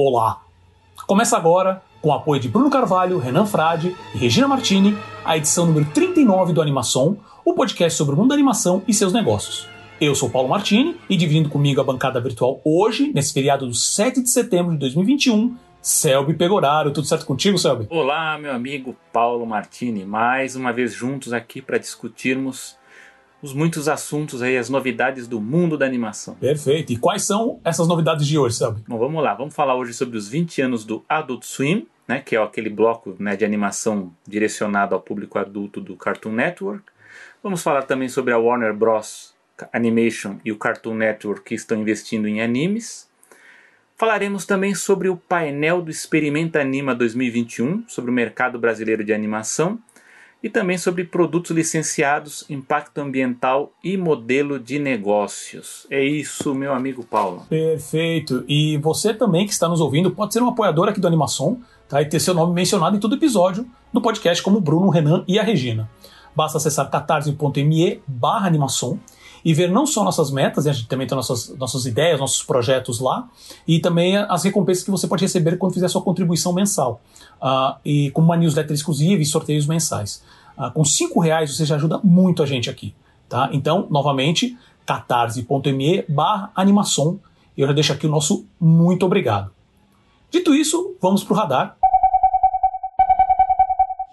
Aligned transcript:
Olá! 0.00 0.44
Começa 1.08 1.36
agora, 1.36 1.82
com 2.00 2.10
o 2.10 2.12
apoio 2.12 2.40
de 2.40 2.48
Bruno 2.48 2.70
Carvalho, 2.70 3.18
Renan 3.18 3.44
Frade 3.44 3.96
e 4.14 4.18
Regina 4.18 4.46
Martini, 4.46 4.96
a 5.24 5.36
edição 5.36 5.66
número 5.66 5.86
39 5.86 6.52
do 6.52 6.62
Animação, 6.62 7.18
o 7.44 7.52
podcast 7.52 7.98
sobre 7.98 8.14
o 8.14 8.16
mundo 8.16 8.28
da 8.28 8.36
animação 8.36 8.80
e 8.86 8.94
seus 8.94 9.12
negócios. 9.12 9.68
Eu 10.00 10.14
sou 10.14 10.30
Paulo 10.30 10.48
Martini 10.48 10.96
e 11.10 11.16
dividindo 11.16 11.48
comigo 11.48 11.80
a 11.80 11.84
bancada 11.84 12.20
virtual 12.20 12.60
hoje, 12.64 13.10
nesse 13.12 13.34
feriado 13.34 13.66
do 13.66 13.74
7 13.74 14.22
de 14.22 14.30
setembro 14.30 14.74
de 14.74 14.78
2021, 14.78 15.56
Selby 15.82 16.34
Pegoraro. 16.34 16.92
Tudo 16.92 17.08
certo 17.08 17.26
contigo, 17.26 17.58
Selby? 17.58 17.88
Olá, 17.90 18.38
meu 18.38 18.52
amigo 18.52 18.94
Paulo 19.12 19.44
Martini. 19.44 20.04
Mais 20.04 20.54
uma 20.54 20.72
vez 20.72 20.94
juntos 20.94 21.32
aqui 21.32 21.60
para 21.60 21.76
discutirmos 21.76 22.77
os 23.42 23.52
muitos 23.52 23.88
assuntos 23.88 24.42
aí, 24.42 24.56
as 24.56 24.68
novidades 24.68 25.28
do 25.28 25.40
mundo 25.40 25.78
da 25.78 25.86
animação. 25.86 26.34
Perfeito. 26.34 26.92
E 26.92 26.96
quais 26.96 27.24
são 27.24 27.60
essas 27.64 27.86
novidades 27.86 28.26
de 28.26 28.36
hoje, 28.38 28.56
Selby? 28.56 28.82
Bom, 28.86 28.98
vamos 28.98 29.22
lá. 29.22 29.34
Vamos 29.34 29.54
falar 29.54 29.76
hoje 29.76 29.94
sobre 29.94 30.18
os 30.18 30.28
20 30.28 30.62
anos 30.62 30.84
do 30.84 31.04
Adult 31.08 31.44
Swim, 31.44 31.86
né, 32.06 32.20
que 32.20 32.34
é 32.34 32.42
aquele 32.42 32.70
bloco 32.70 33.14
né, 33.18 33.36
de 33.36 33.44
animação 33.44 34.12
direcionado 34.26 34.94
ao 34.94 35.00
público 35.00 35.38
adulto 35.38 35.80
do 35.80 35.96
Cartoon 35.96 36.32
Network. 36.32 36.84
Vamos 37.42 37.62
falar 37.62 37.82
também 37.82 38.08
sobre 38.08 38.32
a 38.32 38.38
Warner 38.38 38.74
Bros. 38.74 39.36
Animation 39.72 40.36
e 40.44 40.52
o 40.52 40.56
Cartoon 40.56 40.94
Network 40.94 41.42
que 41.42 41.54
estão 41.54 41.80
investindo 41.80 42.28
em 42.28 42.40
animes. 42.40 43.08
Falaremos 43.96 44.46
também 44.46 44.74
sobre 44.74 45.08
o 45.08 45.16
painel 45.16 45.82
do 45.82 45.90
Experimenta 45.90 46.60
Anima 46.60 46.94
2021, 46.94 47.84
sobre 47.88 48.12
o 48.12 48.14
mercado 48.14 48.56
brasileiro 48.56 49.02
de 49.02 49.12
animação 49.12 49.80
e 50.42 50.48
também 50.48 50.78
sobre 50.78 51.04
produtos 51.04 51.50
licenciados, 51.50 52.44
impacto 52.48 52.98
ambiental 52.98 53.72
e 53.82 53.96
modelo 53.96 54.58
de 54.58 54.78
negócios. 54.78 55.86
É 55.90 56.02
isso, 56.02 56.54
meu 56.54 56.72
amigo 56.72 57.04
Paulo. 57.04 57.44
Perfeito. 57.48 58.44
E 58.48 58.76
você 58.78 59.12
também 59.12 59.46
que 59.46 59.52
está 59.52 59.68
nos 59.68 59.80
ouvindo 59.80 60.10
pode 60.10 60.32
ser 60.32 60.42
um 60.42 60.48
apoiador 60.48 60.88
aqui 60.88 61.00
do 61.00 61.08
Animação 61.08 61.60
tá? 61.88 62.00
e 62.00 62.06
ter 62.06 62.20
seu 62.20 62.34
nome 62.34 62.54
mencionado 62.54 62.96
em 62.96 63.00
todo 63.00 63.16
episódio 63.16 63.66
do 63.92 64.00
podcast, 64.00 64.42
como 64.42 64.58
o 64.58 64.60
Bruno, 64.60 64.86
o 64.86 64.90
Renan 64.90 65.24
e 65.26 65.38
a 65.38 65.42
Regina. 65.42 65.90
Basta 66.34 66.58
acessar 66.58 66.88
catarse.me 66.88 68.00
barra 68.06 68.46
animação 68.46 69.00
e 69.44 69.54
ver 69.54 69.70
não 69.70 69.86
só 69.86 70.04
nossas 70.04 70.30
metas, 70.30 70.66
a 70.66 70.72
gente 70.72 70.88
também 70.88 71.06
tem 71.06 71.16
nossas, 71.16 71.48
nossas 71.56 71.86
ideias, 71.86 72.20
nossos 72.20 72.42
projetos 72.42 73.00
lá, 73.00 73.28
e 73.66 73.80
também 73.80 74.16
as 74.16 74.44
recompensas 74.44 74.84
que 74.84 74.90
você 74.90 75.06
pode 75.06 75.24
receber 75.24 75.56
quando 75.56 75.74
fizer 75.74 75.88
sua 75.88 76.02
contribuição 76.02 76.52
mensal, 76.52 77.00
uh, 77.40 77.76
e 77.84 78.10
como 78.10 78.28
uma 78.28 78.36
newsletter 78.36 78.74
exclusiva 78.74 79.22
e 79.22 79.26
sorteios 79.26 79.66
mensais. 79.66 80.22
Uh, 80.56 80.70
com 80.72 80.84
cinco 80.84 81.20
reais 81.20 81.54
você 81.54 81.64
já 81.64 81.76
ajuda 81.76 82.00
muito 82.02 82.42
a 82.42 82.46
gente 82.46 82.68
aqui. 82.68 82.94
Tá? 83.28 83.50
Então, 83.52 83.86
novamente, 83.90 84.56
catarse.me 84.86 86.04
barra 86.08 86.50
animação. 86.54 87.20
Eu 87.56 87.66
já 87.66 87.72
deixo 87.72 87.92
aqui 87.92 88.06
o 88.06 88.10
nosso 88.10 88.46
muito 88.58 89.04
obrigado. 89.04 89.50
Dito 90.30 90.54
isso, 90.54 90.94
vamos 91.00 91.22
para 91.22 91.34
o 91.34 91.36
radar. 91.36 91.76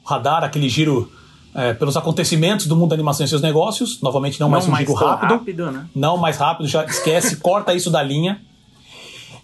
Radar, 0.05 0.43
aquele 0.43 0.69
giro 0.69 1.11
é, 1.55 1.73
pelos 1.73 1.95
acontecimentos 1.95 2.67
do 2.67 2.75
mundo 2.75 2.89
da 2.89 2.95
animação 2.95 3.25
e 3.25 3.29
seus 3.29 3.41
negócios. 3.41 4.01
Novamente, 4.01 4.39
não, 4.39 4.47
não 4.47 4.51
mais 4.51 4.67
um 4.67 4.75
giro 4.75 4.93
rápido. 4.93 5.29
rápido 5.29 5.71
né? 5.71 5.87
Não 5.95 6.17
mais 6.17 6.37
rápido, 6.37 6.67
já 6.67 6.83
esquece, 6.83 7.37
corta 7.41 7.73
isso 7.73 7.89
da 7.89 8.03
linha. 8.03 8.41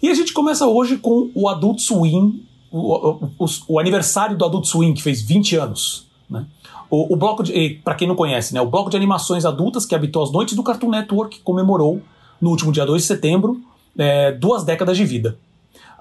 E 0.02 0.08
a 0.08 0.14
gente 0.14 0.32
começa 0.32 0.66
hoje 0.66 0.98
com 0.98 1.30
o 1.34 1.48
Adult 1.48 1.80
Swim, 1.80 2.44
o, 2.70 2.78
o, 2.78 3.30
o, 3.38 3.46
o 3.68 3.78
aniversário 3.80 4.36
do 4.36 4.44
Adult 4.44 4.66
Swim, 4.66 4.92
que 4.92 5.02
fez 5.02 5.22
20 5.22 5.56
anos. 5.56 6.06
Né? 6.28 6.44
O, 6.90 7.16
bloco 7.16 7.42
de, 7.42 7.80
para 7.82 7.94
quem 7.94 8.06
não 8.06 8.14
conhece, 8.14 8.52
né, 8.52 8.60
o 8.60 8.66
bloco 8.66 8.90
de 8.90 8.96
animações 8.98 9.46
adultas 9.46 9.86
que 9.86 9.94
habitou 9.94 10.22
as 10.22 10.30
noites 10.30 10.54
do 10.54 10.62
Cartoon 10.62 10.90
Network 10.90 11.40
comemorou, 11.40 12.02
no 12.38 12.50
último 12.50 12.70
dia 12.70 12.84
2 12.84 13.00
de 13.00 13.08
setembro, 13.08 13.58
é, 13.96 14.32
duas 14.32 14.62
décadas 14.62 14.98
de 14.98 15.04
vida. 15.06 15.38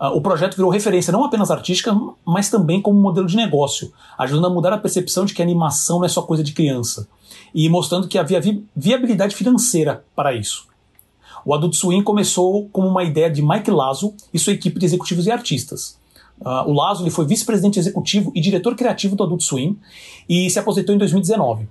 Uh, 0.02 0.18
o 0.18 0.22
projeto 0.22 0.56
virou 0.56 0.72
referência 0.72 1.14
não 1.14 1.24
apenas 1.24 1.52
artística, 1.52 1.96
mas 2.26 2.50
também 2.50 2.82
como 2.82 3.00
modelo 3.00 3.28
de 3.28 3.36
negócio, 3.36 3.94
ajudando 4.18 4.48
a 4.48 4.50
mudar 4.50 4.74
a 4.74 4.78
percepção 4.80 5.26
de 5.26 5.34
que 5.36 5.44
animação 5.44 6.00
não 6.00 6.06
é 6.06 6.10
só 6.10 6.24
coisa 6.24 6.44
de 6.44 6.54
criança, 6.54 7.08
e 7.54 7.70
mostrando 7.70 8.08
que 8.08 8.18
havia 8.18 8.42
vi 8.42 8.66
viabilidade 8.76 9.36
financeira 9.36 10.04
para 10.16 10.34
isso. 10.34 10.66
O 11.46 11.54
Adult 11.54 11.76
Swim 11.76 12.02
começou 12.02 12.68
como 12.70 12.88
uma 12.88 13.04
ideia 13.04 13.30
de 13.30 13.44
Mike 13.44 13.70
Lazo 13.70 14.16
e 14.34 14.40
sua 14.40 14.54
equipe 14.54 14.80
de 14.80 14.88
executivos 14.88 15.28
e 15.28 15.32
artistas. 15.32 16.00
Uh, 16.40 16.68
o 16.68 16.74
Lazo 16.74 17.04
ele 17.04 17.12
foi 17.12 17.28
vice-presidente 17.28 17.78
executivo 17.78 18.32
e 18.34 18.42
diretor 18.42 18.76
criativo 18.76 19.16
do 19.16 19.24
Adult 19.24 19.44
Swim 19.44 19.78
e 20.28 20.50
se 20.50 20.58
aposentou 20.58 20.96
em 20.96 20.98
2019. 20.98 21.68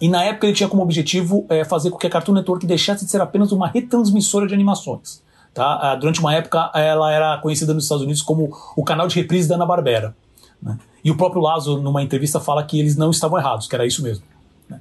E 0.00 0.08
na 0.08 0.24
época 0.24 0.48
ele 0.48 0.56
tinha 0.56 0.68
como 0.68 0.82
objetivo 0.82 1.46
é, 1.48 1.64
fazer 1.64 1.90
com 1.90 1.98
que 1.98 2.06
a 2.08 2.10
Cartoon 2.10 2.32
Network 2.32 2.66
deixasse 2.66 3.04
de 3.04 3.10
ser 3.12 3.20
apenas 3.20 3.52
uma 3.52 3.68
retransmissora 3.68 4.48
de 4.48 4.54
animações 4.54 5.22
Tá? 5.54 5.92
Ah, 5.92 5.94
durante 5.94 6.18
uma 6.18 6.34
época, 6.34 6.68
ela 6.74 7.12
era 7.12 7.38
conhecida 7.38 7.72
nos 7.72 7.84
Estados 7.84 8.02
Unidos 8.02 8.20
como 8.20 8.50
o 8.76 8.82
canal 8.82 9.06
de 9.06 9.14
reprise 9.14 9.48
da 9.48 9.54
Ana-Barbera. 9.54 10.14
Né? 10.60 10.76
E 11.04 11.12
o 11.12 11.16
próprio 11.16 11.40
Lazo, 11.40 11.78
numa 11.78 12.02
entrevista, 12.02 12.40
fala 12.40 12.64
que 12.64 12.78
eles 12.80 12.96
não 12.96 13.10
estavam 13.10 13.38
errados, 13.38 13.68
que 13.68 13.74
era 13.74 13.86
isso 13.86 14.02
mesmo. 14.02 14.24
Né? 14.68 14.80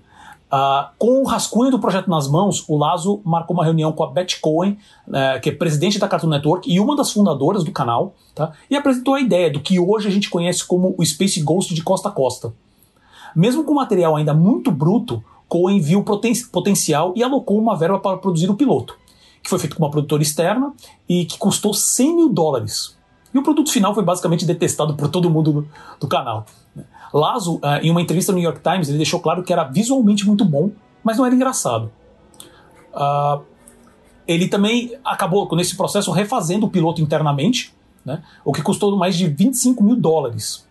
Uh, 0.52 0.90
com 0.98 1.22
o 1.22 1.26
rascunho 1.26 1.70
do 1.70 1.78
projeto 1.78 2.10
nas 2.10 2.28
mãos, 2.28 2.68
o 2.68 2.76
Lazo 2.76 3.22
marcou 3.24 3.56
uma 3.56 3.64
reunião 3.64 3.92
com 3.92 4.04
a 4.04 4.10
Beth 4.10 4.40
Cohen, 4.42 4.80
uh, 5.08 5.40
que 5.44 5.50
é 5.50 5.52
presidente 5.52 6.00
da 6.00 6.08
Cartoon 6.08 6.30
Network 6.30 6.68
e 6.68 6.80
uma 6.80 6.96
das 6.96 7.12
fundadoras 7.12 7.64
do 7.64 7.72
canal, 7.72 8.16
tá? 8.34 8.54
e 8.68 8.76
apresentou 8.76 9.14
a 9.14 9.22
ideia 9.22 9.52
do 9.52 9.60
que 9.60 9.80
hoje 9.80 10.08
a 10.08 10.12
gente 10.12 10.28
conhece 10.28 10.66
como 10.66 10.96
o 10.98 11.06
Space 11.06 11.40
Ghost 11.42 11.76
de 11.76 11.84
costa 11.84 12.10
a 12.10 12.12
costa. 12.12 12.52
Mesmo 13.36 13.64
com 13.64 13.76
material 13.76 14.16
ainda 14.16 14.34
muito 14.34 14.72
bruto, 14.72 15.24
Cohen 15.48 15.80
viu 15.80 16.00
o 16.00 16.04
poten 16.04 16.34
potencial 16.52 17.14
e 17.16 17.22
alocou 17.22 17.60
uma 17.60 17.76
verba 17.76 18.00
para 18.00 18.18
produzir 18.18 18.50
o 18.50 18.56
piloto 18.56 19.03
que 19.44 19.50
foi 19.50 19.60
feito 19.60 19.76
com 19.76 19.84
uma 19.84 19.92
produtora 19.92 20.24
externa 20.24 20.74
e 21.08 21.26
que 21.26 21.38
custou 21.38 21.74
100 21.74 22.16
mil 22.16 22.30
dólares. 22.30 22.98
E 23.34 23.38
o 23.38 23.44
produto 23.44 23.72
final 23.72 23.94
foi 23.94 24.04
basicamente 24.04 24.46
detestado 24.46 24.96
por 24.96 25.10
todo 25.10 25.30
mundo 25.30 25.52
do, 25.52 25.68
do 26.00 26.08
canal. 26.08 26.46
Lazo, 27.14 27.56
uh, 27.56 27.80
em 27.82 27.92
uma 27.92 28.02
entrevista 28.02 28.32
no 28.32 28.38
New 28.38 28.46
York 28.48 28.62
Times, 28.62 28.88
ele 28.88 28.98
deixou 28.98 29.20
claro 29.20 29.44
que 29.44 29.52
era 29.52 29.64
visualmente 29.64 30.26
muito 30.26 30.46
bom, 30.46 30.72
mas 31.04 31.18
não 31.18 31.26
era 31.26 31.36
engraçado. 31.36 31.92
Uh, 32.94 33.44
ele 34.28 34.48
também 34.48 34.96
acabou, 35.04 35.48
nesse 35.56 35.76
processo, 35.76 36.12
refazendo 36.12 36.66
o 36.66 36.70
piloto 36.70 37.02
internamente, 37.02 37.74
né, 38.06 38.24
o 38.46 38.54
que 38.54 38.62
custou 38.62 38.96
mais 38.96 39.16
de 39.18 39.28
25 39.28 39.84
mil 39.84 39.96
dólares. 39.96 40.66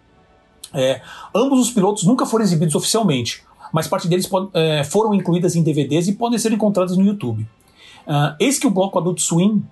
É, 0.72 1.02
ambos 1.34 1.60
os 1.60 1.70
pilotos 1.70 2.04
nunca 2.04 2.24
foram 2.24 2.44
exibidos 2.44 2.74
oficialmente, 2.74 3.44
mas 3.72 3.86
parte 3.86 4.08
deles 4.08 4.28
é, 4.54 4.84
foram 4.84 5.14
incluídas 5.14 5.54
em 5.54 5.62
DVDs 5.62 6.08
e 6.08 6.14
podem 6.14 6.38
ser 6.38 6.52
encontradas 6.52 6.96
no 6.96 7.04
YouTube. 7.04 7.46
Uh, 8.06 8.34
eis 8.38 8.58
que 8.58 8.66
o 8.66 8.70
bloco 8.70 8.98
Adult 8.98 9.20
Swim 9.20 9.62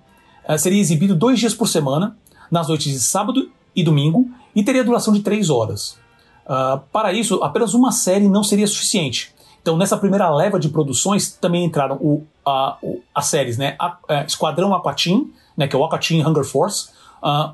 uh, 0.47 0.57
seria 0.57 0.79
exibido 0.79 1.15
dois 1.15 1.39
dias 1.39 1.53
por 1.53 1.67
semana, 1.67 2.17
nas 2.49 2.67
noites 2.67 2.91
de 2.91 2.99
sábado 2.99 3.49
e 3.75 3.83
domingo, 3.83 4.29
e 4.55 4.63
teria 4.63 4.83
duração 4.83 5.13
de 5.13 5.21
três 5.21 5.49
horas. 5.49 5.97
Uh, 6.45 6.79
para 6.91 7.13
isso, 7.13 7.43
apenas 7.43 7.73
uma 7.73 7.91
série 7.91 8.27
não 8.27 8.43
seria 8.43 8.67
suficiente. 8.67 9.33
Então, 9.61 9.77
nessa 9.77 9.97
primeira 9.97 10.29
leva 10.33 10.59
de 10.59 10.69
produções, 10.69 11.31
também 11.31 11.63
entraram 11.63 11.97
o, 11.97 12.23
a, 12.45 12.77
o, 12.81 13.01
as 13.13 13.27
séries 13.27 13.57
né? 13.57 13.75
A, 13.79 13.97
a, 14.07 14.23
Esquadrão 14.23 14.73
Aquatim, 14.73 15.31
né, 15.55 15.67
que 15.67 15.75
é 15.75 15.79
o 15.79 15.83
Aquatim 15.83 16.21
Hunger 16.21 16.43
Force, 16.43 16.89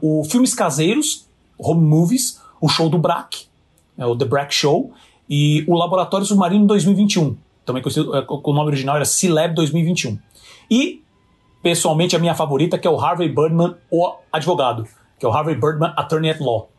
o 0.02 0.24
Filmes 0.24 0.54
Caseiros, 0.54 1.28
Home 1.60 1.82
Movies, 1.82 2.40
o 2.62 2.70
Show 2.70 2.90
do 2.90 2.98
Brack, 2.98 3.48
é 3.98 4.06
o 4.06 4.16
The 4.16 4.24
Brack 4.24 4.54
Show, 4.54 4.94
e 5.30 5.66
o 5.68 5.76
Laboratório 5.76 6.26
Submarino 6.26 6.66
2021, 6.66 7.36
também 7.68 7.84
conhecido, 7.84 8.16
é, 8.16 8.26
o 8.26 8.54
nome 8.54 8.68
original 8.68 8.96
era 8.96 9.04
C-Lab 9.04 9.54
2021. 9.54 10.18
E, 10.70 11.04
pessoalmente, 11.62 12.16
a 12.16 12.20
minha 12.20 12.36
favorita, 12.36 12.78
que 12.78 12.88
é 12.88 12.92
o 12.92 13.00
Harvey 13.00 13.30
Birdman, 13.30 13.76
o 13.92 14.14
advogado, 14.32 14.88
que 15.20 15.26
é 15.26 15.30
o 15.30 15.32
Harvey 15.32 15.56
Birdman 15.56 15.94
Attorney 15.96 16.30
at 16.30 16.40
Law. 16.40 16.70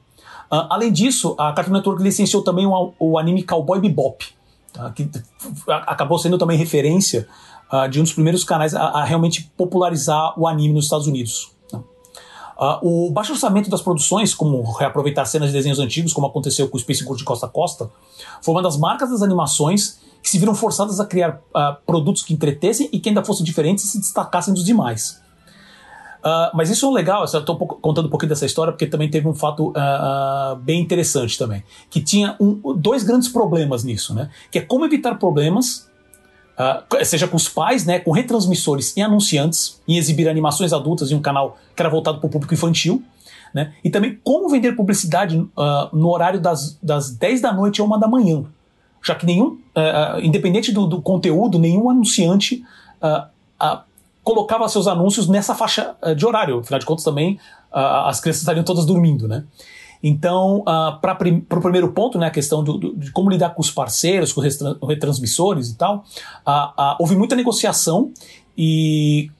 Uh, 0.50 0.64
além 0.70 0.90
disso, 0.90 1.34
a 1.38 1.52
Cartoon 1.52 1.74
Network 1.74 2.02
licenciou 2.02 2.42
também 2.42 2.66
o, 2.66 2.94
o 2.98 3.18
anime 3.18 3.42
Cowboy 3.42 3.80
Bebop, 3.80 4.26
tá? 4.72 4.90
que 4.90 5.08
acabou 5.68 6.18
sendo 6.18 6.38
também 6.38 6.56
referência 6.56 7.28
uh, 7.70 7.88
de 7.88 8.00
um 8.00 8.02
dos 8.02 8.14
primeiros 8.14 8.44
canais 8.44 8.74
a, 8.74 8.82
a, 8.82 9.04
realmente 9.04 9.50
popularizar 9.56 10.38
o 10.38 10.46
anime 10.46 10.74
nos 10.74 10.84
Estados 10.84 11.06
Unidos. 11.06 11.52
Uh, 12.58 13.06
o 13.06 13.10
baixo 13.12 13.32
orçamento 13.32 13.70
das 13.70 13.80
produções, 13.80 14.34
como 14.34 14.62
reaproveitar 14.72 15.24
cenas 15.26 15.50
de 15.50 15.54
desenhos 15.54 15.78
antigos, 15.78 16.12
como 16.12 16.26
aconteceu 16.26 16.68
com 16.68 16.76
o 16.76 16.80
Space 16.80 17.04
Ghost 17.04 17.18
de 17.18 17.24
Costa 17.24 17.46
a 17.46 17.48
Costa, 17.48 17.88
foi 18.42 18.52
uma 18.52 18.62
das 18.62 18.76
marcas 18.76 19.10
das 19.10 19.22
animações 19.22 20.00
que 20.20 20.28
se 20.28 20.38
viram 20.38 20.54
forçadas 20.56 20.98
a 20.98 21.06
criar 21.06 21.40
uh, 21.54 21.76
produtos 21.86 22.22
que 22.22 22.34
entretessem 22.34 22.88
e 22.92 22.98
que 22.98 23.10
ainda 23.10 23.24
fossem 23.24 23.44
diferentes 23.44 23.84
e 23.84 23.88
se 23.88 24.00
destacassem 24.00 24.52
dos 24.52 24.64
demais. 24.64 25.22
Uh, 26.18 26.50
mas 26.52 26.68
isso 26.68 26.90
é 26.90 26.92
legal, 26.92 27.24
eu 27.32 27.38
estou 27.38 27.56
contando 27.56 28.06
um 28.06 28.10
pouquinho 28.10 28.30
dessa 28.30 28.44
história 28.44 28.72
porque 28.72 28.86
também 28.86 29.08
teve 29.08 29.28
um 29.28 29.34
fato 29.34 29.68
uh, 29.68 30.56
bem 30.56 30.80
interessante 30.80 31.38
também, 31.38 31.62
que 31.88 32.00
tinha 32.00 32.34
um, 32.40 32.74
dois 32.76 33.04
grandes 33.04 33.28
problemas 33.28 33.84
nisso, 33.84 34.12
né? 34.12 34.28
Que 34.50 34.58
é 34.58 34.62
como 34.62 34.84
evitar 34.84 35.14
problemas 35.14 35.87
Uh, 36.58 37.04
seja 37.04 37.28
com 37.28 37.36
os 37.36 37.48
pais, 37.48 37.86
né, 37.86 38.00
com 38.00 38.10
retransmissores 38.10 38.96
e 38.96 39.00
anunciantes, 39.00 39.80
em 39.86 39.96
exibir 39.96 40.28
animações 40.28 40.72
adultas 40.72 41.12
em 41.12 41.14
um 41.14 41.20
canal 41.20 41.56
que 41.76 41.80
era 41.80 41.88
voltado 41.88 42.18
para 42.18 42.26
o 42.26 42.30
público 42.30 42.52
infantil, 42.52 43.00
né, 43.54 43.72
e 43.84 43.88
também 43.88 44.18
como 44.24 44.48
vender 44.48 44.72
publicidade 44.72 45.38
uh, 45.38 45.48
no 45.92 46.08
horário 46.08 46.40
das, 46.40 46.76
das 46.82 47.10
10 47.10 47.42
da 47.42 47.52
noite 47.52 47.80
a 47.80 47.84
1 47.84 48.00
da 48.00 48.08
manhã, 48.08 48.44
já 49.00 49.14
que 49.14 49.24
nenhum, 49.24 49.50
uh, 49.50 50.20
independente 50.20 50.72
do, 50.72 50.84
do, 50.84 51.00
conteúdo, 51.00 51.60
nenhum 51.60 51.88
anunciante 51.88 52.64
uh, 53.00 53.78
colocava 54.24 54.68
seus 54.68 54.88
anúncios 54.88 55.28
nessa 55.28 55.54
faixa 55.54 55.96
de 56.14 56.26
horário. 56.26 56.58
Afinal 56.58 56.80
de 56.80 56.84
contas, 56.84 57.02
também 57.02 57.40
as 57.72 58.20
crianças 58.20 58.42
estariam 58.42 58.62
todas 58.62 58.84
dormindo, 58.84 59.26
né? 59.26 59.44
Então, 60.02 60.60
uh, 60.60 60.98
para 61.00 61.14
prim 61.14 61.44
o 61.50 61.60
primeiro 61.60 61.92
ponto, 61.92 62.18
né, 62.18 62.26
a 62.26 62.30
questão 62.30 62.62
do, 62.62 62.78
do, 62.78 62.96
de 62.96 63.10
como 63.10 63.30
lidar 63.30 63.50
com 63.50 63.60
os 63.60 63.70
parceiros, 63.70 64.32
com 64.32 64.40
os 64.40 64.58
retransmissores 64.88 65.70
e 65.70 65.76
tal, 65.76 66.04
uh, 66.46 66.80
uh, 66.80 66.96
houve 66.98 67.16
muita 67.16 67.34
negociação 67.34 68.12
e, 68.56 69.30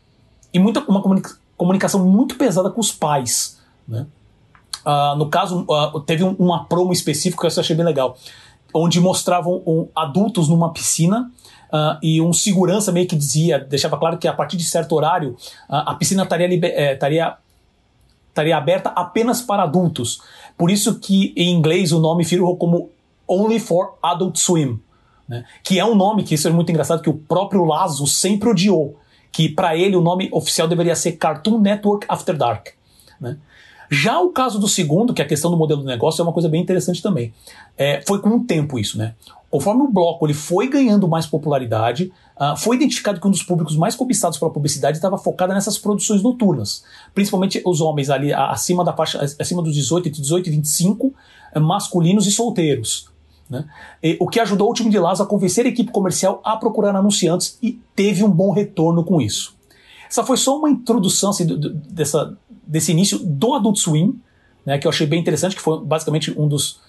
e 0.52 0.58
muita, 0.58 0.80
uma 0.80 1.02
comunica 1.02 1.38
comunicação 1.56 2.06
muito 2.06 2.36
pesada 2.36 2.70
com 2.70 2.80
os 2.80 2.92
pais. 2.92 3.58
Né? 3.86 4.06
no 5.18 5.28
caso, 5.28 5.66
teve 6.06 6.22
um, 6.22 6.34
uma 6.38 6.64
promo 6.64 6.92
específica 6.92 7.46
que 7.46 7.58
eu 7.58 7.60
achei 7.60 7.74
bem 7.74 7.84
legal, 7.84 8.16
onde 8.72 9.00
mostravam 9.00 9.60
um, 9.66 9.88
adultos 9.94 10.48
numa 10.48 10.72
piscina 10.72 11.30
Uh, 11.68 12.00
e 12.02 12.22
um 12.22 12.32
segurança 12.32 12.90
meio 12.90 13.06
que 13.06 13.14
dizia, 13.14 13.58
deixava 13.58 13.98
claro 13.98 14.16
que 14.16 14.26
a 14.26 14.32
partir 14.32 14.56
de 14.56 14.64
certo 14.64 14.94
horário 14.94 15.32
uh, 15.68 15.84
a 15.84 15.94
piscina 15.96 16.26
eh, 16.26 16.94
estaria, 16.94 17.36
estaria 18.26 18.56
aberta 18.56 18.88
apenas 18.88 19.42
para 19.42 19.64
adultos. 19.64 20.22
Por 20.58 20.70
isso 20.70 20.98
que 20.98 21.32
em 21.36 21.54
inglês 21.54 21.92
o 21.92 22.00
nome 22.00 22.24
ficou 22.24 22.56
como 22.56 22.90
Only 23.28 23.60
for 23.60 23.94
Adult 24.02 24.36
Swim, 24.36 24.80
né? 25.28 25.44
que 25.62 25.78
é 25.78 25.84
um 25.84 25.94
nome 25.94 26.24
que 26.24 26.34
isso 26.34 26.48
é 26.48 26.50
muito 26.50 26.70
engraçado 26.70 27.00
que 27.00 27.08
o 27.08 27.14
próprio 27.14 27.64
Lazo 27.64 28.06
sempre 28.08 28.48
odiou, 28.48 28.96
que 29.30 29.48
para 29.48 29.76
ele 29.76 29.94
o 29.94 30.00
nome 30.00 30.28
oficial 30.32 30.66
deveria 30.66 30.96
ser 30.96 31.12
Cartoon 31.12 31.60
Network 31.60 32.04
After 32.08 32.36
Dark. 32.36 32.70
Né? 33.20 33.36
Já 33.88 34.20
o 34.20 34.30
caso 34.30 34.58
do 34.58 34.66
segundo, 34.66 35.14
que 35.14 35.22
é 35.22 35.24
a 35.24 35.28
questão 35.28 35.50
do 35.50 35.56
modelo 35.56 35.80
do 35.80 35.86
negócio, 35.86 36.20
é 36.20 36.24
uma 36.24 36.32
coisa 36.32 36.48
bem 36.48 36.60
interessante 36.60 37.00
também. 37.00 37.32
É, 37.76 38.02
foi 38.06 38.20
com 38.20 38.30
o 38.30 38.44
tempo 38.44 38.78
isso, 38.78 38.98
né? 38.98 39.14
Conforme 39.50 39.82
o 39.82 39.88
bloco 39.88 40.26
ele 40.26 40.34
foi 40.34 40.68
ganhando 40.68 41.08
mais 41.08 41.24
popularidade, 41.24 42.12
uh, 42.40 42.56
foi 42.56 42.76
identificado 42.76 43.20
que 43.20 43.26
um 43.26 43.30
dos 43.30 43.42
públicos 43.42 43.76
mais 43.76 43.94
cobiçados 43.94 44.38
pela 44.38 44.50
publicidade 44.50 44.96
estava 44.96 45.18
focado 45.18 45.52
nessas 45.52 45.76
produções 45.76 46.22
noturnas. 46.22 46.84
Principalmente 47.14 47.60
os 47.64 47.80
homens 47.80 48.10
ali 48.10 48.32
acima 48.32 48.84
da 48.84 48.92
faixa, 48.92 49.20
acima 49.38 49.62
dos 49.62 49.74
18, 49.74 50.08
entre 50.08 50.20
18 50.20 50.46
e 50.46 50.50
25, 50.50 51.14
eh, 51.54 51.60
masculinos 51.60 52.26
e 52.26 52.30
solteiros. 52.30 53.08
Né? 53.48 53.64
E, 54.02 54.16
o 54.20 54.28
que 54.28 54.40
ajudou 54.40 54.70
o 54.70 54.74
time 54.74 54.90
de 54.90 54.98
Lazo 54.98 55.22
a 55.22 55.26
convencer 55.26 55.66
a 55.66 55.68
equipe 55.68 55.90
comercial 55.90 56.40
a 56.44 56.56
procurar 56.56 56.94
anunciantes 56.94 57.58
e 57.62 57.80
teve 57.94 58.22
um 58.22 58.30
bom 58.30 58.52
retorno 58.52 59.02
com 59.04 59.20
isso. 59.20 59.56
Essa 60.08 60.24
foi 60.24 60.36
só 60.36 60.58
uma 60.58 60.70
introdução 60.70 61.30
assim, 61.30 61.46
dessa, 61.88 62.36
desse 62.66 62.92
início 62.92 63.18
do 63.18 63.54
Adult 63.54 63.76
Swim, 63.78 64.18
né, 64.64 64.78
que 64.78 64.86
eu 64.86 64.90
achei 64.90 65.06
bem 65.06 65.20
interessante, 65.20 65.56
que 65.56 65.62
foi 65.62 65.80
basicamente 65.84 66.38
um 66.38 66.48
dos, 66.48 66.80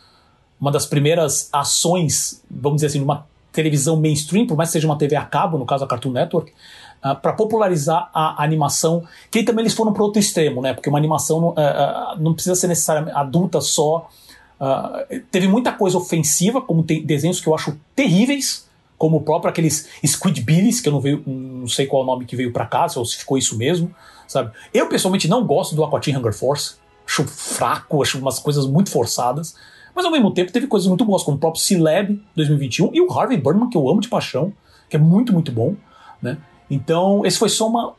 uma 0.59 0.71
das 0.71 0.85
primeiras 0.85 1.49
ações, 1.51 2.43
vamos 2.49 2.77
dizer 2.77 2.87
assim, 2.87 2.99
numa 2.99 3.27
televisão 3.51 3.95
mainstream, 3.95 4.45
por 4.45 4.55
mais 4.55 4.69
que 4.69 4.73
seja 4.73 4.87
uma 4.87 4.97
TV 4.97 5.15
a 5.15 5.25
cabo, 5.25 5.57
no 5.57 5.65
caso 5.65 5.83
a 5.83 5.87
Cartoon 5.87 6.11
Network, 6.11 6.51
uh, 6.51 6.53
ah, 7.01 7.15
para 7.15 7.33
popularizar 7.33 8.09
a 8.13 8.43
animação, 8.43 9.03
que 9.31 9.43
também 9.43 9.63
eles 9.63 9.73
foram 9.73 9.93
para 9.93 10.03
outro 10.03 10.19
extremo, 10.19 10.61
né? 10.61 10.73
Porque 10.73 10.89
uma 10.89 10.97
animação 10.97 11.49
uh, 11.49 11.51
uh, 11.51 12.19
não 12.19 12.33
precisa 12.33 12.55
ser 12.55 12.67
necessariamente 12.67 13.17
adulta 13.17 13.61
só. 13.61 14.09
teve 15.31 15.47
muita 15.47 15.71
coisa 15.71 15.97
ofensiva, 15.97 16.61
como 16.61 16.83
tem 16.83 17.03
desenhos 17.03 17.39
que 17.39 17.47
eu 17.47 17.55
acho 17.55 17.77
terríveis, 17.95 18.67
como 18.97 19.17
o 19.17 19.21
próprio 19.21 19.49
aqueles 19.49 19.87
Squidbillies, 20.05 20.81
que 20.81 20.89
eu 20.89 20.93
não, 20.93 20.99
veio, 20.99 21.23
não 21.25 21.67
sei 21.67 21.87
qual 21.87 22.01
é 22.01 22.03
o 22.03 22.07
nome 22.07 22.25
que 22.25 22.35
veio 22.35 22.51
para 22.51 22.65
cá, 22.65 22.85
ou 22.97 23.05
se 23.05 23.17
ficou 23.17 23.37
isso 23.37 23.57
mesmo, 23.57 23.89
sabe? 24.27 24.51
Eu 24.73 24.87
pessoalmente 24.89 25.27
não 25.27 25.45
gosto 25.45 25.73
do 25.73 25.83
Aquatin 25.85 26.17
Hunger 26.17 26.33
Force, 26.33 26.75
acho 27.07 27.23
fraco, 27.23 28.03
acho 28.03 28.19
umas 28.19 28.37
coisas 28.39 28.67
muito 28.67 28.91
forçadas. 28.91 29.55
Mas 29.99 30.05
ao 30.05 30.11
mesmo 30.13 30.31
tempo 30.31 30.49
teve 30.49 30.65
coisas 30.65 30.87
muito 30.87 31.03
boas, 31.03 31.23
como 31.23 31.35
o 31.35 31.39
próprio 31.41 31.61
C-Lab 31.61 32.23
2021 32.33 32.91
e 32.93 33.01
o 33.01 33.11
Harvey 33.11 33.37
Birdman, 33.37 33.69
que 33.69 33.75
eu 33.75 33.89
amo 33.89 33.99
de 33.99 34.07
paixão, 34.07 34.53
que 34.89 34.95
é 34.95 34.99
muito, 34.99 35.33
muito 35.33 35.51
bom. 35.51 35.75
Né? 36.21 36.37
Então, 36.71 37.25
esse 37.25 37.37
foi 37.37 37.49
só 37.49 37.67
uma, 37.67 37.91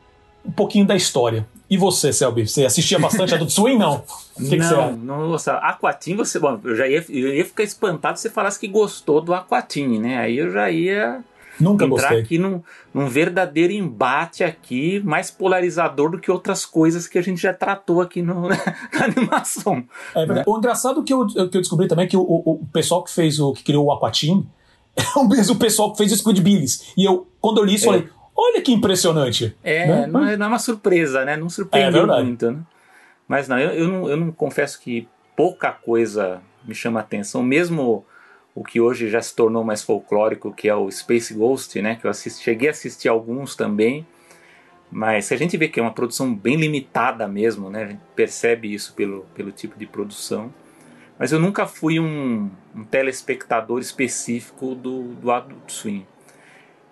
um 0.43 0.49
pouquinho 0.49 0.83
da 0.83 0.95
história. 0.95 1.45
E 1.69 1.77
você, 1.77 2.11
Selby? 2.11 2.47
Você 2.47 2.65
assistia 2.65 2.97
bastante 2.97 3.35
a 3.35 3.37
do 3.37 3.47
Swing, 3.47 3.77
não? 3.77 3.97
O 4.35 4.49
que, 4.49 4.57
não, 4.57 4.57
que 4.57 4.63
você 4.63 4.91
não 4.97 5.27
gostava. 5.27 5.59
Aquatine, 5.59 6.17
você. 6.17 6.39
Bom, 6.39 6.59
eu 6.63 6.75
já 6.75 6.87
ia, 6.87 7.05
eu 7.07 7.35
ia 7.35 7.45
ficar 7.45 7.61
espantado 7.61 8.17
se 8.17 8.23
você 8.23 8.31
falasse 8.31 8.59
que 8.59 8.67
gostou 8.67 9.21
do 9.21 9.31
Aquatine, 9.31 9.99
né? 9.99 10.17
Aí 10.17 10.39
eu 10.39 10.49
já 10.49 10.71
ia 10.71 11.23
Nunca 11.59 11.85
entrar 11.85 12.01
gostei. 12.01 12.19
aqui 12.19 12.37
num, 12.37 12.61
num 12.93 13.07
verdadeiro 13.07 13.73
embate 13.73 14.43
aqui, 14.43 14.99
mais 15.01 15.29
polarizador 15.29 16.11
do 16.11 16.19
que 16.19 16.31
outras 16.31 16.65
coisas 16.65 17.07
que 17.07 17.17
a 17.17 17.21
gente 17.21 17.41
já 17.41 17.53
tratou 17.53 18.01
aqui 18.01 18.21
no, 18.21 18.47
na 18.49 19.03
animação. 19.03 19.83
É, 20.15 20.25
né? 20.25 20.43
O 20.45 20.57
engraçado 20.57 21.03
que 21.03 21.13
eu, 21.13 21.27
que 21.27 21.39
eu 21.39 21.61
descobri 21.61 21.87
também 21.87 22.05
é 22.05 22.07
que 22.07 22.17
o, 22.17 22.21
o, 22.21 22.51
o 22.61 22.67
pessoal 22.71 23.03
que 23.03 23.11
fez 23.11 23.39
o 23.39 23.53
que 23.53 23.63
criou 23.63 23.85
o 23.85 23.91
Aquatim 23.91 24.47
é 24.95 25.19
o 25.19 25.27
mesmo 25.27 25.55
pessoal 25.57 25.91
que 25.91 25.97
fez 25.97 26.11
o 26.11 26.17
Squidbillies. 26.17 26.93
E 26.97 27.05
eu, 27.05 27.27
quando 27.39 27.59
eu 27.59 27.65
li 27.65 27.75
isso, 27.75 27.85
é. 27.85 27.87
falei, 27.87 28.09
olha 28.35 28.61
que 28.61 28.71
impressionante. 28.71 29.55
É, 29.63 29.87
né? 29.87 30.07
não, 30.07 30.25
é 30.25 30.37
não 30.37 30.45
é 30.45 30.49
uma 30.49 30.59
surpresa, 30.59 31.25
né? 31.25 31.37
Não 31.37 31.49
surpreendeu 31.49 32.11
é 32.11 32.23
muito, 32.23 32.51
né? 32.51 32.59
Mas 33.27 33.47
não 33.47 33.57
eu, 33.57 33.71
eu 33.71 33.87
não, 33.87 34.09
eu 34.09 34.17
não 34.17 34.31
confesso 34.31 34.79
que 34.79 35.07
pouca 35.35 35.71
coisa 35.71 36.41
me 36.65 36.75
chama 36.75 36.99
atenção, 36.99 37.41
mesmo 37.41 38.05
o 38.53 38.63
que 38.63 38.81
hoje 38.81 39.09
já 39.09 39.21
se 39.21 39.35
tornou 39.35 39.63
mais 39.63 39.81
folclórico, 39.81 40.53
que 40.53 40.67
é 40.67 40.75
o 40.75 40.89
Space 40.91 41.33
Ghost, 41.33 41.81
né? 41.81 41.95
Que 41.95 42.05
eu 42.05 42.11
assisti, 42.11 42.43
cheguei 42.43 42.67
a 42.67 42.71
assistir 42.71 43.07
alguns 43.07 43.55
também, 43.55 44.05
mas 44.91 45.25
se 45.25 45.33
a 45.33 45.37
gente 45.37 45.55
vê 45.55 45.69
que 45.69 45.79
é 45.79 45.83
uma 45.83 45.93
produção 45.93 46.35
bem 46.35 46.57
limitada 46.57 47.27
mesmo, 47.27 47.69
né? 47.69 47.83
A 47.83 47.87
gente 47.87 48.01
percebe 48.15 48.73
isso 48.73 48.93
pelo, 48.93 49.25
pelo 49.33 49.51
tipo 49.51 49.79
de 49.79 49.85
produção. 49.85 50.53
Mas 51.17 51.31
eu 51.31 51.39
nunca 51.39 51.65
fui 51.65 51.99
um, 51.99 52.49
um 52.75 52.83
telespectador 52.83 53.79
específico 53.79 54.75
do, 54.75 55.13
do 55.13 55.31
Adult 55.31 55.69
Swim. 55.69 56.05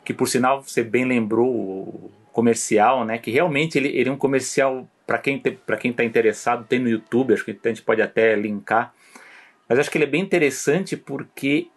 Que 0.06 0.14
por 0.14 0.28
sinal 0.28 0.62
você 0.62 0.82
bem 0.82 1.04
lembrou 1.04 1.50
o 1.52 2.12
comercial, 2.32 3.04
né? 3.04 3.18
Que 3.18 3.32
realmente 3.32 3.78
ele, 3.78 3.90
ele 3.90 4.08
é 4.08 4.12
um 4.12 4.18
comercial 4.18 4.88
para 5.06 5.18
quem 5.18 5.40
para 5.40 5.76
quem 5.76 5.92
está 5.92 6.04
interessado 6.04 6.66
tem 6.66 6.80
no 6.80 6.88
YouTube, 6.88 7.34
acho 7.34 7.44
que 7.44 7.60
a 7.64 7.68
gente 7.68 7.82
pode 7.82 8.02
até 8.02 8.36
linkar 8.36 8.94
mas 9.70 9.78
acho 9.78 9.92
que 9.92 9.98
ele 9.98 10.06
é 10.06 10.10
bem 10.10 10.22
interessante 10.22 10.98
porque 10.98 11.68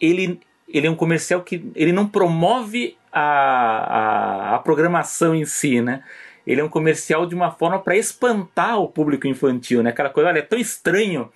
ele, 0.00 0.40
ele 0.68 0.86
é 0.86 0.90
um 0.90 0.94
comercial 0.94 1.42
que 1.42 1.68
ele 1.74 1.92
não 1.92 2.06
promove 2.06 2.96
a, 3.12 3.20
a, 3.20 4.54
a 4.54 4.58
programação 4.60 5.34
em 5.34 5.44
si, 5.44 5.80
né? 5.80 6.04
Ele 6.46 6.60
é 6.60 6.64
um 6.64 6.68
comercial 6.68 7.26
de 7.26 7.34
uma 7.34 7.50
forma 7.50 7.78
para 7.78 7.96
espantar 7.96 8.80
o 8.80 8.88
público 8.88 9.26
infantil, 9.26 9.82
né? 9.82 9.90
Aquela 9.90 10.10
coisa, 10.10 10.30
olha, 10.30 10.38
é 10.38 10.42
tão 10.42 10.58
estranho 10.58 11.30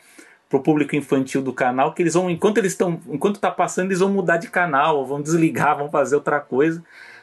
pro 0.49 0.63
público 0.63 0.95
infantil 0.95 1.43
do 1.43 1.53
canal 1.53 1.93
que 1.93 2.03
eles 2.03 2.15
vão, 2.15 2.31
enquanto 2.31 2.59
eles 2.59 2.73
estão, 2.73 3.01
enquanto 3.09 3.41
tá 3.41 3.51
passando, 3.51 3.89
eles 3.89 3.99
vão 4.01 4.11
mudar 4.11 4.37
de 4.37 4.49
canal, 4.49 5.05
vão 5.05 5.21
desligar, 5.21 5.77
vão 5.77 5.91
fazer 5.91 6.15
outra 6.15 6.41
coisa, 6.41 6.83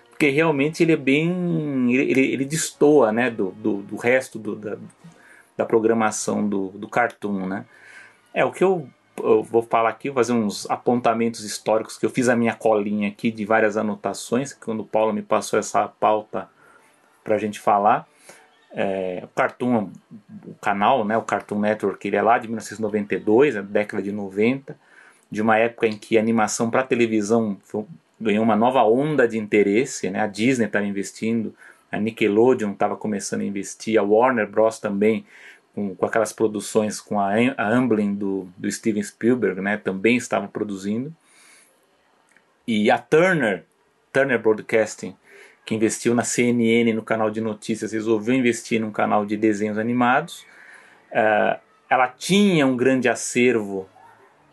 porque 0.09 0.29
realmente 0.29 0.83
ele 0.83 0.91
é 0.93 0.97
bem, 0.97 1.93
ele, 1.93 2.11
ele, 2.11 2.33
ele 2.33 2.45
destoa, 2.45 3.11
né, 3.11 3.29
do, 3.29 3.51
do, 3.51 3.77
do 3.83 3.95
resto 3.95 4.37
do, 4.37 4.55
da, 4.55 4.77
da 5.55 5.65
programação 5.65 6.47
do, 6.47 6.69
do 6.69 6.87
cartoon, 6.87 7.45
né? 7.45 7.65
É, 8.33 8.45
o 8.45 8.51
que 8.51 8.63
eu, 8.63 8.87
eu 9.17 9.43
vou 9.43 9.61
falar 9.61 9.89
aqui, 9.89 10.09
vou 10.09 10.15
fazer 10.15 10.33
uns 10.33 10.69
apontamentos 10.69 11.43
históricos 11.43 11.97
que 11.97 12.05
eu 12.05 12.09
fiz 12.09 12.29
a 12.29 12.35
minha 12.35 12.53
colinha 12.53 13.09
aqui 13.09 13.31
de 13.31 13.45
várias 13.45 13.77
anotações, 13.77 14.53
quando 14.53 14.81
o 14.81 14.85
Paulo 14.85 15.13
me 15.13 15.21
passou 15.21 15.57
essa 15.57 15.87
pauta 15.87 16.49
para 17.23 17.35
a 17.35 17.39
gente 17.39 17.59
falar. 17.59 18.07
É, 18.71 19.21
o 19.23 19.27
Cartoon, 19.29 19.89
o 20.45 20.53
canal, 20.61 21.03
né, 21.03 21.17
o 21.17 21.23
Cartoon 21.23 21.59
Network, 21.59 22.07
ele 22.07 22.15
é 22.15 22.21
lá 22.21 22.37
de 22.37 22.47
1992, 22.47 23.55
é 23.55 23.61
década 23.63 24.01
de 24.01 24.11
90, 24.11 24.77
de 25.29 25.41
uma 25.41 25.57
época 25.57 25.87
em 25.87 25.97
que 25.97 26.17
a 26.17 26.21
animação 26.21 26.69
para 26.69 26.83
televisão 26.83 27.57
foi, 27.63 27.85
ganhou 28.21 28.43
uma 28.43 28.55
nova 28.55 28.83
onda 28.83 29.27
de 29.27 29.39
interesse, 29.39 30.09
né, 30.09 30.21
a 30.21 30.27
Disney 30.27 30.67
estava 30.67 30.85
investindo, 30.85 31.55
a 31.91 31.99
Nickelodeon 31.99 32.73
estava 32.73 32.95
começando 32.95 33.41
a 33.41 33.45
investir, 33.45 33.99
a 33.99 34.03
Warner 34.03 34.47
Bros. 34.47 34.79
também 34.79 35.25
com, 35.79 35.95
com 35.95 36.05
aquelas 36.05 36.33
produções 36.33 36.99
com 36.99 37.19
a, 37.19 37.31
a 37.57 37.69
Amblin 37.69 38.13
do, 38.13 38.47
do 38.57 38.69
Steven 38.69 39.01
Spielberg, 39.01 39.61
né, 39.61 39.77
também 39.77 40.17
estavam 40.17 40.49
produzindo. 40.49 41.15
E 42.67 42.91
a 42.91 42.97
Turner, 42.97 43.63
Turner 44.11 44.37
Broadcasting, 44.39 45.15
que 45.65 45.73
investiu 45.73 46.13
na 46.13 46.23
CNN, 46.23 46.93
no 46.93 47.01
canal 47.01 47.31
de 47.31 47.39
notícias, 47.39 47.93
resolveu 47.93 48.35
investir 48.35 48.81
num 48.81 48.91
canal 48.91 49.25
de 49.25 49.37
desenhos 49.37 49.77
animados. 49.77 50.45
Uh, 51.11 51.59
ela 51.89 52.07
tinha 52.07 52.67
um 52.67 52.75
grande 52.75 53.07
acervo 53.07 53.87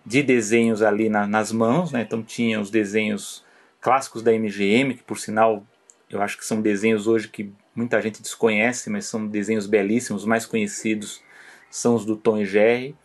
de 0.04 0.22
desenhos 0.22 0.82
ali 0.82 1.08
na, 1.08 1.26
nas 1.26 1.50
mãos, 1.50 1.90
né? 1.90 2.02
então 2.02 2.22
tinha 2.22 2.60
os 2.60 2.70
desenhos 2.70 3.44
clássicos 3.80 4.22
da 4.22 4.32
MGM, 4.32 4.94
que 4.94 5.02
por 5.02 5.18
sinal 5.18 5.66
eu 6.08 6.22
acho 6.22 6.38
que 6.38 6.44
são 6.44 6.62
desenhos 6.62 7.08
hoje 7.08 7.28
que 7.28 7.50
muita 7.76 8.00
gente 8.00 8.22
desconhece, 8.22 8.90
mas 8.90 9.06
são 9.06 9.26
desenhos 9.26 9.66
belíssimos. 9.66 10.22
Os 10.22 10.28
mais 10.28 10.46
conhecidos 10.46 11.22
são 11.70 11.94
os 11.94 12.04
do 12.04 12.16
Tom 12.16 12.38
e 12.38 12.46
Jerry. 12.46 12.96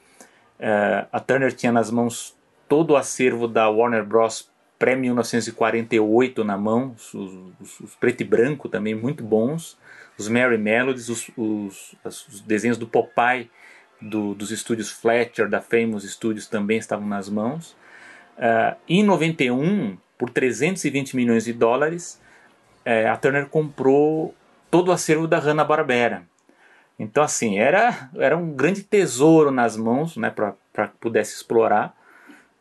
Uh, 0.60 1.08
a 1.12 1.20
Turner 1.20 1.51
tinha 1.54 1.72
nas 1.72 1.92
mãos 1.92 2.38
todo 2.68 2.92
o 2.92 2.96
acervo 2.96 3.48
da 3.48 3.70
Warner 3.70 4.06
Bros. 4.06 4.50
pré-1948 4.80 6.38
na 6.44 6.58
mão, 6.58 6.96
os, 6.96 7.13
os, 7.13 7.80
os, 7.82 7.96
preto 7.96 8.22
e 8.22 8.24
branco 8.24 8.70
também 8.70 8.96
muito 8.96 9.24
bons, 9.24 9.78
os 10.18 10.28
Merry 10.28 10.58
Melodies, 10.58 11.10
os, 11.10 11.30
os, 11.36 11.96
os 12.06 12.42
desenhos 12.42 12.78
do 12.78 12.88
Popeye 12.88 13.50
do, 14.01 14.34
dos 14.34 14.51
estúdios 14.51 14.90
Fletcher, 14.90 15.50
da 15.50 15.62
Famous 15.62 16.04
Studios 16.10 16.48
também 16.48 16.78
estavam 16.78 17.08
nas 17.08 17.30
mãos. 17.30 17.75
Uh, 18.38 18.75
em 18.88 19.04
91, 19.04 19.98
por 20.18 20.30
320 20.30 21.16
milhões 21.16 21.46
de 21.46 21.54
dólares, 21.54 22.22
uh, 22.86 23.12
a 23.12 23.18
Turner 23.18 23.48
comprou 23.48 24.34
todo 24.72 24.88
o 24.88 24.92
acervo 24.92 25.28
da 25.28 25.38
Hanna-Barbera. 25.38 26.24
Então, 26.98 27.24
assim, 27.24 27.60
era, 27.60 28.10
era 28.16 28.38
um 28.38 28.54
grande 28.54 28.84
tesouro 28.84 29.51
nas 29.51 29.75
mãos 29.75 30.16
né, 30.18 30.30
para 30.30 30.88
que 30.88 30.98
pudesse 31.00 31.36
explorar. 31.36 31.96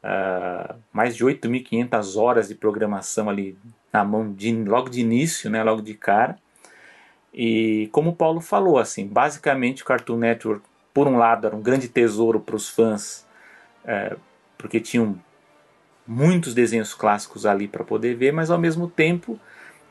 Uh, 0.03 0.77
mais 0.91 1.15
de 1.15 1.23
8.500 1.23 2.19
horas 2.19 2.49
de 2.49 2.55
programação 2.55 3.29
ali 3.29 3.57
na 3.93 4.03
mão 4.03 4.33
de, 4.33 4.51
logo 4.65 4.89
de 4.89 5.01
início, 5.01 5.51
né, 5.51 5.63
logo 5.63 5.83
de 5.83 5.95
cara. 5.95 6.39
E 7.33 7.89
como 7.93 8.11
o 8.11 8.17
Paulo 8.17 8.41
falou, 8.41 8.79
assim, 8.79 9.07
basicamente 9.07 9.83
o 9.83 9.87
Cartoon 9.87 10.17
Network, 10.17 10.63
por 10.93 11.07
um 11.07 11.17
lado, 11.17 11.47
era 11.47 11.55
um 11.55 11.63
grande 11.63 11.87
tesouro 11.87 12.41
para 12.41 12.57
os 12.57 12.69
fãs, 12.69 13.27
é, 13.85 14.17
porque 14.59 14.81
tinham 14.81 15.21
muitos 16.07 16.55
desenhos 16.55 16.95
clássicos 16.95 17.47
ali 17.47 17.69
para 17.69 17.85
poder 17.85 18.15
ver, 18.15 18.33
mas 18.33 18.51
ao 18.51 18.59
mesmo 18.59 18.89
tempo 18.89 19.39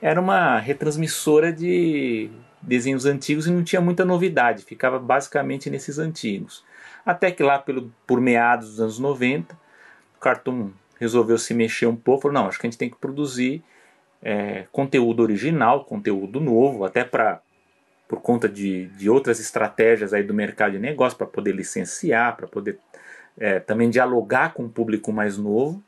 era 0.01 0.19
uma 0.19 0.59
retransmissora 0.59 1.51
de 1.51 2.29
desenhos 2.61 3.05
antigos 3.05 3.47
e 3.47 3.51
não 3.51 3.63
tinha 3.63 3.81
muita 3.81 4.03
novidade, 4.03 4.63
ficava 4.63 4.99
basicamente 4.99 5.69
nesses 5.69 5.97
antigos. 5.97 6.63
Até 7.05 7.31
que 7.31 7.43
lá 7.43 7.57
pelo, 7.57 7.91
por 8.05 8.19
meados 8.19 8.71
dos 8.71 8.81
anos 8.81 8.99
90, 8.99 9.55
o 10.17 10.19
Cartoon 10.19 10.71
resolveu 10.99 11.37
se 11.37 11.53
mexer 11.53 11.87
um 11.87 11.95
pouco, 11.95 12.23
falou, 12.23 12.35
não, 12.35 12.47
acho 12.47 12.59
que 12.59 12.67
a 12.67 12.69
gente 12.69 12.77
tem 12.77 12.89
que 12.89 12.97
produzir 12.97 13.63
é, 14.21 14.65
conteúdo 14.71 15.21
original, 15.23 15.85
conteúdo 15.85 16.39
novo, 16.39 16.83
até 16.83 17.03
para 17.03 17.41
por 18.07 18.21
conta 18.21 18.49
de, 18.49 18.87
de 18.87 19.07
outras 19.07 19.39
estratégias 19.39 20.15
aí 20.15 20.23
do 20.23 20.33
mercado 20.33 20.71
de 20.71 20.79
negócio, 20.79 21.15
para 21.15 21.27
poder 21.27 21.53
licenciar, 21.53 22.35
para 22.35 22.47
poder 22.47 22.79
é, 23.37 23.59
também 23.59 23.87
dialogar 23.87 24.55
com 24.55 24.65
o 24.65 24.69
público 24.69 25.13
mais 25.13 25.37
novo. 25.37 25.81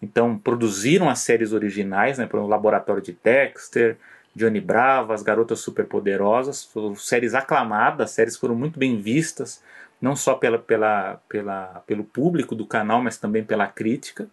Então 0.00 0.38
produziram 0.38 1.08
as 1.08 1.20
séries 1.20 1.52
originais, 1.52 2.18
né, 2.18 2.26
para 2.26 2.40
o 2.40 2.46
Laboratório 2.46 3.02
de 3.02 3.16
Dexter, 3.22 3.96
Johnny 4.34 4.60
Bravo, 4.60 5.12
As 5.12 5.22
Garotas 5.22 5.58
Superpoderosas, 5.60 6.64
foram 6.64 6.94
séries 6.94 7.34
aclamadas, 7.34 8.12
séries 8.12 8.36
foram 8.36 8.54
muito 8.54 8.78
bem 8.78 9.00
vistas, 9.00 9.62
não 10.00 10.14
só 10.14 10.34
pela, 10.34 10.58
pela, 10.58 11.20
pela, 11.28 11.82
pelo 11.86 12.04
público 12.04 12.54
do 12.54 12.64
canal, 12.64 13.02
mas 13.02 13.18
também 13.18 13.42
pela 13.42 13.66
crítica. 13.66 14.28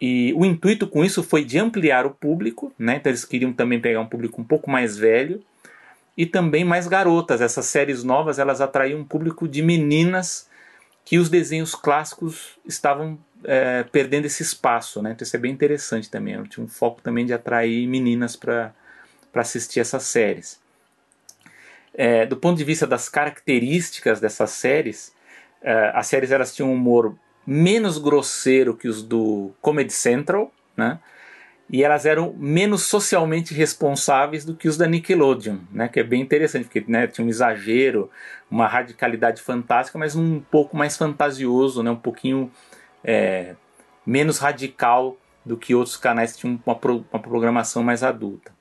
E 0.00 0.32
o 0.34 0.44
intuito 0.44 0.86
com 0.86 1.04
isso 1.04 1.24
foi 1.24 1.44
de 1.44 1.58
ampliar 1.58 2.06
o 2.06 2.10
público, 2.10 2.72
né? 2.78 2.96
Então 2.96 3.10
eles 3.10 3.24
queriam 3.24 3.52
também 3.52 3.80
pegar 3.80 4.00
um 4.00 4.06
público 4.06 4.40
um 4.40 4.44
pouco 4.44 4.70
mais 4.70 4.96
velho 4.96 5.42
e 6.16 6.24
também 6.24 6.64
mais 6.64 6.86
garotas. 6.86 7.40
Essas 7.40 7.66
séries 7.66 8.04
novas 8.04 8.38
elas 8.38 8.60
atraíam 8.60 9.00
um 9.00 9.04
público 9.04 9.48
de 9.48 9.60
meninas 9.60 10.48
que 11.04 11.18
os 11.18 11.28
desenhos 11.28 11.74
clássicos 11.74 12.58
estavam 12.64 13.18
é, 13.44 13.84
perdendo 13.84 14.26
esse 14.26 14.42
espaço, 14.42 15.02
né? 15.02 15.12
Então 15.12 15.24
isso 15.24 15.36
é 15.36 15.38
bem 15.38 15.52
interessante 15.52 16.10
também. 16.10 16.34
Eu 16.34 16.46
tinha 16.46 16.64
um 16.64 16.68
foco 16.68 17.00
também 17.00 17.24
de 17.24 17.32
atrair 17.32 17.86
meninas 17.86 18.36
para 18.36 18.72
assistir 19.34 19.80
essas 19.80 20.04
séries. 20.04 20.60
É, 21.94 22.26
do 22.26 22.36
ponto 22.36 22.56
de 22.56 22.64
vista 22.64 22.86
das 22.86 23.08
características 23.08 24.20
dessas 24.20 24.50
séries, 24.50 25.12
é, 25.62 25.92
as 25.94 26.06
séries 26.06 26.30
elas 26.30 26.54
tinham 26.54 26.70
um 26.70 26.74
humor 26.74 27.16
menos 27.46 27.98
grosseiro 27.98 28.76
que 28.76 28.88
os 28.88 29.02
do 29.02 29.52
Comedy 29.60 29.92
Central, 29.92 30.52
né? 30.76 30.98
E 31.70 31.82
elas 31.82 32.06
eram 32.06 32.34
menos 32.38 32.84
socialmente 32.84 33.52
responsáveis 33.52 34.42
do 34.44 34.54
que 34.54 34.68
os 34.68 34.78
da 34.78 34.86
Nickelodeon, 34.86 35.58
né? 35.70 35.88
Que 35.88 36.00
é 36.00 36.02
bem 36.02 36.20
interessante, 36.20 36.64
porque 36.64 36.84
né, 36.86 37.06
tinha 37.06 37.26
um 37.26 37.28
exagero, 37.28 38.10
uma 38.50 38.66
radicalidade 38.66 39.42
fantástica, 39.42 39.98
mas 39.98 40.16
um 40.16 40.40
pouco 40.40 40.76
mais 40.76 40.96
fantasioso, 40.96 41.82
né? 41.82 41.90
Um 41.90 41.96
pouquinho 41.96 42.50
é, 43.08 43.54
menos 44.04 44.36
radical 44.38 45.16
do 45.42 45.56
que 45.56 45.74
outros 45.74 45.96
canais 45.96 46.32
que 46.32 46.40
tinham 46.40 46.60
uma, 46.66 46.74
pro, 46.74 47.06
uma 47.10 47.22
programação 47.22 47.82
mais 47.82 48.02
adulta. 48.02 48.52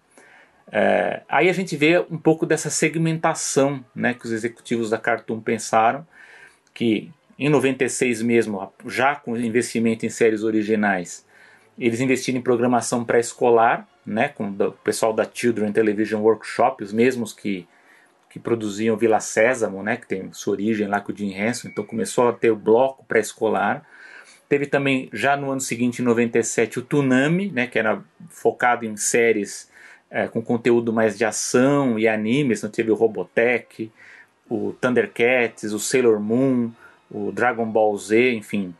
É, 0.71 1.21
aí 1.27 1.49
a 1.49 1.53
gente 1.53 1.75
vê 1.75 1.99
um 2.09 2.17
pouco 2.17 2.45
dessa 2.45 2.69
segmentação 2.69 3.83
né, 3.93 4.13
que 4.13 4.25
os 4.25 4.31
executivos 4.31 4.89
da 4.89 4.97
Cartoon 4.97 5.41
pensaram, 5.41 6.07
que 6.73 7.11
em 7.37 7.49
96 7.49 8.21
mesmo, 8.21 8.71
já 8.85 9.17
com 9.17 9.35
investimento 9.35 10.05
em 10.05 10.09
séries 10.09 10.43
originais, 10.43 11.25
eles 11.77 11.99
investiram 11.99 12.39
em 12.39 12.43
programação 12.43 13.03
pré-escolar, 13.03 13.85
né, 14.05 14.29
com 14.29 14.47
o 14.47 14.71
pessoal 14.71 15.11
da 15.11 15.27
Children 15.31 15.73
Television 15.73 16.21
Workshop, 16.21 16.85
os 16.85 16.93
mesmos 16.93 17.33
que, 17.33 17.67
que 18.29 18.39
produziam 18.39 18.95
Vila 18.95 19.19
Sésamo, 19.19 19.83
né, 19.83 19.97
que 19.97 20.07
tem 20.07 20.31
sua 20.31 20.53
origem 20.53 20.87
lá 20.87 21.01
com 21.01 21.11
o 21.11 21.15
Jim 21.15 21.33
Henson, 21.33 21.67
então 21.67 21.83
começou 21.83 22.29
a 22.29 22.33
ter 22.33 22.49
o 22.49 22.55
bloco 22.55 23.03
pré-escolar. 23.05 23.85
Teve 24.49 24.65
também, 24.65 25.09
já 25.11 25.35
no 25.35 25.51
ano 25.51 25.61
seguinte, 25.61 26.01
em 26.01 26.05
97, 26.05 26.79
o 26.79 26.81
Tsunami, 26.81 27.51
né, 27.51 27.67
que 27.67 27.77
era 27.77 28.01
focado 28.29 28.85
em 28.85 28.95
séries 28.95 29.69
é, 30.09 30.27
com 30.27 30.41
conteúdo 30.41 30.93
mais 30.93 31.17
de 31.17 31.25
ação 31.25 31.99
e 31.99 32.07
animes, 32.07 32.59
então 32.59 32.69
teve 32.69 32.91
o 32.91 32.95
Robotech, 32.95 33.91
o 34.49 34.73
Thundercats, 34.79 35.73
o 35.73 35.79
Sailor 35.79 36.19
Moon, 36.19 36.71
o 37.11 37.31
Dragon 37.31 37.65
Ball 37.65 37.97
Z, 37.97 38.33
enfim, 38.33 38.73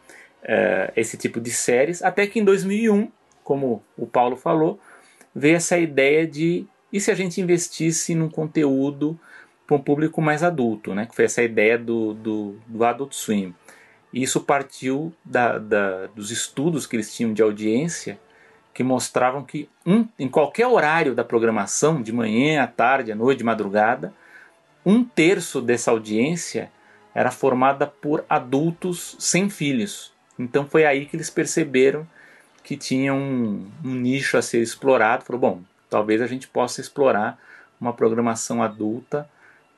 uh, 0.44 0.92
esse 0.96 1.18
tipo 1.18 1.42
de 1.42 1.52
séries, 1.52 2.02
até 2.02 2.26
que 2.28 2.40
em 2.40 2.46
2001, 2.46 3.12
como 3.44 3.84
o 3.98 4.08
Paulo 4.08 4.38
falou, 4.38 4.80
veio 5.36 5.58
essa 5.58 5.78
ideia 5.78 6.26
de 6.26 6.66
e 6.92 7.00
se 7.00 7.12
a 7.12 7.16
gente 7.16 7.42
investisse 7.42 8.16
num 8.16 8.30
conteúdo 8.30 9.20
para 9.66 9.76
um 9.76 9.82
público 9.82 10.22
mais 10.22 10.44
adulto, 10.44 10.96
né? 10.96 11.06
que 11.06 11.16
foi 11.16 11.26
essa 11.26 11.44
ideia 11.44 11.78
do, 11.78 12.14
do, 12.14 12.56
do 12.66 12.86
Adult 12.86 13.14
Swim. 13.14 13.54
E 14.18 14.24
isso 14.24 14.42
partiu 14.42 15.14
da, 15.24 15.60
da, 15.60 16.08
dos 16.08 16.32
estudos 16.32 16.88
que 16.88 16.96
eles 16.96 17.16
tinham 17.16 17.34
de 17.34 17.44
audiência, 17.44 18.20
que 18.74 18.84
mostravam 18.84 19.44
que 19.44 19.70
um, 19.86 20.08
em 20.18 20.28
qualquer 20.28 20.66
horário 20.66 21.14
da 21.14 21.24
programação, 21.24 22.02
de 22.02 22.12
manhã, 22.12 22.64
à 22.64 22.66
tarde, 22.66 23.12
à 23.12 23.16
noite, 23.16 23.38
de 23.38 23.44
madrugada, 23.44 24.12
um 24.84 25.04
terço 25.04 25.62
dessa 25.62 25.92
audiência 25.92 26.72
era 27.14 27.30
formada 27.30 27.86
por 27.86 28.26
adultos 28.28 29.16
sem 29.20 29.52
filhos. 29.52 30.12
Então 30.40 30.66
foi 30.66 30.84
aí 30.84 31.06
que 31.06 31.16
eles 31.16 31.30
perceberam 31.30 32.08
que 32.64 32.76
tinha 32.76 33.14
um, 33.14 33.70
um 33.86 33.94
nicho 33.94 34.36
a 34.36 34.42
ser 34.42 34.64
explorado. 34.64 35.26
Falou, 35.26 35.40
bom, 35.40 35.62
talvez 35.92 36.24
a 36.24 36.28
gente 36.28 36.48
possa 36.48 36.82
explorar 36.82 37.40
uma 37.80 37.94
programação 37.94 38.64
adulta 38.64 39.30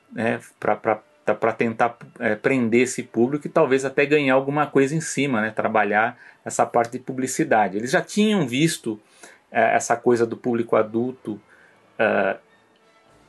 né, 0.09 0.39
para 0.57 1.01
tentar 1.35 1.97
é, 2.19 2.35
prender 2.35 2.81
esse 2.81 3.03
público 3.03 3.47
e 3.47 3.49
talvez 3.49 3.85
até 3.85 4.05
ganhar 4.05 4.33
alguma 4.33 4.67
coisa 4.67 4.95
em 4.95 5.01
cima, 5.01 5.41
né, 5.41 5.51
trabalhar 5.51 6.17
essa 6.43 6.65
parte 6.65 6.93
de 6.93 6.99
publicidade. 6.99 7.77
Eles 7.77 7.91
já 7.91 8.01
tinham 8.01 8.47
visto 8.47 8.99
é, 9.51 9.75
essa 9.75 9.95
coisa 9.95 10.25
do 10.25 10.37
público 10.37 10.75
adulto 10.75 11.39
é, 11.97 12.37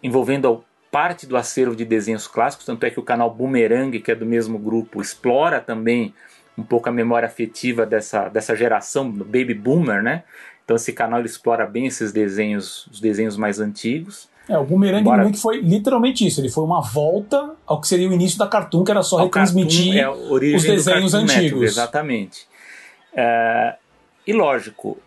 envolvendo 0.03 0.65
parte 0.91 1.27
do 1.27 1.37
acervo 1.37 1.77
de 1.77 1.85
desenhos 1.85 2.27
clássicos, 2.27 2.67
tanto 2.67 2.85
é 2.85 2.91
que 2.91 2.99
o 2.99 3.03
canal 3.03 3.33
Boomerang, 3.33 3.99
que 4.01 4.11
é 4.11 4.15
do 4.15 4.27
mesmo 4.27 4.59
grupo, 4.59 5.01
explora 5.01 5.61
também 5.61 6.15
um 6.59 6.63
pouco 6.63 6.89
a 6.89 6.93
memória 6.93 7.27
afetiva 7.27 7.87
dessa, 7.87 8.29
dessa 8.29 8.57
geração 8.57 9.11
do 9.11 9.25
Baby 9.25 9.55
Boomer, 9.55 10.03
né? 10.03 10.25
Então 10.65 10.77
esse 10.77 10.93
canal 10.93 11.21
explora 11.25 11.67
bem 11.67 11.87
esses 11.87 12.13
desenhos, 12.13 12.87
os 12.89 13.01
desenhos 13.01 13.37
mais 13.37 13.61
antigos. 13.61 14.29
É, 14.51 14.59
o 14.59 14.65
Boomerang 14.65 15.03
Embora... 15.03 15.23
muito 15.23 15.41
foi 15.41 15.61
literalmente 15.61 16.27
isso. 16.27 16.41
Ele 16.41 16.49
foi 16.49 16.65
uma 16.65 16.81
volta 16.81 17.55
ao 17.65 17.81
que 17.81 17.87
seria 17.87 18.09
o 18.09 18.13
início 18.13 18.37
da 18.37 18.49
Cartoon, 18.49 18.83
que 18.83 18.91
era 18.91 19.03
só 19.03 19.19
retransmitir 19.23 19.97
é 19.97 20.11
os 20.11 20.65
desenhos 20.65 21.15
antigos. 21.15 21.37
Network, 21.37 21.65
exatamente. 21.65 22.49
É, 23.15 23.77
e 24.27 24.33
lógico, 24.33 24.99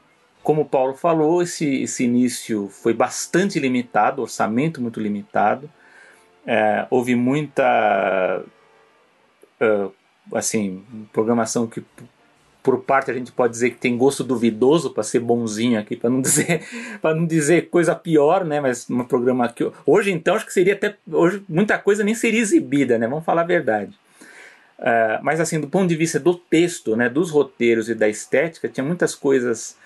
como 0.41 0.61
o 0.61 0.65
Paulo 0.65 0.93
falou, 0.93 1.41
esse, 1.41 1.83
esse 1.83 2.05
início 2.05 2.69
foi 2.69 2.93
bastante 2.93 3.59
limitado, 3.59 4.21
orçamento 4.21 4.81
muito 4.81 5.01
limitado. 5.01 5.69
É, 6.47 6.87
houve 6.89 7.13
muita 7.13 8.43
uh, 9.61 9.93
assim 10.33 10.83
programação 11.11 11.67
que 11.67 11.83
por 12.63 12.79
parte 12.81 13.11
a 13.11 13.13
gente 13.13 13.31
pode 13.31 13.51
dizer 13.51 13.71
que 13.71 13.77
tem 13.77 13.97
gosto 13.97 14.23
duvidoso 14.23 14.91
para 14.91 15.03
ser 15.03 15.19
bonzinho 15.19 15.77
aqui 15.77 15.97
para 15.97 16.09
não 16.09 16.19
dizer 16.23 16.63
para 17.01 17.13
não 17.13 17.27
dizer 17.27 17.69
coisa 17.69 17.93
pior 17.93 18.45
né? 18.45 18.61
Mas 18.61 18.89
uma 18.89 19.03
programa 19.03 19.47
que 19.49 19.69
hoje 19.85 20.11
então 20.11 20.35
acho 20.35 20.45
que 20.45 20.53
seria 20.53 20.73
até 20.73 20.95
hoje 21.11 21.43
muita 21.47 21.77
coisa 21.77 22.03
nem 22.03 22.15
seria 22.15 22.39
exibida 22.39 22.97
né? 22.97 23.07
Vamos 23.07 23.25
falar 23.25 23.41
a 23.41 23.45
verdade. 23.45 23.93
Uh, 24.79 25.21
mas 25.21 25.39
assim 25.39 25.59
do 25.59 25.67
ponto 25.67 25.87
de 25.87 25.95
vista 25.95 26.19
do 26.19 26.35
texto 26.35 26.95
né? 26.95 27.09
Dos 27.09 27.29
roteiros 27.29 27.89
e 27.89 27.93
da 27.93 28.07
estética 28.07 28.69
tinha 28.69 28.83
muitas 28.83 29.13
coisas 29.13 29.77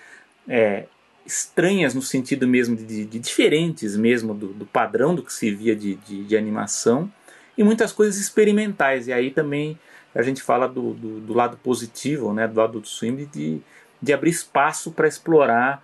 é, 0.48 0.84
estranhas 1.26 1.94
no 1.94 2.00
sentido 2.00 2.48
mesmo 2.48 2.74
de, 2.74 3.04
de 3.04 3.18
diferentes 3.18 3.96
mesmo 3.96 4.32
do, 4.32 4.48
do, 4.48 4.64
padrão 4.64 5.14
do 5.14 5.22
que 5.22 5.32
se 5.32 5.50
via 5.50 5.76
de, 5.76 5.96
de, 5.96 6.24
de, 6.24 6.36
animação 6.36 7.12
e 7.56 7.62
muitas 7.62 7.92
coisas 7.92 8.18
experimentais. 8.18 9.08
E 9.08 9.12
aí 9.12 9.30
também 9.30 9.78
a 10.18 10.22
gente 10.22 10.42
fala 10.42 10.68
do, 10.68 10.94
do, 10.94 11.20
do 11.20 11.32
lado 11.32 11.56
positivo 11.58 12.32
né 12.32 12.46
do 12.46 12.68
do 12.68 12.86
swing 12.86 13.26
de, 13.26 13.60
de 14.02 14.12
abrir 14.12 14.30
espaço 14.30 14.92
para 14.92 15.06
explorar 15.06 15.82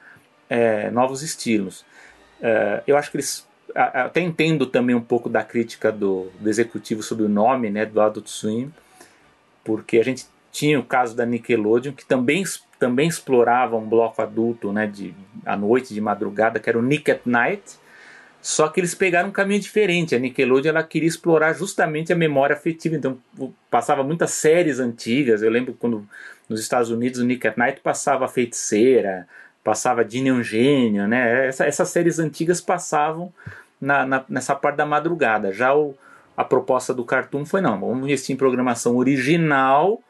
é, 0.49 0.91
novos 0.91 1.23
estilos 1.23 1.85
é, 2.43 2.83
eu 2.87 2.97
acho 2.97 3.11
que 3.11 3.17
eles 3.17 3.47
até 3.75 4.21
entendo 4.21 4.67
também 4.67 4.95
um 4.95 5.01
pouco 5.01 5.29
da 5.29 5.43
crítica 5.43 5.91
do, 5.91 6.31
do 6.39 6.49
executivo 6.49 7.03
sobre 7.03 7.25
o 7.25 7.29
nome 7.29 7.71
né 7.71 7.87
do 7.87 8.01
Adult 8.01 8.29
Swim 8.29 8.73
porque 9.63 9.99
a 9.99 10.05
gente 10.05 10.27
tinha 10.53 10.79
o 10.79 10.85
caso 10.85 11.17
da 11.17 11.25
Nickelodeon 11.25 11.93
que 11.93 12.05
também 12.05 12.45
também 12.85 13.09
explorava 13.09 13.77
um 13.77 13.89
bloco 13.89 14.21
adulto, 14.21 14.71
né, 14.71 14.87
de 14.87 15.15
à 15.47 15.57
noite, 15.57 15.95
de 15.95 16.01
madrugada, 16.03 16.61
que 16.61 16.69
era 16.69 16.79
o 16.79 16.83
Nick 16.83 17.11
at 17.11 17.21
Night. 17.25 17.79
Só 18.45 18.69
que 18.69 18.79
eles 18.79 18.95
pegaram 18.95 19.31
um 19.31 19.33
caminho 19.33 19.59
diferente. 19.59 20.15
A 20.15 20.19
Nickelodeon 20.19 20.69
ela 20.69 20.83
queria 20.83 21.09
explorar 21.09 21.55
justamente 21.55 22.13
a 22.13 22.17
memória 22.17 22.55
afetiva. 22.55 22.95
Então 22.95 23.19
passava 23.71 24.03
muitas 24.03 24.33
séries 24.33 24.79
antigas. 24.79 25.43
Eu 25.43 25.51
lembro 25.51 25.73
quando 25.73 26.07
nos 26.47 26.61
Estados 26.61 26.91
Unidos 26.91 27.21
o 27.21 27.25
Nick 27.25 27.49
at 27.49 27.57
Night 27.57 27.81
passava 27.81 28.29
Feiticeira, 28.29 29.27
passava 29.65 30.05
Dini 30.05 30.31
um 30.31 30.43
Gênio, 30.43 31.09
né? 31.09 31.49
Essa, 31.49 31.65
essas 31.65 31.89
séries 31.89 32.19
antigas 32.19 32.61
passavam 32.61 33.33
na, 33.81 34.05
na, 34.05 34.23
nessa 34.29 34.55
parte 34.55 34.77
da 34.77 34.85
madrugada. 34.85 35.51
Já 35.51 35.75
o, 35.75 35.95
a 36.37 36.45
proposta 36.45 36.93
do 36.93 37.03
Cartoon 37.03 37.47
foi 37.47 37.63
não, 37.63 37.81
vamos 37.81 38.05
investir 38.05 38.35
em 38.35 38.39
programação 38.39 38.99
original, 38.99 40.03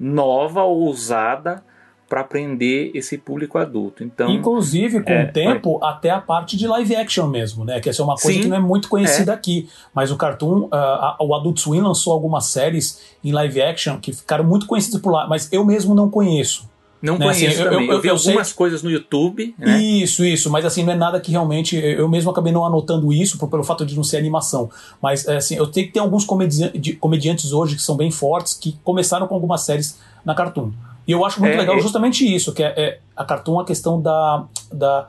nova, 0.00 0.62
ousada, 0.62 1.62
para 2.12 2.20
aprender 2.20 2.90
esse 2.92 3.16
público 3.16 3.56
adulto. 3.56 4.04
Então, 4.04 4.28
Inclusive, 4.28 5.02
com 5.02 5.10
é, 5.10 5.24
o 5.24 5.32
tempo, 5.32 5.80
é. 5.82 5.86
até 5.86 6.10
a 6.10 6.20
parte 6.20 6.58
de 6.58 6.66
live 6.66 6.94
action 6.94 7.26
mesmo, 7.26 7.64
né? 7.64 7.80
Que 7.80 7.88
essa 7.88 8.02
é 8.02 8.04
uma 8.04 8.16
coisa 8.16 8.36
Sim, 8.36 8.42
que 8.42 8.48
não 8.48 8.56
é 8.58 8.60
muito 8.60 8.86
conhecida 8.90 9.32
é. 9.32 9.34
aqui. 9.34 9.66
Mas 9.94 10.10
o 10.10 10.16
Cartoon, 10.16 10.64
uh, 10.64 10.68
a, 10.74 11.16
o 11.22 11.34
Adult 11.34 11.58
Swim 11.58 11.80
lançou 11.80 12.12
algumas 12.12 12.48
séries 12.48 13.00
em 13.24 13.32
live 13.32 13.62
action 13.62 13.98
que 13.98 14.12
ficaram 14.12 14.44
muito 14.44 14.66
conhecidas 14.66 15.00
por 15.00 15.10
lá, 15.10 15.26
mas 15.26 15.50
eu 15.50 15.64
mesmo 15.64 15.94
não 15.94 16.10
conheço. 16.10 16.70
Não 17.00 17.16
né? 17.16 17.24
conheço 17.24 17.62
assim, 17.62 17.64
também. 17.64 17.86
Eu, 17.86 17.92
eu, 17.92 17.96
eu 17.96 18.02
vi 18.02 18.08
eu 18.08 18.14
algumas 18.14 18.48
sei... 18.48 18.56
coisas 18.56 18.82
no 18.82 18.90
YouTube. 18.90 19.54
Né? 19.56 19.80
Isso, 19.80 20.22
isso. 20.22 20.50
Mas 20.50 20.66
assim, 20.66 20.84
não 20.84 20.92
é 20.92 20.96
nada 20.96 21.18
que 21.18 21.30
realmente. 21.30 21.76
Eu 21.76 22.10
mesmo 22.10 22.30
acabei 22.30 22.52
não 22.52 22.66
anotando 22.66 23.10
isso 23.10 23.38
por, 23.38 23.48
pelo 23.48 23.64
fato 23.64 23.86
de 23.86 23.96
não 23.96 24.04
ser 24.04 24.18
animação. 24.18 24.68
Mas 25.00 25.26
assim, 25.26 25.54
eu 25.54 25.66
tenho 25.66 25.86
que 25.86 25.94
ter 25.94 26.00
alguns 26.00 26.26
comedi 26.26 26.92
comediantes 27.00 27.54
hoje 27.54 27.74
que 27.74 27.82
são 27.82 27.96
bem 27.96 28.10
fortes 28.10 28.52
que 28.52 28.76
começaram 28.84 29.26
com 29.26 29.34
algumas 29.34 29.62
séries 29.62 29.98
na 30.22 30.34
Cartoon. 30.34 30.72
E 31.06 31.12
eu 31.12 31.24
acho 31.24 31.40
muito 31.40 31.54
é, 31.54 31.58
legal 31.58 31.76
é... 31.76 31.80
justamente 31.80 32.24
isso, 32.24 32.52
que 32.52 32.62
é, 32.62 32.74
é, 32.76 32.98
a 33.16 33.24
Cartoon 33.24 33.60
a 33.60 33.64
questão 33.64 34.00
da. 34.00 34.44
da 34.72 35.08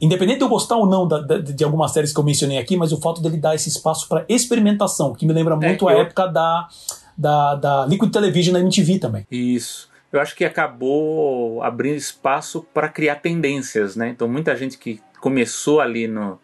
Independente 0.00 0.38
de 0.38 0.44
eu 0.44 0.48
gostar 0.48 0.76
ou 0.76 0.84
não 0.84 1.06
da, 1.06 1.20
da, 1.20 1.38
de 1.38 1.62
algumas 1.62 1.92
séries 1.92 2.12
que 2.12 2.18
eu 2.18 2.24
mencionei 2.24 2.58
aqui, 2.58 2.76
mas 2.76 2.90
o 2.90 3.00
fato 3.00 3.22
dele 3.22 3.36
dar 3.36 3.54
esse 3.54 3.68
espaço 3.68 4.08
para 4.08 4.24
experimentação, 4.28 5.14
que 5.14 5.24
me 5.24 5.32
lembra 5.32 5.54
é, 5.54 5.56
muito 5.56 5.86
a 5.86 5.92
época 5.92 6.26
da, 6.26 6.68
da, 7.16 7.54
da 7.54 7.86
Liquid 7.86 8.10
Television 8.10 8.52
na 8.52 8.58
MTV 8.58 8.98
também. 8.98 9.24
Isso 9.30 9.92
eu 10.12 10.20
acho 10.20 10.36
que 10.36 10.44
acabou 10.44 11.62
abrindo 11.62 11.96
espaço 11.96 12.66
para 12.74 12.88
criar 12.88 13.16
tendências, 13.16 13.96
né? 13.96 14.10
Então 14.10 14.28
muita 14.28 14.54
gente 14.54 14.76
que 14.76 15.00
começou 15.20 15.80
ali 15.80 16.06
no, 16.06 16.38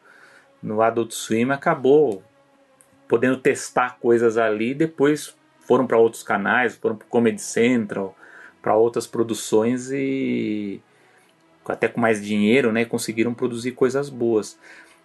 no 0.63 0.81
Adult 0.81 1.13
Swim 1.13 1.51
acabou 1.51 2.23
podendo 3.07 3.37
testar 3.37 3.99
coisas 4.01 4.39
ali, 4.39 4.75
depois 4.75 5.37
foram 5.61 5.87
para 5.87 5.99
outros 5.99 6.23
canais, 6.23 6.77
foram 6.77 6.97
para 6.97 7.07
Comedy 7.09 7.43
Central, 7.43 8.17
para 8.61 8.75
outras 8.75 9.07
produções 9.07 9.91
e 9.91 10.81
até 11.67 11.87
com 11.87 12.01
mais 12.01 12.25
dinheiro, 12.25 12.73
né, 12.73 12.85
conseguiram 12.85 13.35
produzir 13.35 13.73
coisas 13.73 14.09
boas. 14.09 14.59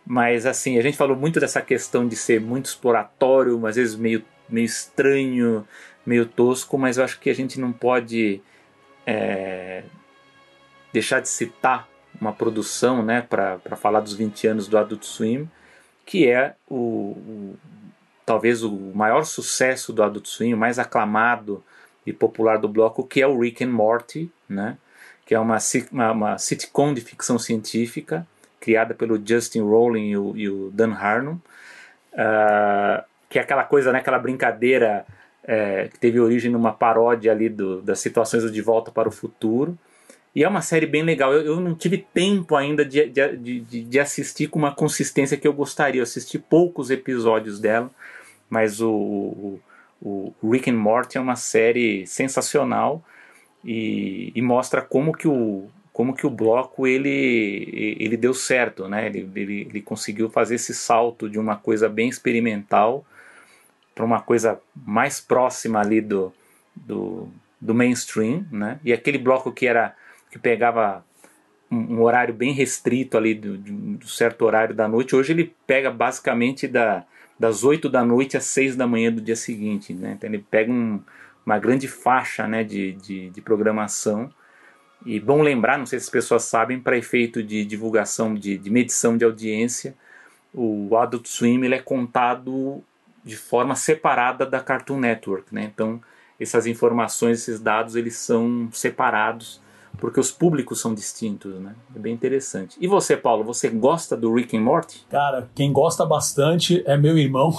Mas 0.05 0.45
assim, 0.45 0.77
a 0.77 0.81
gente 0.81 0.97
falou 0.97 1.15
muito 1.15 1.39
dessa 1.39 1.61
questão 1.61 2.07
de 2.07 2.15
ser 2.15 2.39
muito 2.39 2.65
exploratório, 2.65 3.65
às 3.65 3.75
vezes 3.75 3.95
meio, 3.95 4.23
meio 4.49 4.65
estranho, 4.65 5.67
meio 6.05 6.25
tosco, 6.25 6.77
mas 6.77 6.97
eu 6.97 7.03
acho 7.03 7.19
que 7.19 7.29
a 7.29 7.35
gente 7.35 7.59
não 7.59 7.71
pode 7.71 8.41
é, 9.05 9.83
deixar 10.91 11.19
de 11.21 11.29
citar 11.29 11.87
uma 12.19 12.31
produção 12.31 13.03
né, 13.03 13.21
para 13.21 13.59
falar 13.75 13.99
dos 13.99 14.13
20 14.13 14.47
anos 14.47 14.67
do 14.67 14.77
Adult 14.77 15.03
Swim, 15.03 15.49
que 16.05 16.27
é 16.27 16.55
o, 16.69 16.75
o, 16.75 17.55
talvez 18.25 18.63
o 18.63 18.71
maior 18.93 19.23
sucesso 19.23 19.91
do 19.91 20.03
Adult 20.03 20.27
Swim, 20.27 20.53
o 20.53 20.57
mais 20.57 20.79
aclamado 20.79 21.63
e 22.05 22.13
popular 22.13 22.57
do 22.57 22.67
bloco, 22.67 23.03
que 23.03 23.21
é 23.21 23.27
o 23.27 23.39
Rick 23.39 23.63
and 23.63 23.71
Morty, 23.71 24.31
né, 24.47 24.77
que 25.25 25.33
é 25.33 25.39
uma, 25.39 25.57
uma, 25.91 26.11
uma 26.11 26.37
sitcom 26.37 26.93
de 26.93 27.01
ficção 27.01 27.39
científica 27.39 28.27
criada 28.59 28.93
pelo 28.93 29.21
Justin 29.23 29.61
Rowling 29.61 30.09
e 30.09 30.17
o, 30.17 30.37
e 30.37 30.49
o 30.49 30.71
Dan 30.71 30.93
Harmon, 30.93 31.33
uh, 32.13 33.03
que 33.29 33.37
é 33.37 33.41
aquela 33.41 33.63
coisa, 33.63 33.91
né, 33.91 33.99
aquela 33.99 34.19
brincadeira 34.19 35.05
é, 35.43 35.89
que 35.89 35.99
teve 35.99 36.19
origem 36.19 36.49
numa 36.49 36.71
paródia 36.71 37.31
ali 37.31 37.49
do, 37.49 37.81
das 37.81 37.99
situações 37.99 38.43
do 38.43 38.51
De 38.51 38.61
Volta 38.61 38.91
para 38.91 39.09
o 39.09 39.11
Futuro. 39.11 39.77
E 40.35 40.43
é 40.43 40.47
uma 40.47 40.61
série 40.61 40.87
bem 40.87 41.03
legal. 41.03 41.33
Eu, 41.33 41.45
eu 41.45 41.59
não 41.59 41.75
tive 41.75 41.97
tempo 42.13 42.55
ainda 42.55 42.83
de, 42.83 43.05
de, 43.07 43.37
de, 43.37 43.83
de, 43.83 43.99
assistir 43.99 44.47
com 44.47 44.57
uma 44.57 44.73
consistência 44.73 45.37
que 45.37 45.47
eu 45.47 45.53
gostaria. 45.53 45.99
Eu 45.99 46.03
assisti 46.03 46.39
poucos 46.39 46.89
episódios 46.89 47.59
dela, 47.59 47.91
mas 48.49 48.81
o, 48.81 48.89
o, 48.89 49.59
o 50.03 50.51
Rick 50.51 50.69
and 50.69 50.75
Morty 50.75 51.17
é 51.17 51.21
uma 51.21 51.37
série 51.37 52.05
sensacional 52.05 53.01
e, 53.63 54.33
e, 54.35 54.41
mostra 54.41 54.81
como 54.81 55.13
que 55.13 55.27
o 55.27 55.69
como 55.93 56.15
que 56.15 56.25
o 56.25 56.29
bloco 56.29 56.87
ele, 56.87 57.95
ele 57.99 58.17
deu 58.17 58.33
certo, 58.33 58.89
né? 58.89 59.05
Ele, 59.05 59.29
ele, 59.35 59.61
ele 59.69 59.81
conseguiu 59.81 60.27
fazer 60.27 60.55
esse 60.55 60.73
salto 60.73 61.29
de 61.29 61.37
uma 61.37 61.55
coisa 61.55 61.87
bem 61.87 62.09
experimental 62.09 63.05
para 63.93 64.03
uma 64.03 64.19
coisa 64.19 64.59
mais 64.75 65.21
próxima 65.21 65.79
ali 65.79 66.01
do, 66.01 66.33
do, 66.75 67.29
do, 67.61 67.75
mainstream, 67.75 68.43
né? 68.51 68.79
E 68.83 68.91
aquele 68.91 69.19
bloco 69.19 69.51
que 69.51 69.67
era 69.67 69.95
que 70.31 70.39
pegava 70.39 71.05
um, 71.69 71.97
um 71.97 72.01
horário 72.01 72.33
bem 72.33 72.53
restrito 72.53 73.15
ali 73.15 73.35
do, 73.35 73.55
do, 73.55 74.07
certo 74.07 74.45
horário 74.45 74.73
da 74.73 74.87
noite, 74.87 75.15
hoje 75.15 75.31
ele 75.31 75.53
pega 75.67 75.91
basicamente 75.91 76.67
da, 76.67 77.05
das 77.39 77.63
8 77.63 77.89
da 77.89 78.03
noite 78.03 78.37
às 78.37 78.45
6 78.45 78.75
da 78.75 78.87
manhã 78.87 79.11
do 79.11 79.21
dia 79.21 79.35
seguinte, 79.35 79.93
né? 79.93 80.13
Então 80.17 80.29
ele 80.29 80.45
pega 80.49 80.71
um, 80.71 81.01
uma 81.45 81.57
grande 81.59 81.87
faixa, 81.87 82.47
né, 82.47 82.63
de, 82.63 82.93
de, 82.93 83.29
de 83.29 83.41
programação. 83.41 84.31
E 85.05 85.19
bom 85.19 85.41
lembrar, 85.41 85.77
não 85.77 85.85
sei 85.85 85.99
se 85.99 86.05
as 86.05 86.09
pessoas 86.09 86.43
sabem, 86.43 86.79
para 86.79 86.97
efeito 86.97 87.43
de 87.43 87.65
divulgação, 87.65 88.33
de, 88.33 88.57
de 88.57 88.69
medição 88.69 89.17
de 89.17 89.25
audiência, 89.25 89.95
o 90.53 90.95
Adult 90.95 91.27
Swim 91.27 91.63
ele 91.63 91.75
é 91.75 91.81
contado 91.81 92.83
de 93.23 93.35
forma 93.35 93.75
separada 93.75 94.45
da 94.45 94.59
Cartoon 94.59 94.99
Network, 94.99 95.53
né? 95.53 95.69
Então 95.73 96.01
essas 96.39 96.65
informações, 96.67 97.39
esses 97.39 97.59
dados, 97.59 97.95
eles 97.95 98.15
são 98.17 98.69
separados 98.71 99.61
porque 100.03 100.19
os 100.19 100.31
públicos 100.31 100.81
são 100.81 100.93
distintos, 100.93 101.55
né? 101.61 101.75
É 101.95 101.97
bem 101.97 102.13
interessante. 102.13 102.75
E 102.77 102.87
você, 102.87 103.15
Paulo, 103.15 103.41
você 103.41 103.69
gosta 103.69 104.17
do 104.17 104.33
Rick 104.33 104.57
and 104.57 104.59
Morty? 104.59 105.01
Cara, 105.09 105.49
quem 105.55 105.71
gosta 105.71 106.05
bastante 106.05 106.83
é 106.85 106.97
meu 106.97 107.17
irmão. 107.17 107.57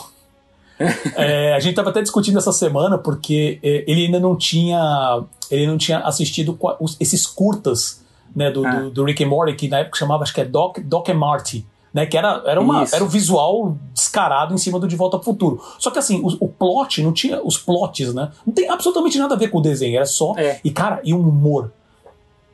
é, 1.17 1.55
a 1.55 1.59
gente 1.59 1.71
estava 1.71 1.89
até 1.89 2.03
discutindo 2.03 2.37
essa 2.37 2.53
semana 2.53 2.99
porque 2.99 3.59
é, 3.63 3.91
ele 3.91 4.05
ainda 4.05 4.21
não 4.21 4.37
tinha 4.37 5.25
ele 5.51 5.67
não 5.67 5.79
tinha 5.79 6.01
assistido 6.01 6.59
esses 7.01 7.27
curtas 7.27 8.05
né, 8.37 8.51
do, 8.51 8.67
ah. 8.67 8.73
do, 8.73 8.91
do, 8.91 9.05
Rick 9.05 9.25
and 9.25 9.29
Morty 9.29 9.55
que 9.55 9.67
na 9.67 9.79
época 9.79 9.97
chamava 9.97 10.23
acho 10.23 10.35
que 10.35 10.43
é 10.43 10.45
Doc, 10.45 10.81
Doc 10.81 11.09
and 11.09 11.15
Marty 11.15 11.65
né? 11.95 12.05
Que 12.05 12.19
era, 12.19 12.43
era, 12.45 12.61
uma, 12.61 12.85
era 12.93 13.03
o 13.03 13.09
visual 13.09 13.79
descarado 13.95 14.53
em 14.53 14.59
cima 14.59 14.79
do 14.79 14.87
De 14.87 14.97
Volta 14.97 15.17
ao 15.17 15.23
Futuro. 15.23 15.63
Só 15.79 15.91
que 15.91 15.99
assim, 15.99 16.21
o, 16.21 16.45
o 16.45 16.49
plot 16.49 17.01
não 17.03 17.13
tinha. 17.13 17.41
Os 17.41 17.57
plots, 17.57 18.13
né? 18.13 18.33
Não 18.45 18.53
tem 18.53 18.69
absolutamente 18.69 19.17
nada 19.17 19.35
a 19.35 19.39
ver 19.39 19.49
com 19.49 19.59
o 19.59 19.63
desenho, 19.63 19.95
era 19.95 20.05
só. 20.05 20.35
É. 20.37 20.59
E, 20.65 20.73
cara, 20.73 21.01
e 21.05 21.15
um 21.15 21.21
humor 21.21 21.71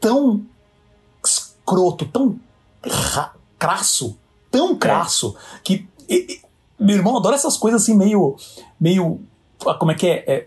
tão 0.00 0.42
escroto, 1.24 2.06
tão 2.06 2.38
crasso, 3.58 4.16
tão 4.50 4.72
é. 4.72 4.76
crasso, 4.76 5.36
é. 5.36 5.58
que. 5.62 5.88
E, 6.08 6.14
e, 6.14 6.40
meu 6.78 6.96
irmão 6.96 7.16
adora 7.16 7.36
essas 7.36 7.56
coisas 7.56 7.82
assim, 7.82 7.96
meio. 7.96 8.36
meio. 8.80 9.20
Ah, 9.66 9.74
como 9.74 9.92
é 9.92 9.94
que 9.94 10.06
é? 10.06 10.24
é 10.26 10.46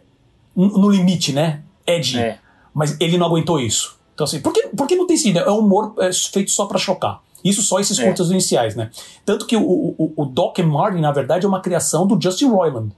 no 0.56 0.90
limite, 0.90 1.32
né? 1.32 1.64
Edgy. 1.86 2.20
É. 2.20 2.40
Mas 2.74 2.98
ele 3.00 3.18
não 3.18 3.28
aguentou 3.28 3.60
isso. 3.60 3.98
Então, 4.14 4.26
assim, 4.26 4.40
por 4.40 4.54
que, 4.54 4.68
por 4.68 4.88
que 4.88 4.96
não 4.96 5.08
tem 5.08 5.18
sido? 5.18 5.40
É 5.40 5.52
um 5.52 5.60
humor 5.60 5.94
é, 6.00 6.12
feito 6.12 6.52
só 6.52 6.66
para 6.66 6.78
chocar. 6.78 7.22
Isso 7.44 7.62
só 7.62 7.80
esses 7.80 8.00
é. 8.00 8.06
curtas 8.06 8.30
iniciais, 8.32 8.76
né? 8.76 8.90
Tanto 9.26 9.46
que 9.46 9.56
o, 9.56 9.62
o, 9.62 10.14
o 10.16 10.26
Doc 10.26 10.58
Martin, 10.60 11.02
na 11.02 11.12
verdade, 11.12 11.46
é 11.46 11.50
uma 11.50 11.62
criação 11.62 12.08
do 12.08 12.20
Justin 12.22 12.48
Roiland. 12.48 12.92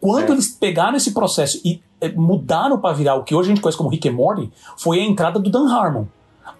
Quando 0.00 0.30
é. 0.30 0.32
eles 0.32 0.48
pegaram 0.48 0.96
esse 0.96 1.12
processo 1.12 1.60
e 1.64 1.82
é, 2.00 2.08
mudaram 2.10 2.78
para 2.78 2.94
virar 2.94 3.16
o 3.16 3.24
que 3.24 3.34
hoje 3.34 3.50
a 3.50 3.54
gente 3.54 3.62
conhece 3.62 3.78
como 3.78 3.90
Rick 3.90 4.08
and 4.08 4.12
Morty, 4.12 4.50
foi 4.76 5.00
a 5.00 5.04
entrada 5.04 5.38
do 5.38 5.50
Dan 5.50 5.68
Harmon. 5.68 6.04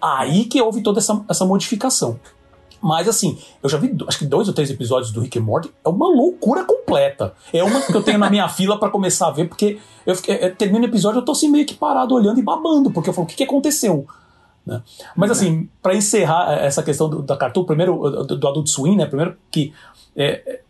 Aí 0.01 0.45
que 0.45 0.61
houve 0.61 0.81
toda 0.81 0.99
essa, 0.99 1.23
essa 1.29 1.45
modificação. 1.45 2.19
Mas 2.81 3.07
assim, 3.09 3.37
eu 3.61 3.69
já 3.69 3.77
vi 3.77 3.95
acho 4.07 4.19
que 4.19 4.25
dois 4.25 4.47
ou 4.47 4.53
três 4.53 4.69
episódios 4.69 5.11
do 5.11 5.19
Rick 5.19 5.37
and 5.37 5.43
Morty, 5.43 5.71
é 5.83 5.89
uma 5.89 6.07
loucura 6.07 6.63
completa. 6.63 7.33
É 7.51 7.63
uma 7.63 7.81
que 7.81 7.93
eu 7.93 8.01
tenho 8.01 8.17
na 8.17 8.29
minha 8.29 8.47
fila 8.49 8.79
para 8.79 8.89
começar 8.89 9.27
a 9.27 9.31
ver, 9.31 9.47
porque 9.47 9.79
eu, 10.05 10.15
eu, 10.27 10.35
eu 10.35 10.55
termino 10.55 10.85
o 10.85 10.87
episódio 10.87 11.19
eu 11.19 11.25
tô 11.25 11.33
assim 11.33 11.49
meio 11.49 11.65
que 11.65 11.73
parado 11.73 12.15
olhando 12.15 12.39
e 12.39 12.43
babando, 12.43 12.91
porque 12.91 13.09
eu 13.09 13.13
falo, 13.13 13.25
o 13.25 13.29
que, 13.29 13.35
que 13.35 13.43
aconteceu? 13.43 14.05
Né? 14.65 14.81
Mas 15.15 15.31
assim, 15.31 15.67
para 15.81 15.95
encerrar 15.95 16.53
é, 16.53 16.65
essa 16.65 16.83
questão 16.83 17.09
do, 17.09 17.21
da 17.21 17.35
Cartoon, 17.35 17.65
primeiro 17.65 18.23
do, 18.23 18.37
do 18.37 18.47
Adult 18.47 18.67
Swim, 18.67 18.95
né? 18.95 19.05
Primeiro 19.05 19.35
que 19.51 19.73
é, 20.15 20.61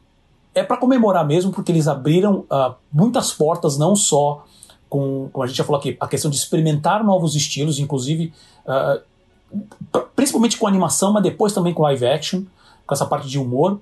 é 0.60 0.64
para 0.64 0.78
comemorar 0.78 1.26
mesmo, 1.26 1.52
porque 1.52 1.72
eles 1.72 1.88
abriram 1.88 2.46
uh, 2.52 2.76
muitas 2.92 3.32
portas, 3.32 3.78
não 3.78 3.96
só 3.96 4.44
com, 4.90 5.30
como 5.32 5.44
a 5.44 5.48
gente 5.48 5.58
já 5.58 5.64
falou 5.64 5.80
aqui, 5.80 5.96
a 6.00 6.08
questão 6.08 6.30
de 6.30 6.38
experimentar 6.38 7.04
novos 7.04 7.36
estilos, 7.36 7.80
inclusive 7.80 8.34
uh, 8.66 9.02
principalmente 10.16 10.58
com 10.58 10.68
animação, 10.68 11.14
mas 11.14 11.24
depois 11.24 11.54
também 11.54 11.74
com 11.74 11.84
live 11.84 12.06
action, 12.06 12.44
com 12.86 12.94
essa 12.94 13.06
parte 13.06 13.28
de 13.28 13.40
humor, 13.40 13.80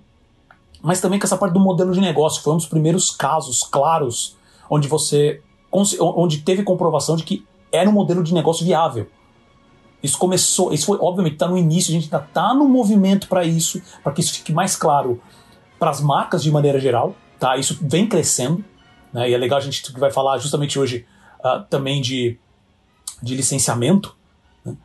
mas 0.81 1.01
também 1.01 1.19
com 1.19 1.25
essa 1.25 1.37
parte 1.37 1.53
do 1.53 1.59
modelo 1.59 1.91
de 1.93 1.99
negócio. 1.99 2.41
Foi 2.41 2.53
um 2.53 2.57
dos 2.57 2.67
primeiros 2.67 3.09
casos 3.09 3.63
claros 3.63 4.35
onde 4.69 4.87
você 4.87 5.41
onde 5.71 6.39
teve 6.39 6.63
comprovação 6.63 7.15
de 7.15 7.23
que 7.23 7.45
era 7.71 7.89
um 7.89 7.93
modelo 7.93 8.23
de 8.23 8.33
negócio 8.33 8.65
viável. 8.65 9.07
Isso 10.01 10.17
começou, 10.17 10.71
isso 10.71 10.85
foi, 10.85 10.97
obviamente, 11.01 11.33
está 11.33 11.47
no 11.47 11.57
início, 11.57 11.91
a 11.91 11.99
gente 11.99 12.05
ainda 12.05 12.25
está 12.25 12.53
no 12.53 12.67
movimento 12.67 13.27
para 13.27 13.43
isso, 13.43 13.81
para 14.03 14.13
que 14.13 14.21
isso 14.21 14.33
fique 14.33 14.53
mais 14.53 14.75
claro 14.75 15.19
para 15.79 15.89
as 15.89 16.01
marcas 16.01 16.43
de 16.43 16.51
maneira 16.51 16.79
geral, 16.79 17.15
tá? 17.39 17.57
Isso 17.57 17.77
vem 17.81 18.07
crescendo, 18.07 18.63
né? 19.13 19.29
E 19.29 19.33
é 19.33 19.37
legal 19.37 19.57
a 19.57 19.61
gente 19.61 19.91
vai 19.93 20.11
falar 20.11 20.37
justamente 20.37 20.77
hoje 20.79 21.05
uh, 21.39 21.63
também 21.69 22.01
de, 22.01 22.37
de 23.21 23.35
licenciamento. 23.35 24.15
Né? 24.65 24.75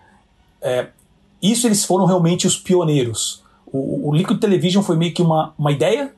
É, 0.61 0.89
isso 1.43 1.67
eles 1.67 1.85
foram 1.85 2.05
realmente 2.05 2.47
os 2.47 2.57
pioneiros. 2.57 3.43
O, 3.67 4.11
o 4.11 4.15
Liquid 4.15 4.39
Television 4.39 4.83
foi 4.83 4.97
meio 4.97 5.13
que 5.13 5.23
uma, 5.23 5.55
uma 5.59 5.73
ideia 5.73 6.15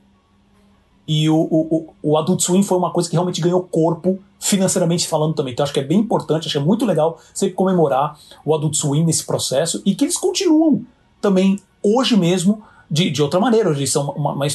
e 1.07 1.29
o, 1.29 1.35
o, 1.35 1.93
o 2.01 2.17
Adult 2.17 2.41
Swim 2.41 2.63
foi 2.63 2.77
uma 2.77 2.91
coisa 2.91 3.07
que 3.09 3.15
realmente 3.15 3.39
ganhou 3.39 3.61
corpo 3.61 4.19
financeiramente 4.39 5.07
falando 5.07 5.35
também. 5.35 5.53
Então 5.53 5.63
acho 5.63 5.73
que 5.73 5.79
é 5.79 5.83
bem 5.83 5.99
importante, 5.99 6.45
acho 6.45 6.53
que 6.53 6.57
é 6.57 6.65
muito 6.65 6.85
legal 6.85 7.19
sempre 7.33 7.55
comemorar 7.55 8.17
o 8.43 8.53
Adult 8.53 8.75
Swim 8.75 9.03
nesse 9.03 9.25
processo 9.25 9.81
e 9.85 9.93
que 9.93 10.05
eles 10.05 10.17
continuam 10.17 10.83
também 11.21 11.59
hoje 11.81 12.17
mesmo 12.17 12.63
de, 12.89 13.09
de 13.09 13.21
outra 13.21 13.39
maneira. 13.39 13.69
Hoje 13.69 13.87
são 13.87 14.11
uma, 14.11 14.33
uma, 14.33 14.45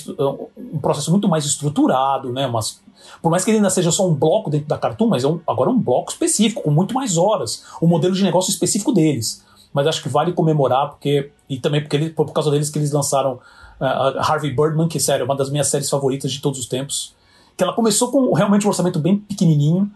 um 0.56 0.78
processo 0.78 1.10
muito 1.10 1.28
mais 1.28 1.44
estruturado, 1.44 2.32
né? 2.32 2.46
Mas, 2.46 2.80
por 3.20 3.30
mais 3.30 3.44
que 3.44 3.50
ele 3.50 3.58
ainda 3.58 3.70
seja 3.70 3.90
só 3.90 4.06
um 4.08 4.14
bloco 4.14 4.50
dentro 4.50 4.68
da 4.68 4.78
Cartoon, 4.78 5.08
mas 5.08 5.24
é 5.24 5.28
um, 5.28 5.40
agora 5.46 5.70
é 5.70 5.72
um 5.72 5.78
bloco 5.78 6.10
específico, 6.10 6.62
com 6.62 6.70
muito 6.70 6.94
mais 6.94 7.16
horas, 7.16 7.64
um 7.80 7.86
modelo 7.86 8.14
de 8.14 8.22
negócio 8.22 8.50
específico 8.50 8.92
deles. 8.92 9.44
Mas 9.72 9.86
acho 9.86 10.02
que 10.02 10.08
vale 10.08 10.32
comemorar, 10.32 10.90
porque 10.90 11.30
e 11.48 11.58
também 11.58 11.80
porque 11.80 11.96
ele, 11.96 12.10
por 12.10 12.32
causa 12.32 12.50
deles 12.50 12.70
que 12.70 12.78
eles 12.78 12.92
lançaram 12.92 13.34
uh, 13.80 14.18
Harvey 14.18 14.50
Birdman, 14.54 14.88
que 14.88 14.98
sério, 14.98 15.22
é 15.22 15.24
uma 15.24 15.36
das 15.36 15.50
minhas 15.50 15.68
séries 15.68 15.88
favoritas 15.88 16.30
de 16.30 16.40
todos 16.40 16.58
os 16.58 16.66
tempos. 16.66 17.14
Que 17.56 17.64
ela 17.64 17.72
começou 17.72 18.10
com 18.10 18.32
realmente 18.32 18.66
um 18.66 18.68
orçamento 18.68 18.98
bem 18.98 19.18
pequenininho, 19.18 19.90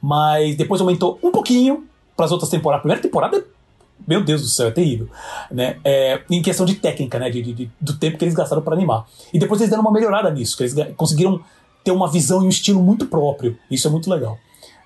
mas 0.00 0.56
depois 0.56 0.80
aumentou 0.80 1.18
um 1.22 1.30
pouquinho 1.30 1.86
para 2.16 2.26
as 2.26 2.32
outras 2.32 2.50
temporadas. 2.50 2.80
A 2.80 2.82
primeira 2.82 3.02
temporada 3.02 3.44
meu 4.06 4.22
Deus 4.22 4.42
do 4.42 4.48
céu, 4.48 4.68
é 4.68 4.70
terrível. 4.70 5.08
Né? 5.50 5.78
É, 5.84 6.22
em 6.30 6.42
questão 6.42 6.64
de 6.64 6.76
técnica, 6.76 7.18
né? 7.18 7.30
De, 7.30 7.42
de, 7.42 7.70
do 7.80 7.96
tempo 7.96 8.16
que 8.16 8.24
eles 8.24 8.34
gastaram 8.34 8.62
para 8.62 8.74
animar. 8.74 9.06
E 9.32 9.38
depois 9.38 9.60
eles 9.60 9.70
deram 9.70 9.82
uma 9.82 9.92
melhorada 9.92 10.30
nisso, 10.30 10.56
que 10.56 10.62
eles 10.62 10.74
conseguiram 10.96 11.40
ter 11.84 11.90
uma 11.90 12.10
visão 12.10 12.42
e 12.42 12.46
um 12.46 12.48
estilo 12.48 12.82
muito 12.82 13.06
próprio. 13.06 13.58
Isso 13.70 13.88
é 13.88 13.90
muito 13.90 14.10
legal. 14.10 14.38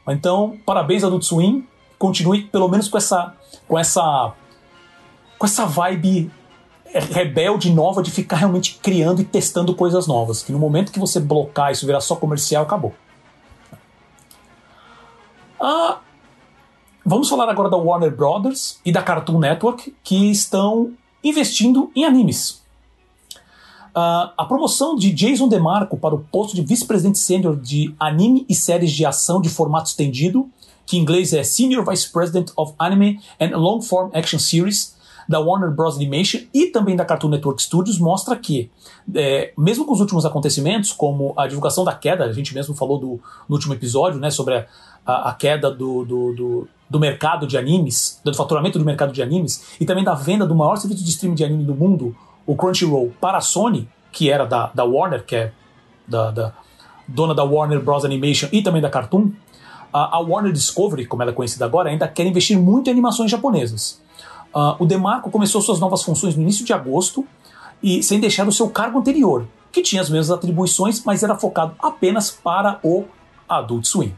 Então, 0.08 0.58
parabéns 0.64 1.04
Adult 1.04 1.24
Swim. 1.24 1.66
Continue 1.98 2.42
pelo 2.42 2.68
menos 2.68 2.88
com 2.88 2.98
essa 2.98 3.34
com 3.68 3.78
essa 3.78 4.34
com 5.38 5.46
essa 5.46 5.66
vibe 5.66 6.30
rebelde 6.84 7.70
nova 7.70 8.02
de 8.02 8.10
ficar 8.10 8.36
realmente 8.36 8.78
criando 8.82 9.20
e 9.20 9.24
testando 9.24 9.74
coisas 9.74 10.06
novas. 10.06 10.42
Que 10.42 10.52
no 10.52 10.58
momento 10.58 10.92
que 10.92 10.98
você 10.98 11.20
blocar 11.20 11.72
isso 11.72 11.86
virar 11.86 12.00
só 12.00 12.16
comercial, 12.16 12.64
acabou. 12.64 12.94
Ah, 15.60 16.00
Vamos 17.04 17.28
falar 17.28 17.50
agora 17.50 17.68
da 17.68 17.76
Warner 17.76 18.14
Brothers 18.14 18.78
e 18.84 18.92
da 18.92 19.02
Cartoon 19.02 19.40
Network, 19.40 19.92
que 20.04 20.30
estão 20.30 20.92
investindo 21.22 21.90
em 21.96 22.04
animes. 22.04 22.62
Uh, 23.90 24.30
a 24.38 24.44
promoção 24.46 24.94
de 24.94 25.10
Jason 25.10 25.48
DeMarco 25.48 25.98
para 25.98 26.14
o 26.14 26.20
posto 26.20 26.54
de 26.54 26.62
vice-presidente 26.62 27.18
sênior 27.18 27.56
de 27.56 27.92
anime 27.98 28.46
e 28.48 28.54
séries 28.54 28.92
de 28.92 29.04
ação 29.04 29.40
de 29.40 29.48
formato 29.48 29.88
estendido, 29.88 30.48
que 30.86 30.96
em 30.96 31.00
inglês 31.00 31.32
é 31.32 31.42
Senior 31.42 31.84
Vice 31.84 32.10
President 32.10 32.50
of 32.56 32.72
Anime 32.78 33.20
and 33.40 33.56
Long 33.56 33.82
Form 33.82 34.10
Action 34.14 34.38
Series, 34.38 34.96
da 35.28 35.40
Warner 35.40 35.70
Bros. 35.70 35.96
Animation 35.96 36.40
e 36.54 36.66
também 36.66 36.94
da 36.94 37.04
Cartoon 37.04 37.28
Network 37.28 37.62
Studios, 37.62 37.98
mostra 37.98 38.36
que, 38.36 38.70
é, 39.14 39.52
mesmo 39.56 39.84
com 39.84 39.92
os 39.92 40.00
últimos 40.00 40.24
acontecimentos, 40.24 40.92
como 40.92 41.34
a 41.36 41.46
divulgação 41.46 41.84
da 41.84 41.94
queda, 41.94 42.24
a 42.24 42.32
gente 42.32 42.54
mesmo 42.54 42.74
falou 42.74 42.98
do, 42.98 43.20
no 43.48 43.56
último 43.56 43.74
episódio, 43.74 44.20
né, 44.20 44.30
sobre 44.30 44.66
a, 45.06 45.30
a, 45.30 45.34
queda 45.34 45.70
do, 45.70 46.04
do, 46.04 46.34
do 46.34 46.68
do 46.92 47.00
mercado 47.00 47.46
de 47.46 47.56
animes, 47.56 48.20
do 48.22 48.34
faturamento 48.34 48.78
do 48.78 48.84
mercado 48.84 49.14
de 49.14 49.22
animes, 49.22 49.78
e 49.80 49.86
também 49.86 50.04
da 50.04 50.12
venda 50.12 50.46
do 50.46 50.54
maior 50.54 50.76
serviço 50.76 51.02
de 51.02 51.08
streaming 51.08 51.34
de 51.34 51.42
anime 51.42 51.64
do 51.64 51.74
mundo, 51.74 52.14
o 52.46 52.54
Crunchyroll, 52.54 53.10
para 53.18 53.38
a 53.38 53.40
Sony, 53.40 53.88
que 54.12 54.30
era 54.30 54.44
da, 54.44 54.70
da 54.74 54.84
Warner, 54.84 55.24
que 55.24 55.34
é 55.34 55.52
da, 56.06 56.30
da 56.30 56.52
dona 57.08 57.34
da 57.34 57.44
Warner 57.44 57.80
Bros. 57.80 58.04
Animation 58.04 58.46
e 58.52 58.60
também 58.60 58.82
da 58.82 58.90
Cartoon, 58.90 59.30
a, 59.90 60.18
a, 60.18 60.20
Warner 60.20 60.52
Discovery, 60.52 61.06
como 61.06 61.22
ela 61.22 61.30
é 61.30 61.34
conhecida 61.34 61.64
agora, 61.64 61.88
ainda 61.88 62.06
quer 62.06 62.26
investir 62.26 62.58
muito 62.58 62.88
em 62.88 62.90
animações 62.90 63.30
japonesas. 63.30 63.98
Uh, 64.54 64.76
o 64.78 64.84
DeMarco 64.84 65.30
começou 65.30 65.62
suas 65.62 65.80
novas 65.80 66.02
funções 66.02 66.36
no 66.36 66.42
início 66.42 66.62
de 66.62 66.74
agosto 66.74 67.26
e 67.82 68.02
sem 68.02 68.20
deixar 68.20 68.46
o 68.46 68.52
seu 68.52 68.68
cargo 68.68 68.98
anterior, 68.98 69.46
que 69.72 69.80
tinha 69.80 70.02
as 70.02 70.10
mesmas 70.10 70.30
atribuições, 70.30 71.02
mas 71.06 71.22
era 71.22 71.34
focado 71.36 71.74
apenas 71.78 72.30
para 72.30 72.78
o 72.82 73.04
Adult 73.48 73.86
Swim. 73.86 74.12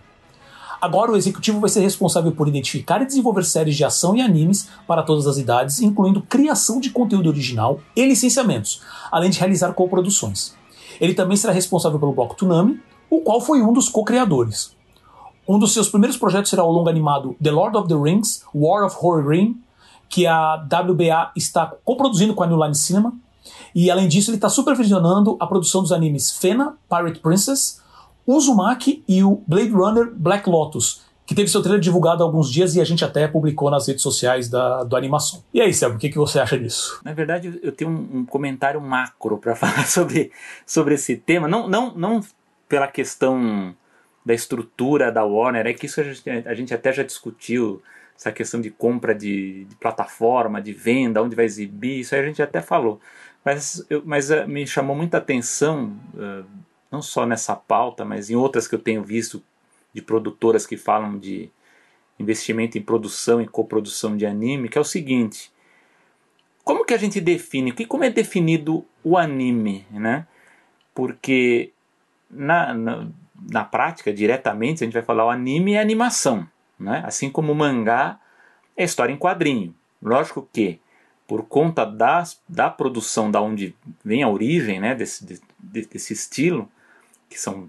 Agora 0.85 1.12
o 1.12 1.16
executivo 1.16 1.61
vai 1.61 1.70
ser 1.70 1.81
responsável 1.81 2.31
por 2.31 2.47
identificar 2.47 3.01
e 3.01 3.07
desenvolver 3.07 3.42
séries 3.42 3.75
de 3.75 3.83
ação 3.83 4.14
e 4.14 4.20
animes 4.20 4.68
para 4.87 5.03
todas 5.03 5.27
as 5.27 5.38
idades, 5.38 5.81
incluindo 5.81 6.20
criação 6.20 6.79
de 6.79 6.90
conteúdo 6.90 7.27
original 7.27 7.81
e 7.97 8.05
licenciamentos, 8.05 8.83
além 9.11 9.31
de 9.31 9.38
realizar 9.38 9.73
coproduções. 9.73 10.55
Ele 11.01 11.14
também 11.14 11.38
será 11.38 11.55
responsável 11.55 11.99
pelo 11.99 12.12
bloco 12.12 12.35
Tsunami, 12.35 12.83
o 13.09 13.23
qual 13.23 13.40
foi 13.40 13.62
um 13.62 13.73
dos 13.73 13.88
co-criadores. 13.88 14.77
Um 15.49 15.59
dos 15.59 15.73
seus 15.73 15.88
primeiros 15.88 16.18
projetos 16.18 16.51
será 16.51 16.62
o 16.62 16.70
longo 16.70 16.90
animado 16.90 17.35
The 17.42 17.51
Lord 17.51 17.79
of 17.79 17.88
the 17.88 17.94
Rings, 17.94 18.44
War 18.55 18.85
of 18.85 18.94
Horror 19.01 19.27
Ring, 19.27 19.57
que 20.11 20.27
a 20.27 20.57
WBA 20.57 21.33
está 21.35 21.73
coproduzindo 21.83 22.35
com 22.35 22.42
a 22.42 22.47
New 22.47 22.62
Line 22.62 22.75
Cinema. 22.75 23.14
E 23.75 23.90
além 23.90 24.07
disso, 24.07 24.29
ele 24.29 24.37
está 24.37 24.51
supervisionando 24.51 25.38
a 25.40 25.47
produção 25.47 25.81
dos 25.81 25.92
animes 25.92 26.31
Fena, 26.31 26.75
Pirate 26.90 27.20
Princess, 27.20 27.83
Uzumaki 28.26 29.04
e 29.06 29.22
o 29.22 29.42
Blade 29.46 29.70
Runner 29.70 30.10
Black 30.14 30.48
Lotus, 30.48 31.02
que 31.26 31.34
teve 31.34 31.48
seu 31.48 31.62
trailer 31.62 31.80
divulgado 31.80 32.22
há 32.22 32.26
alguns 32.26 32.50
dias 32.50 32.74
e 32.74 32.80
a 32.80 32.84
gente 32.84 33.04
até 33.04 33.26
publicou 33.26 33.70
nas 33.70 33.87
redes 33.87 34.02
sociais 34.02 34.48
da, 34.48 34.84
do 34.84 34.96
animação. 34.96 35.42
E 35.52 35.60
aí, 35.60 35.72
Sérgio, 35.72 35.96
o 35.96 36.00
que, 36.00 36.08
que 36.08 36.18
você 36.18 36.38
acha 36.38 36.58
disso? 36.58 37.00
Na 37.04 37.12
verdade, 37.12 37.58
eu 37.62 37.72
tenho 37.72 37.90
um, 37.90 38.18
um 38.18 38.24
comentário 38.26 38.80
macro 38.80 39.38
para 39.38 39.54
falar 39.56 39.87
sobre, 39.87 40.32
sobre 40.66 40.94
esse 40.94 41.16
tema, 41.16 41.48
não, 41.48 41.68
não, 41.68 41.94
não 41.94 42.20
pela 42.68 42.88
questão 42.88 43.74
da 44.24 44.32
estrutura 44.32 45.12
da 45.12 45.24
Warner, 45.24 45.66
é 45.66 45.74
que 45.74 45.87
isso 45.87 46.00
a 46.00 46.04
gente, 46.04 46.30
a 46.30 46.54
gente 46.54 46.72
até 46.72 46.92
já 46.92 47.02
discutiu, 47.02 47.82
essa 48.16 48.30
questão 48.32 48.60
de 48.60 48.70
compra 48.70 49.14
de, 49.14 49.64
de, 49.64 49.74
plataforma, 49.76 50.62
de 50.62 50.72
venda, 50.72 51.22
onde 51.22 51.34
vai 51.34 51.44
exibir, 51.44 52.00
isso 52.00 52.14
aí 52.14 52.20
a 52.20 52.24
gente 52.24 52.40
até 52.40 52.60
falou. 52.60 53.00
Mas, 53.44 53.84
eu, 53.90 54.02
mas 54.04 54.30
uh, 54.30 54.46
me 54.46 54.66
chamou 54.66 54.96
muita 54.96 55.18
atenção 55.18 55.96
uh, 56.14 56.44
não 56.94 57.02
só 57.02 57.26
nessa 57.26 57.57
pauta, 57.57 58.04
mas 58.04 58.30
em 58.30 58.37
outras 58.37 58.68
que 58.68 58.74
eu 58.76 58.78
tenho 58.78 59.02
visto 59.02 59.42
de 59.92 60.00
produtoras 60.00 60.64
que 60.64 60.76
falam 60.76 61.18
de 61.18 61.50
investimento 62.20 62.78
em 62.78 62.83
produção 62.83 63.42
e 63.42 63.48
coprodução 63.48 64.16
de 64.16 64.24
anime, 64.24 64.68
que 64.68 64.78
é 64.78 64.80
o 64.80 64.85
seguinte: 64.85 65.50
como 66.62 66.85
que 66.85 66.94
a 66.94 66.96
gente 66.96 67.20
define, 67.20 67.72
que 67.72 67.85
como 67.85 68.04
é 68.04 68.11
definido 68.11 68.87
o 69.02 69.18
anime, 69.18 69.85
né? 69.90 70.26
Porque 70.94 71.72
na, 72.30 72.72
na, 72.72 73.09
na 73.50 73.64
prática, 73.64 74.12
diretamente, 74.12 74.85
a 74.85 74.87
gente 74.87 74.94
vai 74.94 75.02
falar 75.02 75.26
o 75.26 75.30
anime 75.30 75.74
é 75.74 75.80
animação, 75.80 76.48
né? 76.78 77.02
Assim 77.04 77.28
como 77.28 77.50
o 77.50 77.57
mangá 77.57 78.20
é 78.76 78.85
história 78.85 79.12
em 79.12 79.18
quadrinho. 79.18 79.74
Lógico 80.00 80.48
que 80.52 80.78
por 81.26 81.44
conta 81.46 81.85
das, 81.85 82.40
da 82.48 82.70
produção 82.70 83.30
da 83.30 83.40
onde 83.40 83.74
vem 84.04 84.22
a 84.22 84.28
origem 84.28 84.78
né, 84.78 84.94
desse, 84.94 85.24
de, 85.24 85.40
desse 85.59 86.12
estilo, 86.12 86.70
que 87.35 87.40
são 87.40 87.68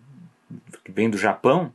que 0.84 0.92
vem 0.92 1.10
do 1.10 1.18
Japão, 1.18 1.74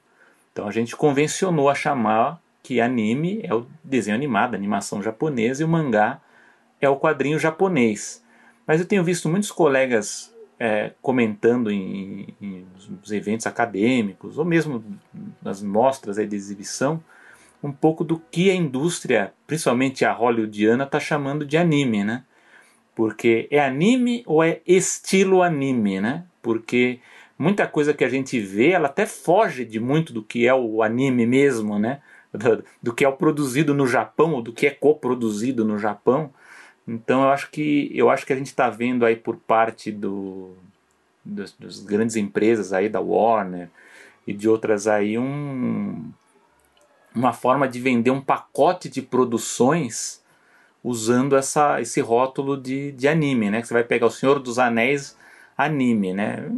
então 0.52 0.68
a 0.68 0.70
gente 0.70 0.94
convencionou 0.94 1.68
a 1.68 1.74
chamar 1.74 2.40
que 2.62 2.80
anime 2.80 3.40
é 3.42 3.52
o 3.52 3.66
desenho 3.82 4.16
animado, 4.16 4.54
animação 4.54 5.02
japonesa, 5.02 5.62
e 5.62 5.64
o 5.64 5.68
mangá 5.68 6.20
é 6.80 6.88
o 6.88 6.96
quadrinho 6.96 7.38
japonês. 7.38 8.24
Mas 8.64 8.80
eu 8.80 8.86
tenho 8.86 9.02
visto 9.02 9.28
muitos 9.28 9.50
colegas 9.50 10.32
é, 10.56 10.92
comentando 11.02 11.68
em, 11.68 12.32
em, 12.40 12.64
nos 12.88 13.10
eventos 13.10 13.46
acadêmicos, 13.46 14.38
ou 14.38 14.44
mesmo 14.44 14.84
nas 15.42 15.60
mostras 15.60 16.16
aí 16.16 16.28
de 16.28 16.36
exibição, 16.36 17.02
um 17.60 17.72
pouco 17.72 18.04
do 18.04 18.20
que 18.30 18.50
a 18.50 18.54
indústria, 18.54 19.32
principalmente 19.48 20.04
a 20.04 20.12
hollywoodiana, 20.12 20.84
está 20.84 21.00
chamando 21.00 21.44
de 21.44 21.56
anime, 21.56 22.04
né? 22.04 22.24
Porque 22.94 23.48
é 23.50 23.58
anime 23.58 24.22
ou 24.26 24.44
é 24.44 24.60
estilo 24.64 25.42
anime, 25.42 26.00
né? 26.00 26.24
Porque 26.40 27.00
muita 27.40 27.66
coisa 27.66 27.94
que 27.94 28.04
a 28.04 28.08
gente 28.08 28.38
vê, 28.38 28.72
ela 28.72 28.86
até 28.88 29.06
foge 29.06 29.64
de 29.64 29.80
muito 29.80 30.12
do 30.12 30.22
que 30.22 30.46
é 30.46 30.54
o 30.54 30.82
anime 30.82 31.24
mesmo, 31.24 31.78
né? 31.78 32.02
Do, 32.30 32.62
do 32.82 32.94
que 32.94 33.02
é 33.02 33.08
o 33.08 33.16
produzido 33.16 33.72
no 33.72 33.86
Japão, 33.86 34.34
ou 34.34 34.42
do 34.42 34.52
que 34.52 34.66
é 34.66 34.70
coproduzido 34.70 35.64
no 35.64 35.78
Japão. 35.78 36.30
Então 36.86 37.22
eu 37.22 37.30
acho 37.30 37.50
que 37.50 37.90
eu 37.94 38.10
acho 38.10 38.26
que 38.26 38.32
a 38.34 38.36
gente 38.36 38.48
está 38.48 38.68
vendo 38.68 39.06
aí 39.06 39.16
por 39.16 39.36
parte 39.36 39.90
do, 39.90 40.54
das, 41.24 41.52
das, 41.58 41.80
grandes 41.80 42.14
empresas 42.14 42.74
aí 42.74 42.90
da 42.90 43.00
Warner 43.00 43.70
e 44.26 44.34
de 44.34 44.46
outras 44.46 44.86
aí 44.86 45.18
um, 45.18 46.10
uma 47.14 47.32
forma 47.32 47.66
de 47.66 47.80
vender 47.80 48.10
um 48.10 48.20
pacote 48.20 48.88
de 48.90 49.00
produções 49.00 50.22
usando 50.84 51.36
essa, 51.36 51.80
esse 51.80 52.00
rótulo 52.02 52.56
de, 52.56 52.92
de 52.92 53.08
anime, 53.08 53.50
né? 53.50 53.62
Que 53.62 53.68
você 53.68 53.74
vai 53.74 53.84
pegar 53.84 54.06
o 54.06 54.10
Senhor 54.10 54.38
dos 54.38 54.58
Anéis 54.58 55.16
anime, 55.56 56.12
né? 56.12 56.50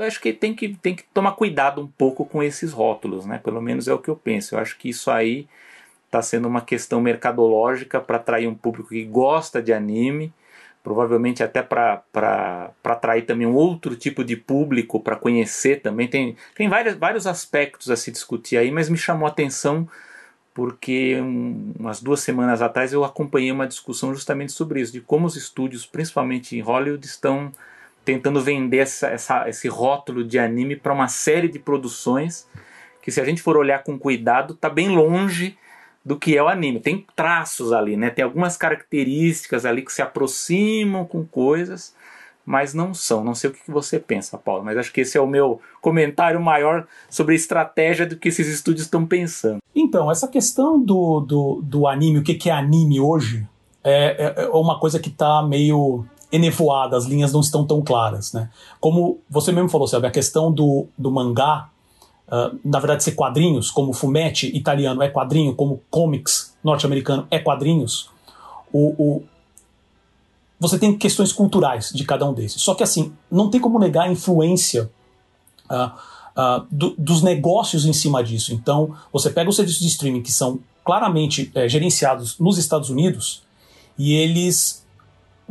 Eu 0.00 0.06
acho 0.06 0.20
que 0.20 0.32
tem, 0.32 0.54
que 0.54 0.68
tem 0.74 0.94
que 0.94 1.04
tomar 1.14 1.32
cuidado 1.32 1.80
um 1.80 1.86
pouco 1.86 2.24
com 2.24 2.42
esses 2.42 2.72
rótulos, 2.72 3.26
né? 3.26 3.38
Pelo 3.38 3.60
menos 3.60 3.88
é 3.88 3.92
o 3.94 3.98
que 3.98 4.08
eu 4.08 4.16
penso. 4.16 4.54
Eu 4.54 4.60
acho 4.60 4.78
que 4.78 4.88
isso 4.88 5.10
aí 5.10 5.46
está 6.06 6.20
sendo 6.20 6.48
uma 6.48 6.60
questão 6.60 7.00
mercadológica 7.00 8.00
para 8.00 8.16
atrair 8.16 8.48
um 8.48 8.54
público 8.54 8.88
que 8.88 9.04
gosta 9.04 9.62
de 9.62 9.72
anime, 9.72 10.32
provavelmente 10.82 11.42
até 11.42 11.62
para 11.62 12.02
atrair 12.84 13.22
também 13.22 13.46
um 13.46 13.54
outro 13.54 13.94
tipo 13.94 14.24
de 14.24 14.36
público 14.36 14.98
para 14.98 15.16
conhecer 15.16 15.82
também. 15.82 16.08
Tem, 16.08 16.36
tem 16.54 16.68
vários, 16.68 16.94
vários 16.96 17.26
aspectos 17.26 17.90
a 17.90 17.96
se 17.96 18.10
discutir 18.10 18.56
aí, 18.56 18.70
mas 18.70 18.88
me 18.88 18.98
chamou 18.98 19.26
a 19.26 19.30
atenção 19.30 19.88
porque 20.52 21.20
um, 21.20 21.72
umas 21.78 22.02
duas 22.02 22.20
semanas 22.20 22.60
atrás 22.60 22.92
eu 22.92 23.04
acompanhei 23.04 23.52
uma 23.52 23.68
discussão 23.68 24.12
justamente 24.12 24.52
sobre 24.52 24.80
isso, 24.80 24.92
de 24.92 25.00
como 25.00 25.26
os 25.26 25.36
estúdios, 25.36 25.86
principalmente 25.86 26.56
em 26.56 26.60
Hollywood, 26.60 27.06
estão 27.06 27.52
tentando 28.10 28.40
vender 28.40 28.78
essa, 28.78 29.06
essa, 29.06 29.48
esse 29.48 29.68
rótulo 29.68 30.24
de 30.24 30.36
anime 30.36 30.74
para 30.74 30.92
uma 30.92 31.06
série 31.06 31.46
de 31.46 31.60
produções 31.60 32.48
que, 33.00 33.12
se 33.12 33.20
a 33.20 33.24
gente 33.24 33.40
for 33.40 33.56
olhar 33.56 33.84
com 33.84 33.96
cuidado, 33.96 34.54
está 34.54 34.68
bem 34.68 34.88
longe 34.88 35.56
do 36.04 36.18
que 36.18 36.36
é 36.36 36.42
o 36.42 36.48
anime. 36.48 36.80
Tem 36.80 37.06
traços 37.14 37.72
ali, 37.72 37.96
né? 37.96 38.10
Tem 38.10 38.24
algumas 38.24 38.56
características 38.56 39.64
ali 39.64 39.82
que 39.82 39.92
se 39.92 40.02
aproximam 40.02 41.04
com 41.04 41.24
coisas, 41.24 41.94
mas 42.44 42.74
não 42.74 42.92
são. 42.92 43.22
Não 43.22 43.34
sei 43.34 43.50
o 43.50 43.52
que 43.52 43.70
você 43.70 44.00
pensa, 44.00 44.36
Paulo, 44.36 44.64
mas 44.64 44.76
acho 44.76 44.92
que 44.92 45.02
esse 45.02 45.16
é 45.16 45.20
o 45.20 45.26
meu 45.26 45.60
comentário 45.80 46.40
maior 46.40 46.88
sobre 47.08 47.34
a 47.34 47.36
estratégia 47.36 48.06
do 48.06 48.16
que 48.16 48.28
esses 48.28 48.48
estúdios 48.48 48.86
estão 48.86 49.06
pensando. 49.06 49.58
Então, 49.72 50.10
essa 50.10 50.26
questão 50.26 50.82
do, 50.82 51.20
do, 51.20 51.60
do 51.62 51.86
anime, 51.86 52.18
o 52.18 52.24
que, 52.24 52.50
é 52.50 52.52
anime 52.52 52.98
hoje, 52.98 53.46
é, 53.84 54.34
é, 54.36 54.44
é 54.46 54.48
uma 54.48 54.80
coisa 54.80 54.98
que 54.98 55.10
está 55.10 55.44
meio 55.44 56.04
enevoada, 56.32 56.96
as 56.96 57.04
linhas 57.04 57.32
não 57.32 57.40
estão 57.40 57.66
tão 57.66 57.82
claras, 57.82 58.32
né? 58.32 58.50
Como 58.80 59.18
você 59.28 59.52
mesmo 59.52 59.68
falou, 59.68 59.86
sabe, 59.86 60.06
a 60.06 60.10
questão 60.10 60.52
do, 60.52 60.86
do 60.96 61.10
mangá, 61.10 61.68
uh, 62.28 62.58
na 62.64 62.78
verdade 62.78 63.02
ser 63.02 63.12
quadrinhos, 63.12 63.70
como 63.70 63.92
Fumetti 63.92 64.46
italiano 64.56 65.02
é 65.02 65.08
quadrinho, 65.08 65.54
como 65.54 65.82
comics 65.90 66.54
norte-americano 66.62 67.26
é 67.30 67.38
quadrinhos, 67.38 68.10
o, 68.72 68.94
o, 68.98 69.22
você 70.58 70.78
tem 70.78 70.96
questões 70.96 71.32
culturais 71.32 71.90
de 71.92 72.04
cada 72.04 72.28
um 72.28 72.32
desses. 72.32 72.62
Só 72.62 72.74
que 72.74 72.82
assim, 72.82 73.12
não 73.30 73.50
tem 73.50 73.60
como 73.60 73.78
negar 73.78 74.04
a 74.04 74.12
influência 74.12 74.90
uh, 75.70 75.90
uh, 76.36 76.66
do, 76.70 76.94
dos 76.96 77.22
negócios 77.22 77.86
em 77.86 77.92
cima 77.92 78.22
disso. 78.22 78.54
Então, 78.54 78.94
você 79.12 79.30
pega 79.30 79.50
os 79.50 79.56
serviços 79.56 79.80
de 79.80 79.88
streaming 79.88 80.22
que 80.22 80.30
são 80.30 80.60
claramente 80.84 81.50
é, 81.54 81.68
gerenciados 81.68 82.38
nos 82.38 82.58
Estados 82.58 82.90
Unidos 82.90 83.42
e 83.98 84.14
eles 84.14 84.79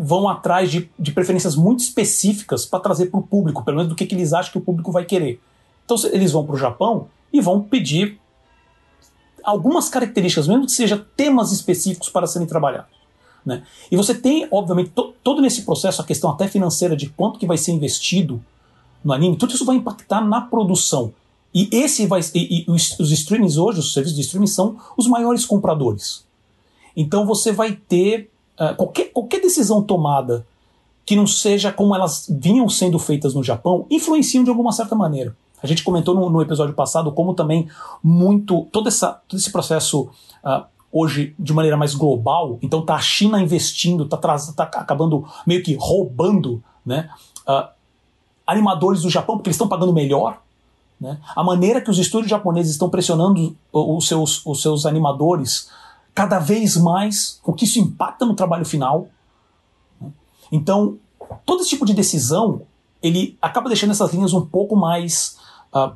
vão 0.02 0.30
atrás 0.30 0.72
de, 0.72 0.90
de 0.98 1.12
preferências 1.12 1.58
muito 1.58 1.82
específicas 1.82 2.66
para 2.66 2.80
trazer 2.80 3.08
para 3.08 3.20
o 3.20 3.24
público, 3.24 3.66
pelo 3.66 3.78
menos 3.78 3.90
do 3.90 3.96
que, 3.96 4.06
que 4.06 4.16
eles 4.16 4.32
acham 4.32 4.54
que 4.54 4.58
o 4.58 4.62
público 4.62 4.94
vai 4.94 5.04
querer. 5.04 5.42
Então 5.84 5.98
eles 6.14 6.32
vão 6.32 6.46
para 6.46 6.56
o 6.56 6.58
Japão 6.58 7.08
e 7.34 7.42
vão 7.42 7.62
pedir 7.62 8.18
algumas 9.44 9.90
características, 9.90 10.48
mesmo 10.48 10.66
que 10.66 10.72
seja 10.72 11.06
temas 11.18 11.52
específicos 11.52 12.08
para 12.08 12.28
serem 12.28 12.48
trabalhados. 12.48 12.98
Né? 13.46 13.64
E 13.92 13.98
você 13.98 14.14
tem, 14.14 14.48
obviamente, 14.50 14.92
to, 14.92 15.14
todo 15.22 15.42
nesse 15.42 15.64
processo, 15.64 16.02
a 16.02 16.06
questão 16.06 16.30
até 16.30 16.48
financeira 16.48 16.96
de 16.96 17.10
quanto 17.10 17.38
que 17.38 17.46
vai 17.46 17.58
ser 17.58 17.72
investido 17.72 18.42
no 19.04 19.12
anime, 19.12 19.36
tudo 19.36 19.54
isso 19.54 19.66
vai 19.66 19.76
impactar 19.76 20.22
na 20.22 20.40
produção. 20.40 21.14
E 21.54 21.68
esse 21.72 22.06
vai 22.06 22.22
e, 22.36 22.64
e 22.64 22.72
os, 22.72 22.98
os 23.00 23.12
streamings 23.12 23.58
hoje, 23.58 23.80
os 23.80 23.94
serviços 23.94 24.16
de 24.16 24.22
streaming 24.22 24.48
são 24.48 24.78
os 24.96 25.08
maiores 25.08 25.46
compradores. 25.46 26.26
Então 26.96 27.26
você 27.26 27.52
vai 27.52 27.74
ter 27.74 28.30
uh, 28.60 28.76
qualquer, 28.76 29.12
qualquer 29.12 29.42
decisão 29.42 29.82
tomada 29.82 30.46
que 31.06 31.16
não 31.16 31.26
seja 31.26 31.72
como 31.72 31.96
elas 31.96 32.28
vinham 32.30 32.70
sendo 32.70 33.00
feitas 33.00 33.34
no 33.34 33.44
Japão, 33.44 33.88
influenciam 33.90 34.44
de 34.44 34.50
alguma 34.50 34.72
certa 34.72 34.96
maneira. 34.96 35.36
A 35.62 35.68
gente 35.68 35.84
comentou 35.84 36.14
no, 36.14 36.30
no 36.30 36.42
episódio 36.42 36.74
passado 36.74 37.12
como 37.12 37.34
também 37.34 37.68
muito 38.04 38.68
todo, 38.72 38.88
essa, 38.88 39.20
todo 39.28 39.40
esse 39.40 39.52
processo 39.52 40.10
uh, 40.44 40.64
hoje 40.92 41.34
de 41.38 41.54
maneira 41.54 41.78
mais 41.78 41.94
global, 41.96 42.58
então 42.62 42.84
tá 42.84 42.96
a 42.96 43.02
China 43.02 43.42
investindo, 43.42 44.06
tá, 44.06 44.18
tá 44.18 44.64
acabando 44.64 45.26
meio 45.46 45.64
que 45.64 45.76
roubando 45.80 46.64
né, 46.86 47.10
uh, 47.48 47.68
animadores 48.46 49.02
do 49.02 49.10
Japão, 49.10 49.36
porque 49.36 49.50
eles 49.50 49.56
estão 49.56 49.68
pagando 49.68 49.94
melhor. 49.94 50.40
Né? 51.00 51.18
A 51.36 51.44
maneira 51.44 51.80
que 51.80 51.90
os 51.90 51.98
estúdios 51.98 52.30
japoneses 52.30 52.74
estão 52.74 52.90
pressionando 52.90 53.56
os 53.72 54.08
seus, 54.08 54.46
os 54.46 54.62
seus 54.62 54.86
animadores 54.86 55.70
cada 56.20 56.38
vez 56.38 56.76
mais, 56.76 57.40
o 57.46 57.54
que 57.54 57.64
isso 57.64 57.80
impacta 57.80 58.26
no 58.26 58.36
trabalho 58.36 58.66
final. 58.66 59.08
Então, 60.52 60.98
todo 61.46 61.62
esse 61.62 61.70
tipo 61.70 61.86
de 61.86 61.94
decisão, 61.94 62.64
ele 63.02 63.38
acaba 63.42 63.70
deixando 63.70 63.92
essas 63.92 64.12
linhas 64.12 64.34
um 64.34 64.46
pouco 64.46 64.76
mais. 64.76 65.38
Uh, 65.74 65.96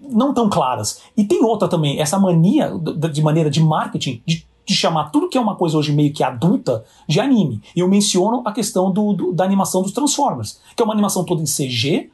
não 0.00 0.34
tão 0.34 0.50
claras. 0.50 1.00
E 1.16 1.22
tem 1.22 1.44
outra 1.44 1.68
também, 1.68 2.00
essa 2.00 2.18
mania 2.18 2.72
de 3.12 3.22
maneira 3.22 3.48
de 3.48 3.62
marketing 3.62 4.20
de, 4.26 4.44
de, 4.66 4.74
chamar 4.74 5.10
tudo 5.10 5.28
que 5.28 5.38
é 5.38 5.40
uma 5.40 5.54
coisa 5.54 5.78
hoje 5.78 5.92
meio 5.92 6.12
que 6.12 6.24
adulta 6.24 6.84
de 7.08 7.20
anime. 7.20 7.62
Eu 7.76 7.88
menciono 7.88 8.42
a 8.44 8.50
questão 8.50 8.90
do, 8.90 9.12
do, 9.12 9.32
da 9.32 9.44
animação 9.44 9.80
dos 9.80 9.92
Transformers, 9.92 10.60
que 10.74 10.82
é 10.82 10.84
uma 10.84 10.92
animação 10.92 11.24
toda 11.24 11.40
em 11.40 11.44
CG, 11.44 12.10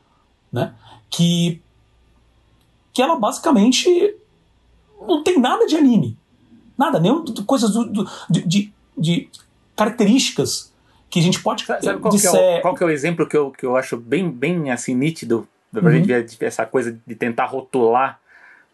né? 0.52 0.74
Que, 1.08 1.62
que 2.92 3.00
ela 3.00 3.18
basicamente 3.18 4.19
não 5.10 5.22
tem 5.22 5.38
nada 5.38 5.66
de 5.66 5.76
anime. 5.76 6.16
Nada, 6.78 6.98
nenhum 6.98 7.24
coisas 7.46 7.70
do, 7.72 7.84
do, 7.84 8.10
de, 8.30 8.46
de, 8.46 8.72
de, 8.96 9.28
características 9.76 10.72
que 11.10 11.18
a 11.18 11.22
gente 11.22 11.42
pode 11.42 11.64
Sabe 11.64 11.98
qual, 11.98 12.16
que 12.16 12.26
é, 12.26 12.58
o, 12.58 12.62
qual 12.62 12.76
é 12.80 12.84
o 12.84 12.90
exemplo 12.90 13.26
que 13.26 13.36
eu, 13.36 13.50
que 13.50 13.66
eu 13.66 13.76
acho 13.76 13.96
bem, 13.96 14.30
bem 14.30 14.70
assim 14.70 14.94
nítido 14.94 15.46
pra 15.72 15.82
uhum. 15.82 15.92
gente 15.92 16.06
ver 16.38 16.46
essa 16.46 16.64
coisa 16.64 16.98
de 17.06 17.14
tentar 17.14 17.46
rotular 17.46 18.18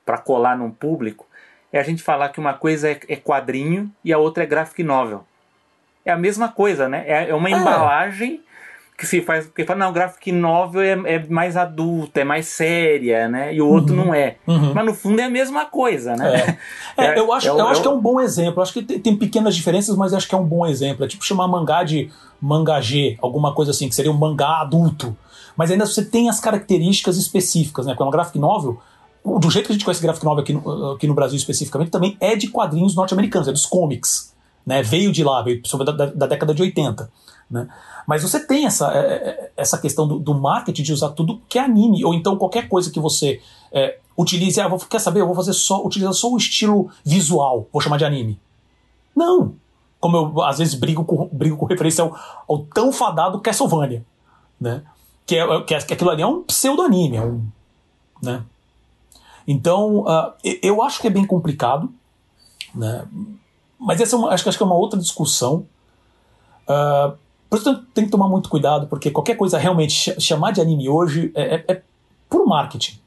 para 0.05 0.19
colar 0.19 0.57
num 0.57 0.71
público? 0.71 1.27
É 1.73 1.81
a 1.81 1.83
gente 1.83 2.03
falar 2.03 2.29
que 2.29 2.39
uma 2.39 2.55
coisa 2.55 2.89
é, 2.89 3.01
é 3.09 3.17
quadrinho 3.17 3.91
e 4.05 4.13
a 4.13 4.19
outra 4.19 4.45
é 4.45 4.47
graphic 4.47 4.83
novel. 4.83 5.25
É 6.05 6.13
a 6.13 6.17
mesma 6.17 6.49
coisa, 6.49 6.89
né? 6.89 7.05
É, 7.07 7.31
é 7.31 7.35
uma 7.35 7.51
é. 7.51 8.31
Que 8.97 9.07
se 9.07 9.21
faz. 9.21 9.47
Porque 9.47 9.65
fala, 9.65 9.81
não, 9.81 9.93
graphic 9.93 10.33
novel 10.33 10.81
é, 10.81 11.15
é 11.15 11.27
mais 11.29 11.57
adulta, 11.57 12.21
é 12.21 12.25
mais 12.25 12.47
séria, 12.47 13.29
né? 13.29 13.55
E 13.55 13.61
o 13.61 13.69
outro 13.69 13.95
uhum. 13.95 14.07
não 14.07 14.15
é. 14.15 14.37
Uhum. 14.47 14.73
Mas 14.75 14.87
no 14.87 14.95
fundo 14.95 15.21
é 15.21 15.25
a 15.25 15.31
mesma 15.31 15.67
coisa, 15.67 16.17
né? 16.17 16.59
É. 16.97 17.05
é 17.15 17.19
eu 17.19 17.33
acho, 17.33 17.49
é 17.49 17.51
eu 17.51 17.69
acho 17.69 17.83
que 17.83 17.89
é 17.89 17.91
um 17.91 18.01
bom 18.01 18.21
exemplo. 18.21 18.61
Eu 18.61 18.63
acho 18.63 18.73
que 18.73 18.83
tem, 18.83 18.99
tem, 18.99 19.17
pequenas 19.17 19.55
diferenças, 19.55 19.97
mas 19.97 20.15
acho 20.15 20.27
que 20.27 20.35
é 20.35 20.39
um 20.39 20.47
bom 20.47 20.67
exemplo. 20.67 21.05
É 21.05 21.09
tipo 21.09 21.25
chamar 21.25 21.47
mangá 21.47 21.83
de 21.83 22.11
mangá 22.41 22.81
G, 22.81 23.19
alguma 23.21 23.55
coisa 23.55 23.71
assim, 23.71 23.89
que 23.89 23.95
seria 23.95 24.11
um 24.11 24.17
mangá 24.17 24.61
adulto. 24.61 25.17
Mas 25.57 25.71
ainda 25.71 25.87
você 25.87 26.05
tem 26.05 26.29
as 26.29 26.41
características 26.41 27.17
específicas, 27.17 27.87
né? 27.87 27.93
Porque 27.93 28.03
é 28.03 28.07
uma 28.07 28.13
graphic 28.13 28.39
novel. 28.39 28.81
Do 29.25 29.51
jeito 29.51 29.67
que 29.67 29.73
a 29.73 29.75
gente 29.75 29.85
conhece 29.85 30.03
graphic 30.03 30.25
novel 30.25 30.43
aqui 30.43 30.53
no, 30.53 30.93
aqui 30.93 31.07
no 31.07 31.15
Brasil 31.15 31.37
especificamente, 31.37 31.91
também 31.91 32.17
é 32.21 32.37
de 32.37 32.49
quadrinhos 32.49 32.95
norte-americanos, 32.95 33.49
é 33.49 33.53
dos 33.53 33.67
comics. 33.67 34.35
Né? 34.65 34.83
Veio 34.83 35.13
de 35.13 35.25
lá, 35.25 35.43
veio 35.43 35.61
da, 35.85 35.93
da, 35.93 36.07
da 36.07 36.27
década 36.27 36.55
de 36.55 36.63
80. 36.63 37.11
Né? 37.51 37.69
Mas 38.07 38.23
você 38.23 38.39
tem 38.39 38.67
essa, 38.67 38.93
é, 38.93 38.99
é, 38.99 39.53
essa 39.57 39.79
questão 39.79 40.07
do, 40.07 40.19
do, 40.19 40.35
marketing 40.35 40.83
de 40.83 40.93
usar 40.93 41.11
tudo 41.11 41.41
que 41.49 41.59
é 41.59 41.63
anime, 41.63 42.05
ou 42.05 42.15
então 42.15 42.37
qualquer 42.37 42.69
coisa 42.69 42.91
que 42.91 43.01
você 43.01 43.41
é, 43.73 43.99
utilize. 44.17 44.61
Ah, 44.61 44.69
vou, 44.69 44.79
quer 44.79 45.01
saber? 45.01 45.21
Eu 45.21 45.27
vou 45.27 45.35
fazer 45.35 45.53
só, 45.53 45.85
utilizar 45.85 46.15
só 46.15 46.33
o 46.33 46.37
estilo 46.37 46.89
visual, 47.05 47.67
vou 47.73 47.83
chamar 47.83 47.97
de 47.97 48.05
anime. 48.05 48.39
Não! 49.15 49.55
Como 49.99 50.17
eu 50.17 50.43
às 50.43 50.59
vezes 50.59 50.75
brigo 50.75 51.05
com, 51.05 51.29
brigo 51.33 51.57
com 51.57 51.67
referência 51.67 52.05
ao, 52.05 52.17
ao 52.49 52.59
tão 52.59 52.93
fadado 52.93 53.41
Castlevania. 53.41 54.05
Né? 54.61 54.83
Que, 55.27 55.37
é, 55.37 55.63
que, 55.63 55.75
é, 55.75 55.79
que 55.81 55.93
aquilo 55.95 56.11
ali 56.11 56.23
é 56.23 56.27
um 56.27 56.43
pseudo-anime. 56.45 57.17
É 57.17 57.23
um, 57.23 57.45
né? 58.23 58.45
Então, 59.49 60.01
uh, 60.01 60.33
eu 60.63 60.83
acho 60.83 61.01
que 61.01 61.07
é 61.07 61.11
bem 61.11 61.27
complicado. 61.27 61.93
Né? 62.75 63.07
Mas 63.79 64.01
essa 64.01 64.17
é 64.17 64.19
uma, 64.19 64.31
acho, 64.31 64.49
acho 64.49 64.59
que 64.59 64.63
é 64.63 64.67
uma 64.67 64.77
outra 64.77 64.99
discussão. 64.99 65.67
Uh, 66.69 67.17
por 67.49 67.59
isso 67.59 67.75
tem 67.95 68.05
que 68.05 68.11
tomar 68.11 68.29
muito 68.29 68.49
cuidado, 68.49 68.87
porque 68.87 69.11
qualquer 69.11 69.37
coisa 69.37 69.59
realmente 69.59 70.21
chamar 70.21 70.53
de 70.53 70.61
anime 70.61 70.89
hoje 70.89 71.31
é, 71.35 71.57
é, 71.57 71.65
é 71.69 71.83
puro 72.29 72.47
marketing. 72.47 72.99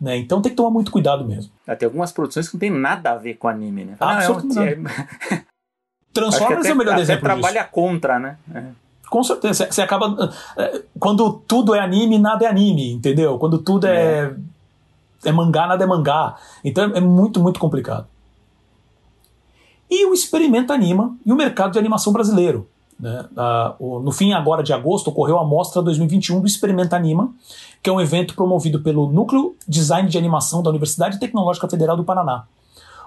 Né? 0.00 0.16
Então 0.16 0.42
tem 0.42 0.50
que 0.50 0.56
tomar 0.56 0.70
muito 0.70 0.90
cuidado 0.90 1.24
mesmo. 1.24 1.52
Ah, 1.66 1.76
tem 1.76 1.86
algumas 1.86 2.10
produções 2.10 2.48
que 2.48 2.54
não 2.54 2.60
tem 2.60 2.70
nada 2.70 3.12
a 3.12 3.16
ver 3.16 3.34
com 3.34 3.46
anime, 3.46 3.84
né? 3.84 3.96
Ah, 4.00 4.18
não, 4.26 4.62
é, 4.62 4.72
é... 4.72 5.42
Transformers 6.12 6.66
é 6.66 6.72
o 6.72 6.76
melhor 6.76 6.98
exemplo 6.98 7.22
trabalha 7.22 7.60
disso. 7.60 7.72
contra, 7.72 8.18
né? 8.18 8.36
É. 8.54 8.64
Com 9.08 9.22
certeza. 9.22 9.70
Você 9.70 9.82
acaba. 9.82 10.32
É, 10.56 10.82
quando 10.98 11.32
tudo 11.46 11.74
é 11.74 11.80
anime, 11.80 12.18
nada 12.18 12.44
é 12.46 12.48
anime, 12.48 12.92
entendeu? 12.92 13.38
Quando 13.38 13.58
tudo 13.58 13.86
é, 13.86 14.34
é, 15.24 15.28
é 15.28 15.32
mangá, 15.32 15.66
nada 15.66 15.84
é 15.84 15.86
mangá. 15.86 16.36
Então 16.64 16.84
é 16.84 17.00
muito, 17.00 17.38
muito 17.38 17.60
complicado. 17.60 18.06
E 19.90 20.06
o 20.06 20.14
experimento 20.14 20.72
anima 20.72 21.14
e 21.24 21.30
o 21.30 21.36
mercado 21.36 21.72
de 21.72 21.78
animação 21.78 22.12
brasileiro. 22.12 22.68
Né? 23.02 23.26
Uh, 23.80 23.98
no 23.98 24.12
fim 24.12 24.32
agora 24.32 24.62
de 24.62 24.72
agosto 24.72 25.08
ocorreu 25.08 25.36
a 25.36 25.44
mostra 25.44 25.82
2021 25.82 26.40
do 26.40 26.46
Experimenta 26.46 26.94
Anima, 26.94 27.34
que 27.82 27.90
é 27.90 27.92
um 27.92 28.00
evento 28.00 28.36
promovido 28.36 28.80
pelo 28.80 29.10
Núcleo 29.10 29.56
Design 29.66 30.08
de 30.08 30.16
Animação 30.16 30.62
da 30.62 30.70
Universidade 30.70 31.18
Tecnológica 31.18 31.68
Federal 31.68 31.96
do 31.96 32.04
Paraná. 32.04 32.44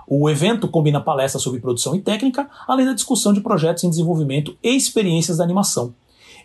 O 0.06 0.30
evento 0.30 0.68
combina 0.68 1.00
palestras 1.00 1.42
sobre 1.42 1.62
produção 1.62 1.96
e 1.96 2.02
técnica, 2.02 2.48
além 2.68 2.86
da 2.86 2.94
discussão 2.94 3.32
de 3.32 3.40
projetos 3.40 3.86
em 3.86 3.90
desenvolvimento 3.90 4.56
e 4.62 4.76
experiências 4.76 5.38
da 5.38 5.46
animação. 5.46 5.94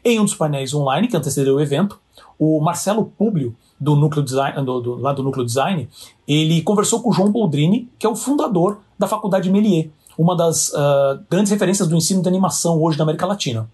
Em 0.05 0.21
um 0.21 0.25
dos 0.25 0.35
painéis 0.35 0.73
online 0.73 1.09
que 1.09 1.17
antecedeu 1.17 1.57
o 1.57 1.61
evento, 1.61 1.99
o 2.39 2.61
Marcelo 2.61 3.05
Publio, 3.05 3.55
do 3.79 3.97
Núcleo 3.97 4.23
Design, 4.23 4.65
do, 4.65 4.81
do, 4.81 4.95
lá 4.97 5.13
do 5.13 5.23
Núcleo 5.23 5.45
Design, 5.45 5.89
ele 6.29 6.63
conversou 6.63 7.03
com 7.03 7.11
o 7.11 7.13
João 7.13 7.33
Boldrini, 7.33 7.89
que 7.99 8.07
é 8.07 8.09
o 8.09 8.15
fundador 8.15 8.79
da 8.99 9.09
Faculdade 9.09 9.51
Melier, 9.51 9.91
uma 10.19 10.37
das 10.37 10.69
uh, 10.71 11.21
grandes 11.31 11.51
referências 11.51 11.89
do 11.89 11.97
ensino 11.97 12.23
de 12.23 12.29
animação 12.29 12.81
hoje 12.81 12.99
na 12.99 13.05
América 13.05 13.27
Latina. 13.27 13.69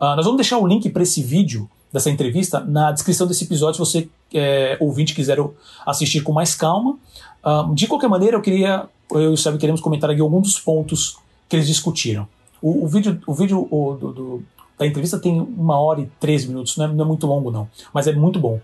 Uh, 0.00 0.16
nós 0.16 0.24
vamos 0.24 0.36
deixar 0.36 0.58
o 0.58 0.66
link 0.66 0.88
para 0.90 1.02
esse 1.02 1.22
vídeo 1.22 1.68
dessa 1.92 2.10
entrevista 2.10 2.60
na 2.60 2.90
descrição 2.90 3.26
desse 3.26 3.44
episódio, 3.44 3.74
se 3.74 3.78
você 3.78 4.08
é, 4.34 4.76
ouvinte 4.80 5.14
quiser 5.14 5.38
assistir 5.86 6.22
com 6.22 6.32
mais 6.32 6.54
calma. 6.54 6.96
Uh, 7.44 7.72
de 7.74 7.86
qualquer 7.86 8.08
maneira, 8.08 8.36
eu 8.36 8.42
queria, 8.42 8.88
eu 9.12 9.20
e 9.20 9.26
o 9.28 9.36
Sérgio 9.36 9.60
queremos 9.60 9.80
comentar 9.80 10.10
aqui 10.10 10.20
alguns 10.20 10.42
dos 10.42 10.58
pontos 10.58 11.18
que 11.48 11.54
eles 11.54 11.68
discutiram. 11.68 12.26
O, 12.60 12.84
o 12.84 12.88
vídeo, 12.88 13.20
o 13.26 13.32
vídeo 13.32 13.68
o, 13.70 13.94
do, 13.94 14.12
do, 14.12 14.42
da 14.76 14.86
entrevista 14.86 15.18
tem 15.18 15.40
uma 15.40 15.78
hora 15.78 16.00
e 16.00 16.06
três 16.18 16.44
minutos, 16.44 16.76
não 16.76 16.86
é, 16.86 16.88
não 16.88 17.04
é, 17.04 17.06
muito 17.06 17.26
longo 17.26 17.50
não, 17.50 17.68
mas 17.92 18.08
é 18.08 18.12
muito 18.12 18.40
bom. 18.40 18.58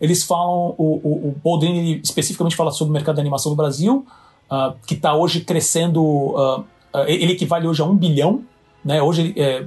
Eles 0.00 0.24
falam, 0.24 0.74
o, 0.76 1.00
o, 1.04 1.28
o 1.28 1.36
Baldwin 1.44 2.00
especificamente 2.02 2.56
fala 2.56 2.72
sobre 2.72 2.90
o 2.90 2.92
mercado 2.94 3.14
de 3.14 3.20
animação 3.20 3.50
no 3.50 3.56
Brasil, 3.56 4.04
uh, 4.52 4.76
que 4.86 4.94
está 4.94 5.14
hoje 5.14 5.40
crescendo, 5.40 6.02
uh, 6.02 6.64
ele 7.06 7.32
equivale 7.32 7.66
hoje 7.66 7.80
a 7.80 7.86
um 7.86 7.96
bilhão, 7.96 8.44
né, 8.84 9.00
hoje 9.00 9.32
é, 9.36 9.64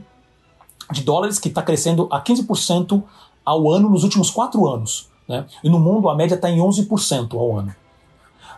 de 0.91 1.01
dólares, 1.01 1.39
que 1.39 1.47
está 1.47 1.63
crescendo 1.63 2.07
a 2.11 2.21
15% 2.21 3.01
ao 3.43 3.71
ano 3.71 3.89
nos 3.89 4.03
últimos 4.03 4.29
quatro 4.29 4.67
anos. 4.67 5.09
Né? 5.27 5.45
E 5.63 5.69
no 5.69 5.79
mundo 5.79 6.07
a 6.09 6.15
média 6.15 6.35
está 6.35 6.49
em 6.49 6.59
11% 6.59 7.33
ao 7.33 7.57
ano. 7.57 7.75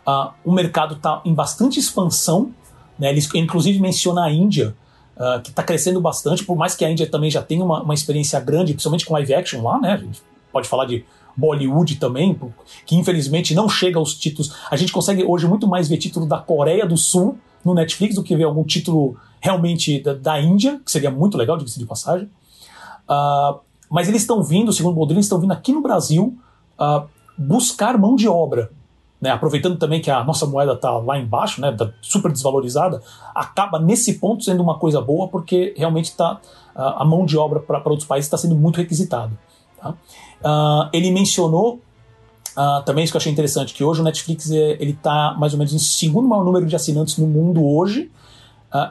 Uh, 0.06 0.32
o 0.44 0.52
mercado 0.52 0.96
está 0.96 1.22
em 1.24 1.34
bastante 1.34 1.80
expansão, 1.80 2.52
né? 2.98 3.10
ele 3.10 3.22
inclusive 3.36 3.80
menciona 3.80 4.24
a 4.24 4.32
Índia, 4.32 4.76
uh, 5.16 5.42
que 5.42 5.50
está 5.50 5.64
crescendo 5.64 6.02
bastante, 6.02 6.44
por 6.44 6.58
mais 6.58 6.76
que 6.76 6.84
a 6.84 6.92
Índia 6.92 7.10
também 7.10 7.30
já 7.30 7.42
tenha 7.42 7.64
uma, 7.64 7.82
uma 7.84 7.94
experiência 7.94 8.40
grande, 8.40 8.74
principalmente 8.74 9.06
com 9.06 9.14
live 9.14 9.34
action 9.34 9.62
lá, 9.62 9.80
né? 9.80 9.94
a 9.94 9.98
gente 9.98 10.22
pode 10.52 10.68
falar 10.68 10.86
de 10.86 11.06
Bollywood 11.38 11.96
também, 11.98 12.38
que 12.86 12.96
infelizmente 12.96 13.54
não 13.54 13.70
chega 13.70 14.00
aos 14.00 14.16
títulos. 14.16 14.56
A 14.72 14.76
gente 14.76 14.92
consegue 14.92 15.24
hoje 15.24 15.48
muito 15.48 15.68
mais 15.68 15.88
ver 15.88 15.98
título 15.98 16.26
da 16.26 16.40
Coreia 16.40 16.86
do 16.86 16.98
Sul 16.98 17.38
no 17.64 17.76
Netflix 17.76 18.16
do 18.16 18.24
que 18.24 18.36
ver 18.36 18.46
algum 18.46 18.64
título 18.64 19.16
realmente 19.40 20.02
da, 20.02 20.14
da 20.14 20.42
Índia, 20.42 20.82
que 20.84 20.92
seria 20.92 21.12
muito 21.12 21.38
legal, 21.38 21.58
diga-se 21.58 21.78
de 21.78 21.86
passagem. 21.86 22.28
Uh, 23.08 23.60
mas 23.90 24.10
eles 24.10 24.22
estão 24.22 24.42
vindo, 24.44 24.74
segundo 24.74 24.94
o 24.94 24.96
Boldrini, 24.96 25.22
estão 25.22 25.40
vindo 25.40 25.54
aqui 25.54 25.72
no 25.72 25.82
Brasil 25.82 26.36
uh, 26.80 27.08
buscar 27.38 27.98
mão 27.98 28.16
de 28.16 28.28
obra. 28.28 28.72
Né, 29.20 29.32
aproveitando 29.32 29.80
também 29.80 30.00
que 30.00 30.12
a 30.12 30.24
nossa 30.24 30.46
moeda 30.46 30.74
está 30.74 30.92
lá 30.92 31.18
embaixo, 31.18 31.60
né, 31.60 31.72
tá 31.72 31.90
super 32.04 32.32
desvalorizada, 32.32 33.02
acaba 33.34 33.80
nesse 33.80 34.20
ponto 34.20 34.44
sendo 34.44 34.62
uma 34.62 34.78
coisa 34.78 35.02
boa 35.02 35.28
porque 35.28 35.74
realmente 35.76 36.16
tá, 36.16 36.40
uh, 36.76 37.02
a 37.02 37.04
mão 37.04 37.26
de 37.26 37.36
obra 37.36 37.60
para 37.60 37.82
outros 37.90 38.08
países 38.08 38.28
está 38.28 38.38
sendo 38.38 38.54
muito 38.54 38.78
requisitada. 38.78 39.32
Tá? 39.82 39.96
Uh, 40.42 40.90
ele 40.94 41.12
mencionou 41.12 41.82
uh, 42.56 42.84
também 42.86 43.04
isso 43.04 43.12
que 43.12 43.18
eu 43.18 43.20
achei 43.20 43.32
interessante, 43.32 43.74
que 43.74 43.84
hoje 43.84 44.02
o 44.02 44.04
Netflix 44.04 44.52
é, 44.52 44.78
ele 44.80 44.92
está 44.92 45.36
mais 45.38 45.54
ou 45.54 45.60
menos 45.60 45.74
em 45.74 45.80
segundo 45.80 46.28
maior 46.28 46.44
número 46.44 46.66
de 46.66 46.76
assinantes 46.76 47.18
no 47.18 47.28
mundo 47.28 47.66
hoje 47.66 48.12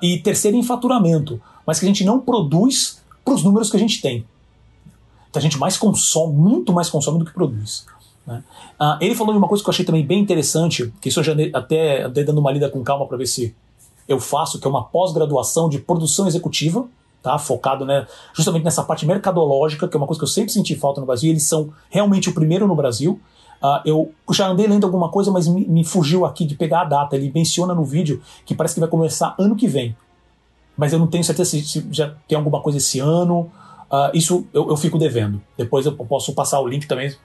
e 0.03 0.19
terceiro 0.19 0.57
em 0.57 0.65
faturamento, 0.65 1.41
mas 1.65 1.79
que 1.79 1.85
a 1.85 1.89
gente 1.89 2.03
não 2.03 2.19
produz 2.19 3.01
para 3.25 3.35
os 3.35 3.45
números 3.45 3.71
que 3.71 3.77
a 3.77 3.79
gente 3.79 4.01
tem. 4.01 4.27
Então 5.31 5.39
a 5.39 5.43
gente 5.43 5.59
mais 5.59 5.77
consome, 5.77 6.35
muito 6.35 6.73
mais 6.73 6.89
consome 6.89 7.19
do 7.21 7.25
que 7.25 7.33
produz. 7.33 7.87
Né? 8.27 8.43
Ele 9.01 9.15
falou 9.15 9.33
de 9.33 9.39
uma 9.39 9.47
coisa 9.47 9.63
que 9.63 9.69
eu 9.69 9.73
achei 9.73 9.85
também 9.85 10.05
bem 10.05 10.19
interessante, 10.19 10.93
que 11.01 11.09
isso 11.09 11.21
eu 11.21 11.25
já 11.25 11.35
até 11.53 12.03
andei 12.03 12.25
dando 12.25 12.39
uma 12.39 12.51
lida 12.51 12.69
com 12.69 12.83
calma 12.83 13.07
para 13.07 13.19
ver 13.19 13.27
se 13.27 13.55
eu 14.09 14.19
faço, 14.19 14.59
que 14.59 14.67
é 14.67 14.71
uma 14.71 14.83
pós-graduação 14.83 15.69
de 15.69 15.79
produção 15.79 16.27
executiva, 16.27 16.89
tá? 17.27 17.39
focado 17.39 17.85
né, 17.85 18.07
justamente 18.33 18.65
nessa 18.65 18.85
parte 18.85 19.05
mercadológica, 19.05 19.89
que 19.89 19.97
é 19.97 19.99
uma 19.99 20.07
coisa 20.07 20.21
que 20.21 20.25
eu 20.25 20.29
sempre 20.29 20.53
senti 20.53 20.77
falta 20.77 21.01
no 21.01 21.07
Brasil, 21.07 21.29
e 21.29 21.33
eles 21.33 21.47
são 21.47 21.71
realmente 21.91 22.29
o 22.29 22.33
primeiro 22.33 22.69
no 22.69 22.77
Brasil. 22.77 23.21
Uh, 23.61 23.81
eu 23.85 24.13
já 24.33 24.47
andei 24.47 24.67
lendo 24.67 24.85
alguma 24.85 25.09
coisa, 25.09 25.33
mas 25.33 25.49
me, 25.49 25.67
me, 25.67 25.83
fugiu 25.83 26.25
aqui 26.25 26.45
de 26.45 26.55
pegar 26.55 26.83
a 26.83 26.85
data. 26.85 27.17
Ele 27.17 27.33
menciona 27.35 27.75
no 27.75 27.85
vídeo 27.85 28.23
que 28.45 28.55
parece 28.55 28.75
que 28.75 28.81
vai 28.81 28.89
começar 28.89 29.35
ano 29.39 29.57
que 29.57 29.67
vem. 29.67 29.97
Mas 30.77 30.93
eu 30.93 30.99
não 30.99 31.07
tenho 31.07 31.25
certeza 31.25 31.51
se, 31.51 31.65
se 31.65 31.89
já 31.91 32.15
tem 32.29 32.37
alguma 32.37 32.61
coisa 32.61 32.79
esse 32.79 33.01
ano. 33.01 33.51
Uh, 33.91 34.15
isso 34.15 34.47
eu, 34.53 34.69
eu, 34.69 34.77
fico 34.77 34.99
devendo. 34.99 35.41
Depois 35.57 35.87
eu 35.87 35.97
posso 35.97 36.33
passar 36.35 36.61
o 36.61 36.69
link 36.69 36.87
também 36.87 37.17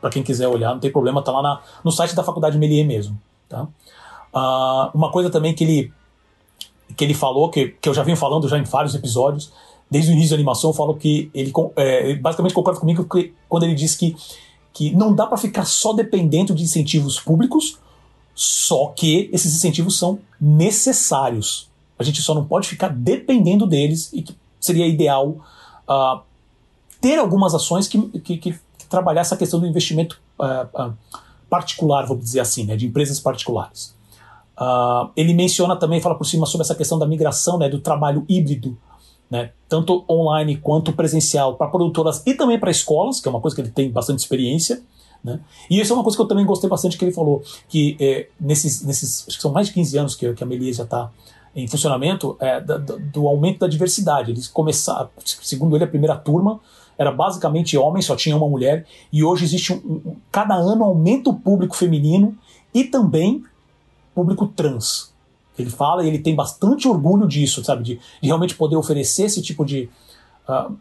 para 0.00 0.10
quem 0.10 0.22
quiser 0.22 0.46
olhar, 0.46 0.72
não 0.72 0.78
tem 0.78 0.92
problema, 0.92 1.22
tá 1.22 1.32
lá 1.32 1.42
na, 1.42 1.60
no 1.82 1.90
site 1.90 2.14
da 2.14 2.22
Faculdade 2.22 2.58
Melier 2.58 2.86
mesmo. 2.86 3.18
Tá? 3.48 3.66
Uh, 4.32 4.90
uma 4.94 5.10
coisa 5.10 5.30
também 5.30 5.54
que 5.54 5.64
ele, 5.64 5.92
que 6.98 7.04
ele 7.04 7.14
falou, 7.14 7.48
que, 7.48 7.68
que 7.80 7.88
eu 7.88 7.94
já 7.94 8.02
venho 8.02 8.16
falando 8.16 8.48
já 8.48 8.58
em 8.58 8.64
vários 8.64 8.92
episódios, 8.92 9.52
desde 9.88 10.10
o 10.10 10.12
início 10.12 10.30
da 10.30 10.34
animação, 10.34 10.70
eu 10.70 10.74
falo 10.74 10.96
que 10.96 11.30
ele 11.32 11.52
é, 11.76 12.16
basicamente 12.16 12.52
concorda 12.52 12.80
comigo 12.80 13.04
que, 13.04 13.32
quando 13.48 13.62
ele 13.62 13.74
diz 13.74 13.94
que, 13.94 14.16
que 14.72 14.90
não 14.90 15.14
dá 15.14 15.24
para 15.24 15.38
ficar 15.38 15.64
só 15.64 15.92
dependendo 15.92 16.52
de 16.52 16.64
incentivos 16.64 17.20
públicos, 17.20 17.78
só 18.34 18.88
que 18.88 19.30
esses 19.32 19.54
incentivos 19.54 19.96
são 19.96 20.18
necessários. 20.40 21.70
A 21.96 22.02
gente 22.02 22.20
só 22.20 22.34
não 22.34 22.44
pode 22.44 22.66
ficar 22.66 22.88
dependendo 22.88 23.64
deles 23.64 24.12
e 24.12 24.20
que 24.20 24.36
seria 24.60 24.86
ideal 24.86 25.36
uh, 25.88 26.20
ter 27.00 27.16
algumas 27.16 27.54
ações 27.54 27.86
que, 27.86 28.00
que, 28.20 28.38
que 28.38 28.58
trabalhar 28.90 29.20
essa 29.20 29.36
questão 29.36 29.60
do 29.60 29.66
investimento 29.68 30.20
uh, 30.36 30.88
uh, 30.88 30.94
particular, 31.48 32.06
vamos 32.06 32.24
dizer 32.24 32.40
assim, 32.40 32.64
né, 32.64 32.76
de 32.76 32.86
empresas 32.86 33.20
particulares. 33.20 33.96
Uh, 34.60 35.10
ele 35.16 35.32
menciona 35.34 35.76
também, 35.76 36.00
fala 36.00 36.16
por 36.16 36.24
cima 36.24 36.44
sobre 36.44 36.64
essa 36.64 36.74
questão 36.74 36.98
da 36.98 37.06
migração, 37.06 37.58
né, 37.58 37.68
do 37.68 37.78
trabalho 37.78 38.24
híbrido, 38.28 38.76
né, 39.30 39.52
tanto 39.68 40.04
online 40.10 40.56
quanto 40.56 40.92
presencial, 40.92 41.54
para 41.54 41.68
produtoras 41.68 42.22
e 42.26 42.34
também 42.34 42.58
para 42.58 42.70
escolas, 42.70 43.20
que 43.20 43.28
é 43.28 43.30
uma 43.30 43.40
coisa 43.40 43.54
que 43.54 43.62
ele 43.62 43.70
tem 43.70 43.90
bastante 43.90 44.18
experiência. 44.18 44.82
Né? 45.22 45.38
E 45.70 45.80
isso 45.80 45.92
é 45.92 45.96
uma 45.96 46.02
coisa 46.02 46.16
que 46.16 46.22
eu 46.22 46.26
também 46.26 46.44
gostei 46.44 46.68
bastante 46.68 46.98
que 46.98 47.04
ele 47.04 47.12
falou, 47.12 47.42
que 47.68 47.96
é, 48.00 48.28
nesses, 48.40 48.84
nesses, 48.84 49.26
acho 49.28 49.36
que 49.36 49.42
são 49.42 49.52
mais 49.52 49.68
de 49.68 49.74
15 49.74 49.98
anos 49.98 50.16
que, 50.16 50.32
que 50.32 50.42
a 50.42 50.46
Melia 50.46 50.72
já 50.72 50.84
está 50.84 51.10
em 51.54 51.66
funcionamento, 51.66 52.36
é, 52.40 52.60
do, 52.60 52.98
do, 52.98 53.28
aumento 53.28 53.60
da 53.60 53.68
diversidade. 53.68 54.30
Eles 54.30 54.48
começaram, 54.48 55.08
segundo 55.24 55.76
ele, 55.76 55.84
a 55.84 55.88
primeira 55.88 56.16
turma 56.16 56.60
era 56.96 57.12
basicamente 57.12 57.76
homem, 57.76 58.02
só 58.02 58.16
tinha 58.16 58.36
uma 58.36 58.48
mulher, 58.48 58.84
e 59.12 59.22
hoje 59.22 59.44
existe 59.44 59.72
um, 59.72 59.76
um, 59.76 60.16
cada 60.32 60.54
ano 60.54 60.84
aumenta 60.84 61.30
o 61.30 61.34
público 61.34 61.76
feminino 61.76 62.36
e 62.74 62.84
também 62.84 63.44
público 64.18 64.48
trans. 64.48 65.14
Ele 65.56 65.70
fala 65.70 66.04
e 66.04 66.08
ele 66.08 66.18
tem 66.18 66.34
bastante 66.34 66.88
orgulho 66.88 67.26
disso, 67.26 67.62
sabe, 67.62 67.84
de, 67.84 67.94
de 68.20 68.26
realmente 68.26 68.56
poder 68.56 68.74
oferecer 68.74 69.24
esse 69.24 69.40
tipo 69.40 69.64
de 69.64 69.88
uh, 70.48 70.76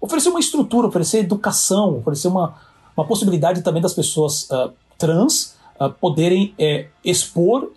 oferecer 0.00 0.28
uma 0.28 0.38
estrutura, 0.38 0.86
oferecer 0.86 1.18
educação, 1.18 1.98
oferecer 1.98 2.28
uma, 2.28 2.54
uma 2.96 3.04
possibilidade 3.04 3.62
também 3.62 3.82
das 3.82 3.92
pessoas 3.92 4.48
uh, 4.50 4.72
trans 4.96 5.56
uh, 5.80 5.90
poderem 5.90 6.54
é, 6.56 6.86
expor, 7.04 7.72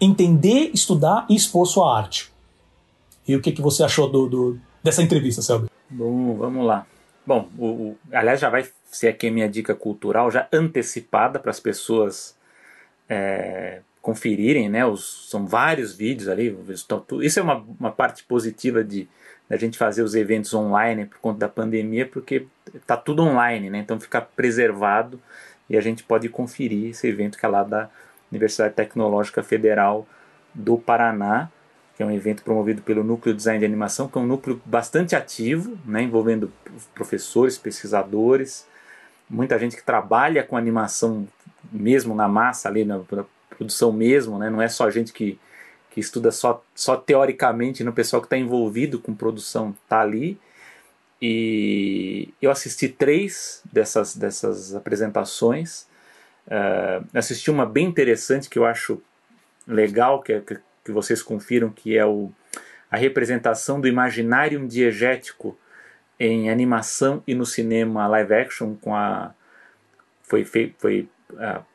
entender, 0.00 0.70
estudar 0.72 1.26
e 1.28 1.34
expor 1.34 1.66
sua 1.66 1.96
arte. 1.96 2.32
E 3.26 3.34
o 3.34 3.42
que, 3.42 3.50
que 3.50 3.60
você 3.60 3.82
achou 3.82 4.08
do, 4.08 4.28
do 4.28 4.60
dessa 4.84 5.02
entrevista, 5.02 5.42
Selby? 5.42 5.68
Bom, 5.90 6.36
vamos 6.36 6.64
lá. 6.64 6.86
Bom, 7.26 7.48
o, 7.58 7.66
o, 7.66 7.96
aliás, 8.12 8.38
já 8.38 8.48
vai 8.48 8.68
ser 8.90 9.08
aqui 9.08 9.26
a 9.26 9.32
minha 9.32 9.48
dica 9.48 9.74
cultural, 9.74 10.30
já 10.30 10.48
antecipada 10.52 11.40
para 11.40 11.50
as 11.50 11.58
pessoas 11.58 12.37
é, 13.08 13.80
conferirem, 14.02 14.68
né? 14.68 14.84
Os, 14.86 15.28
são 15.30 15.46
vários 15.46 15.94
vídeos 15.94 16.28
ali. 16.28 16.56
Isso 17.22 17.40
é 17.40 17.42
uma, 17.42 17.64
uma 17.78 17.90
parte 17.90 18.24
positiva 18.24 18.82
de 18.82 19.08
da 19.48 19.56
gente 19.56 19.78
fazer 19.78 20.02
os 20.02 20.14
eventos 20.14 20.52
online 20.52 21.06
por 21.06 21.18
conta 21.20 21.38
da 21.38 21.48
pandemia, 21.48 22.06
porque 22.06 22.46
tá 22.86 22.98
tudo 22.98 23.22
online, 23.22 23.70
né? 23.70 23.78
Então 23.78 23.98
fica 23.98 24.20
preservado 24.20 25.18
e 25.70 25.76
a 25.76 25.80
gente 25.80 26.04
pode 26.04 26.28
conferir 26.28 26.90
esse 26.90 27.08
evento 27.08 27.38
que 27.38 27.46
é 27.46 27.48
lá 27.48 27.64
da 27.64 27.88
Universidade 28.30 28.74
Tecnológica 28.74 29.42
Federal 29.42 30.06
do 30.54 30.76
Paraná 30.76 31.50
que 31.98 32.02
é 32.04 32.06
um 32.06 32.12
evento 32.12 32.44
promovido 32.44 32.80
pelo 32.80 33.02
Núcleo 33.02 33.34
Design 33.34 33.58
de 33.58 33.64
Animação, 33.64 34.06
que 34.06 34.16
é 34.16 34.20
um 34.20 34.26
núcleo 34.26 34.62
bastante 34.64 35.16
ativo, 35.16 35.76
né, 35.84 36.00
envolvendo 36.00 36.52
professores, 36.94 37.58
pesquisadores, 37.58 38.68
muita 39.28 39.58
gente 39.58 39.74
que 39.74 39.82
trabalha 39.82 40.44
com 40.44 40.56
animação 40.56 41.26
mesmo 41.70 42.14
na 42.14 42.28
massa, 42.28 42.68
ali 42.68 42.84
na, 42.84 43.00
produção 43.50 43.92
mesmo, 43.92 44.38
né, 44.38 44.48
não 44.48 44.62
é 44.62 44.68
só 44.68 44.88
gente 44.90 45.12
que, 45.12 45.38
que 45.90 46.00
estuda 46.00 46.30
só, 46.30 46.64
só 46.74 46.96
teoricamente, 46.96 47.82
no 47.82 47.92
pessoal 47.92 48.22
que 48.22 48.26
está 48.26 48.36
envolvido 48.36 49.00
com 49.00 49.14
produção 49.14 49.74
está 49.82 50.00
ali. 50.00 50.38
E 51.20 52.32
eu 52.40 52.50
assisti 52.50 52.88
três 52.88 53.60
dessas, 53.72 54.14
dessas 54.14 54.74
apresentações. 54.74 55.88
Uh, 56.46 57.04
assisti 57.12 57.50
uma 57.50 57.66
bem 57.66 57.86
interessante 57.86 58.48
que 58.48 58.58
eu 58.58 58.64
acho 58.64 59.02
legal, 59.66 60.22
que 60.22 60.32
é, 60.32 60.40
que 60.40 60.92
vocês 60.92 61.22
confiram, 61.22 61.70
que 61.70 61.98
é 61.98 62.06
o, 62.06 62.30
a 62.90 62.96
representação 62.96 63.80
do 63.80 63.88
imaginário 63.88 64.66
diegético 64.66 65.58
em 66.18 66.50
animação 66.50 67.22
e 67.26 67.34
no 67.34 67.44
cinema 67.44 68.06
live 68.06 68.34
action 68.34 68.74
com 68.74 68.94
a 68.94 69.34
foi 70.22 70.44
foi, 70.44 70.74
foi, 70.78 71.08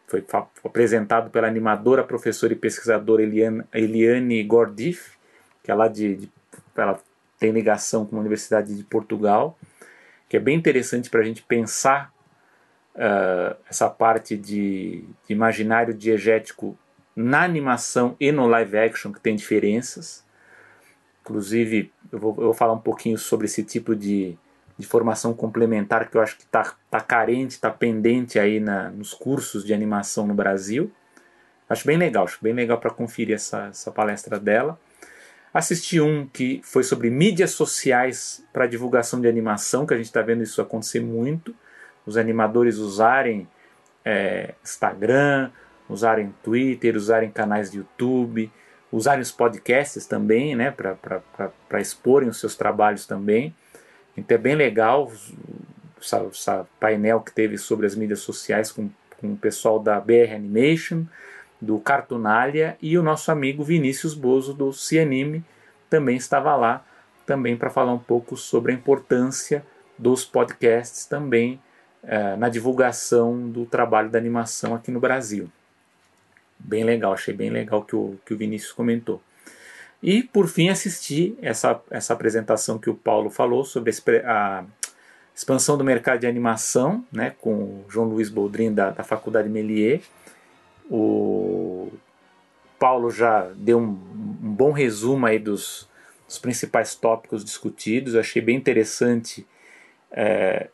foi 0.08 0.26
apresentado 0.64 1.30
pela 1.30 1.48
animadora, 1.48 2.04
professora 2.04 2.54
e 2.54 2.56
pesquisadora 2.56 3.24
Eliane, 3.24 3.64
Eliane 3.74 4.44
Gordif, 4.44 5.18
que 5.64 5.72
é 5.72 5.76
lá 5.76 5.88
de, 5.88 6.16
de 6.16 6.32
ela 6.76 7.00
tem 7.40 7.52
ligação 7.52 8.06
com 8.06 8.16
a 8.16 8.20
Universidade 8.20 8.76
de 8.76 8.84
Portugal, 8.84 9.58
que 10.30 10.38
é 10.38 10.40
bem 10.40 10.58
interessante 10.58 11.10
para 11.10 11.22
a 11.22 11.24
gente 11.24 11.44
pensar 11.44 12.14
uh, 12.96 13.56
essa 13.70 13.90
parte 13.90 14.38
de, 14.38 15.04
de 15.28 15.34
imaginário 15.34 15.94
diegético 15.94 16.78
na 17.16 17.44
animação 17.44 18.16
e 18.20 18.32
no 18.32 18.48
live 18.48 18.78
action 18.78 19.12
que 19.12 19.20
tem 19.20 19.36
diferenças. 19.36 20.24
Inclusive, 21.22 21.92
eu 22.12 22.20
vou, 22.20 22.32
eu 22.38 22.44
vou 22.46 22.54
falar 22.54 22.74
um 22.74 22.80
pouquinho 22.80 23.18
sobre 23.18 23.46
esse 23.46 23.64
tipo 23.64 23.96
de, 23.96 24.38
de 24.78 24.88
formação 24.88 25.34
complementar 25.34 26.10
que 26.10 26.18
eu 26.18 26.22
acho 26.22 26.38
que 26.38 26.44
está 26.44 26.74
tá 26.90 27.00
carente, 27.00 27.54
está 27.54 27.70
pendente 27.70 28.40
aí 28.40 28.60
na, 28.60 28.90
nos 28.90 29.14
cursos 29.14 29.64
de 29.64 29.74
animação 29.74 30.26
no 30.26 30.34
Brasil. 30.34 30.92
Acho 31.70 31.86
bem 31.86 31.98
legal, 31.98 32.26
acho 32.26 32.40
bem 32.42 32.54
legal 32.54 32.80
para 32.80 32.90
conferir 32.90 33.36
essa, 33.36 33.68
essa 33.68 33.92
palestra 33.92 34.40
dela. 34.40 34.80
Assisti 35.54 36.02
um 36.02 36.26
que 36.26 36.62
foi 36.64 36.84
sobre 36.84 37.10
mídias 37.12 37.52
sociais 37.52 38.44
para 38.52 38.66
divulgação 38.66 39.22
de 39.22 39.28
animação, 39.28 39.86
que 39.86 39.94
a 39.94 39.98
gente 39.98 40.08
está 40.08 40.22
vendo 40.22 40.42
isso 40.42 40.62
acontecer 40.62 41.00
muito. 41.00 41.56
Os 42.06 42.18
animadores 42.18 42.78
usarem 42.78 43.48
é, 44.04 44.56
Instagram, 44.64 45.52
usarem 45.88 46.34
Twitter, 46.44 46.96
usarem 46.96 47.30
canais 47.30 47.72
de 47.72 47.78
YouTube, 47.78 48.52
usarem 48.92 49.22
os 49.22 49.32
podcasts 49.32 50.06
também, 50.06 50.56
né, 50.56 50.72
para 50.72 51.80
exporem 51.80 52.30
os 52.30 52.40
seus 52.40 52.56
trabalhos 52.56 53.06
também. 53.06 53.56
Então 54.16 54.36
é 54.36 54.38
bem 54.38 54.56
legal 54.56 55.12
o 55.12 56.66
painel 56.80 57.22
que 57.22 57.32
teve 57.32 57.58
sobre 57.58 57.86
as 57.86 57.96
mídias 57.96 58.20
sociais 58.20 58.72
com, 58.72 58.90
com 59.20 59.34
o 59.34 59.38
pessoal 59.38 59.80
da 59.80 60.00
BR 60.00 60.36
Animation, 60.36 61.06
do 61.60 61.80
Cartunalia 61.80 62.78
e 62.82 62.98
o 62.98 63.04
nosso 63.04 63.32
amigo 63.32 63.64
Vinícius 63.64 64.14
Bozo 64.14 64.54
do 64.54 64.74
Cianime 64.74 65.44
também 65.90 66.18
estava 66.18 66.56
lá 66.56 66.86
também 67.26 67.56
para 67.56 67.70
falar 67.70 67.94
um 67.94 68.00
pouco 68.00 68.36
sobre 68.36 68.72
a 68.72 68.76
importância 68.76 69.66
dos 69.98 70.26
podcasts 70.26 71.06
também 71.06 71.60
eh, 72.04 72.36
na 72.36 72.50
divulgação 72.50 73.50
do 73.50 73.66
trabalho 73.66 74.10
da 74.10 74.20
animação 74.20 74.76
aqui 74.76 74.92
no 74.92 75.00
Brasil. 75.00 75.50
Bem 76.60 76.84
legal, 76.84 77.14
achei 77.14 77.34
bem 77.34 77.50
legal 77.50 77.84
que 77.84 77.96
o, 77.96 78.18
que 78.26 78.34
o 78.34 78.38
Vinícius 78.38 78.74
comentou. 78.74 79.22
E 80.04 80.22
por 80.22 80.50
fim 80.50 80.68
assisti 80.68 81.34
essa, 81.42 81.82
essa 81.90 82.12
apresentação 82.12 82.78
que 82.78 82.90
o 82.90 82.94
Paulo 82.94 83.30
falou 83.30 83.64
sobre 83.64 83.90
a 84.26 84.66
expansão 85.34 85.78
do 85.78 85.84
mercado 85.86 86.20
de 86.20 86.28
animação, 86.28 87.06
né, 87.10 87.34
com 87.40 87.54
o 87.54 87.86
João 87.88 88.10
Luiz 88.10 88.28
Boldrin 88.28 88.74
da, 88.74 88.90
da 88.90 89.02
Faculdade 89.02 89.48
Melier. 89.48 90.02
O 90.92 91.90
Paulo 92.78 93.10
já 93.10 93.50
deu 93.56 93.80
um, 93.80 93.92
um 94.44 94.54
bom 94.54 94.74
resumo 94.74 95.26
aí 95.26 95.40
dos, 95.40 95.90
dos, 96.28 96.38
principais 96.38 96.96
tópicos 96.96 97.46
discutidos. 97.46 98.14
Eu 98.14 98.20
achei 98.20 98.42
bem 98.42 98.58
interessante 98.58 99.48
é, 100.12 100.68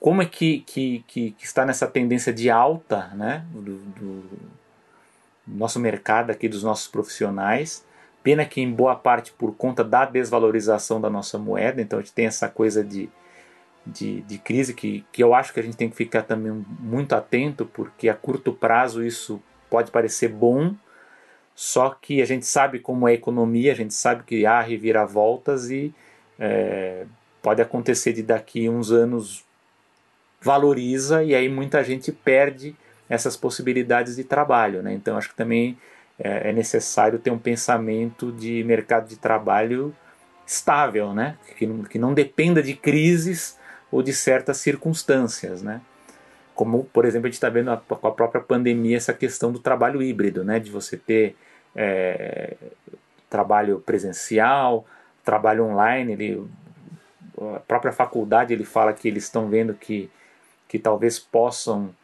como 0.00 0.22
é 0.22 0.26
que, 0.26 0.64
que, 0.66 1.04
que, 1.06 1.30
que, 1.30 1.44
está 1.44 1.64
nessa 1.64 1.86
tendência 1.86 2.32
de 2.32 2.50
alta 2.50 3.12
né, 3.14 3.46
do, 3.52 3.76
do 3.76 4.24
nosso 5.46 5.78
mercado 5.78 6.32
aqui, 6.32 6.48
dos 6.48 6.64
nossos 6.64 6.88
profissionais. 6.88 7.86
Pena 8.22 8.44
que 8.44 8.60
em 8.60 8.70
boa 8.70 8.94
parte 8.94 9.32
por 9.32 9.54
conta 9.54 9.82
da 9.84 10.04
desvalorização 10.04 11.00
da 11.00 11.08
nossa 11.08 11.38
moeda, 11.38 11.80
então 11.80 11.98
a 11.98 12.02
gente 12.02 12.12
tem 12.12 12.26
essa 12.26 12.48
coisa 12.48 12.84
de, 12.84 13.08
de, 13.86 14.22
de, 14.22 14.38
crise 14.38 14.74
que, 14.74 15.04
que 15.12 15.22
eu 15.22 15.34
acho 15.34 15.52
que 15.52 15.60
a 15.60 15.62
gente 15.62 15.76
tem 15.76 15.88
que 15.88 15.96
ficar 15.96 16.22
também 16.22 16.64
muito 16.80 17.14
atento, 17.14 17.64
porque 17.64 18.08
a 18.08 18.14
curto 18.14 18.52
prazo 18.52 19.04
isso 19.04 19.40
pode 19.70 19.90
parecer 19.90 20.28
bom, 20.28 20.74
só 21.54 21.90
que 21.90 22.20
a 22.22 22.24
gente 22.24 22.46
sabe 22.46 22.78
como 22.78 23.08
é 23.08 23.12
a 23.12 23.14
economia, 23.14 23.72
a 23.72 23.76
gente 23.76 23.94
sabe 23.94 24.22
que 24.24 24.46
há 24.46 24.60
reviravoltas 24.60 25.70
e 25.70 25.94
é, 26.38 27.06
pode 27.42 27.60
acontecer 27.60 28.12
de 28.12 28.22
daqui 28.22 28.68
uns 28.68 28.92
anos 28.92 29.44
valoriza 30.40 31.24
e 31.24 31.34
aí 31.34 31.48
muita 31.48 31.82
gente 31.82 32.12
perde 32.12 32.76
essas 33.08 33.36
possibilidades 33.36 34.16
de 34.16 34.24
trabalho. 34.24 34.82
Né? 34.82 34.92
Então 34.94 35.16
acho 35.16 35.30
que 35.30 35.34
também 35.34 35.76
é, 36.18 36.50
é 36.50 36.52
necessário 36.52 37.18
ter 37.18 37.30
um 37.30 37.38
pensamento 37.38 38.32
de 38.32 38.64
mercado 38.64 39.08
de 39.08 39.16
trabalho 39.16 39.94
estável, 40.46 41.12
né? 41.14 41.36
que, 41.56 41.66
não, 41.66 41.82
que 41.84 41.98
não 41.98 42.14
dependa 42.14 42.62
de 42.62 42.74
crises 42.74 43.58
ou 43.90 44.02
de 44.02 44.12
certas 44.12 44.56
circunstâncias. 44.56 45.62
Né? 45.62 45.80
Como, 46.54 46.84
por 46.84 47.04
exemplo, 47.04 47.26
a 47.26 47.28
gente 47.28 47.34
está 47.34 47.48
vendo 47.48 47.76
com 47.86 48.06
a 48.08 48.12
própria 48.12 48.40
pandemia 48.40 48.96
essa 48.96 49.12
questão 49.12 49.52
do 49.52 49.58
trabalho 49.58 50.02
híbrido, 50.02 50.42
né? 50.42 50.58
de 50.58 50.70
você 50.70 50.96
ter 50.96 51.36
é, 51.76 52.56
trabalho 53.30 53.80
presencial, 53.80 54.84
trabalho 55.24 55.66
online. 55.66 56.12
Ele, 56.14 56.46
a 57.54 57.60
própria 57.60 57.92
faculdade 57.92 58.52
ele 58.52 58.64
fala 58.64 58.92
que 58.92 59.06
eles 59.06 59.24
estão 59.24 59.48
vendo 59.48 59.74
que, 59.74 60.10
que 60.66 60.78
talvez 60.78 61.18
possam 61.18 61.94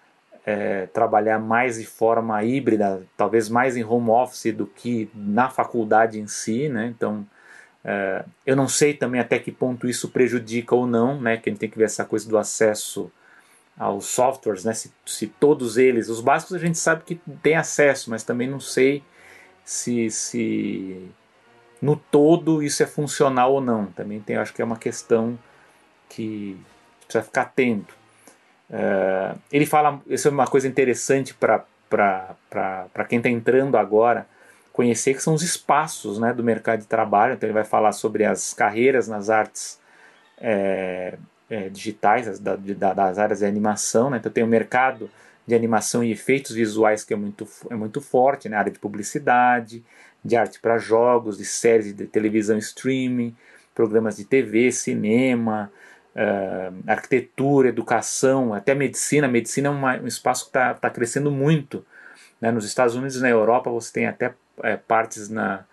é, 0.47 0.87
trabalhar 0.87 1.39
mais 1.39 1.79
de 1.79 1.87
forma 1.87 2.43
híbrida, 2.45 3.03
talvez 3.17 3.49
mais 3.49 3.77
em 3.77 3.85
home 3.85 4.11
office 4.11 4.55
do 4.55 4.67
que 4.67 5.11
na 5.15 5.49
faculdade 5.49 6.21
em 6.21 6.27
si, 6.27 6.69
né? 6.69 6.87
Então, 6.87 7.27
é, 7.85 8.25
eu 8.45 8.55
não 8.55 8.69
sei 8.69 8.95
também 8.95 9.21
até 9.21 9.39
que 9.39 9.51
ponto 9.51 9.89
isso 9.89 10.11
prejudica 10.11 10.75
ou 10.75 10.87
não, 10.87 11.21
né? 11.21 11.37
Que 11.37 11.49
a 11.49 11.53
gente 11.53 11.61
tem 11.61 11.71
que 11.71 11.79
ver 11.79 11.85
essa 11.85 12.05
coisa 12.05 12.29
do 12.29 12.37
acesso 12.37 13.11
aos 13.77 14.07
softwares, 14.07 14.65
né? 14.65 14.75
Se, 14.75 14.93
se 15.07 15.27
todos 15.27 15.77
eles, 15.79 16.09
os 16.09 16.21
básicos 16.21 16.55
a 16.55 16.59
gente 16.59 16.79
sabe 16.79 17.05
que 17.05 17.21
tem 17.43 17.57
acesso, 17.57 18.11
mas 18.11 18.23
também 18.23 18.49
não 18.49 18.61
sei 18.61 19.03
se, 19.65 20.11
se 20.11 21.09
no 21.81 21.97
todo 21.97 22.63
isso 22.63 22.83
é 22.83 22.87
funcional 22.87 23.55
ou 23.55 23.61
não. 23.61 23.87
Também 23.87 24.21
tem, 24.21 24.37
acho 24.37 24.53
que 24.53 24.63
é 24.63 24.65
uma 24.65 24.79
questão 24.79 25.39
que 26.09 26.57
precisa 27.07 27.25
ficar 27.25 27.43
atento. 27.43 28.04
Uh, 28.71 29.39
ele 29.53 29.67
fala, 29.67 30.01
isso 30.07 30.29
é 30.29 30.31
uma 30.31 30.47
coisa 30.47 30.67
interessante 30.67 31.35
para 31.35 31.67
quem 33.09 33.19
está 33.19 33.29
entrando 33.29 33.77
agora, 33.77 34.27
conhecer 34.73 35.15
que 35.15 35.23
são 35.23 35.35
os 35.35 35.43
espaços 35.43 36.19
né, 36.19 36.33
do 36.33 36.43
mercado 36.43 36.81
de 36.81 36.87
trabalho. 36.87 37.35
Então 37.35 37.47
ele 37.47 37.55
vai 37.55 37.65
falar 37.65 37.93
sobre 37.93 38.25
as 38.25 38.53
carreiras 38.53 39.07
nas 39.07 39.31
artes 39.31 39.79
é, 40.39 41.17
é, 41.49 41.69
digitais, 41.69 42.39
da, 42.39 42.57
da, 42.57 42.93
das 42.93 43.19
áreas 43.19 43.39
de 43.39 43.47
animação. 43.47 44.11
Né? 44.11 44.17
Então 44.17 44.33
tem 44.33 44.43
o 44.43 44.49
mercado 44.49 45.09
de 45.47 45.55
animação 45.55 46.03
e 46.03 46.11
efeitos 46.11 46.53
visuais 46.53 47.05
que 47.05 47.13
é 47.13 47.17
muito, 47.17 47.47
é 47.71 47.75
muito 47.75 48.01
forte, 48.01 48.49
né? 48.49 48.57
área 48.57 48.73
de 48.73 48.79
publicidade, 48.79 49.85
de 50.25 50.37
arte 50.37 50.59
para 50.59 50.79
jogos, 50.79 51.37
de 51.37 51.45
séries 51.45 51.95
de 51.95 52.07
televisão 52.07 52.57
streaming, 52.57 53.37
programas 53.75 54.17
de 54.17 54.25
TV, 54.25 54.73
cinema, 54.73 55.71
uh, 56.15 56.75
arquitetura, 56.87 57.69
educação, 57.69 58.55
até 58.55 58.75
medicina. 58.75 59.29
medicina 59.29 59.69
é 59.69 59.71
uma, 59.71 59.97
um 59.97 60.07
espaço 60.07 60.45
que 60.45 60.51
está 60.51 60.75
tá 60.75 60.91
crescendo 60.91 61.31
muito. 61.31 61.85
Né? 62.41 62.51
Nos 62.51 62.65
Estados 62.65 62.95
Unidos 62.95 63.17
e 63.17 63.23
na 63.23 63.29
Europa 63.29 63.71
você 63.71 63.93
tem 63.93 64.07
até 64.07 64.35
é, 64.63 64.77
partes 64.77 65.29
na 65.29 65.65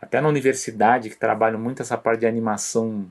até 0.00 0.20
na 0.20 0.28
universidade 0.28 1.08
que 1.08 1.16
trabalham 1.16 1.58
muito 1.58 1.80
essa 1.82 1.96
parte 1.96 2.20
de 2.20 2.26
animação 2.26 3.10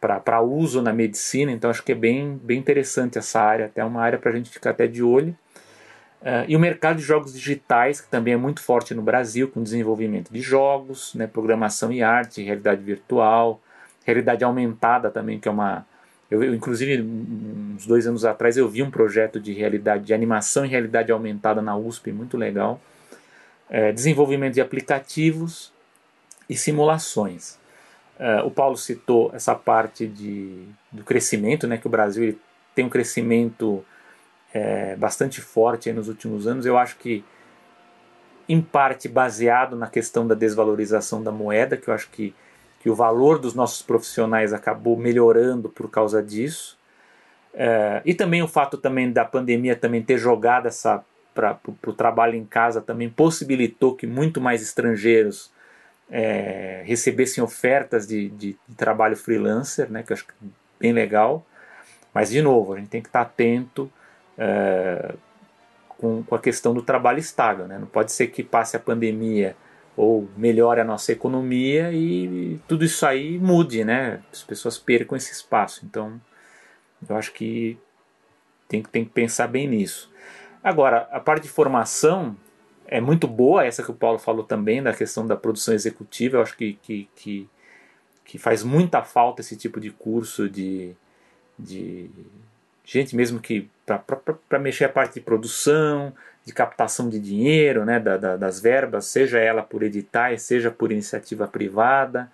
para 0.00 0.40
uso 0.40 0.82
na 0.82 0.92
medicina, 0.92 1.52
então 1.52 1.70
acho 1.70 1.82
que 1.82 1.92
é 1.92 1.94
bem, 1.94 2.40
bem 2.42 2.58
interessante 2.58 3.18
essa 3.18 3.40
área, 3.40 3.66
até 3.66 3.84
uma 3.84 4.02
área 4.02 4.18
para 4.18 4.32
a 4.32 4.34
gente 4.34 4.50
ficar 4.50 4.70
até 4.70 4.88
de 4.88 5.02
olho. 5.02 5.36
Uh, 6.20 6.46
e 6.48 6.56
o 6.56 6.58
mercado 6.58 6.96
de 6.96 7.02
jogos 7.02 7.32
digitais, 7.32 8.00
que 8.00 8.08
também 8.08 8.34
é 8.34 8.36
muito 8.36 8.60
forte 8.60 8.94
no 8.94 9.02
Brasil, 9.02 9.48
com 9.48 9.62
desenvolvimento 9.62 10.32
de 10.32 10.40
jogos, 10.40 11.14
né, 11.14 11.28
programação 11.28 11.92
e 11.92 12.02
arte, 12.02 12.42
realidade 12.42 12.82
virtual, 12.82 13.60
realidade 14.04 14.42
aumentada 14.42 15.10
também, 15.10 15.38
que 15.38 15.46
é 15.46 15.50
uma, 15.50 15.86
eu, 16.32 16.42
eu, 16.42 16.54
inclusive, 16.54 17.02
uns 17.02 17.84
dois 17.84 18.06
anos 18.06 18.24
atrás, 18.24 18.56
eu 18.56 18.66
vi 18.66 18.82
um 18.82 18.90
projeto 18.90 19.38
de 19.38 19.52
realidade, 19.52 20.04
de 20.04 20.14
animação 20.14 20.64
e 20.64 20.68
realidade 20.68 21.12
aumentada 21.12 21.60
na 21.60 21.76
USP, 21.76 22.10
muito 22.10 22.38
legal. 22.38 22.80
É, 23.68 23.92
desenvolvimento 23.92 24.54
de 24.54 24.60
aplicativos 24.62 25.70
e 26.48 26.56
simulações. 26.56 27.58
É, 28.18 28.40
o 28.40 28.50
Paulo 28.50 28.78
citou 28.78 29.30
essa 29.34 29.54
parte 29.54 30.06
de, 30.06 30.66
do 30.90 31.04
crescimento, 31.04 31.66
né, 31.66 31.76
que 31.76 31.86
o 31.86 31.90
Brasil 31.90 32.38
tem 32.74 32.86
um 32.86 32.88
crescimento 32.88 33.84
é, 34.54 34.96
bastante 34.96 35.38
forte 35.42 35.92
nos 35.92 36.08
últimos 36.08 36.46
anos. 36.46 36.64
Eu 36.64 36.78
acho 36.78 36.96
que, 36.96 37.22
em 38.48 38.62
parte, 38.62 39.06
baseado 39.06 39.76
na 39.76 39.86
questão 39.86 40.26
da 40.26 40.34
desvalorização 40.34 41.22
da 41.22 41.30
moeda, 41.30 41.76
que 41.76 41.88
eu 41.88 41.92
acho 41.92 42.08
que 42.08 42.34
que 42.82 42.90
o 42.90 42.94
valor 42.96 43.38
dos 43.38 43.54
nossos 43.54 43.80
profissionais 43.80 44.52
acabou 44.52 44.96
melhorando 44.96 45.68
por 45.68 45.88
causa 45.88 46.20
disso. 46.20 46.76
É, 47.54 48.02
e 48.04 48.12
também 48.12 48.42
o 48.42 48.48
fato 48.48 48.76
também 48.76 49.12
da 49.12 49.24
pandemia 49.24 49.76
também 49.76 50.02
ter 50.02 50.18
jogado 50.18 50.66
essa 50.66 51.04
para 51.32 51.58
o 51.86 51.92
trabalho 51.92 52.34
em 52.34 52.44
casa 52.44 52.82
também 52.82 53.08
possibilitou 53.08 53.94
que 53.94 54.06
muito 54.06 54.38
mais 54.38 54.60
estrangeiros 54.60 55.50
é, 56.10 56.82
recebessem 56.84 57.42
ofertas 57.42 58.06
de, 58.06 58.28
de, 58.30 58.56
de, 58.68 58.74
trabalho 58.76 59.16
freelancer, 59.16 59.90
né, 59.90 60.02
que 60.02 60.12
eu 60.12 60.16
acho 60.16 60.26
bem 60.78 60.92
legal. 60.92 61.46
Mas, 62.12 62.28
de 62.30 62.42
novo, 62.42 62.74
a 62.74 62.78
gente 62.78 62.88
tem 62.88 63.00
que 63.00 63.08
estar 63.08 63.22
atento 63.22 63.90
é, 64.36 65.14
com, 65.88 66.22
com 66.22 66.34
a 66.34 66.38
questão 66.38 66.74
do 66.74 66.82
trabalho 66.82 67.18
estável. 67.18 67.66
Né? 67.66 67.78
Não 67.78 67.86
pode 67.86 68.12
ser 68.12 68.26
que 68.26 68.42
passe 68.42 68.76
a 68.76 68.80
pandemia 68.80 69.56
ou 69.96 70.28
melhore 70.36 70.80
a 70.80 70.84
nossa 70.84 71.12
economia 71.12 71.92
e 71.92 72.58
tudo 72.66 72.84
isso 72.84 73.04
aí 73.04 73.38
mude, 73.38 73.84
né? 73.84 74.22
As 74.32 74.42
pessoas 74.42 74.78
percam 74.78 75.16
esse 75.16 75.32
espaço. 75.32 75.84
Então, 75.84 76.20
eu 77.08 77.16
acho 77.16 77.32
que 77.32 77.78
tem, 78.68 78.82
tem 78.82 79.04
que 79.04 79.10
pensar 79.10 79.46
bem 79.48 79.68
nisso. 79.68 80.10
Agora, 80.62 81.08
a 81.10 81.20
parte 81.20 81.42
de 81.42 81.48
formação, 81.48 82.36
é 82.86 83.00
muito 83.00 83.26
boa, 83.26 83.64
essa 83.64 83.82
que 83.82 83.90
o 83.90 83.94
Paulo 83.94 84.18
falou 84.18 84.44
também, 84.44 84.82
da 84.82 84.92
questão 84.92 85.26
da 85.26 85.36
produção 85.36 85.74
executiva. 85.74 86.36
Eu 86.36 86.42
acho 86.42 86.56
que, 86.56 86.74
que, 86.82 87.08
que, 87.14 87.48
que 88.24 88.38
faz 88.38 88.62
muita 88.62 89.02
falta 89.02 89.40
esse 89.40 89.56
tipo 89.56 89.80
de 89.80 89.90
curso 89.90 90.48
de, 90.48 90.94
de 91.58 92.10
gente 92.84 93.16
mesmo 93.16 93.40
que 93.40 93.68
para 93.84 94.58
mexer 94.58 94.84
a 94.84 94.88
parte 94.88 95.14
de 95.14 95.20
produção, 95.20 96.14
de 96.44 96.52
captação 96.52 97.08
de 97.08 97.20
dinheiro, 97.20 97.84
né, 97.84 98.00
da, 98.00 98.16
da, 98.16 98.36
das 98.36 98.60
verbas, 98.60 99.06
seja 99.06 99.38
ela 99.38 99.62
por 99.62 99.82
editais, 99.82 100.42
seja 100.42 100.70
por 100.70 100.90
iniciativa 100.90 101.46
privada, 101.46 102.30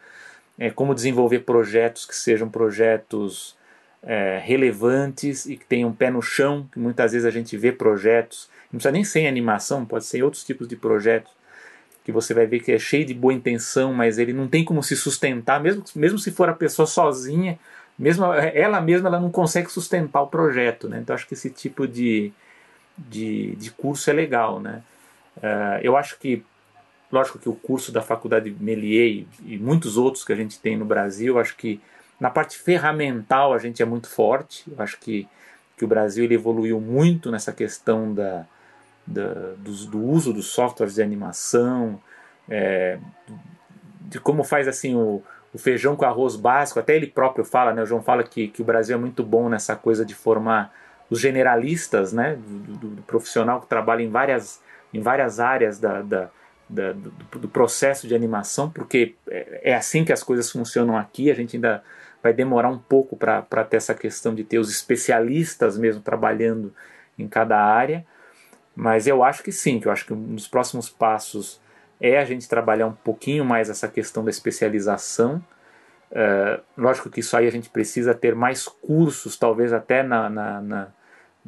é, 0.58 0.70
como 0.70 0.94
desenvolver 0.94 1.40
projetos 1.40 2.06
que 2.06 2.16
sejam 2.16 2.48
projetos 2.48 3.56
é, 4.02 4.40
relevantes 4.42 5.46
e 5.46 5.56
que 5.56 5.64
tenham 5.64 5.90
um 5.90 5.92
pé 5.92 6.10
no 6.10 6.22
chão, 6.22 6.68
que 6.72 6.78
muitas 6.78 7.12
vezes 7.12 7.26
a 7.26 7.30
gente 7.30 7.56
vê 7.56 7.70
projetos, 7.70 8.48
não 8.72 8.78
precisa 8.78 8.92
nem 8.92 9.04
ser 9.04 9.20
em 9.20 9.28
animação, 9.28 9.84
pode 9.84 10.04
ser 10.06 10.18
em 10.18 10.22
outros 10.22 10.44
tipos 10.44 10.66
de 10.66 10.76
projetos, 10.76 11.32
que 12.04 12.10
você 12.10 12.32
vai 12.32 12.46
ver 12.46 12.60
que 12.60 12.72
é 12.72 12.78
cheio 12.78 13.04
de 13.04 13.12
boa 13.12 13.34
intenção, 13.34 13.92
mas 13.92 14.18
ele 14.18 14.32
não 14.32 14.48
tem 14.48 14.64
como 14.64 14.82
se 14.82 14.96
sustentar, 14.96 15.60
mesmo, 15.60 15.84
mesmo 15.94 16.18
se 16.18 16.30
for 16.30 16.48
a 16.48 16.54
pessoa 16.54 16.86
sozinha, 16.86 17.58
mesmo 17.98 18.24
ela 18.32 18.80
mesma 18.80 19.08
ela 19.08 19.20
não 19.20 19.30
consegue 19.30 19.70
sustentar 19.70 20.22
o 20.22 20.28
projeto, 20.28 20.88
né? 20.88 21.00
Então 21.02 21.14
acho 21.14 21.26
que 21.26 21.34
esse 21.34 21.50
tipo 21.50 21.86
de, 21.86 22.32
de, 22.98 23.54
de 23.56 23.70
curso 23.70 24.10
é 24.10 24.12
legal, 24.12 24.60
né? 24.60 24.82
Uh, 25.36 25.78
eu 25.82 25.96
acho 25.96 26.18
que, 26.18 26.44
lógico 27.10 27.38
que 27.38 27.48
o 27.48 27.54
curso 27.54 27.92
da 27.92 28.02
faculdade 28.02 28.54
Melier 28.58 29.24
e, 29.44 29.58
muitos 29.58 29.96
outros 29.96 30.24
que 30.24 30.32
a 30.32 30.36
gente 30.36 30.58
tem 30.58 30.76
no 30.76 30.84
Brasil, 30.84 31.38
acho 31.38 31.56
que 31.56 31.80
na 32.18 32.28
parte 32.28 32.58
ferramental 32.58 33.52
a 33.52 33.58
gente 33.58 33.80
é 33.80 33.84
muito 33.84 34.08
forte. 34.08 34.64
Eu 34.70 34.82
acho 34.82 34.98
que, 34.98 35.28
que 35.76 35.84
o 35.84 35.88
Brasil 35.88 36.24
ele 36.24 36.34
evoluiu 36.34 36.80
muito 36.80 37.30
nessa 37.30 37.52
questão 37.52 38.12
da, 38.12 38.44
da 39.06 39.52
do, 39.56 39.72
do, 39.86 40.04
uso 40.04 40.32
dos 40.32 40.46
softwares 40.46 40.96
de 40.96 41.02
animação, 41.02 42.00
é, 42.48 42.98
de 44.00 44.18
como 44.18 44.42
faz 44.42 44.66
assim 44.66 44.96
o, 44.96 45.22
o 45.54 45.58
feijão 45.58 45.94
com 45.94 46.04
arroz 46.04 46.34
básico. 46.34 46.80
Até 46.80 46.96
ele 46.96 47.06
próprio 47.06 47.44
fala, 47.44 47.72
né? 47.72 47.82
O 47.82 47.86
João 47.86 48.02
fala 48.02 48.24
que, 48.24 48.48
que 48.48 48.60
o 48.60 48.64
Brasil 48.64 48.96
é 48.96 48.98
muito 48.98 49.22
bom 49.22 49.48
nessa 49.48 49.76
coisa 49.76 50.04
de 50.04 50.14
formar 50.14 50.72
os 51.10 51.20
generalistas, 51.20 52.12
né, 52.12 52.36
do, 52.36 52.58
do, 52.76 52.88
do, 52.88 53.02
profissional 53.02 53.60
que 53.60 53.66
trabalha 53.66 54.02
em 54.02 54.10
várias, 54.10 54.60
em 54.92 55.00
várias 55.00 55.40
áreas 55.40 55.78
da, 55.78 56.02
da, 56.02 56.30
da 56.68 56.92
do, 56.92 57.38
do, 57.38 57.48
processo 57.48 58.06
de 58.06 58.14
animação, 58.14 58.70
porque 58.70 59.14
é, 59.28 59.70
é, 59.70 59.74
assim 59.74 60.04
que 60.04 60.12
as 60.12 60.22
coisas 60.22 60.50
funcionam 60.50 60.96
aqui. 60.96 61.30
A 61.30 61.34
gente 61.34 61.56
ainda 61.56 61.82
vai 62.22 62.32
demorar 62.32 62.68
um 62.68 62.78
pouco 62.78 63.16
para 63.16 63.64
ter 63.64 63.78
essa 63.78 63.94
questão 63.94 64.34
de 64.34 64.44
ter 64.44 64.58
os 64.58 64.70
especialistas 64.70 65.78
mesmo 65.78 66.02
trabalhando 66.02 66.74
em 67.18 67.26
cada 67.26 67.58
área, 67.58 68.04
mas 68.76 69.06
eu 69.06 69.24
acho 69.24 69.42
que 69.42 69.50
sim, 69.50 69.80
que 69.80 69.88
eu 69.88 69.92
acho 69.92 70.06
que 70.06 70.12
um 70.12 70.34
dos 70.34 70.46
próximos 70.46 70.88
passos 70.88 71.60
é 72.00 72.18
a 72.18 72.24
gente 72.24 72.48
trabalhar 72.48 72.86
um 72.86 72.92
pouquinho 72.92 73.44
mais 73.44 73.68
essa 73.68 73.88
questão 73.88 74.22
da 74.22 74.30
especialização 74.30 75.42
Uh, 76.10 76.62
lógico 76.76 77.10
que 77.10 77.20
isso 77.20 77.36
aí 77.36 77.46
a 77.46 77.50
gente 77.50 77.68
precisa 77.68 78.14
ter 78.14 78.34
mais 78.34 78.66
cursos, 78.66 79.36
talvez 79.36 79.74
até 79.74 80.02
na, 80.02 80.30
na, 80.30 80.60
na, 80.62 80.88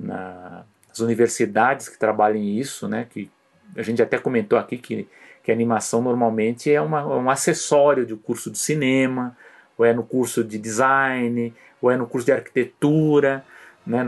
nas 0.00 0.98
universidades 0.98 1.88
que 1.88 1.98
trabalhem 1.98 2.58
isso, 2.58 2.88
né? 2.88 3.06
Que 3.08 3.30
a 3.76 3.82
gente 3.82 4.02
até 4.02 4.18
comentou 4.18 4.58
aqui 4.58 4.78
que, 4.78 5.08
que 5.42 5.52
animação 5.52 6.02
normalmente 6.02 6.72
é 6.72 6.80
uma, 6.80 7.06
um 7.06 7.30
acessório 7.30 8.04
de 8.04 8.16
curso 8.16 8.50
de 8.50 8.58
cinema, 8.58 9.36
ou 9.76 9.84
é 9.84 9.92
no 9.92 10.02
curso 10.02 10.42
de 10.44 10.58
design, 10.58 11.54
ou 11.80 11.90
é 11.90 11.96
no 11.96 12.06
curso 12.06 12.26
de 12.26 12.32
arquitetura. 12.32 13.44
Né? 13.86 14.04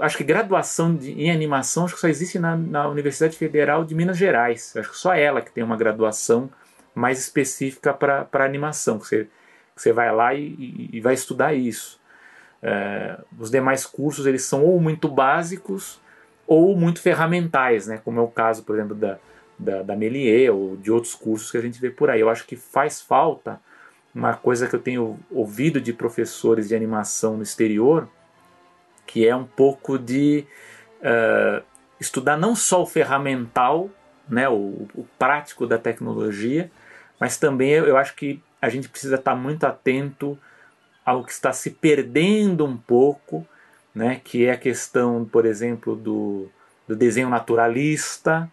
acho 0.00 0.16
que 0.16 0.24
graduação 0.24 0.94
de, 0.94 1.10
em 1.12 1.30
animação 1.30 1.84
acho 1.84 1.94
que 1.94 2.00
só 2.00 2.08
existe 2.08 2.38
na, 2.38 2.56
na 2.56 2.88
Universidade 2.88 3.36
Federal 3.36 3.84
de 3.84 3.94
Minas 3.94 4.16
Gerais. 4.16 4.74
Acho 4.76 4.90
que 4.90 4.96
só 4.96 5.14
ela 5.14 5.42
que 5.42 5.50
tem 5.50 5.64
uma 5.64 5.76
graduação 5.76 6.48
mais 6.94 7.18
específica 7.18 7.92
para 7.92 8.44
animação. 8.44 8.98
Você, 8.98 9.28
você 9.74 9.92
vai 9.92 10.14
lá 10.14 10.34
e, 10.34 10.88
e 10.92 11.00
vai 11.00 11.14
estudar 11.14 11.54
isso. 11.54 11.99
É, 12.62 13.18
os 13.38 13.50
demais 13.50 13.86
cursos 13.86 14.26
eles 14.26 14.44
são 14.44 14.64
ou 14.64 14.78
muito 14.80 15.08
básicos 15.08 16.00
ou 16.46 16.76
muito 16.76 17.00
ferramentais, 17.00 17.86
né? 17.86 18.00
como 18.04 18.18
é 18.18 18.22
o 18.22 18.28
caso, 18.28 18.64
por 18.64 18.74
exemplo, 18.74 18.94
da, 18.94 19.18
da, 19.58 19.82
da 19.82 19.96
Melier 19.96 20.52
ou 20.52 20.76
de 20.76 20.90
outros 20.90 21.14
cursos 21.14 21.50
que 21.50 21.56
a 21.56 21.60
gente 21.60 21.80
vê 21.80 21.90
por 21.90 22.10
aí. 22.10 22.20
Eu 22.20 22.28
acho 22.28 22.46
que 22.46 22.56
faz 22.56 23.00
falta 23.00 23.60
uma 24.14 24.34
coisa 24.34 24.66
que 24.66 24.74
eu 24.74 24.80
tenho 24.80 25.18
ouvido 25.30 25.80
de 25.80 25.92
professores 25.92 26.68
de 26.68 26.74
animação 26.74 27.36
no 27.36 27.42
exterior, 27.42 28.08
que 29.06 29.26
é 29.26 29.34
um 29.34 29.44
pouco 29.44 29.98
de 29.98 30.44
uh, 31.00 31.62
estudar 32.00 32.36
não 32.36 32.56
só 32.56 32.82
o 32.82 32.86
ferramental, 32.86 33.88
né, 34.28 34.48
o, 34.48 34.88
o 34.94 35.06
prático 35.18 35.66
da 35.66 35.78
tecnologia, 35.78 36.70
mas 37.18 37.36
também 37.36 37.70
eu 37.70 37.96
acho 37.96 38.14
que 38.14 38.42
a 38.60 38.68
gente 38.68 38.88
precisa 38.88 39.16
estar 39.16 39.34
muito 39.34 39.64
atento 39.64 40.38
ao 41.04 41.24
que 41.24 41.32
está 41.32 41.52
se 41.52 41.70
perdendo 41.70 42.64
um 42.64 42.76
pouco, 42.76 43.46
né, 43.94 44.20
que 44.22 44.44
é 44.44 44.52
a 44.52 44.56
questão, 44.56 45.24
por 45.24 45.44
exemplo, 45.44 45.96
do, 45.96 46.48
do 46.86 46.94
desenho 46.94 47.28
naturalista, 47.28 48.50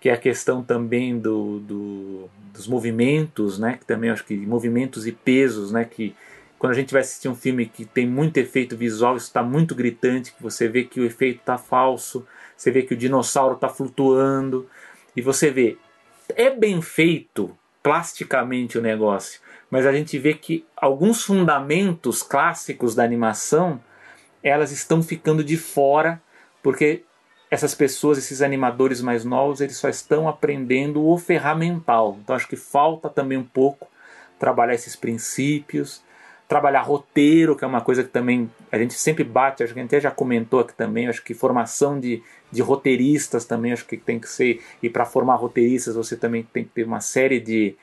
que 0.00 0.08
é 0.08 0.12
a 0.12 0.16
questão 0.16 0.62
também 0.62 1.18
do, 1.18 1.60
do, 1.60 2.30
dos 2.52 2.66
movimentos, 2.66 3.58
né, 3.58 3.76
que 3.78 3.84
também 3.84 4.10
acho 4.10 4.24
que 4.24 4.36
movimentos 4.36 5.06
e 5.06 5.12
pesos, 5.12 5.70
né, 5.70 5.84
que 5.84 6.14
quando 6.58 6.72
a 6.72 6.76
gente 6.76 6.92
vai 6.92 7.02
assistir 7.02 7.28
um 7.28 7.34
filme 7.34 7.66
que 7.66 7.84
tem 7.84 8.06
muito 8.06 8.36
efeito 8.36 8.76
visual, 8.76 9.16
isso 9.16 9.26
está 9.26 9.42
muito 9.42 9.74
gritante, 9.74 10.32
que 10.32 10.42
você 10.42 10.68
vê 10.68 10.84
que 10.84 11.00
o 11.00 11.04
efeito 11.04 11.40
está 11.40 11.58
falso, 11.58 12.26
você 12.56 12.70
vê 12.70 12.82
que 12.82 12.94
o 12.94 12.96
dinossauro 12.96 13.54
está 13.54 13.68
flutuando, 13.68 14.68
e 15.16 15.20
você 15.20 15.50
vê, 15.50 15.76
é 16.30 16.50
bem 16.50 16.80
feito 16.80 17.56
plasticamente 17.82 18.78
o 18.78 18.80
negócio, 18.80 19.40
mas 19.72 19.86
a 19.86 19.92
gente 19.92 20.18
vê 20.18 20.34
que 20.34 20.66
alguns 20.76 21.24
fundamentos 21.24 22.22
clássicos 22.22 22.94
da 22.94 23.02
animação 23.02 23.80
elas 24.42 24.70
estão 24.70 25.02
ficando 25.02 25.42
de 25.42 25.56
fora 25.56 26.20
porque 26.62 27.04
essas 27.50 27.74
pessoas, 27.74 28.18
esses 28.18 28.42
animadores 28.42 29.00
mais 29.00 29.24
novos, 29.24 29.62
eles 29.62 29.78
só 29.78 29.88
estão 29.88 30.28
aprendendo 30.28 31.02
o 31.02 31.16
ferramental. 31.16 32.18
Então 32.22 32.36
acho 32.36 32.46
que 32.46 32.56
falta 32.56 33.08
também 33.08 33.38
um 33.38 33.44
pouco 33.44 33.88
trabalhar 34.38 34.74
esses 34.74 34.94
princípios, 34.94 36.02
trabalhar 36.46 36.82
roteiro, 36.82 37.56
que 37.56 37.64
é 37.64 37.66
uma 37.66 37.80
coisa 37.80 38.04
que 38.04 38.10
também 38.10 38.50
a 38.70 38.76
gente 38.76 38.92
sempre 38.92 39.24
bate, 39.24 39.62
acho 39.62 39.72
que 39.72 39.80
a 39.80 39.82
gente 39.82 40.00
já 40.00 40.10
comentou 40.10 40.60
aqui 40.60 40.74
também, 40.74 41.08
acho 41.08 41.24
que 41.24 41.32
formação 41.32 41.98
de, 41.98 42.22
de 42.50 42.60
roteiristas 42.60 43.46
também, 43.46 43.72
acho 43.72 43.86
que 43.86 43.96
tem 43.96 44.20
que 44.20 44.28
ser, 44.28 44.62
e 44.82 44.90
para 44.90 45.06
formar 45.06 45.36
roteiristas 45.36 45.94
você 45.94 46.14
também 46.14 46.42
tem 46.42 46.64
que 46.64 46.70
ter 46.70 46.84
uma 46.84 47.00
série 47.00 47.40
de, 47.40 47.74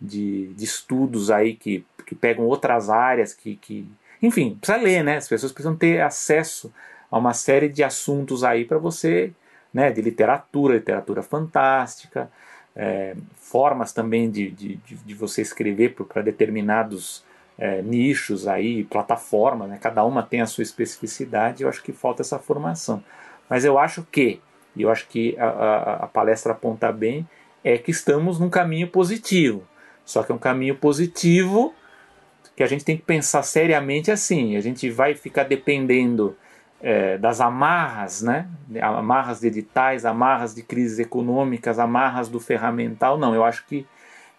de, 0.00 0.48
de 0.54 0.64
estudos 0.64 1.30
aí 1.30 1.54
que, 1.54 1.84
que 2.06 2.14
pegam 2.14 2.46
outras 2.46 2.88
áreas, 2.88 3.32
que, 3.32 3.56
que. 3.56 3.86
Enfim, 4.22 4.56
precisa 4.60 4.78
ler, 4.78 5.02
né? 5.02 5.16
As 5.16 5.28
pessoas 5.28 5.52
precisam 5.52 5.76
ter 5.76 6.00
acesso 6.00 6.72
a 7.10 7.18
uma 7.18 7.34
série 7.34 7.68
de 7.68 7.82
assuntos 7.82 8.44
aí 8.44 8.64
para 8.64 8.78
você, 8.78 9.32
né? 9.72 9.90
De 9.90 10.00
literatura, 10.00 10.74
literatura 10.74 11.22
fantástica, 11.22 12.30
é, 12.74 13.14
formas 13.36 13.92
também 13.92 14.30
de, 14.30 14.50
de, 14.50 14.76
de 14.76 15.14
você 15.14 15.42
escrever 15.42 15.94
para 15.94 16.22
determinados 16.22 17.24
é, 17.58 17.82
nichos 17.82 18.46
aí, 18.46 18.84
plataformas, 18.84 19.68
né? 19.68 19.78
Cada 19.80 20.04
uma 20.04 20.22
tem 20.22 20.40
a 20.40 20.46
sua 20.46 20.62
especificidade. 20.62 21.62
Eu 21.62 21.68
acho 21.68 21.82
que 21.82 21.92
falta 21.92 22.22
essa 22.22 22.38
formação. 22.38 23.02
Mas 23.48 23.64
eu 23.64 23.78
acho 23.78 24.06
que, 24.12 24.40
e 24.76 24.82
eu 24.82 24.90
acho 24.90 25.08
que 25.08 25.36
a, 25.38 25.48
a, 25.48 25.94
a 26.04 26.06
palestra 26.06 26.52
aponta 26.52 26.92
bem, 26.92 27.26
é 27.64 27.76
que 27.76 27.90
estamos 27.90 28.38
num 28.38 28.48
caminho 28.48 28.88
positivo. 28.88 29.66
Só 30.08 30.22
que 30.22 30.32
é 30.32 30.34
um 30.34 30.38
caminho 30.38 30.74
positivo 30.74 31.74
que 32.56 32.62
a 32.62 32.66
gente 32.66 32.82
tem 32.82 32.96
que 32.96 33.02
pensar 33.02 33.42
seriamente 33.42 34.10
assim. 34.10 34.56
A 34.56 34.60
gente 34.62 34.88
vai 34.88 35.14
ficar 35.14 35.44
dependendo 35.44 36.34
é, 36.80 37.18
das 37.18 37.42
amarras, 37.42 38.22
né? 38.22 38.48
Amarras 38.80 39.40
de 39.40 39.48
editais, 39.48 40.06
amarras 40.06 40.54
de 40.54 40.62
crises 40.62 40.98
econômicas, 40.98 41.78
amarras 41.78 42.26
do 42.26 42.40
ferramental. 42.40 43.18
Não, 43.18 43.34
eu 43.34 43.44
acho 43.44 43.66
que 43.66 43.86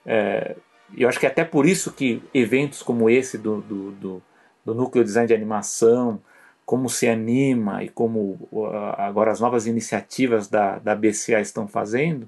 é, 0.03 0.55
eu 0.97 1.07
acho 1.07 1.20
que 1.20 1.28
é 1.28 1.30
até 1.30 1.45
por 1.45 1.67
isso 1.67 1.91
que 1.91 2.24
eventos 2.34 2.82
como 2.82 3.07
esse 3.07 3.38
do, 3.38 3.61
do, 3.61 3.91
do, 3.91 4.22
do 4.65 4.74
núcleo 4.74 5.03
design 5.03 5.28
de 5.28 5.36
animação, 5.36 6.20
como 6.65 6.89
se 6.89 7.07
anima 7.07 7.84
e 7.84 7.89
como 7.89 8.49
agora 8.97 9.30
as 9.30 9.39
novas 9.39 9.67
iniciativas 9.67 10.47
da, 10.47 10.80
da 10.80 10.95
BCA 10.95 11.39
estão 11.39 11.67
fazendo, 11.67 12.28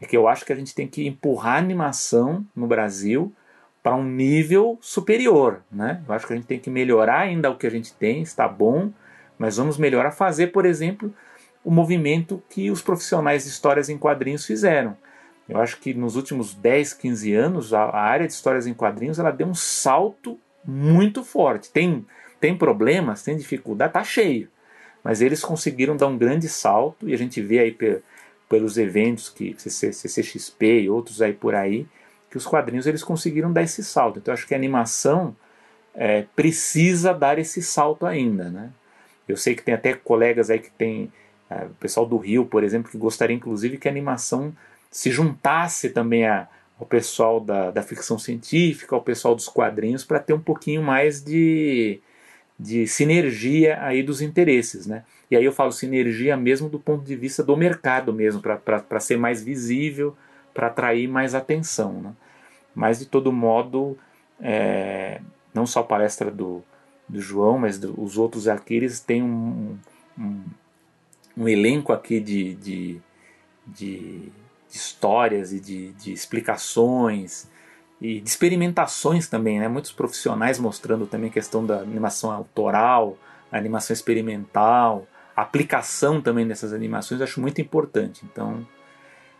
é 0.00 0.06
que 0.06 0.16
eu 0.16 0.28
acho 0.28 0.44
que 0.44 0.52
a 0.52 0.56
gente 0.56 0.74
tem 0.74 0.86
que 0.86 1.06
empurrar 1.06 1.54
a 1.54 1.58
animação 1.58 2.44
no 2.54 2.66
Brasil 2.66 3.32
para 3.82 3.94
um 3.94 4.04
nível 4.04 4.78
superior, 4.80 5.62
né? 5.70 6.02
Eu 6.08 6.14
acho 6.14 6.26
que 6.26 6.32
a 6.32 6.36
gente 6.36 6.46
tem 6.46 6.58
que 6.58 6.70
melhorar 6.70 7.20
ainda 7.20 7.50
o 7.50 7.56
que 7.56 7.66
a 7.66 7.70
gente 7.70 7.92
tem, 7.92 8.22
está 8.22 8.48
bom, 8.48 8.90
mas 9.38 9.56
vamos 9.58 9.76
melhorar 9.76 10.10
fazer, 10.10 10.48
por 10.48 10.64
exemplo, 10.64 11.14
o 11.62 11.70
movimento 11.70 12.42
que 12.48 12.70
os 12.70 12.80
profissionais 12.82 13.44
de 13.44 13.50
histórias 13.50 13.88
em 13.88 13.98
quadrinhos 13.98 14.46
fizeram. 14.46 14.96
Eu 15.48 15.60
acho 15.60 15.78
que 15.78 15.92
nos 15.92 16.16
últimos 16.16 16.54
10, 16.54 16.94
15 16.94 17.34
anos 17.34 17.74
a, 17.74 17.94
área 17.94 18.26
de 18.26 18.32
histórias 18.32 18.66
em 18.66 18.74
quadrinhos 18.74 19.18
ela 19.18 19.30
deu 19.30 19.46
um 19.46 19.54
salto 19.54 20.38
muito 20.64 21.22
forte. 21.22 21.70
Tem, 21.70 22.04
tem 22.40 22.56
problemas, 22.56 23.22
tem 23.22 23.36
dificuldade, 23.36 23.92
tá 23.92 24.02
cheio. 24.02 24.48
Mas 25.02 25.20
eles 25.20 25.42
conseguiram 25.42 25.96
dar 25.96 26.06
um 26.06 26.16
grande 26.16 26.48
salto 26.48 27.08
e 27.08 27.12
a 27.12 27.18
gente 27.18 27.42
vê 27.42 27.58
aí 27.58 27.72
pelos 28.54 28.78
eventos 28.78 29.28
que 29.28 29.52
CCXP 29.58 30.82
e 30.82 30.88
outros 30.88 31.20
aí 31.20 31.32
por 31.32 31.56
aí, 31.56 31.88
que 32.30 32.36
os 32.36 32.46
quadrinhos 32.46 32.86
eles 32.86 33.02
conseguiram 33.02 33.52
dar 33.52 33.64
esse 33.64 33.82
salto. 33.82 34.20
Então 34.20 34.32
acho 34.32 34.46
que 34.46 34.54
a 34.54 34.56
animação 34.56 35.34
é, 35.92 36.24
precisa 36.36 37.12
dar 37.12 37.36
esse 37.36 37.60
salto 37.60 38.06
ainda, 38.06 38.48
né? 38.50 38.70
Eu 39.26 39.36
sei 39.36 39.56
que 39.56 39.62
tem 39.64 39.74
até 39.74 39.92
colegas 39.92 40.50
aí 40.50 40.60
que 40.60 40.70
tem, 40.70 41.12
é, 41.50 41.64
o 41.64 41.74
pessoal 41.80 42.06
do 42.06 42.16
Rio, 42.16 42.46
por 42.46 42.62
exemplo, 42.62 42.92
que 42.92 42.96
gostaria 42.96 43.34
inclusive 43.34 43.76
que 43.76 43.88
a 43.88 43.90
animação 43.90 44.54
se 44.88 45.10
juntasse 45.10 45.90
também 45.90 46.24
a, 46.24 46.46
ao 46.78 46.86
pessoal 46.86 47.40
da, 47.40 47.72
da 47.72 47.82
ficção 47.82 48.20
científica, 48.20 48.94
ao 48.94 49.02
pessoal 49.02 49.34
dos 49.34 49.48
quadrinhos, 49.48 50.04
para 50.04 50.20
ter 50.20 50.32
um 50.32 50.40
pouquinho 50.40 50.80
mais 50.80 51.24
de, 51.24 52.00
de 52.58 52.86
sinergia 52.86 53.82
aí 53.82 54.02
dos 54.02 54.20
interesses, 54.20 54.86
né? 54.86 55.04
E 55.30 55.36
aí 55.36 55.44
eu 55.44 55.52
falo 55.52 55.72
sinergia 55.72 56.36
mesmo 56.36 56.68
do 56.68 56.78
ponto 56.78 57.04
de 57.04 57.16
vista 57.16 57.42
do 57.42 57.56
mercado 57.56 58.12
mesmo, 58.12 58.40
para 58.40 59.00
ser 59.00 59.16
mais 59.16 59.42
visível, 59.42 60.16
para 60.52 60.68
atrair 60.68 61.08
mais 61.08 61.34
atenção, 61.34 62.00
né? 62.00 62.12
Mas 62.74 62.98
de 62.98 63.06
todo 63.06 63.32
modo, 63.32 63.96
é, 64.40 65.20
não 65.52 65.66
só 65.66 65.80
a 65.80 65.84
palestra 65.84 66.30
do, 66.30 66.62
do 67.08 67.20
João, 67.20 67.58
mas 67.58 67.78
do, 67.78 68.00
os 68.00 68.18
outros 68.18 68.48
aqui, 68.48 68.74
eles 68.74 69.00
têm 69.00 69.22
um, 69.22 69.76
um, 70.18 70.42
um 71.36 71.48
elenco 71.48 71.92
aqui 71.92 72.20
de, 72.20 72.54
de, 72.54 73.00
de, 73.66 74.32
de 74.68 74.76
histórias 74.76 75.52
e 75.52 75.60
de, 75.60 75.92
de 75.92 76.12
explicações 76.12 77.48
e 78.04 78.20
de 78.20 78.28
experimentações 78.28 79.28
também, 79.28 79.58
né? 79.58 79.66
Muitos 79.66 79.90
profissionais 79.90 80.58
mostrando 80.58 81.06
também 81.06 81.30
a 81.30 81.32
questão 81.32 81.64
da 81.64 81.78
animação 81.78 82.30
autoral, 82.30 83.16
animação 83.50 83.94
experimental, 83.94 85.06
aplicação 85.34 86.20
também 86.20 86.46
dessas 86.46 86.74
animações, 86.74 87.22
acho 87.22 87.40
muito 87.40 87.62
importante. 87.62 88.20
Então, 88.30 88.66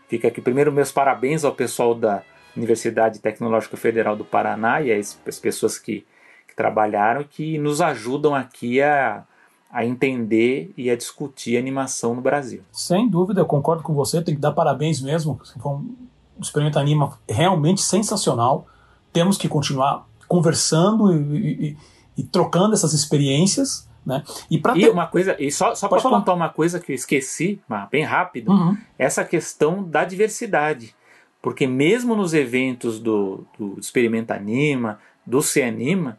fica 0.09 0.29
aqui 0.29 0.41
primeiro 0.41 0.71
meus 0.71 0.91
parabéns 0.91 1.45
ao 1.45 1.53
pessoal 1.53 1.93
da 1.93 2.23
Universidade 2.57 3.19
Tecnológica 3.19 3.77
Federal 3.77 4.15
do 4.15 4.25
Paraná 4.25 4.81
e 4.81 4.91
as 4.91 5.13
pessoas 5.39 5.77
que, 5.77 6.03
que 6.47 6.55
trabalharam 6.55 7.23
que 7.23 7.59
nos 7.59 7.81
ajudam 7.81 8.33
aqui 8.33 8.81
a, 8.81 9.25
a 9.69 9.85
entender 9.85 10.73
e 10.75 10.89
a 10.89 10.95
discutir 10.95 11.55
animação 11.55 12.15
no 12.15 12.21
Brasil. 12.21 12.63
Sem 12.71 13.07
dúvida, 13.07 13.41
eu 13.41 13.45
concordo 13.45 13.83
com 13.83 13.93
você, 13.93 14.23
tem 14.23 14.33
que 14.33 14.41
dar 14.41 14.53
parabéns 14.53 14.99
mesmo. 15.03 15.39
Foi 15.61 15.71
um 15.71 15.95
experimento 16.41 16.79
anima 16.79 17.17
realmente 17.27 17.81
sensacional. 17.81 18.67
Temos 19.11 19.37
que 19.37 19.47
continuar 19.47 20.07
conversando 20.27 21.13
e, 21.13 21.69
e, 21.69 21.77
e 22.17 22.23
trocando 22.23 22.73
essas 22.73 22.93
experiências. 22.93 23.87
Né? 24.05 24.23
E, 24.49 24.59
ter... 24.59 24.77
e 24.77 24.89
uma 24.89 25.07
coisa, 25.07 25.35
e 25.39 25.51
só, 25.51 25.73
só 25.73 25.87
para 25.87 26.01
contar 26.01 26.33
uma 26.33 26.49
coisa 26.49 26.79
que 26.79 26.91
eu 26.91 26.95
esqueci, 26.95 27.59
bem 27.89 28.03
rápido, 28.03 28.51
uhum. 28.51 28.77
essa 28.99 29.23
questão 29.25 29.83
da 29.83 30.03
diversidade. 30.03 30.95
Porque 31.41 31.67
mesmo 31.67 32.15
nos 32.15 32.33
eventos 32.33 32.99
do, 32.99 33.45
do 33.57 33.79
Experimenta 33.79 34.35
Anima, 34.35 34.99
do 35.25 35.41
Se 35.41 35.61
Anima, 35.61 36.17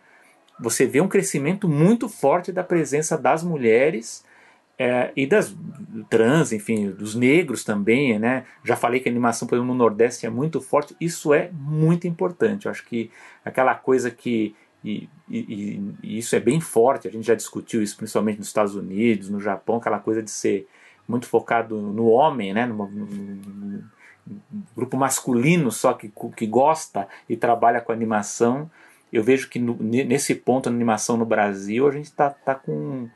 você 0.58 0.86
vê 0.86 1.00
um 1.00 1.08
crescimento 1.08 1.68
muito 1.68 2.08
forte 2.08 2.50
da 2.50 2.64
presença 2.64 3.16
das 3.16 3.44
mulheres 3.44 4.24
é, 4.78 5.12
e 5.16 5.26
das 5.26 5.56
trans, 6.10 6.52
enfim, 6.52 6.90
dos 6.90 7.14
negros 7.14 7.64
também, 7.64 8.18
né? 8.18 8.44
Já 8.62 8.76
falei 8.76 9.00
que 9.00 9.08
a 9.08 9.12
animação, 9.12 9.48
por 9.48 9.54
exemplo, 9.54 9.72
no 9.72 9.78
Nordeste 9.78 10.26
é 10.26 10.30
muito 10.30 10.60
forte. 10.60 10.94
Isso 11.00 11.32
é 11.32 11.50
muito 11.52 12.06
importante. 12.06 12.66
Eu 12.66 12.70
acho 12.70 12.84
que 12.84 13.10
aquela 13.44 13.74
coisa 13.74 14.10
que 14.10 14.54
e, 14.84 15.08
e, 15.28 15.80
e, 16.02 16.18
isso 16.18 16.36
é 16.36 16.40
bem 16.40 16.60
forte. 16.60 17.08
A 17.08 17.10
gente 17.10 17.26
já 17.26 17.34
discutiu 17.34 17.82
isso 17.82 17.96
principalmente 17.96 18.38
nos 18.38 18.46
Estados 18.46 18.74
Unidos, 18.74 19.30
no 19.30 19.40
Japão, 19.40 19.76
aquela 19.76 19.98
coisa 19.98 20.22
de 20.22 20.30
ser 20.30 20.68
muito 21.08 21.26
focado 21.26 21.76
no 21.80 22.06
homem, 22.06 22.52
né? 22.52 22.66
No, 22.66 22.88
grupo 24.76 24.96
masculino 24.96 25.70
só 25.70 25.92
que, 25.92 26.12
que 26.36 26.46
gosta 26.46 27.08
e 27.28 27.36
trabalha 27.36 27.80
com 27.80 27.92
animação. 27.92 28.70
Eu 29.12 29.22
vejo 29.22 29.48
que 29.48 29.58
no, 29.58 29.76
nesse 29.80 30.34
ponto, 30.34 30.68
na 30.68 30.76
animação 30.76 31.16
no 31.16 31.24
Brasil, 31.24 31.86
a 31.86 31.92
gente 31.92 32.06
está 32.06 32.30
tá 32.30 32.54
com. 32.54 33.08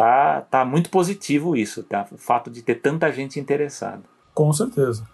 Tá, 0.00 0.40
tá 0.50 0.64
muito 0.64 0.88
positivo 0.88 1.54
isso, 1.54 1.82
tá? 1.82 2.06
o 2.10 2.16
fato 2.16 2.50
de 2.50 2.62
ter 2.62 2.76
tanta 2.76 3.12
gente 3.12 3.38
interessada. 3.38 4.00
Com 4.32 4.50
certeza. 4.50 5.06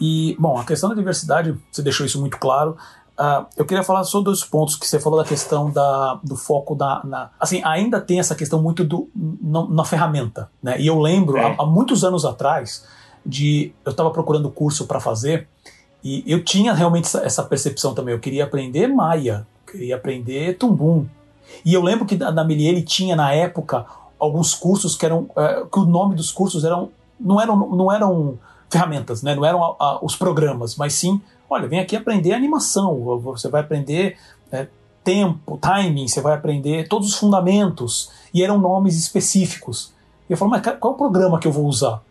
E, 0.00 0.36
bom, 0.40 0.58
a 0.58 0.64
questão 0.64 0.88
da 0.88 0.96
diversidade, 0.96 1.56
você 1.70 1.82
deixou 1.82 2.04
isso 2.04 2.20
muito 2.20 2.36
claro. 2.36 2.76
Uh, 3.16 3.46
eu 3.56 3.64
queria 3.64 3.84
falar 3.84 4.02
sobre 4.02 4.24
dois 4.24 4.42
pontos 4.42 4.74
que 4.74 4.88
você 4.88 4.98
falou 4.98 5.20
da 5.20 5.24
questão 5.24 5.70
da, 5.70 6.18
do 6.24 6.34
foco 6.34 6.74
da, 6.74 7.00
na, 7.04 7.30
assim 7.38 7.62
ainda 7.64 8.00
tem 8.00 8.18
essa 8.18 8.34
questão 8.34 8.60
muito 8.60 8.82
do 8.82 9.08
na, 9.14 9.68
na 9.68 9.84
ferramenta 9.84 10.50
né 10.60 10.80
e 10.80 10.88
eu 10.88 10.98
lembro 10.98 11.36
é. 11.36 11.44
há, 11.44 11.54
há, 11.60 11.64
muitos 11.64 12.02
anos 12.02 12.24
atrás 12.24 12.84
de 13.24 13.72
eu 13.84 13.92
estava 13.92 14.10
procurando 14.10 14.50
curso 14.50 14.88
para 14.88 14.98
fazer 14.98 15.46
e 16.02 16.24
eu 16.26 16.42
tinha 16.42 16.74
realmente 16.74 17.04
essa, 17.04 17.24
essa, 17.24 17.42
percepção 17.44 17.94
também. 17.94 18.12
Eu 18.12 18.20
queria 18.20 18.44
aprender 18.44 18.88
Maia, 18.88 19.46
queria 19.66 19.94
aprender 19.94 20.58
Tumbum. 20.58 21.06
E 21.64 21.72
eu 21.72 21.82
lembro 21.82 22.04
que 22.04 22.16
na 22.16 22.44
Melier 22.44 22.72
ele 22.72 22.82
tinha 22.82 23.16
na 23.16 23.32
época 23.32 23.86
alguns 24.24 24.54
cursos 24.54 24.96
que 24.96 25.06
eram 25.06 25.28
é, 25.36 25.64
que 25.70 25.78
o 25.78 25.84
nome 25.84 26.14
dos 26.14 26.30
cursos 26.30 26.64
eram 26.64 26.90
não 27.18 27.40
eram 27.40 27.56
não 27.56 27.92
eram 27.92 28.38
ferramentas, 28.70 29.22
né? 29.22 29.34
Não 29.34 29.44
eram 29.44 29.62
a, 29.62 29.76
a, 29.78 30.04
os 30.04 30.16
programas, 30.16 30.76
mas 30.76 30.94
sim, 30.94 31.20
olha, 31.48 31.68
vem 31.68 31.78
aqui 31.78 31.96
aprender 31.96 32.32
animação. 32.32 33.20
Você 33.20 33.48
vai 33.48 33.60
aprender 33.60 34.16
é, 34.50 34.66
tempo, 35.04 35.58
timing, 35.58 36.08
você 36.08 36.20
vai 36.20 36.34
aprender 36.34 36.88
todos 36.88 37.08
os 37.08 37.14
fundamentos 37.14 38.10
e 38.32 38.42
eram 38.42 38.58
nomes 38.58 38.98
específicos. 38.98 39.92
E 40.28 40.32
eu 40.32 40.36
falo, 40.36 40.50
mas 40.50 40.62
qual 40.62 40.92
é 40.92 40.94
o 40.94 40.98
programa 40.98 41.38
que 41.38 41.46
eu 41.46 41.52
vou 41.52 41.66
usar? 41.66 42.02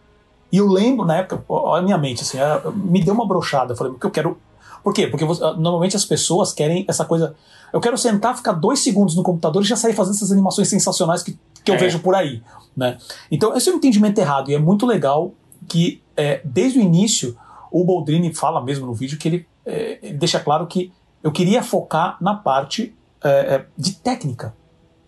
E 0.51 0.57
eu 0.57 0.67
lembro, 0.67 1.03
na 1.03 1.17
época, 1.17 1.43
a 1.75 1.81
minha 1.81 1.97
mente, 1.97 2.21
assim, 2.21 2.37
me 2.75 3.03
deu 3.03 3.15
uma 3.15 3.27
brochada. 3.27 3.75
Falei, 3.75 3.91
porque 3.91 4.05
eu 4.05 4.11
quero. 4.11 4.37
Por 4.83 4.93
quê? 4.93 5.07
Porque 5.07 5.23
você, 5.23 5.41
normalmente 5.53 5.95
as 5.95 6.03
pessoas 6.03 6.51
querem 6.51 6.85
essa 6.87 7.05
coisa. 7.05 7.35
Eu 7.71 7.79
quero 7.79 7.97
sentar, 7.97 8.35
ficar 8.35 8.51
dois 8.51 8.79
segundos 8.79 9.15
no 9.15 9.23
computador 9.23 9.63
e 9.63 9.65
já 9.65 9.75
sair 9.75 9.93
fazendo 9.93 10.15
essas 10.15 10.31
animações 10.31 10.67
sensacionais 10.67 11.23
que, 11.23 11.37
que 11.63 11.71
eu 11.71 11.75
é. 11.75 11.77
vejo 11.77 11.99
por 11.99 12.13
aí. 12.13 12.43
Né? 12.75 12.97
Então, 13.31 13.55
esse 13.55 13.69
é 13.69 13.73
um 13.73 13.77
entendimento 13.77 14.19
errado. 14.19 14.51
E 14.51 14.55
é 14.55 14.59
muito 14.59 14.85
legal 14.85 15.33
que, 15.67 16.01
é, 16.17 16.41
desde 16.43 16.79
o 16.79 16.81
início, 16.81 17.37
o 17.71 17.83
Boldrini 17.83 18.33
fala 18.33 18.61
mesmo 18.61 18.85
no 18.85 18.93
vídeo 18.93 19.17
que 19.17 19.27
ele, 19.27 19.47
é, 19.65 19.99
ele 20.03 20.17
deixa 20.17 20.39
claro 20.39 20.67
que 20.67 20.91
eu 21.23 21.31
queria 21.31 21.63
focar 21.63 22.17
na 22.19 22.35
parte 22.35 22.93
é, 23.23 23.29
é, 23.29 23.65
de 23.77 23.93
técnica, 23.93 24.53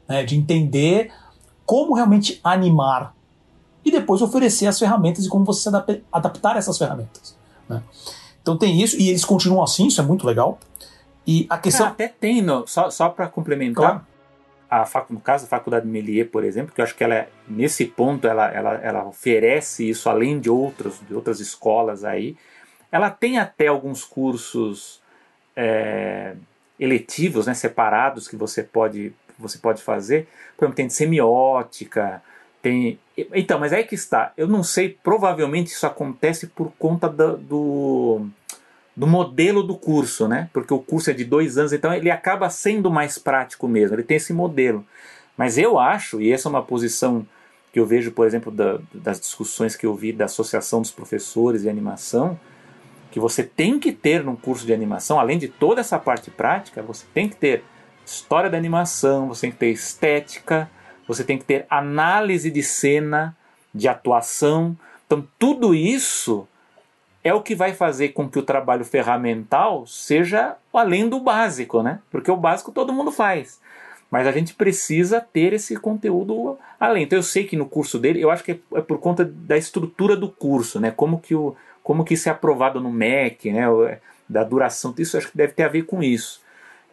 né? 0.07 0.23
de 0.23 0.37
entender 0.37 1.11
como 1.65 1.93
realmente 1.93 2.39
animar 2.43 3.13
e 3.83 3.91
depois 3.91 4.21
oferecer 4.21 4.67
as 4.67 4.79
ferramentas 4.79 5.25
e 5.25 5.29
como 5.29 5.43
você 5.43 5.69
se 5.69 5.75
adaptar 6.11 6.55
a 6.55 6.59
essas 6.59 6.77
ferramentas. 6.77 7.35
Né? 7.67 7.83
Então 8.45 8.55
tem 8.55 8.79
isso, 8.79 8.95
e 9.01 9.09
eles 9.09 9.25
continuam 9.25 9.63
assim, 9.63 9.87
isso 9.87 9.99
é 9.99 10.03
muito 10.03 10.27
legal. 10.27 10.59
E 11.25 11.47
a 11.49 11.57
questão. 11.57 11.87
Ah, 11.87 11.89
até 11.89 12.07
tem, 12.07 12.43
no, 12.43 12.67
só, 12.67 12.91
só 12.91 13.09
para 13.09 13.27
complementar. 13.27 13.83
Claro. 13.83 14.07
A 14.69 14.85
fac, 14.85 15.11
no 15.11 15.19
caso, 15.19 15.45
a 15.45 15.47
Faculdade 15.47 15.87
Melier, 15.87 16.29
por 16.29 16.43
exemplo, 16.43 16.71
que 16.71 16.79
eu 16.79 16.85
acho 16.85 16.95
que 16.95 17.03
ela, 17.03 17.27
nesse 17.47 17.85
ponto, 17.85 18.27
ela, 18.27 18.47
ela, 18.51 18.73
ela 18.75 19.05
oferece 19.05 19.89
isso 19.89 20.07
além 20.07 20.39
de 20.39 20.47
outras, 20.47 20.99
de 21.07 21.15
outras 21.15 21.39
escolas 21.39 22.03
aí. 22.03 22.37
Ela 22.91 23.09
tem 23.09 23.39
até 23.39 23.65
alguns 23.65 24.03
cursos 24.03 25.01
é, 25.55 26.35
eletivos, 26.79 27.47
né, 27.47 27.55
separados, 27.55 28.27
que 28.27 28.35
você 28.35 28.61
pode, 28.61 29.11
você 29.39 29.57
pode 29.57 29.81
fazer. 29.81 30.27
Por 30.55 30.65
exemplo, 30.65 30.75
tem 30.75 30.85
de 30.87 30.93
semiótica, 30.93 32.21
tem. 32.61 32.99
Então, 33.33 33.59
mas 33.59 33.71
aí 33.71 33.83
que 33.83 33.95
está. 33.95 34.33
Eu 34.35 34.47
não 34.47 34.61
sei, 34.61 34.97
provavelmente 35.01 35.67
isso 35.67 35.87
acontece 35.87 36.47
por 36.47 36.71
conta 36.77 37.07
do, 37.07 37.37
do, 37.37 38.27
do, 38.95 39.07
modelo 39.07 39.63
do 39.63 39.77
curso, 39.77 40.27
né? 40.27 40.49
Porque 40.51 40.73
o 40.73 40.79
curso 40.79 41.09
é 41.09 41.13
de 41.13 41.23
dois 41.23 41.57
anos, 41.57 41.71
então 41.71 41.93
ele 41.93 42.11
acaba 42.11 42.49
sendo 42.49 42.91
mais 42.91 43.17
prático 43.17 43.67
mesmo, 43.67 43.95
ele 43.95 44.03
tem 44.03 44.17
esse 44.17 44.33
modelo. 44.33 44.85
Mas 45.37 45.57
eu 45.57 45.79
acho, 45.79 46.21
e 46.21 46.31
essa 46.31 46.47
é 46.47 46.49
uma 46.49 46.63
posição 46.63 47.25
que 47.71 47.79
eu 47.79 47.85
vejo, 47.85 48.11
por 48.11 48.25
exemplo, 48.25 48.51
da, 48.51 48.79
das 48.93 49.19
discussões 49.19 49.75
que 49.75 49.85
eu 49.85 49.93
vi 49.95 50.11
da 50.11 50.25
Associação 50.25 50.81
dos 50.81 50.91
Professores 50.91 51.61
de 51.61 51.69
Animação, 51.69 52.39
que 53.11 53.19
você 53.19 53.43
tem 53.43 53.79
que 53.79 53.93
ter 53.93 54.23
num 54.23 54.35
curso 54.35 54.65
de 54.65 54.73
animação, 54.73 55.17
além 55.17 55.37
de 55.37 55.47
toda 55.47 55.79
essa 55.79 55.97
parte 55.97 56.29
prática, 56.29 56.81
você 56.81 57.05
tem 57.13 57.29
que 57.29 57.35
ter 57.35 57.63
história 58.05 58.49
da 58.49 58.57
animação, 58.57 59.27
você 59.27 59.41
tem 59.41 59.51
que 59.51 59.57
ter 59.57 59.71
estética, 59.71 60.69
você 61.07 61.23
tem 61.23 61.37
que 61.37 61.45
ter 61.45 61.65
análise 61.69 62.49
de 62.49 62.63
cena, 62.63 63.35
de 63.73 63.87
atuação. 63.87 64.75
Então, 65.05 65.27
tudo 65.37 65.75
isso 65.75 66.47
é 67.23 67.33
o 67.33 67.41
que 67.41 67.55
vai 67.55 67.73
fazer 67.73 68.09
com 68.09 68.29
que 68.29 68.37
o 68.37 68.43
trabalho 68.43 68.85
ferramental 68.85 69.85
seja 69.87 70.55
além 70.71 71.09
do 71.09 71.19
básico, 71.19 71.81
né? 71.81 71.99
Porque 72.11 72.29
o 72.29 72.37
básico 72.37 72.71
todo 72.71 72.93
mundo 72.93 73.11
faz. 73.11 73.59
Mas 74.11 74.27
a 74.27 74.31
gente 74.31 74.53
precisa 74.53 75.19
ter 75.19 75.51
esse 75.51 75.75
conteúdo 75.75 76.57
além. 76.79 77.03
Então 77.03 77.17
eu 77.17 77.23
sei 77.23 77.43
que 77.43 77.57
no 77.57 77.65
curso 77.65 77.97
dele, 77.97 78.21
eu 78.21 78.29
acho 78.29 78.43
que 78.43 78.61
é 78.73 78.81
por 78.81 78.99
conta 78.99 79.25
da 79.25 79.57
estrutura 79.57 80.15
do 80.15 80.29
curso, 80.29 80.79
né? 80.79 80.91
Como 80.91 81.19
que, 81.19 81.33
o, 81.33 81.55
como 81.81 82.05
que 82.05 82.13
isso 82.13 82.29
é 82.29 82.31
aprovado 82.31 82.79
no 82.79 82.91
MEC, 82.91 83.51
né? 83.51 83.65
Da 84.29 84.43
duração, 84.43 84.93
isso 84.97 85.17
acho 85.17 85.31
que 85.31 85.37
deve 85.37 85.53
ter 85.53 85.63
a 85.63 85.67
ver 85.67 85.83
com 85.83 86.03
isso. 86.03 86.44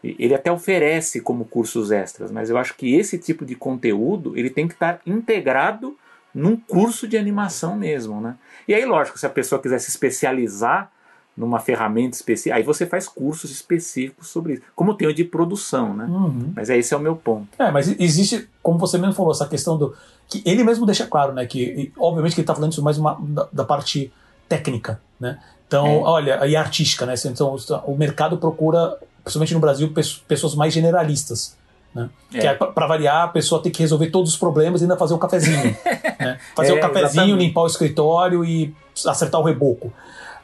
Ele 0.02 0.34
até 0.34 0.50
oferece 0.50 1.20
como 1.20 1.44
cursos 1.44 1.90
extras, 1.90 2.32
mas 2.32 2.50
eu 2.50 2.58
acho 2.58 2.74
que 2.76 2.94
esse 2.94 3.18
tipo 3.18 3.44
de 3.44 3.54
conteúdo 3.54 4.36
ele 4.36 4.50
tem 4.50 4.66
que 4.66 4.74
estar 4.74 5.00
integrado 5.06 5.96
num 6.34 6.56
curso 6.56 7.06
de 7.06 7.16
animação 7.16 7.76
mesmo, 7.76 8.20
né? 8.20 8.36
E 8.66 8.74
aí, 8.74 8.84
lógico, 8.84 9.18
se 9.18 9.26
a 9.26 9.30
pessoa 9.30 9.60
quiser 9.60 9.78
se 9.78 9.90
especializar 9.90 10.90
numa 11.36 11.58
ferramenta 11.58 12.16
específica, 12.16 12.56
aí 12.56 12.62
você 12.62 12.84
faz 12.84 13.08
cursos 13.08 13.50
específicos 13.50 14.28
sobre 14.28 14.54
isso, 14.54 14.62
como 14.74 14.94
tem 14.94 15.08
o 15.08 15.14
de 15.14 15.24
produção, 15.24 15.94
né? 15.94 16.04
Uhum. 16.04 16.52
Mas 16.54 16.68
é 16.68 16.76
esse 16.76 16.92
é 16.92 16.96
o 16.96 17.00
meu 17.00 17.16
ponto. 17.16 17.48
É, 17.58 17.70
mas 17.70 17.88
existe, 17.98 18.48
como 18.62 18.78
você 18.78 18.98
mesmo 18.98 19.14
falou, 19.14 19.32
essa 19.32 19.48
questão 19.48 19.78
do 19.78 19.94
que 20.28 20.42
ele 20.44 20.62
mesmo 20.62 20.84
deixa 20.84 21.06
claro, 21.06 21.32
né, 21.32 21.46
que 21.46 21.92
obviamente 21.98 22.34
que 22.34 22.40
ele 22.40 22.44
está 22.44 22.54
falando 22.54 22.72
isso 22.72 22.82
mais 22.82 22.98
uma, 22.98 23.18
da, 23.20 23.48
da, 23.52 23.64
parte 23.64 24.12
técnica, 24.48 25.00
né? 25.18 25.38
Então, 25.66 25.86
é. 25.86 26.02
olha, 26.02 26.46
e 26.46 26.54
artística, 26.54 27.06
né? 27.06 27.14
Então, 27.24 27.56
o 27.86 27.96
mercado 27.96 28.36
procura, 28.36 28.98
principalmente 29.22 29.54
no 29.54 29.60
Brasil, 29.60 29.92
pessoas 30.26 30.54
mais 30.54 30.72
generalistas. 30.72 31.56
Né? 31.94 32.08
É. 32.32 32.38
Que 32.38 32.46
é, 32.46 32.54
para 32.54 32.86
variar, 32.86 33.24
a 33.24 33.28
pessoa 33.28 33.62
tem 33.62 33.70
que 33.70 33.80
resolver 33.80 34.10
todos 34.10 34.32
os 34.32 34.36
problemas 34.36 34.80
e 34.80 34.84
ainda 34.84 34.96
fazer 34.96 35.14
o 35.14 35.18
cafezinho. 35.18 35.76
né? 36.18 36.38
Fazer 36.54 36.72
é, 36.72 36.74
o 36.74 36.80
cafezinho, 36.80 37.24
exatamente. 37.24 37.46
limpar 37.46 37.62
o 37.62 37.66
escritório 37.66 38.44
e 38.44 38.74
acertar 39.06 39.40
o 39.40 39.44
reboco. 39.44 39.92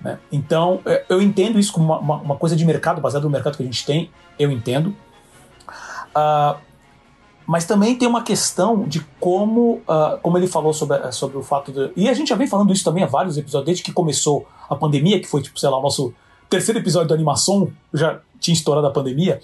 Né? 0.00 0.18
Então, 0.30 0.80
é, 0.84 1.04
eu 1.08 1.20
entendo 1.20 1.58
isso 1.58 1.72
como 1.72 1.86
uma, 1.86 1.98
uma, 1.98 2.16
uma, 2.16 2.36
coisa 2.36 2.54
de 2.54 2.64
mercado, 2.64 3.00
baseado 3.00 3.24
no 3.24 3.30
mercado 3.30 3.56
que 3.56 3.62
a 3.62 3.66
gente 3.66 3.84
tem, 3.84 4.10
eu 4.38 4.50
entendo. 4.50 4.94
Uh, 6.10 6.58
mas 7.46 7.64
também 7.64 7.96
tem 7.96 8.06
uma 8.06 8.22
questão 8.22 8.84
de 8.86 9.00
como, 9.18 9.80
uh, 9.88 10.18
como 10.22 10.36
ele 10.36 10.46
falou 10.46 10.72
sobre, 10.72 11.10
sobre 11.12 11.38
o 11.38 11.42
fato 11.42 11.72
de. 11.72 11.90
E 11.96 12.08
a 12.08 12.12
gente 12.12 12.28
já 12.28 12.36
vem 12.36 12.46
falando 12.46 12.72
isso 12.72 12.84
também 12.84 13.02
há 13.02 13.06
vários 13.06 13.38
episódios, 13.38 13.66
desde 13.66 13.82
que 13.82 13.92
começou 13.92 14.46
a 14.68 14.76
pandemia, 14.76 15.18
que 15.18 15.26
foi, 15.26 15.40
tipo, 15.40 15.58
sei 15.58 15.68
lá, 15.68 15.78
o 15.78 15.82
nosso 15.82 16.12
terceiro 16.48 16.78
episódio 16.78 17.08
da 17.08 17.14
animação, 17.14 17.72
já 17.92 18.20
tinha 18.40 18.54
estourado 18.54 18.86
a 18.86 18.90
pandemia 18.90 19.40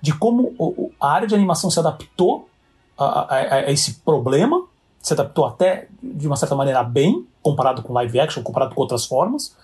de 0.00 0.14
como 0.14 0.92
a 1.00 1.10
área 1.10 1.28
de 1.28 1.34
animação 1.34 1.70
se 1.70 1.78
adaptou 1.78 2.48
a, 2.96 3.04
a, 3.04 3.36
a, 3.36 3.70
esse 3.70 3.94
problema, 4.00 4.64
se 5.00 5.12
adaptou 5.12 5.46
até 5.46 5.88
de 6.02 6.26
uma 6.26 6.36
certa 6.36 6.54
maneira 6.54 6.82
bem, 6.82 7.26
comparado 7.42 7.82
com 7.82 7.92
live 7.92 8.20
action, 8.20 8.42
comparado 8.42 8.74
com 8.74 8.80
outras 8.80 9.06
formas, 9.06 9.56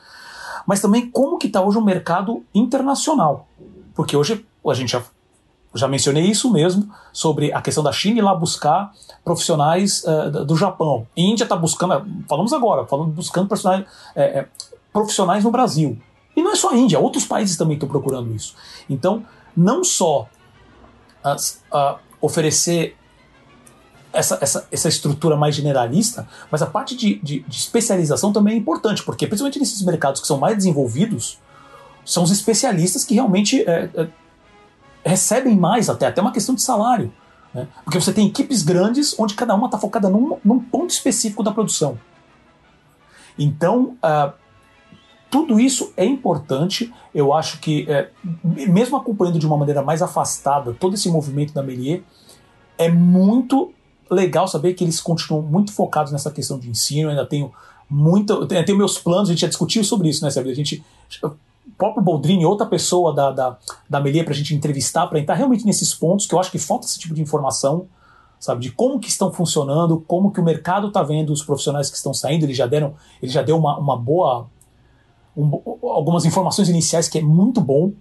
mas 0.66 0.80
também 0.80 1.10
como 1.10 1.38
que 1.38 1.46
está 1.46 1.60
hoje 1.60 1.78
o 1.78 1.82
mercado 1.82 2.44
internacional. 2.54 3.46
Porque 3.94 4.16
hoje 4.16 4.44
a 4.66 4.74
gente 4.74 4.90
já, 4.90 5.02
já 5.74 5.86
mencionei 5.86 6.24
isso 6.24 6.50
mesmo, 6.50 6.88
sobre 7.12 7.52
a 7.52 7.60
questão 7.60 7.82
da 7.82 7.92
China 7.92 8.18
ir 8.18 8.22
lá 8.22 8.34
buscar 8.34 8.92
profissionais 9.24 10.04
uh, 10.04 10.44
do 10.44 10.56
Japão. 10.56 11.06
A 11.16 11.20
Índia 11.20 11.44
está 11.44 11.56
buscando, 11.56 12.06
falamos 12.28 12.52
agora, 12.52 12.86
falando, 12.86 13.10
buscando 13.10 13.48
profissionais, 13.48 13.84
é, 14.14 14.22
é, 14.40 14.48
profissionais 14.92 15.44
no 15.44 15.50
Brasil. 15.50 15.98
E 16.36 16.42
não 16.42 16.52
é 16.52 16.56
só 16.56 16.70
a 16.70 16.76
Índia, 16.76 16.98
outros 16.98 17.24
países 17.24 17.56
também 17.56 17.74
estão 17.74 17.88
procurando 17.88 18.34
isso. 18.34 18.54
Então, 18.88 19.24
não 19.56 19.84
só 19.84 20.28
oferecer 22.20 22.96
essa, 24.12 24.38
essa, 24.40 24.68
essa 24.70 24.88
estrutura 24.88 25.36
mais 25.36 25.54
generalista, 25.54 26.28
mas 26.50 26.62
a 26.62 26.66
parte 26.66 26.96
de, 26.96 27.16
de, 27.16 27.40
de, 27.40 27.56
especialização 27.56 28.32
também 28.32 28.54
é 28.54 28.56
importante, 28.56 29.02
porque 29.02 29.26
principalmente 29.26 29.58
nesses 29.58 29.82
mercados 29.82 30.20
que 30.20 30.26
são 30.26 30.38
mais 30.38 30.56
desenvolvidos, 30.56 31.38
são 32.04 32.22
os 32.22 32.30
especialistas 32.30 33.04
que 33.04 33.14
realmente 33.14 33.62
é, 33.62 33.90
é, 33.94 34.08
recebem 35.04 35.56
mais, 35.56 35.88
até, 35.88 36.06
até 36.06 36.20
uma 36.20 36.32
questão 36.32 36.54
de 36.54 36.62
salário. 36.62 37.12
Né? 37.52 37.66
Porque 37.82 37.98
você 37.98 38.12
tem 38.12 38.26
equipes 38.26 38.62
grandes 38.62 39.18
onde 39.18 39.34
cada 39.34 39.54
uma 39.54 39.66
está 39.66 39.78
focada 39.78 40.08
num, 40.08 40.38
num 40.44 40.60
ponto 40.60 40.90
específico 40.90 41.42
da 41.42 41.50
produção. 41.50 41.98
Então, 43.38 43.96
uh, 44.02 44.32
tudo 45.34 45.58
isso 45.58 45.92
é 45.96 46.04
importante. 46.04 46.94
Eu 47.12 47.32
acho 47.32 47.58
que, 47.58 47.90
é, 47.90 48.08
mesmo 48.44 48.96
acompanhando 48.96 49.36
de 49.36 49.44
uma 49.44 49.56
maneira 49.56 49.82
mais 49.82 50.00
afastada 50.00 50.72
todo 50.72 50.94
esse 50.94 51.10
movimento 51.10 51.52
da 51.52 51.60
Melier, 51.60 52.04
é 52.78 52.88
muito 52.88 53.72
legal 54.08 54.46
saber 54.46 54.74
que 54.74 54.84
eles 54.84 55.00
continuam 55.00 55.42
muito 55.42 55.72
focados 55.72 56.12
nessa 56.12 56.30
questão 56.30 56.56
de 56.56 56.70
ensino. 56.70 57.08
Eu 57.08 57.10
ainda 57.10 57.26
tenho 57.26 57.52
muito. 57.90 58.32
Eu 58.32 58.64
tenho 58.64 58.78
meus 58.78 58.96
planos, 58.96 59.28
a 59.28 59.32
gente 59.32 59.40
já 59.40 59.48
discutiu 59.48 59.82
sobre 59.82 60.08
isso, 60.08 60.24
né, 60.24 60.30
Sabe? 60.30 60.52
A 60.52 60.54
gente. 60.54 60.84
O 61.20 61.32
próprio 61.76 62.04
Boldrini, 62.04 62.46
outra 62.46 62.64
pessoa 62.64 63.12
da, 63.12 63.32
da, 63.32 63.58
da 63.90 64.00
para 64.00 64.30
a 64.30 64.36
gente 64.36 64.54
entrevistar, 64.54 65.08
para 65.08 65.18
entrar 65.18 65.34
realmente 65.34 65.66
nesses 65.66 65.92
pontos, 65.92 66.26
que 66.26 66.34
eu 66.36 66.38
acho 66.38 66.52
que 66.52 66.60
falta 66.60 66.86
esse 66.86 67.00
tipo 67.00 67.12
de 67.12 67.20
informação 67.20 67.88
sabe, 68.38 68.60
de 68.60 68.70
como 68.70 69.00
que 69.00 69.08
estão 69.08 69.32
funcionando, 69.32 70.04
como 70.06 70.30
que 70.30 70.38
o 70.38 70.44
mercado 70.44 70.88
está 70.88 71.02
vendo 71.02 71.32
os 71.32 71.42
profissionais 71.42 71.90
que 71.90 71.96
estão 71.96 72.14
saindo. 72.14 72.44
Ele 72.44 72.54
já 72.54 72.68
deram, 72.68 72.94
ele 73.20 73.32
já 73.32 73.42
deu 73.42 73.56
uma, 73.56 73.76
uma 73.78 73.96
boa 73.96 74.46
um, 75.36 75.60
algumas 75.88 76.24
informações 76.24 76.68
iniciais 76.68 77.08
que 77.08 77.18
é 77.18 77.22
muito 77.22 77.60
bom, 77.60 77.92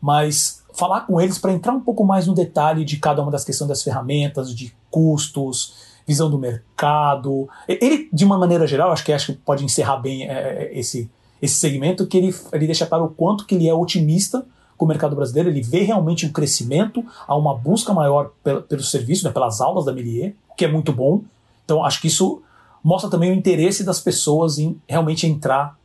mas 0.00 0.62
falar 0.74 1.02
com 1.02 1.20
eles 1.20 1.38
para 1.38 1.52
entrar 1.52 1.72
um 1.72 1.80
pouco 1.80 2.04
mais 2.04 2.26
no 2.26 2.34
detalhe 2.34 2.84
de 2.84 2.98
cada 2.98 3.22
uma 3.22 3.30
das 3.30 3.44
questões 3.44 3.68
das 3.68 3.82
ferramentas, 3.82 4.54
de 4.54 4.74
custos, 4.90 5.74
visão 6.06 6.30
do 6.30 6.38
mercado. 6.38 7.48
Ele, 7.68 8.08
de 8.12 8.24
uma 8.24 8.36
maneira 8.36 8.66
geral, 8.66 8.92
acho 8.92 9.04
que 9.04 9.12
acho 9.12 9.32
que 9.32 9.38
pode 9.38 9.64
encerrar 9.64 9.96
bem 9.98 10.28
é, 10.28 10.32
é, 10.32 10.78
esse, 10.78 11.10
esse 11.40 11.54
segmento, 11.54 12.06
que 12.06 12.18
ele, 12.18 12.34
ele 12.52 12.66
deixa 12.66 12.86
claro 12.86 13.04
o 13.04 13.08
quanto 13.08 13.46
que 13.46 13.54
ele 13.54 13.68
é 13.68 13.74
otimista 13.74 14.44
com 14.76 14.84
o 14.84 14.88
mercado 14.88 15.14
brasileiro, 15.14 15.48
ele 15.48 15.62
vê 15.62 15.82
realmente 15.82 16.26
um 16.26 16.32
crescimento, 16.32 17.04
há 17.28 17.36
uma 17.36 17.54
busca 17.54 17.92
maior 17.94 18.32
pelo, 18.42 18.62
pelo 18.62 18.82
serviço, 18.82 19.24
né, 19.24 19.30
pelas 19.30 19.60
aulas 19.60 19.84
da 19.84 19.92
Melier, 19.92 20.34
que 20.56 20.64
é 20.64 20.68
muito 20.68 20.92
bom. 20.92 21.22
Então 21.64 21.84
acho 21.84 22.00
que 22.00 22.08
isso 22.08 22.42
mostra 22.82 23.08
também 23.08 23.30
o 23.30 23.34
interesse 23.34 23.84
das 23.84 24.00
pessoas 24.00 24.58
em 24.58 24.78
realmente 24.88 25.26
entrar 25.26 25.78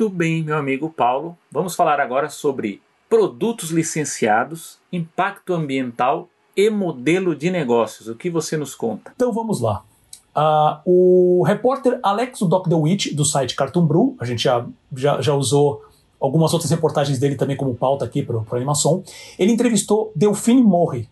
Muito 0.00 0.16
bem, 0.16 0.42
meu 0.42 0.56
amigo 0.56 0.88
Paulo. 0.88 1.36
Vamos 1.52 1.74
falar 1.74 2.00
agora 2.00 2.30
sobre 2.30 2.80
produtos 3.06 3.68
licenciados, 3.68 4.78
impacto 4.90 5.52
ambiental 5.52 6.26
e 6.56 6.70
modelo 6.70 7.36
de 7.36 7.50
negócios. 7.50 8.08
O 8.08 8.14
que 8.14 8.30
você 8.30 8.56
nos 8.56 8.74
conta? 8.74 9.12
Então 9.14 9.30
vamos 9.30 9.60
lá. 9.60 9.84
Uh, 10.34 10.80
o 10.86 11.42
repórter 11.42 12.00
Alex 12.02 12.40
Doc 12.40 12.66
DeWitt, 12.66 13.14
do 13.14 13.26
site 13.26 13.54
Cartoon 13.54 13.84
Brew, 13.84 14.16
a 14.18 14.24
gente 14.24 14.42
já, 14.42 14.66
já, 14.96 15.20
já 15.20 15.34
usou 15.34 15.84
algumas 16.18 16.54
outras 16.54 16.70
reportagens 16.70 17.18
dele 17.18 17.34
também 17.34 17.54
como 17.54 17.74
pauta 17.74 18.06
aqui 18.06 18.22
para 18.22 18.38
a 18.38 18.56
animação, 18.56 19.02
ele 19.38 19.52
entrevistou 19.52 20.12
Delphine 20.16 20.62
Morri, 20.62 21.10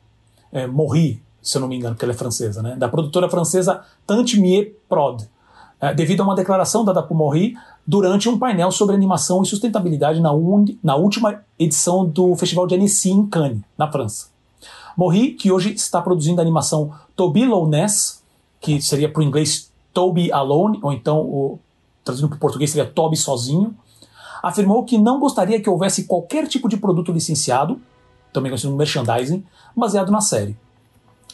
é, 0.51 0.67
Morri, 0.67 1.23
se 1.43 1.59
eu 1.59 1.61
não 1.61 1.69
me 1.69 1.77
engano, 1.77 1.95
porque 1.95 2.07
ela 2.07 2.15
é 2.15 2.17
francesa, 2.17 2.63
né, 2.63 2.75
da 2.75 2.89
produtora 2.89 3.29
francesa 3.29 3.83
Tante 4.07 4.41
Prod, 4.89 5.25
é, 5.79 5.93
devido 5.93 6.23
a 6.23 6.25
uma 6.25 6.35
declaração 6.35 6.87
dada 6.87 7.03
por 7.03 7.15
Morri 7.15 7.55
durante 7.89 8.29
um 8.29 8.39
painel 8.39 8.71
sobre 8.71 8.95
animação 8.95 9.43
e 9.43 9.47
sustentabilidade 9.47 10.21
na, 10.21 10.29
na 10.85 10.95
última 10.95 11.43
edição 11.59 12.05
do 12.05 12.37
Festival 12.37 12.67
de 12.67 12.75
Annecy 12.75 13.11
em 13.11 13.27
Cannes, 13.27 13.63
na 13.79 13.91
França. 13.91 14.27
Morri, 14.95 15.31
que 15.31 15.51
hoje 15.51 15.73
está 15.73 16.03
produzindo 16.03 16.39
a 16.39 16.45
animação 16.45 16.93
Toby 17.17 17.47
Lowness, 17.47 18.23
que 18.61 18.83
seria 18.83 19.11
para 19.11 19.21
o 19.21 19.23
inglês 19.23 19.73
Toby 19.95 20.31
Alone, 20.31 20.79
ou 20.83 20.93
então, 20.93 21.21
o, 21.21 21.59
traduzindo 22.05 22.29
para 22.29 22.37
o 22.37 22.41
português, 22.41 22.71
seria 22.71 22.87
Toby 22.87 23.17
sozinho, 23.17 23.75
afirmou 24.43 24.85
que 24.85 24.99
não 24.99 25.19
gostaria 25.19 25.59
que 25.59 25.71
houvesse 25.71 26.05
qualquer 26.05 26.47
tipo 26.47 26.69
de 26.69 26.77
produto 26.77 27.11
licenciado, 27.11 27.81
também 28.35 28.51
conhecido 28.51 28.69
como 28.69 28.77
merchandising, 28.77 29.43
baseado 29.75 30.13
na 30.13 30.21
série. 30.21 30.55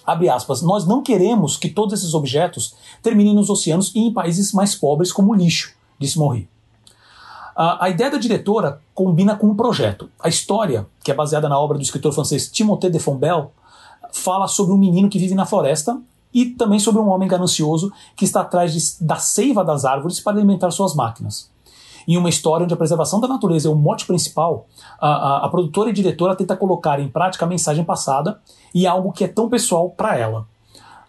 Abre 0.06 0.28
aspas, 0.28 0.62
nós 0.62 0.86
não 0.86 1.02
queremos 1.02 1.56
que 1.56 1.68
todos 1.68 1.94
esses 1.94 2.14
objetos 2.14 2.76
terminem 3.02 3.34
nos 3.34 3.50
oceanos 3.50 3.92
e 3.92 3.98
em 3.98 4.12
países 4.12 4.52
mais 4.52 4.76
pobres 4.76 5.10
como 5.10 5.34
lixo 5.34 5.74
disse 5.98 6.18
Morri. 6.18 6.48
A, 7.56 7.88
ideia 7.88 8.10
da 8.10 8.18
diretora 8.18 8.80
combina 8.92 9.36
com 9.36 9.46
um 9.46 9.54
projeto. 9.54 10.10
A 10.20 10.28
história, 10.28 10.86
que 11.04 11.10
é 11.10 11.14
baseada 11.14 11.48
na 11.48 11.58
obra 11.58 11.78
do 11.78 11.82
escritor 11.84 12.12
francês 12.12 12.50
Timothée 12.50 12.90
de 12.90 12.98
Fombelle, 12.98 13.46
fala 14.12 14.48
sobre 14.48 14.74
um 14.74 14.76
menino 14.76 15.08
que 15.08 15.18
vive 15.18 15.34
na 15.34 15.46
floresta 15.46 16.00
e 16.32 16.46
também 16.46 16.80
sobre 16.80 17.00
um 17.00 17.08
homem 17.08 17.28
ganancioso 17.28 17.92
que 18.16 18.24
está 18.24 18.40
atrás 18.40 18.72
de, 18.72 19.04
da 19.06 19.16
seiva 19.16 19.64
das 19.64 19.84
árvores 19.84 20.18
para 20.18 20.36
alimentar 20.36 20.72
suas 20.72 20.94
máquinas. 20.94 21.48
Em 22.06 22.16
uma 22.16 22.28
história 22.28 22.64
onde 22.64 22.74
a 22.74 22.76
preservação 22.76 23.20
da 23.20 23.28
natureza 23.28 23.68
é 23.68 23.70
o 23.70 23.76
mote 23.76 24.04
principal, 24.04 24.66
a, 25.00 25.08
a, 25.08 25.46
a 25.46 25.48
produtora 25.48 25.90
e 25.90 25.92
diretora 25.92 26.34
tenta 26.34 26.56
colocar 26.56 26.98
em 26.98 27.08
prática 27.08 27.44
a 27.44 27.48
mensagem 27.48 27.84
passada 27.84 28.40
e 28.74 28.86
algo 28.86 29.12
que 29.12 29.24
é 29.24 29.28
tão 29.28 29.48
pessoal 29.48 29.88
para 29.90 30.18
ela. 30.18 30.46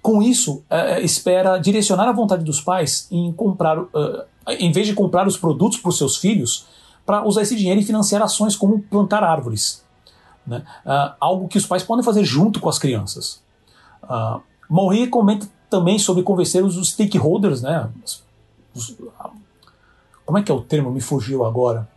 Com 0.02 0.22
isso, 0.22 0.64
é, 0.70 1.00
é, 1.00 1.02
espera 1.02 1.58
direcionar 1.58 2.08
a 2.08 2.12
vontade 2.12 2.44
dos 2.44 2.62
pais 2.62 3.08
em 3.12 3.34
comprar, 3.34 3.80
uh, 3.80 4.24
em 4.48 4.72
vez 4.72 4.88
de 4.88 4.94
comprar 4.94 5.28
os 5.28 5.38
produtos 5.38 5.80
para 5.80 5.90
os 5.90 5.98
seus 5.98 6.18
filhos, 6.18 6.66
para 7.06 7.26
usar 7.26 7.42
esse 7.42 7.56
dinheiro 7.56 7.80
e 7.80 7.84
financiar 7.84 8.22
ações 8.22 8.56
como 8.56 8.82
plantar 8.82 9.24
árvores. 9.24 9.84
Né? 10.46 10.64
Uh, 10.86 11.16
algo 11.20 11.48
que 11.48 11.58
os 11.58 11.66
pais 11.66 11.84
podem 11.84 12.04
fazer 12.04 12.24
junto 12.24 12.60
com 12.60 12.70
as 12.70 12.80
crianças. 12.80 13.42
Uh, 14.04 14.42
Morri 14.70 15.08
comenta 15.08 15.48
também 15.70 16.00
sobre 16.00 16.24
convencer 16.24 16.64
os 16.64 16.90
stakeholders, 16.90 17.62
né? 17.62 17.90
Os, 18.74 18.96
como 20.26 20.38
é 20.38 20.44
que 20.44 20.52
é 20.52 20.56
o 20.56 20.62
termo? 20.62 20.92
Me 20.92 21.02
fugiu 21.02 21.46
agora. 21.46 21.88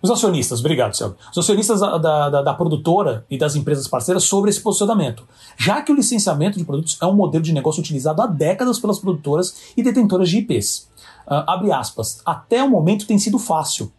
Os 0.00 0.10
acionistas, 0.10 0.60
obrigado, 0.60 0.94
Celso. 0.94 1.16
Os 1.32 1.38
acionistas 1.38 1.80
da, 1.80 1.98
da, 1.98 2.42
da, 2.42 2.54
produtora 2.54 3.26
e 3.28 3.36
das 3.36 3.56
empresas 3.56 3.88
parceiras 3.88 4.24
sobre 4.24 4.48
esse 4.48 4.60
posicionamento. 4.60 5.26
Já 5.56 5.82
que 5.82 5.90
o 5.90 5.94
licenciamento 5.94 6.56
de 6.56 6.64
produtos 6.64 6.96
é 7.02 7.06
um 7.06 7.14
modelo 7.14 7.42
de 7.42 7.52
negócio 7.52 7.80
utilizado 7.80 8.22
há 8.22 8.26
décadas 8.26 8.78
pelas 8.78 9.00
produtoras 9.00 9.72
e 9.76 9.82
detentoras 9.82 10.28
de 10.28 10.38
IPs. 10.38 10.87
Uh, 11.28 11.44
ah, 11.44 11.54
abre 11.54 11.70
aspas. 11.70 12.22
Até 12.24 12.64
o 12.64 12.70
momento 12.70 13.06
tem 13.06 13.18
sido 13.18 13.38
fácil. 13.38 13.92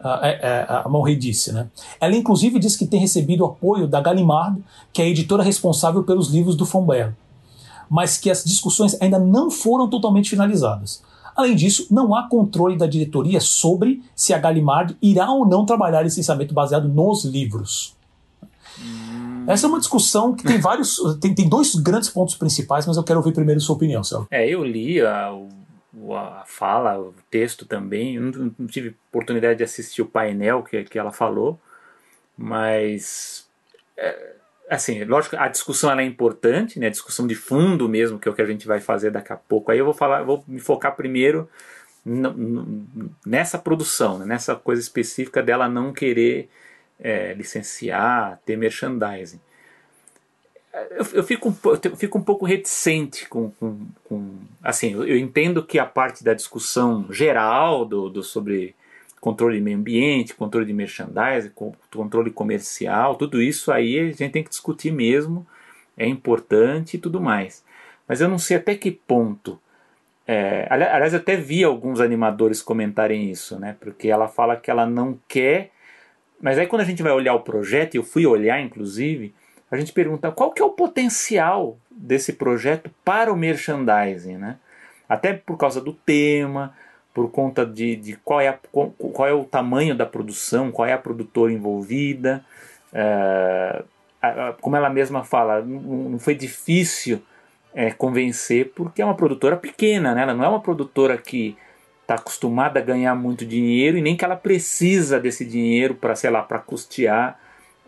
Uh, 0.00 0.18
é, 0.22 0.40
é, 0.42 0.66
a 0.68 0.88
Malrey 0.88 1.16
disse. 1.16 1.52
Né? 1.52 1.68
Ela, 2.00 2.16
inclusive, 2.16 2.58
disse 2.58 2.76
que 2.76 2.86
tem 2.86 2.98
recebido 2.98 3.44
apoio 3.44 3.86
da 3.86 4.00
Gallimard, 4.00 4.60
que 4.92 5.00
é 5.00 5.04
a 5.04 5.08
editora 5.08 5.42
responsável 5.42 6.02
pelos 6.02 6.30
livros 6.30 6.56
do 6.56 6.66
Fombert, 6.66 7.14
mas 7.88 8.18
que 8.18 8.28
as 8.28 8.44
discussões 8.44 9.00
ainda 9.00 9.18
não 9.18 9.50
foram 9.50 9.88
totalmente 9.88 10.28
finalizadas. 10.28 11.02
Além 11.36 11.54
disso, 11.54 11.86
não 11.90 12.14
há 12.14 12.28
controle 12.28 12.76
da 12.76 12.86
diretoria 12.86 13.40
sobre 13.40 14.02
se 14.14 14.34
a 14.34 14.38
Gallimard 14.38 14.96
irá 15.00 15.30
ou 15.30 15.46
não 15.46 15.64
trabalhar 15.64 16.02
licenciamento 16.02 16.52
baseado 16.52 16.88
nos 16.88 17.24
livros. 17.24 17.94
Hum. 18.80 19.44
Essa 19.46 19.66
é 19.66 19.68
uma 19.68 19.78
discussão 19.78 20.34
que 20.34 20.44
tem 20.44 20.58
vários. 20.58 20.98
tem, 21.20 21.34
tem 21.34 21.48
dois 21.48 21.74
grandes 21.74 22.08
pontos 22.08 22.34
principais, 22.34 22.86
mas 22.86 22.96
eu 22.96 23.02
quero 23.02 23.18
ouvir 23.18 23.32
primeiro 23.32 23.60
sua 23.60 23.76
opinião, 23.76 24.02
Céu. 24.02 24.26
É, 24.30 24.48
eu 24.48 24.64
li 24.64 25.00
a, 25.00 25.32
a 26.12 26.44
fala, 26.44 26.98
o 26.98 27.14
texto 27.30 27.64
também. 27.64 28.16
Eu 28.16 28.22
não, 28.22 28.66
tive 28.66 28.96
oportunidade 29.08 29.58
de 29.58 29.64
assistir 29.64 30.02
o 30.02 30.06
painel 30.06 30.62
que, 30.62 30.82
que 30.84 30.98
ela 30.98 31.12
falou, 31.12 31.60
mas. 32.36 33.48
É, 33.96 34.34
assim, 34.68 35.04
lógico, 35.04 35.36
a 35.36 35.48
discussão 35.48 35.90
ela 35.90 36.02
é 36.02 36.04
importante, 36.04 36.78
né? 36.80 36.88
A 36.88 36.90
discussão 36.90 37.26
de 37.26 37.34
fundo 37.34 37.88
mesmo, 37.88 38.18
que 38.18 38.28
é 38.28 38.30
o 38.30 38.34
que 38.34 38.42
a 38.42 38.46
gente 38.46 38.66
vai 38.66 38.80
fazer 38.80 39.10
daqui 39.10 39.32
a 39.32 39.36
pouco. 39.36 39.70
Aí 39.70 39.78
eu 39.78 39.84
vou 39.84 39.94
falar, 39.94 40.22
vou 40.22 40.44
me 40.48 40.60
focar 40.60 40.96
primeiro 40.96 41.48
nessa 43.24 43.58
produção, 43.58 44.18
né? 44.18 44.26
nessa 44.26 44.54
coisa 44.54 44.82
específica 44.82 45.42
dela 45.42 45.68
não 45.68 45.92
querer 45.92 46.50
é, 47.00 47.32
licenciar, 47.32 48.38
ter 48.44 48.56
merchandising. 48.56 49.40
Eu, 50.90 51.06
eu, 51.14 51.22
fico, 51.22 51.54
eu 51.84 51.96
fico 51.96 52.18
um 52.18 52.22
pouco 52.22 52.44
reticente 52.44 53.28
com, 53.28 53.50
com, 53.52 53.86
com 54.04 54.34
assim, 54.62 54.92
eu, 54.92 55.06
eu, 55.06 55.16
entendo 55.16 55.64
que 55.64 55.78
a 55.78 55.86
parte 55.86 56.24
da 56.24 56.34
discussão 56.34 57.06
geral 57.12 57.84
do, 57.84 58.10
do 58.10 58.24
sobre 58.24 58.74
controle 59.20 59.56
de 59.56 59.62
meio 59.62 59.78
ambiente, 59.78 60.34
controle 60.34 60.66
de 60.66 60.72
merchandising, 60.72 61.52
controle 61.90 62.30
comercial, 62.30 63.14
tudo 63.14 63.40
isso 63.40 63.70
aí 63.70 63.98
a 63.98 64.06
gente 64.06 64.32
tem 64.32 64.42
que 64.42 64.50
discutir 64.50 64.92
mesmo, 64.92 65.46
é 65.96 66.06
importante 66.06 66.96
e 66.96 67.00
tudo 67.00 67.20
mais. 67.20 67.64
Mas 68.06 68.20
eu 68.20 68.28
não 68.28 68.38
sei 68.38 68.56
até 68.56 68.74
que 68.74 68.90
ponto. 68.90 69.58
É, 70.26 70.66
aliás, 70.70 71.12
eu 71.12 71.20
até 71.20 71.36
vi 71.36 71.62
alguns 71.62 72.00
animadores 72.00 72.60
comentarem 72.60 73.30
isso, 73.30 73.58
né? 73.58 73.76
Porque 73.78 74.08
ela 74.08 74.26
fala 74.26 74.56
que 74.56 74.70
ela 74.70 74.86
não 74.86 75.18
quer. 75.28 75.70
Mas 76.40 76.58
aí 76.58 76.66
quando 76.66 76.82
a 76.82 76.84
gente 76.84 77.02
vai 77.02 77.12
olhar 77.12 77.34
o 77.34 77.40
projeto, 77.40 77.94
eu 77.94 78.02
fui 78.02 78.26
olhar 78.26 78.60
inclusive, 78.60 79.34
a 79.74 79.78
gente 79.78 79.92
pergunta 79.92 80.30
qual 80.30 80.52
que 80.52 80.62
é 80.62 80.64
o 80.64 80.70
potencial 80.70 81.78
desse 81.90 82.32
projeto 82.32 82.90
para 83.04 83.32
o 83.32 83.36
merchandising, 83.36 84.36
né? 84.36 84.56
Até 85.08 85.32
por 85.32 85.56
causa 85.56 85.80
do 85.80 85.92
tema, 85.92 86.74
por 87.12 87.30
conta 87.30 87.64
de, 87.64 87.96
de 87.96 88.16
qual, 88.16 88.40
é 88.40 88.48
a, 88.48 88.58
qual 88.72 89.28
é 89.28 89.32
o 89.32 89.44
tamanho 89.44 89.94
da 89.94 90.06
produção, 90.06 90.72
qual 90.72 90.88
é 90.88 90.92
a 90.92 90.98
produtora 90.98 91.52
envolvida. 91.52 92.44
É, 92.92 93.82
como 94.60 94.76
ela 94.76 94.88
mesma 94.88 95.22
fala, 95.22 95.60
não 95.60 96.18
foi 96.18 96.34
difícil 96.34 97.22
é, 97.74 97.90
convencer 97.90 98.72
porque 98.74 99.02
é 99.02 99.04
uma 99.04 99.16
produtora 99.16 99.56
pequena, 99.56 100.14
né? 100.14 100.22
ela 100.22 100.34
não 100.34 100.44
é 100.44 100.48
uma 100.48 100.60
produtora 100.60 101.18
que 101.18 101.56
está 102.00 102.14
acostumada 102.14 102.78
a 102.78 102.82
ganhar 102.82 103.14
muito 103.14 103.44
dinheiro 103.44 103.98
e 103.98 104.02
nem 104.02 104.16
que 104.16 104.24
ela 104.24 104.36
precisa 104.36 105.18
desse 105.18 105.44
dinheiro 105.44 105.94
para, 105.94 106.14
sei 106.14 106.30
lá, 106.30 106.42
para 106.42 106.58
custear 106.58 107.38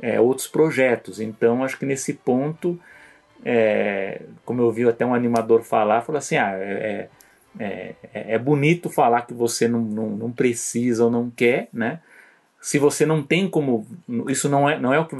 é, 0.00 0.20
outros 0.20 0.46
projetos. 0.46 1.20
Então, 1.20 1.64
acho 1.64 1.78
que 1.78 1.86
nesse 1.86 2.14
ponto, 2.14 2.78
é, 3.44 4.22
como 4.44 4.62
eu 4.62 4.70
vi 4.70 4.88
até 4.88 5.04
um 5.04 5.14
animador 5.14 5.62
falar, 5.62 6.02
falou 6.02 6.18
assim, 6.18 6.36
ah, 6.36 6.52
é, 6.54 7.08
é, 7.58 7.94
é, 8.12 8.34
é 8.34 8.38
bonito 8.38 8.90
falar 8.90 9.22
que 9.22 9.34
você 9.34 9.66
não, 9.68 9.80
não, 9.80 10.08
não, 10.10 10.32
precisa 10.32 11.04
ou 11.04 11.10
não 11.10 11.30
quer, 11.30 11.68
né? 11.72 12.00
Se 12.60 12.78
você 12.78 13.06
não 13.06 13.22
tem 13.22 13.48
como. 13.48 13.86
Isso 14.28 14.48
não 14.48 14.68
é, 14.68 14.78
não 14.78 14.92
é 14.92 14.98
o 14.98 15.06
que 15.06 15.16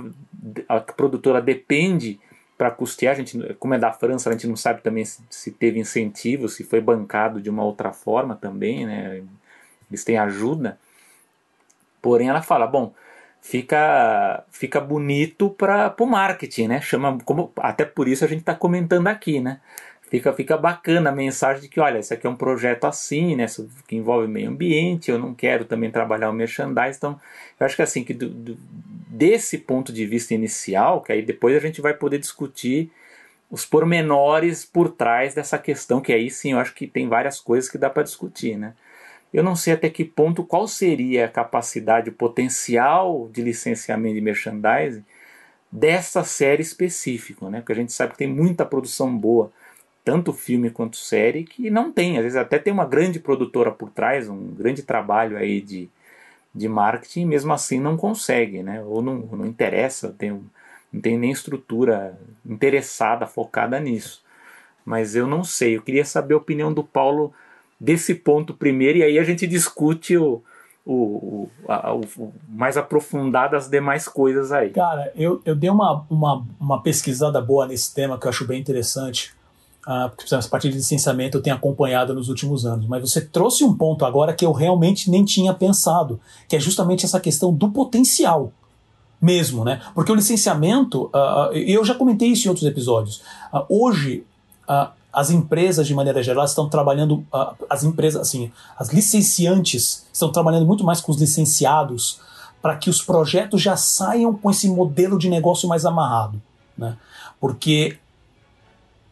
a 0.68 0.80
produtora 0.80 1.40
depende 1.40 2.18
para 2.58 2.70
custear. 2.70 3.12
A 3.12 3.16
gente, 3.16 3.54
como 3.54 3.74
é 3.74 3.78
da 3.78 3.92
França, 3.92 4.28
a 4.28 4.32
gente 4.32 4.48
não 4.48 4.56
sabe 4.56 4.82
também 4.82 5.04
se, 5.04 5.22
se 5.30 5.52
teve 5.52 5.78
incentivo, 5.78 6.48
se 6.48 6.64
foi 6.64 6.80
bancado 6.80 7.40
de 7.40 7.48
uma 7.48 7.62
outra 7.62 7.92
forma 7.92 8.34
também, 8.34 8.84
né? 8.84 9.22
Eles 9.88 10.04
têm 10.04 10.18
ajuda. 10.18 10.78
Porém, 12.02 12.28
ela 12.28 12.42
fala: 12.42 12.66
bom, 12.66 12.92
fica 13.46 14.44
fica 14.50 14.80
bonito 14.80 15.50
para 15.50 15.94
o 16.00 16.06
marketing, 16.06 16.68
né? 16.68 16.80
Chama 16.80 17.18
como 17.24 17.52
até 17.56 17.84
por 17.84 18.08
isso 18.08 18.24
a 18.24 18.28
gente 18.28 18.40
está 18.40 18.54
comentando 18.54 19.06
aqui, 19.06 19.40
né? 19.40 19.60
fica, 20.08 20.32
fica 20.32 20.56
bacana 20.56 21.10
a 21.10 21.12
mensagem 21.12 21.62
de 21.62 21.68
que, 21.68 21.80
olha, 21.80 21.98
esse 21.98 22.12
aqui 22.12 22.26
é 22.26 22.30
um 22.30 22.36
projeto 22.36 22.84
assim, 22.84 23.36
né, 23.36 23.46
que 23.86 23.96
envolve 23.96 24.28
meio 24.28 24.50
ambiente, 24.50 25.10
eu 25.10 25.18
não 25.18 25.34
quero 25.34 25.64
também 25.64 25.90
trabalhar 25.90 26.30
o 26.30 26.32
merchandising, 26.32 26.96
então 26.96 27.20
eu 27.58 27.66
acho 27.66 27.76
que 27.76 27.82
assim, 27.82 28.04
que 28.04 28.14
do, 28.14 28.28
do, 28.28 28.58
desse 29.08 29.58
ponto 29.58 29.92
de 29.92 30.06
vista 30.06 30.34
inicial, 30.34 31.02
que 31.02 31.12
aí 31.12 31.22
depois 31.22 31.56
a 31.56 31.60
gente 31.60 31.80
vai 31.80 31.94
poder 31.94 32.18
discutir 32.18 32.90
os 33.50 33.64
pormenores 33.64 34.64
por 34.64 34.90
trás 34.90 35.34
dessa 35.34 35.58
questão, 35.58 36.00
que 36.00 36.12
aí 36.12 36.30
sim 36.30 36.52
eu 36.52 36.58
acho 36.58 36.74
que 36.74 36.86
tem 36.86 37.08
várias 37.08 37.40
coisas 37.40 37.70
que 37.70 37.78
dá 37.78 37.90
para 37.90 38.02
discutir, 38.02 38.56
né. 38.56 38.74
Eu 39.36 39.42
não 39.42 39.54
sei 39.54 39.74
até 39.74 39.90
que 39.90 40.02
ponto 40.02 40.42
qual 40.42 40.66
seria 40.66 41.26
a 41.26 41.28
capacidade, 41.28 42.10
potencial 42.10 43.28
de 43.30 43.42
licenciamento 43.42 44.14
de 44.14 44.20
merchandising 44.22 45.04
dessa 45.70 46.24
série 46.24 46.62
específica, 46.62 47.50
né? 47.50 47.60
Porque 47.60 47.72
a 47.72 47.76
gente 47.76 47.92
sabe 47.92 48.12
que 48.12 48.18
tem 48.18 48.28
muita 48.28 48.64
produção 48.64 49.14
boa 49.14 49.52
tanto 50.02 50.32
filme 50.32 50.70
quanto 50.70 50.96
série, 50.96 51.44
que 51.44 51.68
não 51.68 51.92
tem. 51.92 52.16
Às 52.16 52.22
vezes 52.22 52.38
até 52.38 52.58
tem 52.58 52.72
uma 52.72 52.86
grande 52.86 53.20
produtora 53.20 53.70
por 53.70 53.90
trás, 53.90 54.26
um 54.26 54.54
grande 54.54 54.82
trabalho 54.82 55.36
aí 55.36 55.60
de, 55.60 55.90
de 56.54 56.66
marketing, 56.66 57.20
e 57.20 57.26
mesmo 57.26 57.52
assim 57.52 57.78
não 57.78 57.94
consegue, 57.94 58.62
né? 58.62 58.82
Ou 58.84 59.02
não, 59.02 59.16
não 59.16 59.44
interessa, 59.44 60.14
tem, 60.16 60.30
não 60.90 61.00
tem 61.02 61.18
nem 61.18 61.30
estrutura 61.30 62.18
interessada, 62.42 63.26
focada 63.26 63.78
nisso. 63.78 64.24
Mas 64.82 65.14
eu 65.14 65.26
não 65.26 65.44
sei, 65.44 65.76
eu 65.76 65.82
queria 65.82 66.06
saber 66.06 66.32
a 66.32 66.38
opinião 66.38 66.72
do 66.72 66.82
Paulo 66.82 67.34
desse 67.80 68.14
ponto 68.14 68.54
primeiro, 68.54 68.98
e 68.98 69.02
aí 69.02 69.18
a 69.18 69.24
gente 69.24 69.46
discute 69.46 70.16
o, 70.16 70.42
o, 70.84 71.48
a, 71.68 71.94
o, 71.94 72.32
mais 72.48 72.76
aprofundado 72.76 73.56
as 73.56 73.68
demais 73.68 74.08
coisas 74.08 74.52
aí. 74.52 74.70
Cara, 74.70 75.12
eu, 75.14 75.40
eu 75.44 75.54
dei 75.54 75.70
uma, 75.70 76.04
uma, 76.08 76.46
uma 76.58 76.82
pesquisada 76.82 77.40
boa 77.40 77.66
nesse 77.66 77.94
tema 77.94 78.18
que 78.18 78.26
eu 78.26 78.30
acho 78.30 78.46
bem 78.46 78.60
interessante 78.60 79.36
ah, 79.86 80.08
porque 80.08 80.34
essa 80.34 80.48
parte 80.48 80.68
de 80.68 80.74
licenciamento 80.74 81.38
eu 81.38 81.42
tenho 81.42 81.54
acompanhado 81.54 82.12
nos 82.12 82.28
últimos 82.28 82.66
anos, 82.66 82.88
mas 82.88 83.00
você 83.00 83.20
trouxe 83.20 83.62
um 83.62 83.72
ponto 83.72 84.04
agora 84.04 84.34
que 84.34 84.44
eu 84.44 84.50
realmente 84.50 85.08
nem 85.08 85.24
tinha 85.24 85.54
pensado, 85.54 86.18
que 86.48 86.56
é 86.56 86.58
justamente 86.58 87.04
essa 87.04 87.20
questão 87.20 87.54
do 87.54 87.70
potencial 87.70 88.52
mesmo, 89.22 89.64
né? 89.64 89.80
Porque 89.94 90.10
o 90.10 90.14
licenciamento, 90.16 91.04
uh, 91.14 91.52
eu 91.54 91.84
já 91.84 91.94
comentei 91.94 92.30
isso 92.30 92.48
em 92.48 92.50
outros 92.50 92.66
episódios, 92.66 93.22
uh, 93.52 93.64
hoje 93.68 94.24
uh, 94.68 94.90
as 95.16 95.30
empresas 95.30 95.86
de 95.86 95.94
maneira 95.94 96.22
geral 96.22 96.44
estão 96.44 96.68
trabalhando, 96.68 97.26
as 97.70 97.82
empresas, 97.82 98.20
assim, 98.20 98.52
as 98.78 98.90
licenciantes 98.90 100.06
estão 100.12 100.30
trabalhando 100.30 100.66
muito 100.66 100.84
mais 100.84 101.00
com 101.00 101.10
os 101.10 101.18
licenciados 101.18 102.20
para 102.60 102.76
que 102.76 102.90
os 102.90 103.00
projetos 103.00 103.62
já 103.62 103.78
saiam 103.78 104.34
com 104.34 104.50
esse 104.50 104.68
modelo 104.68 105.18
de 105.18 105.30
negócio 105.30 105.66
mais 105.66 105.86
amarrado, 105.86 106.42
né? 106.76 106.98
Porque 107.40 107.96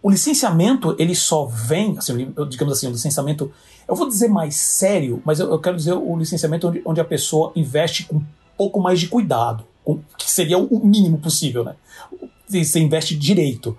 o 0.02 0.10
licenciamento, 0.10 0.94
ele 0.98 1.14
só 1.14 1.46
vem, 1.46 1.96
assim, 1.96 2.34
digamos 2.50 2.76
assim, 2.76 2.88
o 2.88 2.90
licenciamento, 2.90 3.50
eu 3.88 3.96
vou 3.96 4.06
dizer 4.06 4.28
mais 4.28 4.56
sério, 4.56 5.22
mas 5.24 5.40
eu, 5.40 5.50
eu 5.50 5.58
quero 5.58 5.78
dizer 5.78 5.94
o 5.94 6.18
licenciamento 6.18 6.68
onde, 6.68 6.82
onde, 6.84 7.00
a 7.00 7.04
pessoa 7.04 7.50
investe 7.56 8.04
com 8.04 8.16
um 8.16 8.24
pouco 8.58 8.78
mais 8.78 9.00
de 9.00 9.08
cuidado, 9.08 9.64
com, 9.82 10.00
que 10.18 10.30
seria 10.30 10.58
o 10.58 10.84
mínimo 10.84 11.16
possível, 11.16 11.64
né? 11.64 11.76
Você 12.46 12.78
investe 12.78 13.16
direito. 13.16 13.74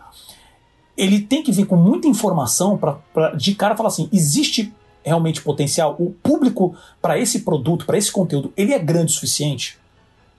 Ele 0.98 1.22
tem 1.22 1.43
que 1.43 1.52
vir 1.52 1.66
com 1.66 1.76
muita 1.76 2.08
informação 2.08 2.78
para 2.78 3.32
de 3.32 3.56
cara 3.56 3.76
falar 3.76 3.89
assim: 3.89 4.10
existe 4.12 4.74
realmente 5.04 5.41
potencial? 5.41 5.96
O 6.00 6.12
público 6.12 6.76
para 7.02 7.20
esse 7.20 7.41
produto, 7.41 7.86
para 7.86 7.98
esse 7.98 8.12
conteúdo, 8.12 8.52
ele 8.58 8.74
é 8.74 8.80
grande 8.80 9.12
o 9.12 9.16
suficiente 9.16 9.78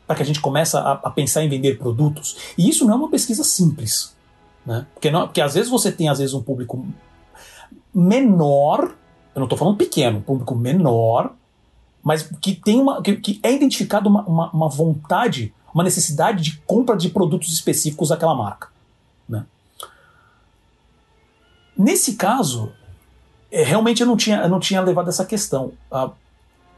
para 0.06 0.16
que 0.16 0.22
a 0.22 0.26
gente 0.26 0.40
comece 0.40 0.76
a, 0.76 0.92
a, 0.92 1.10
pensar 1.10 1.42
em 1.42 1.48
vender 1.48 1.78
produtos? 1.78 2.36
E 2.56 2.68
isso 2.68 2.84
não 2.84 2.94
é 2.94 2.96
uma 2.96 3.10
pesquisa 3.10 3.42
simples. 3.42 4.14
Né? 4.64 4.86
Porque, 4.94 5.10
não, 5.10 5.26
porque 5.26 5.40
às 5.40 5.54
vezes 5.54 5.70
você 5.70 5.90
tem 5.90 6.08
às 6.08 6.18
vezes 6.18 6.34
um 6.34 6.42
público 6.42 6.86
menor, 7.94 8.94
eu 9.34 9.40
não 9.40 9.44
estou 9.44 9.58
falando 9.58 9.76
pequeno, 9.76 10.18
um 10.18 10.22
público 10.22 10.54
menor, 10.54 11.32
mas 12.02 12.22
que 12.40 12.54
tem 12.54 12.80
uma. 12.80 13.02
que, 13.02 13.16
que 13.16 13.40
é 13.42 13.52
identificado 13.52 14.08
uma, 14.08 14.22
uma, 14.24 14.50
uma 14.52 14.68
vontade, 14.68 15.52
uma 15.74 15.82
necessidade 15.82 16.42
de 16.42 16.58
compra 16.66 16.96
de 16.96 17.08
produtos 17.08 17.52
específicos 17.52 18.10
daquela 18.10 18.34
marca. 18.34 18.68
Né? 19.28 19.44
Nesse 21.76 22.14
caso, 22.14 22.72
é, 23.50 23.62
realmente 23.62 24.00
eu 24.00 24.06
não 24.06 24.16
tinha, 24.16 24.38
eu 24.38 24.48
não 24.48 24.60
tinha 24.60 24.80
levado 24.80 25.08
essa 25.08 25.24
questão. 25.24 25.72
Ah, 25.90 26.10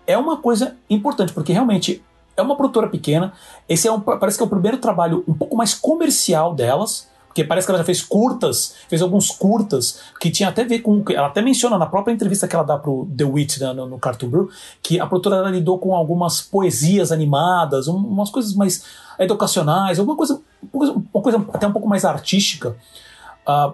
é 0.07 0.17
uma 0.17 0.39
coisa 0.39 0.77
importante, 0.89 1.33
porque 1.33 1.53
realmente 1.53 2.03
é 2.37 2.43
uma 2.43 2.57
produtora 2.57 2.89
pequena. 2.89 3.33
Esse 3.69 3.89
é 3.89 3.93
um, 3.93 4.01
parece 4.01 4.37
que 4.37 4.43
é 4.43 4.47
o 4.47 4.49
primeiro 4.49 4.79
trabalho 4.79 5.25
um 5.27 5.35
pouco 5.35 5.57
mais 5.57 5.75
comercial 5.75 6.55
delas. 6.55 7.09
Porque 7.27 7.45
parece 7.45 7.67
que 7.67 7.71
ela 7.71 7.79
já 7.79 7.85
fez 7.85 8.03
curtas, 8.03 8.75
fez 8.89 9.01
alguns 9.01 9.31
curtas, 9.31 10.01
que 10.19 10.29
tinha 10.29 10.49
até 10.49 10.63
a 10.63 10.67
ver 10.67 10.81
com. 10.81 11.05
Ela 11.09 11.29
até 11.29 11.41
menciona 11.41 11.79
na 11.79 11.87
própria 11.87 12.13
entrevista 12.13 12.49
que 12.49 12.57
ela 12.57 12.65
dá 12.65 12.77
pro 12.77 13.07
The 13.17 13.23
Wit 13.23 13.61
né, 13.61 13.73
no, 13.73 13.87
no, 13.87 13.99
Cartoon 13.99 14.29
Brew, 14.29 14.51
que 14.83 14.99
a 14.99 15.07
produtora 15.07 15.49
lidou 15.49 15.79
com 15.79 15.95
algumas 15.95 16.41
poesias 16.41 17.13
animadas, 17.13 17.87
um, 17.87 17.97
umas 17.97 18.31
coisas 18.31 18.55
mais 18.55 18.83
educacionais, 19.21 20.01
alguma 20.01 20.17
coisa, 20.17 20.41
uma 20.73 21.23
coisa 21.23 21.47
até 21.53 21.67
um 21.69 21.73
pouco 21.73 21.87
mais 21.87 22.05
artística. 22.05 22.77
Uh, 23.47 23.73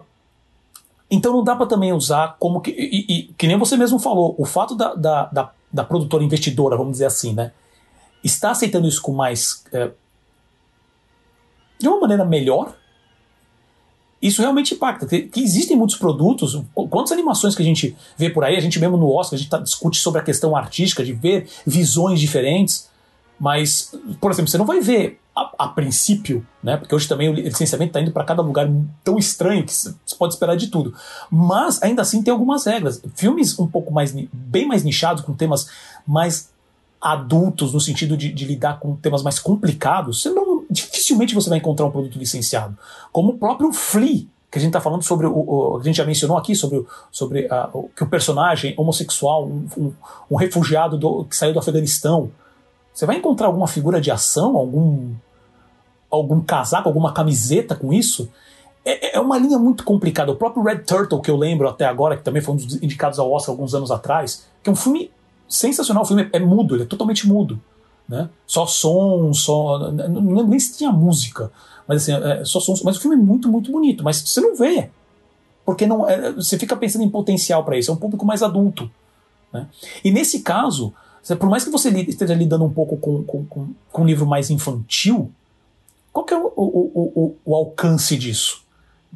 então 1.14 1.32
não 1.32 1.44
dá 1.44 1.54
para 1.54 1.66
também 1.66 1.92
usar 1.92 2.36
como 2.38 2.60
que. 2.60 2.70
E, 2.70 3.06
e, 3.08 3.22
que 3.34 3.46
nem 3.46 3.56
você 3.56 3.76
mesmo 3.76 3.98
falou, 3.98 4.34
o 4.38 4.44
fato 4.44 4.74
da, 4.74 4.94
da, 4.94 5.24
da, 5.26 5.50
da, 5.72 5.84
produtora 5.84 6.24
investidora, 6.24 6.76
vamos 6.76 6.92
dizer 6.92 7.06
assim, 7.06 7.32
né? 7.32 7.52
Está 8.22 8.50
aceitando 8.50 8.88
isso 8.88 9.00
com 9.00 9.12
mais. 9.12 9.64
É, 9.72 9.90
de 11.78 11.88
uma 11.88 12.00
maneira 12.00 12.24
melhor, 12.24 12.74
isso 14.20 14.40
realmente 14.40 14.74
impacta. 14.74 15.06
Que, 15.06 15.22
que, 15.22 15.40
existem 15.40 15.76
muitos 15.76 15.96
produtos, 15.96 16.60
quantas 16.74 17.12
animações 17.12 17.54
que 17.54 17.62
a 17.62 17.64
gente 17.64 17.96
vê 18.16 18.30
por 18.30 18.44
aí, 18.44 18.56
a 18.56 18.60
gente 18.60 18.80
mesmo 18.80 18.96
no 18.96 19.12
Oscar, 19.12 19.36
a 19.36 19.38
gente 19.38 19.50
tá, 19.50 19.58
discute 19.58 19.98
sobre 19.98 20.20
a 20.20 20.24
questão 20.24 20.56
artística, 20.56 21.04
de 21.04 21.12
ver 21.12 21.48
visões 21.66 22.18
diferentes, 22.18 22.88
mas, 23.38 23.92
por 24.20 24.30
exemplo, 24.30 24.50
você 24.50 24.58
não 24.58 24.64
vai 24.64 24.80
ver 24.80 25.20
a, 25.34 25.64
a 25.64 25.68
princípio, 25.68 26.46
né, 26.62 26.76
porque 26.76 26.94
hoje 26.94 27.08
também 27.08 27.28
o 27.28 27.32
licenciamento 27.32 27.90
está 27.90 28.00
indo 28.00 28.12
para 28.12 28.24
cada 28.24 28.40
lugar 28.40 28.68
tão 29.02 29.18
estranho 29.18 29.64
que 29.64 29.72
você 29.72 29.94
pode 30.18 30.34
esperar 30.34 30.56
de 30.56 30.68
tudo, 30.68 30.94
mas 31.30 31.82
ainda 31.82 32.02
assim 32.02 32.22
tem 32.22 32.32
algumas 32.32 32.64
regras. 32.66 33.02
Filmes 33.14 33.58
um 33.58 33.66
pouco 33.66 33.92
mais, 33.92 34.14
bem 34.32 34.66
mais 34.66 34.84
nichados, 34.84 35.22
com 35.22 35.34
temas 35.34 35.68
mais 36.06 36.52
adultos, 37.00 37.74
no 37.74 37.80
sentido 37.80 38.16
de, 38.16 38.32
de 38.32 38.44
lidar 38.46 38.78
com 38.78 38.96
temas 38.96 39.22
mais 39.22 39.38
complicados, 39.38 40.22
você 40.22 40.30
não 40.30 40.64
dificilmente 40.70 41.34
você 41.34 41.50
vai 41.50 41.58
encontrar 41.58 41.86
um 41.86 41.90
produto 41.90 42.18
licenciado. 42.18 42.76
Como 43.12 43.32
o 43.32 43.38
próprio 43.38 43.72
Flea, 43.72 44.26
que 44.50 44.58
a 44.58 44.60
gente 44.60 44.70
está 44.70 44.80
falando 44.80 45.02
sobre 45.02 45.26
o, 45.26 45.32
o, 45.32 45.78
a 45.78 45.82
gente 45.82 45.96
já 45.96 46.04
mencionou 46.04 46.38
aqui 46.38 46.54
sobre, 46.54 46.86
sobre 47.10 47.46
a, 47.50 47.68
o, 47.72 47.90
que 47.94 48.04
o 48.04 48.06
personagem 48.06 48.72
homossexual, 48.76 49.46
um, 49.46 49.66
um, 49.76 49.92
um 50.30 50.36
refugiado 50.36 50.96
do, 50.96 51.24
que 51.24 51.36
saiu 51.36 51.52
do 51.52 51.58
Afeganistão, 51.58 52.30
você 52.94 53.04
vai 53.04 53.16
encontrar 53.16 53.48
alguma 53.48 53.66
figura 53.66 54.00
de 54.00 54.10
ação, 54.10 54.56
algum 54.56 55.12
algum 56.08 56.40
casaco, 56.40 56.88
alguma 56.88 57.12
camiseta 57.12 57.74
com 57.74 57.92
isso? 57.92 58.30
É, 58.84 59.16
é, 59.16 59.20
uma 59.20 59.36
linha 59.36 59.58
muito 59.58 59.82
complicada. 59.82 60.30
O 60.30 60.36
próprio 60.36 60.62
Red 60.62 60.78
Turtle, 60.80 61.20
que 61.20 61.30
eu 61.30 61.36
lembro 61.36 61.68
até 61.68 61.86
agora, 61.86 62.16
que 62.16 62.22
também 62.22 62.40
foi 62.40 62.54
um 62.54 62.56
dos 62.56 62.80
indicados 62.82 63.18
ao 63.18 63.32
Oscar 63.32 63.52
alguns 63.52 63.74
anos 63.74 63.90
atrás, 63.90 64.46
que 64.62 64.70
é 64.70 64.72
um 64.72 64.76
filme 64.76 65.10
sensacional. 65.48 66.04
O 66.04 66.06
filme 66.06 66.28
é, 66.32 66.36
é 66.36 66.40
mudo, 66.40 66.76
ele 66.76 66.84
é 66.84 66.86
totalmente 66.86 67.26
mudo. 67.26 67.60
Né? 68.08 68.28
Só 68.46 68.64
som, 68.66 69.32
só. 69.32 69.90
Não 69.90 70.28
lembro 70.28 70.48
nem 70.48 70.60
se 70.60 70.76
tinha 70.76 70.92
música, 70.92 71.50
mas 71.88 72.02
assim, 72.02 72.12
é, 72.12 72.44
só 72.44 72.60
som. 72.60 72.74
Mas 72.84 72.96
o 72.96 73.00
filme 73.00 73.16
é 73.16 73.20
muito, 73.20 73.48
muito 73.48 73.72
bonito, 73.72 74.04
mas 74.04 74.20
você 74.20 74.40
não 74.40 74.54
vê. 74.54 74.90
Porque 75.64 75.86
não, 75.86 76.08
é, 76.08 76.32
você 76.32 76.58
fica 76.58 76.76
pensando 76.76 77.02
em 77.02 77.10
potencial 77.10 77.64
para 77.64 77.76
isso, 77.76 77.90
é 77.90 77.94
um 77.94 77.96
público 77.96 78.24
mais 78.24 78.42
adulto. 78.42 78.88
Né? 79.52 79.66
E 80.04 80.10
nesse 80.10 80.40
caso, 80.40 80.92
por 81.38 81.48
mais 81.48 81.64
que 81.64 81.70
você 81.70 81.88
esteja 82.00 82.34
lidando 82.34 82.64
um 82.64 82.72
pouco 82.72 82.96
com, 82.96 83.22
com, 83.24 83.46
com, 83.46 83.68
com 83.90 84.02
um 84.02 84.06
livro 84.06 84.26
mais 84.26 84.50
infantil, 84.50 85.32
qual 86.12 86.24
que 86.24 86.34
é 86.34 86.38
o, 86.38 86.52
o, 86.54 87.12
o, 87.14 87.36
o 87.44 87.54
alcance 87.54 88.16
disso? 88.16 88.62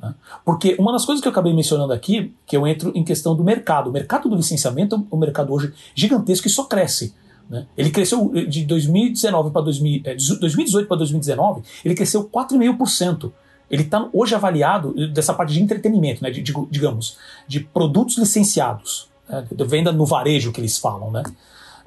Né? 0.00 0.14
Porque 0.44 0.76
uma 0.78 0.92
das 0.92 1.04
coisas 1.04 1.20
que 1.20 1.28
eu 1.28 1.32
acabei 1.32 1.52
mencionando 1.52 1.92
aqui, 1.92 2.34
que 2.46 2.56
eu 2.56 2.66
entro 2.66 2.92
em 2.94 3.04
questão 3.04 3.36
do 3.36 3.44
mercado. 3.44 3.90
O 3.90 3.92
mercado 3.92 4.28
do 4.28 4.36
licenciamento 4.36 4.96
é 4.96 5.14
um 5.14 5.18
mercado 5.18 5.52
hoje 5.52 5.72
gigantesco 5.94 6.46
e 6.46 6.50
só 6.50 6.64
cresce. 6.64 7.14
Né? 7.48 7.66
Ele 7.76 7.90
cresceu 7.90 8.30
de 8.48 8.64
2019 8.64 9.50
para 9.50 9.62
2018 9.62 10.86
para 10.86 10.96
2019, 10.96 11.62
ele 11.84 11.94
cresceu 11.94 12.24
4,5%. 12.24 13.32
Ele 13.70 13.82
está 13.82 14.09
hoje 14.12 14.34
avaliado 14.34 14.94
eh, 14.96 15.06
dessa 15.09 15.34
parte 15.34 15.52
de 15.52 15.62
entretenimento, 15.62 16.22
né, 16.22 16.30
de, 16.30 16.40
de, 16.40 16.54
digamos, 16.70 17.18
de 17.46 17.61
produtos 17.61 18.16
licenciados, 18.16 19.09
né, 19.28 19.46
de 19.50 19.64
venda 19.64 19.92
no 19.92 20.06
varejo 20.06 20.52
que 20.52 20.61
eles 20.61 20.78
falam, 20.78 21.11
né? 21.11 21.22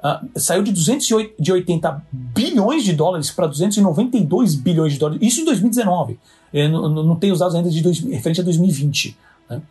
Uh, 0.02 0.38
saiu 0.38 0.62
de 0.62 0.72
280 0.72 2.06
bilhões 2.10 2.82
de 2.82 2.92
dólares 2.92 3.30
para 3.30 3.46
292 3.46 4.56
bilhões 4.56 4.94
de 4.94 4.98
dólares. 4.98 5.22
Isso 5.22 5.40
em 5.40 5.44
2019. 5.44 6.18
Eu 6.52 6.68
não, 6.68 6.88
não 7.04 7.16
tenho 7.16 7.32
os 7.32 7.38
dados 7.38 7.54
ainda 7.54 7.70
de 7.70 7.80
dois, 7.80 8.00
referente 8.00 8.40
a 8.40 8.44
2020. 8.44 9.16
Né? 9.48 9.62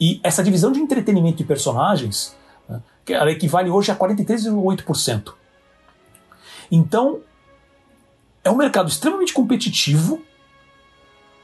E 0.00 0.20
essa 0.22 0.42
divisão 0.42 0.72
de 0.72 0.80
entretenimento 0.80 1.40
e 1.40 1.46
personagens 1.46 2.34
que 3.06 3.14
ela 3.14 3.30
equivale 3.30 3.70
hoje 3.70 3.92
a 3.92 3.96
43,8%. 3.96 5.32
Então, 6.70 7.20
é 8.42 8.50
um 8.50 8.56
mercado 8.56 8.88
extremamente 8.88 9.32
competitivo 9.32 10.20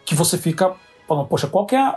que 0.05 0.15
você 0.15 0.37
fica 0.37 0.75
falando, 1.07 1.29
poxa, 1.29 1.47
qual 1.47 1.67
é, 1.71 1.97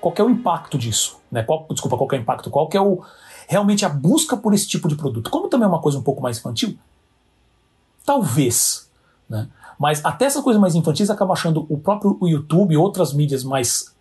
qual 0.00 0.14
é 0.16 0.22
o 0.22 0.30
impacto 0.30 0.78
disso? 0.78 1.20
Né? 1.30 1.42
Qual, 1.42 1.66
desculpa, 1.70 1.98
qual 1.98 2.08
é 2.12 2.14
o 2.14 2.20
impacto? 2.20 2.50
Qual 2.50 2.70
é 2.72 2.80
o, 2.80 3.02
realmente 3.48 3.84
a 3.84 3.88
busca 3.88 4.36
por 4.36 4.54
esse 4.54 4.66
tipo 4.66 4.88
de 4.88 4.96
produto? 4.96 5.30
Como 5.30 5.48
também 5.48 5.64
é 5.64 5.68
uma 5.68 5.80
coisa 5.80 5.98
um 5.98 6.02
pouco 6.02 6.22
mais 6.22 6.38
infantil, 6.38 6.76
talvez, 8.04 8.90
né? 9.28 9.48
Mas 9.78 10.04
até 10.04 10.26
essa 10.26 10.42
coisa 10.42 10.58
mais 10.58 10.74
infantis 10.74 11.10
acaba 11.10 11.32
achando 11.32 11.66
o 11.68 11.78
próprio 11.78 12.16
YouTube 12.22 12.72
e 12.72 12.76
outras 12.76 13.12
mídias 13.12 13.42
mais. 13.42 13.92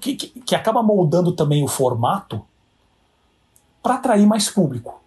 que, 0.00 0.16
que, 0.16 0.40
que 0.40 0.54
acaba 0.54 0.82
moldando 0.82 1.32
também 1.32 1.62
o 1.62 1.68
formato 1.68 2.42
para 3.82 3.94
atrair 3.94 4.26
mais 4.26 4.48
público. 4.48 5.00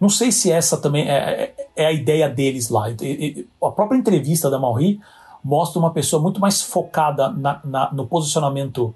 Não 0.00 0.08
sei 0.08 0.30
se 0.30 0.50
essa 0.50 0.76
também 0.76 1.08
é, 1.08 1.54
é, 1.56 1.68
é 1.76 1.86
a 1.86 1.92
ideia 1.92 2.28
deles 2.28 2.68
lá. 2.68 2.86
A 2.88 3.70
própria 3.70 3.98
entrevista 3.98 4.50
da 4.50 4.58
Mauri 4.58 5.00
mostra 5.42 5.78
uma 5.78 5.90
pessoa 5.90 6.20
muito 6.20 6.40
mais 6.40 6.62
focada 6.62 7.30
na, 7.30 7.60
na, 7.64 7.92
no 7.92 8.06
posicionamento 8.06 8.94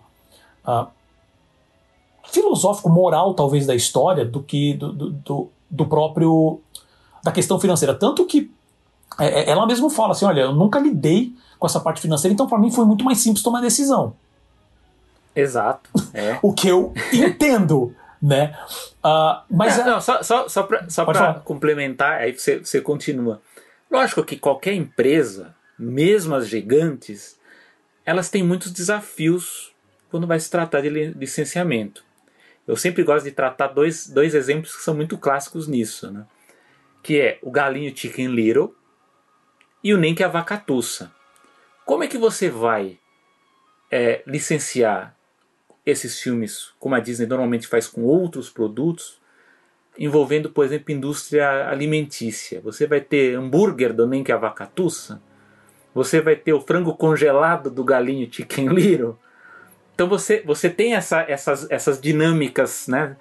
uh, 0.67 0.87
filosófico, 2.31 2.89
moral, 2.89 3.35
talvez, 3.35 3.67
da 3.67 3.75
história, 3.75 4.25
do 4.25 4.43
que 4.43 4.75
do, 4.75 4.93
do, 4.93 5.49
do, 5.71 5.87
próprio. 5.87 6.61
da 7.23 7.33
questão 7.33 7.59
financeira. 7.59 7.95
Tanto 7.95 8.25
que 8.27 8.51
é, 9.19 9.43
é, 9.43 9.51
ela 9.51 9.67
mesma 9.67 9.91
fala 9.91 10.13
assim: 10.13 10.25
olha, 10.25 10.43
eu 10.43 10.53
nunca 10.53 10.79
lidei 10.79 11.33
com 11.59 11.67
essa 11.67 11.81
parte 11.81 12.01
financeira, 12.01 12.33
então 12.33 12.47
para 12.47 12.59
mim 12.59 12.71
foi 12.71 12.85
muito 12.85 13.05
mais 13.05 13.19
simples 13.19 13.43
tomar 13.43 13.61
decisão. 13.61 14.15
Exato. 15.35 15.91
É. 16.13 16.39
o 16.43 16.53
que 16.53 16.69
eu 16.69 16.93
entendo 17.13 17.95
né? 18.23 18.57
Uh, 19.05 19.43
mas 19.51 19.77
não, 19.79 19.85
é- 19.85 19.91
não, 19.91 20.01
só, 20.01 20.23
só, 20.23 20.49
só 20.49 20.63
para 20.63 20.89
só 20.89 21.35
complementar, 21.41 22.21
aí 22.21 22.33
você, 22.33 22.59
você 22.59 22.81
continua. 22.81 23.43
Lógico 23.91 24.23
que 24.23 24.37
qualquer 24.37 24.75
empresa, 24.75 25.55
mesmo 25.77 26.35
as 26.37 26.49
gigantes, 26.49 27.37
elas 28.07 28.31
têm 28.31 28.45
muitos 28.45 28.71
desafios 28.71 29.73
quando 30.09 30.27
vai 30.27 30.39
se 30.39 30.49
tratar 30.49 30.83
de 30.83 30.89
licenciamento. 30.89 32.05
Eu 32.73 32.77
sempre 32.77 33.03
gosto 33.03 33.27
de 33.27 33.33
tratar 33.33 33.69
dois, 33.69 34.09
dois 34.09 34.35
exemplos 34.35 34.75
que 34.75 34.83
são 34.83 34.95
muito 34.95 35.19
clássicos 35.19 35.69
nisso, 35.69 36.11
né? 36.11 36.25
que 37.03 37.21
é 37.21 37.39
o 37.43 37.51
galinho 37.51 37.95
Chicken 37.95 38.29
Little 38.29 38.75
e 39.85 39.93
o 39.93 39.99
Nem 39.99 40.15
que 40.15 40.25
a 40.25 40.29
vaca 40.29 40.57
tussa. 40.57 41.13
Como 41.85 42.03
é 42.03 42.07
que 42.07 42.17
você 42.17 42.49
vai 42.49 42.99
é, 43.91 44.23
licenciar 44.27 45.15
esses 45.85 46.19
filmes, 46.19 46.73
como 46.79 46.95
a 46.95 46.99
Disney 46.99 47.27
normalmente 47.27 47.67
faz 47.67 47.87
com 47.87 48.05
outros 48.05 48.49
produtos, 48.49 49.21
envolvendo, 49.99 50.49
por 50.49 50.65
exemplo, 50.65 50.95
indústria 50.95 51.69
alimentícia. 51.69 52.59
Você 52.63 52.87
vai 52.87 53.03
ter 53.03 53.37
hambúrguer 53.37 53.93
do 53.93 54.07
Nem 54.07 54.25
que 54.25 54.33
a 54.33 54.39
Vaca 54.39 54.65
Tussa, 54.65 55.21
você 55.95 56.23
vai 56.23 56.37
ter 56.37 56.55
o 56.55 56.61
frango 56.63 56.97
congelado 56.97 57.71
do 57.71 57.85
galinho 57.85 58.33
Chicken 58.33 58.69
Little. 58.73 59.19
Então 60.03 60.09
você, 60.09 60.43
você 60.45 60.69
tem 60.69 60.97
essa, 60.97 61.21
essas, 61.29 61.71
essas 61.71 62.01
dinâmicas 62.01 62.89
né, 62.89 63.17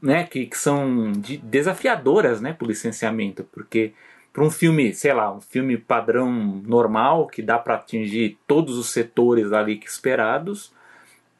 né, 0.00 0.24
que, 0.24 0.46
que 0.46 0.56
são 0.56 1.12
de, 1.12 1.36
desafiadoras 1.36 2.40
né, 2.40 2.54
para 2.54 2.64
o 2.64 2.68
licenciamento, 2.68 3.44
porque 3.52 3.92
para 4.32 4.42
um 4.42 4.50
filme, 4.50 4.94
sei 4.94 5.12
lá, 5.12 5.30
um 5.30 5.42
filme 5.42 5.76
padrão 5.76 6.32
normal, 6.66 7.26
que 7.26 7.42
dá 7.42 7.58
para 7.58 7.74
atingir 7.74 8.38
todos 8.46 8.78
os 8.78 8.94
setores 8.94 9.52
ali 9.52 9.76
que 9.76 9.86
esperados, 9.86 10.72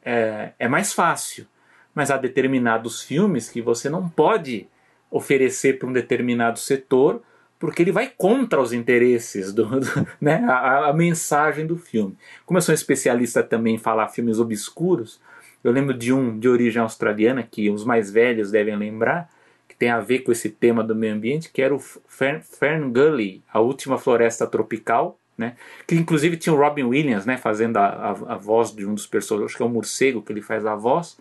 é, 0.05 0.51
é 0.59 0.67
mais 0.67 0.93
fácil. 0.93 1.47
Mas 1.95 2.11
há 2.11 2.17
determinados 2.17 3.01
filmes 3.01 3.49
que 3.49 3.63
você 3.63 3.89
não 3.89 4.07
pode 4.07 4.67
oferecer 5.09 5.79
para 5.79 5.89
um 5.89 5.93
determinado 5.93 6.59
setor, 6.59 7.19
porque 7.63 7.81
ele 7.81 7.93
vai 7.93 8.11
contra 8.17 8.59
os 8.59 8.73
interesses, 8.73 9.53
do, 9.53 9.63
do 9.79 9.87
né, 10.19 10.43
a, 10.49 10.89
a, 10.89 10.93
mensagem 10.93 11.65
do 11.65 11.77
filme. 11.77 12.13
Como 12.45 12.57
eu 12.57 12.61
sou 12.61 12.73
um 12.73 12.75
especialista 12.75 13.41
também 13.41 13.75
em 13.75 13.77
falar 13.77 14.09
filmes 14.09 14.37
obscuros, 14.37 15.21
eu 15.63 15.71
lembro 15.71 15.97
de 15.97 16.11
um 16.11 16.37
de 16.37 16.49
origem 16.49 16.81
australiana, 16.81 17.41
que 17.41 17.69
os 17.69 17.85
mais 17.85 18.11
velhos 18.11 18.51
devem 18.51 18.75
lembrar, 18.75 19.29
que 19.65 19.77
tem 19.77 19.89
a 19.89 20.01
ver 20.01 20.19
com 20.19 20.31
esse 20.33 20.49
tema 20.49 20.83
do 20.83 20.93
meio 20.93 21.13
ambiente, 21.13 21.51
que 21.53 21.61
era 21.61 21.73
o 21.73 21.79
Fern, 21.79 22.41
Fern 22.41 22.91
Gully, 22.91 23.41
a 23.49 23.61
última 23.61 23.97
floresta 23.97 24.45
tropical, 24.45 25.17
né? 25.37 25.55
Que 25.87 25.95
inclusive 25.95 26.35
tinha 26.35 26.53
o 26.53 26.59
Robin 26.59 26.83
Williams, 26.83 27.25
né? 27.25 27.37
Fazendo 27.37 27.77
a, 27.77 27.85
a, 27.85 28.09
a 28.33 28.35
voz 28.35 28.75
de 28.75 28.85
um 28.85 28.93
dos 28.93 29.07
personagens, 29.07 29.51
acho 29.51 29.55
que 29.55 29.63
é 29.63 29.65
o 29.65 29.69
morcego 29.69 30.21
que 30.21 30.33
ele 30.33 30.41
faz 30.41 30.65
a 30.65 30.75
voz. 30.75 31.17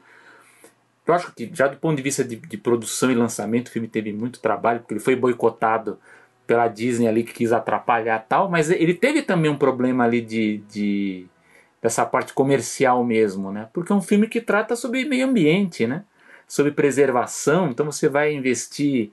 Eu 1.07 1.15
acho 1.15 1.33
que 1.37 1.49
já 1.55 1.69
do 1.69 1.77
ponto 1.77 1.97
de 1.97 2.03
vista 2.03 2.25
de, 2.25 2.35
de 2.35 2.57
produção 2.57 3.13
e 3.13 3.15
lançamento, 3.15 3.69
o 3.69 3.71
filme 3.71 3.87
teve 3.87 4.13
muito 4.13 4.41
trabalho, 4.41 4.81
porque 4.81 4.95
ele 4.95 5.01
foi 5.01 5.15
boicotado 5.15 6.01
pela 6.53 6.69
Disney 6.69 7.09
ali 7.09 7.25
que 7.25 7.33
quis 7.33 7.51
atrapalhar 7.51 8.27
tal, 8.29 8.47
mas 8.47 8.71
ele 8.71 8.93
teve 8.93 9.23
também 9.23 9.51
um 9.51 9.57
problema 9.57 10.05
ali 10.05 10.21
de, 10.21 10.59
de 10.69 11.27
dessa 11.81 12.05
parte 12.05 12.35
comercial 12.35 13.03
mesmo, 13.03 13.51
né? 13.51 13.71
Porque 13.73 13.91
é 13.91 13.97
um 13.97 14.03
filme 14.03 14.29
que 14.29 14.39
trata 14.39 14.77
sobre 14.77 15.07
meio 15.07 15.27
ambiente, 15.27 15.87
né? 15.87 16.05
Sobre 16.47 16.71
preservação, 16.71 17.71
então 17.71 17.87
você 17.87 18.07
vai 18.07 18.35
investir 18.35 19.13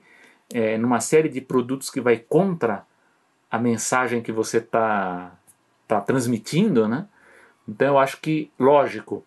é, 0.52 0.76
numa 0.76 1.00
série 1.00 1.30
de 1.30 1.40
produtos 1.40 1.88
que 1.88 1.98
vai 1.98 2.18
contra 2.18 2.84
a 3.50 3.58
mensagem 3.58 4.20
que 4.20 4.30
você 4.30 4.58
está 4.58 5.32
tá 5.88 5.98
transmitindo, 5.98 6.86
né? 6.86 7.06
Então 7.66 7.88
eu 7.88 7.98
acho 7.98 8.20
que, 8.20 8.50
lógico, 8.58 9.24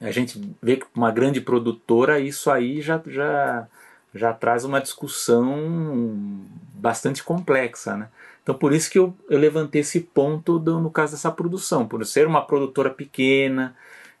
a 0.00 0.10
gente 0.10 0.42
vê 0.60 0.76
que 0.76 0.86
uma 0.92 1.12
grande 1.12 1.40
produtora 1.40 2.18
isso 2.18 2.50
aí 2.50 2.80
já, 2.80 3.00
já, 3.06 3.68
já 4.14 4.32
traz 4.32 4.64
uma 4.64 4.80
discussão 4.80 6.44
bastante 6.74 7.22
complexa, 7.22 7.96
né? 7.96 8.08
Então 8.42 8.54
por 8.54 8.72
isso 8.72 8.90
que 8.90 8.98
eu, 8.98 9.14
eu 9.30 9.38
levantei 9.38 9.80
esse 9.80 10.00
ponto 10.00 10.58
do, 10.58 10.80
no 10.80 10.90
caso 10.90 11.12
dessa 11.12 11.30
produção, 11.30 11.86
por 11.86 12.04
ser 12.04 12.26
uma 12.26 12.44
produtora 12.44 12.90
pequena, 12.90 13.74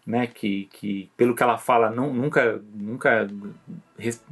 né, 0.06 0.26
que, 0.26 0.68
que 0.72 1.10
pelo 1.16 1.34
que 1.34 1.42
ela 1.42 1.58
fala 1.58 1.90
não, 1.90 2.12
nunca, 2.12 2.60
nunca 2.74 3.28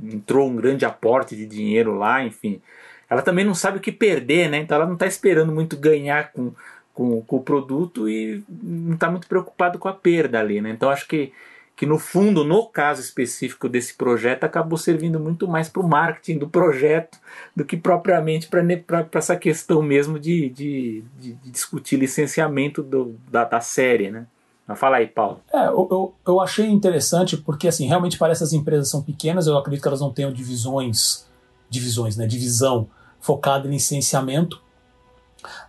entrou 0.03 0.49
um 0.49 0.57
grande 0.57 0.85
aporte 0.85 1.37
de 1.37 1.47
dinheiro 1.47 1.95
lá, 1.97 2.25
enfim, 2.25 2.61
ela 3.09 3.23
também 3.23 3.45
não 3.45 3.55
sabe 3.55 3.79
o 3.79 3.81
que 3.81 3.91
perder, 3.91 4.49
né? 4.49 4.59
Então 4.59 4.77
ela 4.77 4.87
não 4.87 4.95
está 4.95 5.07
esperando 5.07 5.53
muito 5.53 5.77
ganhar 5.77 6.33
com, 6.33 6.53
com, 6.95 7.21
com, 7.23 7.37
o 7.37 7.43
produto 7.43 8.09
e 8.09 8.45
não 8.49 8.95
está 8.95 9.11
muito 9.11 9.27
preocupado 9.27 9.79
com 9.81 9.89
a 9.89 9.93
perda 9.93 10.39
ali, 10.39 10.61
né? 10.61 10.71
Então 10.71 10.89
acho 10.91 11.09
que, 11.09 11.33
que 11.81 11.87
no 11.87 11.99
fundo, 11.99 12.45
no 12.45 12.67
caso 12.67 13.01
específico 13.01 13.67
desse 13.67 13.95
projeto, 13.95 14.45
acabou 14.45 14.77
servindo 14.77 15.19
muito 15.19 15.49
mais 15.49 15.67
para 15.67 15.81
o 15.81 15.89
marketing 15.89 16.37
do 16.37 16.47
projeto 16.47 17.19
do 17.57 17.65
que 17.65 17.75
propriamente 17.75 18.49
para 18.49 19.09
essa 19.15 19.35
questão 19.35 19.81
mesmo 19.81 20.19
de, 20.19 20.51
de, 20.51 21.03
de, 21.19 21.33
discutir 21.51 21.97
licenciamento 21.97 22.83
do, 22.83 23.17
da, 23.31 23.45
da 23.45 23.63
série, 23.63 24.11
né? 24.11 24.27
Mas 24.67 24.79
fala 24.79 24.99
aí, 24.99 25.07
Paulo. 25.07 25.41
É, 25.51 25.69
eu, 25.69 25.89
eu, 25.91 26.15
eu 26.27 26.41
achei 26.43 26.67
interessante 26.67 27.39
porque, 27.39 27.67
assim, 27.67 27.87
realmente 27.87 28.19
parece 28.19 28.41
que 28.41 28.45
as 28.45 28.53
empresas 28.53 28.91
são 28.91 29.01
pequenas, 29.01 29.47
eu 29.47 29.57
acredito 29.57 29.81
que 29.81 29.89
elas 29.89 30.03
não 30.03 30.13
tenham 30.13 30.31
divisões, 30.31 31.27
divisões, 31.71 32.15
né, 32.15 32.27
divisão 32.27 32.91
focada 33.21 33.67
em 33.67 33.71
licenciamento. 33.71 34.61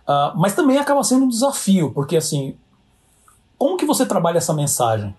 Uh, 0.06 0.36
mas 0.36 0.54
também 0.54 0.76
acaba 0.76 1.02
sendo 1.04 1.24
um 1.24 1.28
desafio, 1.28 1.90
porque 1.90 2.18
assim, 2.18 2.54
como 3.56 3.78
que 3.78 3.86
você 3.86 4.04
trabalha 4.04 4.36
essa 4.36 4.52
mensagem? 4.52 5.16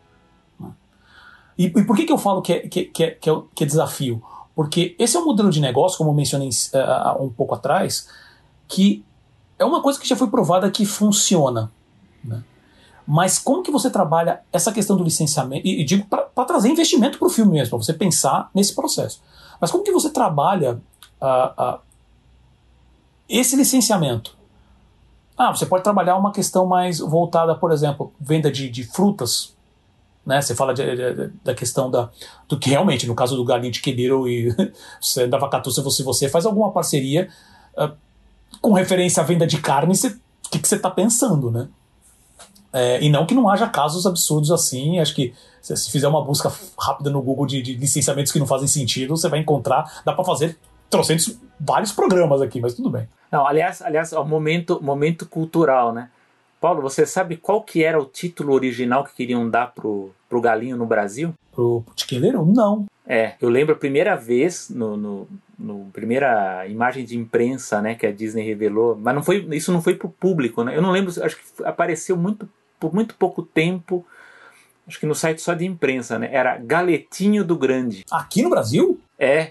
E, 1.57 1.65
e 1.65 1.83
por 1.83 1.95
que, 1.95 2.05
que 2.05 2.11
eu 2.11 2.17
falo 2.17 2.41
que 2.41 2.53
é, 2.53 2.59
que, 2.67 2.85
que, 2.85 3.03
é, 3.03 3.11
que, 3.11 3.29
é, 3.29 3.41
que 3.53 3.63
é 3.63 3.67
desafio? 3.67 4.21
Porque 4.55 4.95
esse 4.99 5.17
é 5.17 5.19
um 5.19 5.25
modelo 5.25 5.49
de 5.49 5.59
negócio, 5.59 5.97
como 5.97 6.11
eu 6.11 6.13
mencionei 6.13 6.49
uh, 6.49 7.23
um 7.23 7.29
pouco 7.29 7.55
atrás, 7.55 8.07
que 8.67 9.03
é 9.57 9.65
uma 9.65 9.81
coisa 9.81 9.99
que 9.99 10.07
já 10.07 10.15
foi 10.15 10.27
provada 10.27 10.69
que 10.69 10.85
funciona. 10.85 11.71
Né? 12.23 12.43
Mas 13.05 13.39
como 13.39 13.63
que 13.63 13.71
você 13.71 13.89
trabalha 13.89 14.41
essa 14.51 14.71
questão 14.71 14.95
do 14.95 15.03
licenciamento? 15.03 15.67
E, 15.67 15.81
e 15.81 15.83
digo 15.83 16.05
para 16.05 16.45
trazer 16.45 16.69
investimento 16.69 17.17
para 17.17 17.27
o 17.27 17.31
filme 17.31 17.53
mesmo, 17.53 17.71
para 17.71 17.83
você 17.83 17.93
pensar 17.93 18.49
nesse 18.53 18.75
processo. 18.75 19.21
Mas 19.59 19.71
como 19.71 19.83
que 19.83 19.91
você 19.91 20.09
trabalha 20.09 20.79
uh, 21.21 21.75
uh, 21.75 21.79
esse 23.27 23.55
licenciamento. 23.55 24.37
Ah, 25.37 25.49
você 25.49 25.65
pode 25.65 25.83
trabalhar 25.83 26.15
uma 26.15 26.31
questão 26.31 26.65
mais 26.65 26.99
voltada, 26.99 27.55
por 27.55 27.71
exemplo, 27.71 28.13
venda 28.19 28.51
de, 28.51 28.69
de 28.69 28.83
frutas. 28.83 29.55
Né? 30.25 30.41
Você 30.41 30.55
fala 30.55 30.73
de, 30.73 30.83
de, 30.95 31.31
da 31.43 31.53
questão 31.53 31.91
da, 31.91 32.09
do 32.47 32.57
que 32.57 32.69
realmente, 32.69 33.05
no 33.07 33.15
caso 33.15 33.35
do 33.35 33.59
de 33.59 33.81
Quebeiro 33.81 34.27
e 34.27 34.55
da 35.29 35.37
Vacatuça, 35.37 35.81
você, 35.81 36.03
você 36.03 36.29
faz 36.29 36.45
alguma 36.45 36.71
parceria 36.71 37.29
uh, 37.77 37.91
com 38.61 38.71
referência 38.73 39.21
à 39.21 39.25
venda 39.25 39.45
de 39.45 39.59
carne, 39.59 39.93
o 39.93 40.49
que, 40.49 40.59
que 40.59 40.67
você 40.67 40.75
está 40.75 40.89
pensando, 40.89 41.51
né? 41.51 41.67
É, 42.71 43.03
e 43.03 43.09
não 43.09 43.25
que 43.27 43.35
não 43.35 43.47
haja 43.47 43.67
casos 43.67 44.07
absurdos 44.07 44.51
assim. 44.51 44.99
Acho 44.99 45.13
que 45.13 45.33
se, 45.61 45.75
se 45.77 45.91
fizer 45.91 46.07
uma 46.07 46.23
busca 46.23 46.51
rápida 46.79 47.11
no 47.11 47.21
Google 47.21 47.45
de, 47.45 47.61
de, 47.61 47.75
licenciamentos 47.75 48.31
que 48.31 48.39
não 48.39 48.47
fazem 48.47 48.67
sentido, 48.67 49.15
você 49.15 49.29
vai 49.29 49.39
encontrar. 49.39 50.01
Dá 50.03 50.11
para 50.11 50.23
fazer 50.23 50.57
trocentos 50.89 51.37
vários 51.59 51.91
programas 51.91 52.41
aqui, 52.41 52.59
mas 52.59 52.73
tudo 52.73 52.89
bem. 52.89 53.07
Não, 53.31 53.45
aliás, 53.45 53.81
aliás, 53.81 54.11
o 54.13 54.23
momento, 54.23 54.79
momento 54.81 55.27
cultural, 55.27 55.93
né? 55.93 56.09
Paulo, 56.63 56.81
você 56.81 57.05
sabe 57.05 57.35
qual 57.35 57.61
que 57.61 57.83
era 57.83 57.99
o 57.99 58.05
título 58.05 58.53
original 58.53 59.03
que 59.03 59.13
queriam 59.13 59.49
dar 59.49 59.73
pro, 59.73 60.11
pro 60.29 60.39
Galinho 60.39 60.77
no 60.77 60.85
Brasil? 60.85 61.33
Pro 61.51 61.83
Tiqueleiro? 61.93 62.45
Não. 62.45 62.85
É, 63.05 63.33
eu 63.41 63.49
lembro 63.49 63.75
a 63.75 63.77
primeira 63.77 64.15
vez, 64.15 64.69
no, 64.69 64.95
no, 64.95 65.27
no, 65.59 65.89
primeira 65.91 66.65
imagem 66.65 67.03
de 67.03 67.17
imprensa, 67.17 67.81
né, 67.81 67.95
que 67.95 68.07
a 68.07 68.13
Disney 68.13 68.45
revelou, 68.45 68.97
mas 68.97 69.13
não 69.13 69.21
foi, 69.21 69.45
isso 69.51 69.73
não 69.73 69.81
foi 69.81 69.95
pro 69.95 70.07
público, 70.07 70.63
né? 70.63 70.73
Eu 70.73 70.81
não 70.81 70.91
lembro, 70.91 71.11
acho 71.21 71.35
que 71.35 71.65
apareceu 71.65 72.15
muito 72.15 72.47
por 72.79 72.93
muito 72.93 73.15
pouco 73.15 73.43
tempo, 73.43 74.05
acho 74.87 74.97
que 74.97 75.05
no 75.05 75.13
site 75.13 75.41
só 75.41 75.53
de 75.53 75.65
imprensa, 75.65 76.17
né? 76.17 76.29
Era 76.31 76.57
Galetinho 76.59 77.43
do 77.43 77.57
Grande. 77.57 78.05
Aqui 78.09 78.41
no 78.41 78.49
Brasil? 78.49 79.01
É. 79.19 79.49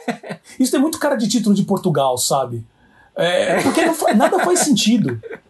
Isso 0.58 0.72
tem 0.72 0.80
muito 0.80 0.98
cara 0.98 1.16
de 1.16 1.28
título 1.28 1.54
de 1.54 1.64
Portugal, 1.64 2.16
sabe? 2.16 2.64
É, 3.14 3.60
porque 3.60 3.82
faz, 3.92 4.16
nada 4.16 4.38
faz 4.38 4.60
sentido. 4.60 5.20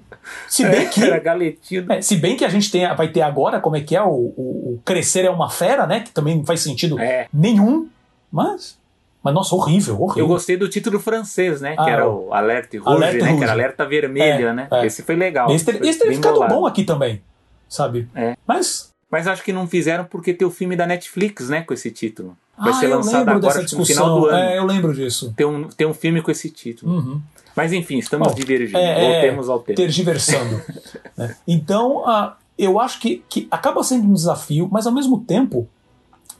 Se 0.48 0.64
bem 0.64 0.86
é, 0.86 0.86
que. 0.86 1.02
Era 1.02 1.18
galetinho. 1.18 1.86
É, 1.90 2.00
se 2.00 2.16
bem 2.16 2.36
que 2.36 2.44
a 2.44 2.48
gente 2.48 2.70
tem, 2.70 2.86
vai 2.94 3.08
ter 3.08 3.22
agora, 3.22 3.60
como 3.60 3.76
é 3.76 3.80
que 3.80 3.96
é? 3.96 4.02
O, 4.02 4.06
o, 4.06 4.74
o 4.74 4.82
Crescer 4.84 5.24
é 5.24 5.30
uma 5.30 5.50
Fera, 5.50 5.86
né? 5.86 6.00
Que 6.00 6.10
também 6.10 6.36
não 6.36 6.44
faz 6.44 6.60
sentido 6.60 6.98
é. 6.98 7.28
nenhum. 7.32 7.88
Mas. 8.30 8.78
Mas, 9.22 9.34
nossa, 9.34 9.54
horrível, 9.54 10.00
horrível. 10.00 10.24
Eu 10.24 10.28
gostei 10.28 10.56
do 10.56 10.68
título 10.68 10.98
francês, 11.00 11.60
né? 11.60 11.74
Ah, 11.76 11.84
que 11.84 11.90
era 11.90 12.08
o 12.08 12.32
Alerte 12.32 12.78
Rouge, 12.78 12.96
Alerte 12.96 13.18
né? 13.18 13.22
Rouge. 13.24 13.38
Que 13.38 13.44
era 13.44 13.52
Alerta 13.52 13.84
Vermelha, 13.84 14.48
é, 14.48 14.52
né? 14.52 14.68
É. 14.70 14.86
Esse 14.86 15.02
foi 15.02 15.16
legal. 15.16 15.50
Esse, 15.50 15.64
foi 15.64 15.74
esse 15.86 15.98
teria 15.98 16.14
ficado 16.14 16.34
bolado. 16.34 16.54
bom 16.54 16.66
aqui 16.66 16.84
também, 16.84 17.20
sabe? 17.68 18.08
É. 18.14 18.36
Mas. 18.46 18.88
Mas 19.10 19.26
acho 19.26 19.42
que 19.42 19.54
não 19.54 19.66
fizeram 19.66 20.04
porque 20.04 20.34
tem 20.34 20.46
o 20.46 20.50
filme 20.50 20.76
da 20.76 20.86
Netflix, 20.86 21.48
né? 21.48 21.62
Com 21.62 21.72
esse 21.72 21.90
título. 21.90 22.36
Vai 22.58 22.72
ah, 22.72 22.74
ser 22.74 22.88
lançado 22.88 23.28
agora 23.28 23.62
no 23.62 23.84
final 23.86 24.20
do 24.20 24.26
ano. 24.26 24.38
É, 24.38 24.58
eu 24.58 24.64
lembro 24.64 24.92
disso. 24.92 25.32
Tem 25.36 25.46
um, 25.46 25.68
tem 25.68 25.86
um 25.86 25.94
filme 25.94 26.20
com 26.20 26.30
esse 26.30 26.50
título. 26.50 26.92
Uhum. 26.92 27.22
Mas 27.58 27.72
enfim, 27.72 27.98
estamos 27.98 28.28
Bom, 28.28 28.34
divergindo. 28.34 28.78
É, 28.78 29.00
Voltemos 29.00 29.48
ao 29.48 29.58
tema. 29.58 29.74
Tergiversando. 29.74 30.62
né? 31.18 31.36
Então, 31.44 32.04
uh, 32.04 32.30
eu 32.56 32.78
acho 32.78 33.00
que, 33.00 33.24
que 33.28 33.48
acaba 33.50 33.82
sendo 33.82 34.06
um 34.06 34.14
desafio, 34.14 34.68
mas 34.70 34.86
ao 34.86 34.92
mesmo 34.92 35.18
tempo, 35.24 35.68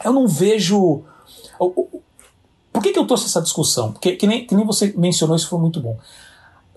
eu 0.04 0.12
não 0.12 0.28
vejo. 0.28 1.02
Por 1.58 2.80
que, 2.80 2.92
que 2.92 2.98
eu 3.00 3.04
trouxe 3.04 3.24
essa 3.24 3.42
discussão? 3.42 3.90
Porque, 3.90 4.12
que 4.12 4.28
nem, 4.28 4.46
que 4.46 4.54
nem 4.54 4.64
você 4.64 4.94
mencionou, 4.96 5.34
isso 5.34 5.48
foi 5.48 5.58
muito 5.58 5.80
bom. 5.80 5.98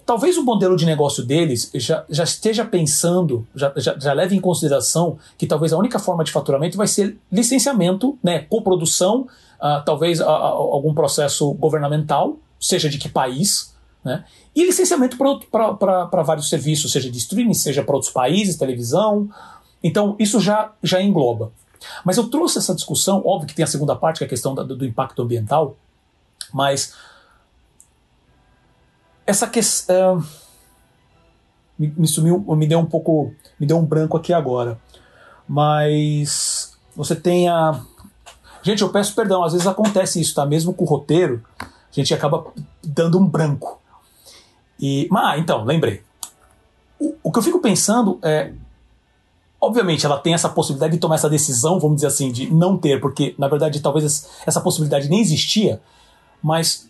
Talvez 0.08 0.36
o 0.40 0.44
modelo 0.44 0.76
de 0.76 0.88
negócio 0.88 1.24
deles 1.24 1.70
já, 1.76 2.04
já 2.10 2.24
esteja 2.24 2.66
pensando, 2.66 3.48
já, 3.54 3.72
já, 3.78 3.96
já 4.00 4.12
leve 4.12 4.36
em 4.36 4.42
consideração 4.42 5.20
que 5.38 5.46
talvez 5.46 5.72
a 5.72 5.78
única 5.78 6.00
forma 6.00 6.24
de 6.24 6.32
faturamento 6.32 6.76
vai 6.76 6.88
ser 6.88 7.16
licenciamento, 7.32 8.18
né, 8.24 8.40
coprodução, 8.40 9.28
uh, 9.60 9.86
talvez 9.86 10.20
uh, 10.20 10.24
algum 10.24 10.96
processo 10.96 11.54
governamental, 11.54 12.40
seja 12.60 12.90
de 12.90 12.98
que 12.98 13.08
país, 13.08 13.71
né, 14.04 14.26
e 14.56 14.66
licenciamento 14.66 15.18
para 15.18 16.24
vários 16.24 16.50
serviços, 16.50 16.92
seja 16.92 17.10
de 17.10 17.18
streaming, 17.18 17.54
seja 17.54 17.84
para 17.84 17.96
outros 17.96 18.12
países, 18.12 18.58
televisão. 18.58 19.30
Então, 19.84 20.16
isso 20.20 20.40
já, 20.40 20.72
já 20.82 21.02
engloba. 21.02 21.52
Mas 22.04 22.18
eu 22.18 22.30
trouxe 22.30 22.58
essa 22.58 22.76
discussão, 22.76 23.22
óbvio 23.26 23.48
que 23.48 23.56
tem 23.56 23.64
a 23.64 23.68
segunda 23.68 23.96
parte, 23.96 24.20
que 24.20 24.24
é 24.24 24.28
a 24.28 24.30
questão 24.30 24.54
do, 24.54 24.76
do 24.76 24.86
impacto 24.86 25.22
ambiental, 25.22 25.76
mas 26.54 26.94
essa 29.26 29.48
questão. 29.48 30.20
Uh, 30.20 30.24
me, 31.80 31.94
me, 31.98 32.08
sumiu, 32.08 32.46
me 32.56 32.68
deu 32.68 32.80
um 32.80 32.86
pouco. 32.86 33.34
Me 33.60 33.66
deu 33.66 33.78
um 33.78 33.86
branco 33.86 34.16
aqui 34.16 34.32
agora. 34.34 34.80
Mas 35.48 36.78
você 36.96 37.16
tem 37.16 37.50
a. 37.50 37.82
Gente, 38.62 38.84
eu 38.84 38.90
peço 38.90 39.16
perdão, 39.16 39.44
às 39.44 39.54
vezes 39.54 39.66
acontece 39.66 40.22
isso, 40.22 40.36
tá? 40.36 40.46
Mesmo 40.46 40.72
com 40.74 40.84
o 40.84 40.88
roteiro, 40.88 41.44
a 41.60 41.66
gente 41.92 42.14
acaba 42.14 42.46
dando 42.84 43.18
um 43.18 43.26
branco. 43.26 43.81
E, 44.82 45.08
ah, 45.16 45.38
então, 45.38 45.64
lembrei. 45.64 46.02
O, 47.00 47.16
o 47.24 47.32
que 47.32 47.40
eu 47.40 47.44
fico 47.44 47.60
pensando 47.60 48.18
é. 48.24 48.52
Obviamente, 49.64 50.04
ela 50.08 50.18
tem 50.18 50.34
essa 50.34 50.50
possibilidade 50.50 50.94
de 50.94 51.00
tomar 51.00 51.16
essa 51.16 51.30
decisão, 51.30 51.80
vamos 51.80 51.98
dizer 51.98 52.08
assim, 52.08 52.32
de 52.32 52.52
não 52.52 52.76
ter, 52.80 53.00
porque 53.00 53.36
na 53.38 53.48
verdade 53.48 53.80
talvez 53.80 54.28
essa 54.44 54.60
possibilidade 54.60 55.08
nem 55.08 55.22
existia, 55.22 55.80
mas 56.42 56.90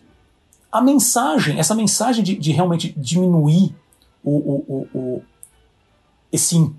a 0.72 0.80
mensagem, 0.80 1.60
essa 1.60 1.76
mensagem 1.76 2.24
de, 2.24 2.34
de 2.38 2.54
realmente 2.54 2.94
diminuir 2.96 3.76
o, 4.24 4.32
o, 4.32 4.88
o, 4.94 5.22
esse, 6.32 6.74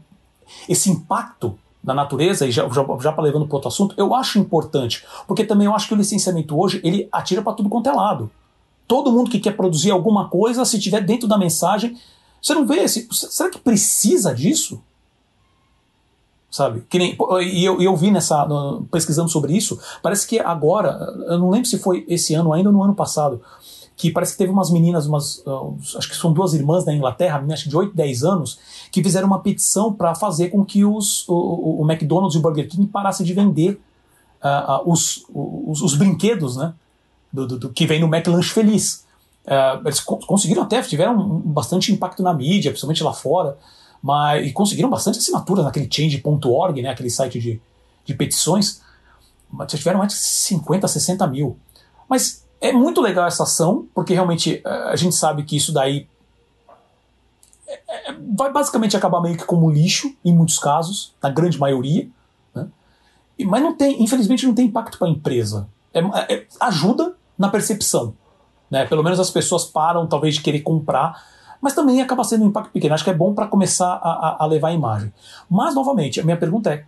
esse 0.66 0.90
impacto 0.90 1.59
na 1.84 1.93
natureza, 1.93 2.47
e 2.47 2.51
já, 2.51 2.66
já, 2.70 2.86
já 2.98 3.20
levando 3.20 3.47
para 3.47 3.56
outro 3.56 3.68
assunto, 3.68 3.94
eu 3.98 4.14
acho 4.14 4.39
importante, 4.39 5.05
porque 5.28 5.44
também 5.44 5.66
eu 5.66 5.74
acho 5.74 5.89
que 5.89 5.94
o 5.94 5.97
licenciamento 5.97 6.59
hoje 6.59 6.80
ele 6.82 7.06
atira 7.12 7.43
para 7.43 7.52
tudo 7.52 7.68
quanto 7.68 7.90
é 7.90 7.93
lado. 7.93 8.30
Todo 8.93 9.10
mundo 9.10 9.31
que 9.31 9.40
quer 9.40 9.56
produzir 9.56 9.90
alguma 9.90 10.28
coisa, 10.28 10.66
se 10.66 10.78
tiver 10.78 11.01
dentro 11.01 11.27
da 11.27 11.39
mensagem, 11.39 11.97
você 12.43 12.52
não 12.52 12.66
vê, 12.66 12.86
se, 12.86 13.09
será 13.10 13.48
que 13.48 13.59
precisa 13.59 14.35
disso? 14.35 14.82
Sabe? 16.51 16.85
Que 16.90 16.98
nem, 16.98 17.16
e 17.40 17.64
eu, 17.64 17.81
eu 17.81 17.97
vi 17.97 18.10
nessa. 18.10 18.47
pesquisando 18.90 19.31
sobre 19.31 19.56
isso, 19.56 19.81
parece 20.02 20.27
que 20.27 20.39
agora, 20.39 20.90
eu 21.27 21.39
não 21.39 21.48
lembro 21.48 21.66
se 21.66 21.78
foi 21.78 22.05
esse 22.06 22.35
ano 22.35 22.52
ainda 22.52 22.69
ou 22.69 22.73
no 22.74 22.82
ano 22.82 22.94
passado, 22.94 23.40
que 23.97 24.10
parece 24.10 24.32
que 24.32 24.39
teve 24.39 24.52
umas 24.52 24.70
meninas, 24.70 25.06
umas, 25.06 25.39
uh, 25.47 25.74
acho 25.97 26.10
que 26.10 26.14
são 26.14 26.31
duas 26.31 26.52
irmãs 26.52 26.85
da 26.85 26.93
Inglaterra, 26.93 27.39
meninas 27.39 27.60
de 27.60 27.74
8, 27.74 27.97
10 27.97 28.24
anos, 28.24 28.59
que 28.90 29.02
fizeram 29.02 29.27
uma 29.27 29.40
petição 29.40 29.90
para 29.90 30.14
fazer 30.14 30.51
com 30.51 30.62
que 30.66 30.85
os, 30.85 31.27
o, 31.31 31.81
o, 31.81 31.90
McDonald's 31.90 32.35
e 32.35 32.39
o 32.39 32.43
Burger 32.43 32.69
King 32.69 32.86
parassem 32.89 33.24
de 33.24 33.32
vender 33.32 33.81
uh, 34.44 34.82
uh, 34.82 34.93
os, 34.93 35.24
os, 35.32 35.81
os, 35.81 35.94
brinquedos, 35.94 36.59
né? 36.59 36.74
Do, 37.32 37.46
do, 37.46 37.59
do, 37.59 37.70
que 37.70 37.86
vem 37.86 37.98
no 37.98 38.06
McLanche 38.06 38.50
Feliz. 38.50 39.06
eles 39.84 40.00
co 40.00 40.18
conseguiram 40.18 40.62
até, 40.62 40.82
tiveram 40.82 41.16
bastante 41.40 41.90
impacto 41.90 42.22
na 42.22 42.34
mídia, 42.34 42.70
principalmente 42.70 43.02
lá 43.02 43.12
fora, 43.12 43.56
mas, 44.02 44.46
e 44.46 44.52
conseguiram 44.52 44.90
bastante 44.90 45.18
assinaturas 45.18 45.64
naquele 45.64 45.88
change.org, 45.90 46.82
né? 46.82 46.90
Aquele 46.90 47.09
site 47.09 47.40
de, 47.40 47.60
de 48.04 48.14
petições. 48.14 48.82
Mas 49.50 49.72
tiveram 49.72 49.98
mais 49.98 50.12
de 50.12 50.18
50, 50.18 50.86
60 50.88 51.26
mil. 51.26 51.56
Mas 52.09 52.44
é 52.60 52.72
muito 52.72 53.00
legal 53.00 53.26
essa 53.26 53.42
ação, 53.42 53.86
porque 53.94 54.14
realmente 54.14 54.62
eh, 54.64 54.90
a 54.90 54.96
gente 54.96 55.14
sabe 55.14 55.42
que 55.42 55.56
isso 55.56 55.72
daí 55.72 56.06
é, 57.66 58.10
é, 58.10 58.16
vai 58.36 58.52
basicamente 58.52 58.96
acabar 58.96 59.20
meio 59.20 59.36
que 59.36 59.44
como 59.44 59.70
lixo, 59.70 60.14
em 60.24 60.32
muitos 60.32 60.59
casos, 60.59 61.14
na 61.22 61.30
grande 61.30 61.59
maioria. 61.59 62.09
Né? 62.54 62.68
Mas 63.44 63.62
não 63.62 63.74
tem, 63.74 64.02
infelizmente, 64.02 64.46
não 64.46 64.54
tem 64.54 64.66
impacto 64.66 64.98
para 64.98 65.09
a 65.09 65.10
empresa. 65.10 65.68
É, 65.92 66.00
é, 66.34 66.46
ajuda 66.60 67.16
na 67.43 67.48
percepção. 67.48 68.14
Né? 68.70 68.86
Pelo 68.86 69.02
menos 69.02 69.19
as 69.19 69.31
pessoas 69.31 69.64
param, 69.64 70.06
talvez, 70.06 70.36
de 70.36 70.40
querer 70.40 70.60
comprar, 70.60 71.20
mas 71.60 71.74
também 71.74 72.01
acaba 72.01 72.23
sendo 72.23 72.44
um 72.44 72.48
impacto 72.48 72.70
pequeno. 72.70 72.94
Acho 72.94 73.02
que 73.02 73.10
é 73.10 73.14
bom 73.14 73.35
para 73.35 73.48
começar 73.48 73.93
a, 73.94 74.44
a, 74.44 74.47
levar 74.47 74.69
a 74.69 74.73
imagem. 74.73 75.12
Mas, 75.51 75.74
novamente, 75.74 76.20
a 76.20 76.24
minha 76.24 76.36
pergunta 76.36 76.73
é: 76.73 76.85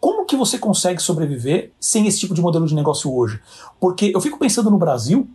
como 0.00 0.26
que 0.26 0.36
você 0.36 0.58
consegue 0.58 1.00
sobreviver 1.00 1.72
sem 1.80 2.06
esse 2.06 2.18
tipo 2.18 2.34
de 2.34 2.42
modelo 2.42 2.66
de 2.66 2.74
negócio 2.74 3.14
hoje? 3.14 3.40
Porque 3.80 4.12
eu 4.14 4.20
fico 4.20 4.38
pensando 4.38 4.70
no 4.70 4.78
Brasil, 4.78 5.28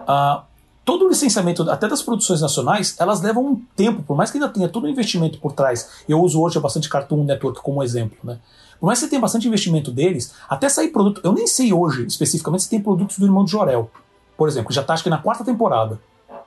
uh, 0.00 0.42
todo 0.84 1.04
o 1.04 1.08
licenciamento, 1.08 1.68
até 1.68 1.88
das 1.88 2.02
produções 2.02 2.40
nacionais, 2.40 2.94
elas 3.00 3.20
levam 3.20 3.44
um 3.44 3.62
tempo, 3.74 4.02
por 4.04 4.16
mais 4.16 4.30
que 4.30 4.38
ainda 4.38 4.48
tenha 4.48 4.68
todo 4.68 4.84
o 4.84 4.88
investimento 4.88 5.40
por 5.40 5.52
trás. 5.52 6.04
Eu 6.08 6.20
uso 6.22 6.40
hoje 6.40 6.60
bastante 6.60 6.88
Cartoon 6.88 7.24
Network 7.24 7.60
como 7.60 7.82
exemplo, 7.82 8.18
né? 8.22 8.38
Por 8.78 8.86
mais 8.86 8.98
que 8.98 9.04
você 9.04 9.10
tenha 9.10 9.20
bastante 9.20 9.46
investimento 9.46 9.90
deles, 9.90 10.34
até 10.48 10.68
sair 10.68 10.88
produto. 10.88 11.20
Eu 11.24 11.32
nem 11.32 11.46
sei 11.46 11.72
hoje, 11.72 12.06
especificamente, 12.06 12.64
se 12.64 12.70
tem 12.70 12.80
produtos 12.80 13.18
do 13.18 13.26
irmão 13.26 13.44
de 13.44 13.50
Jorel, 13.50 13.90
por 14.36 14.48
exemplo, 14.48 14.72
já 14.72 14.82
está 14.82 14.94
acho 14.94 15.02
que 15.02 15.10
na 15.10 15.18
quarta 15.18 15.44
temporada. 15.44 15.98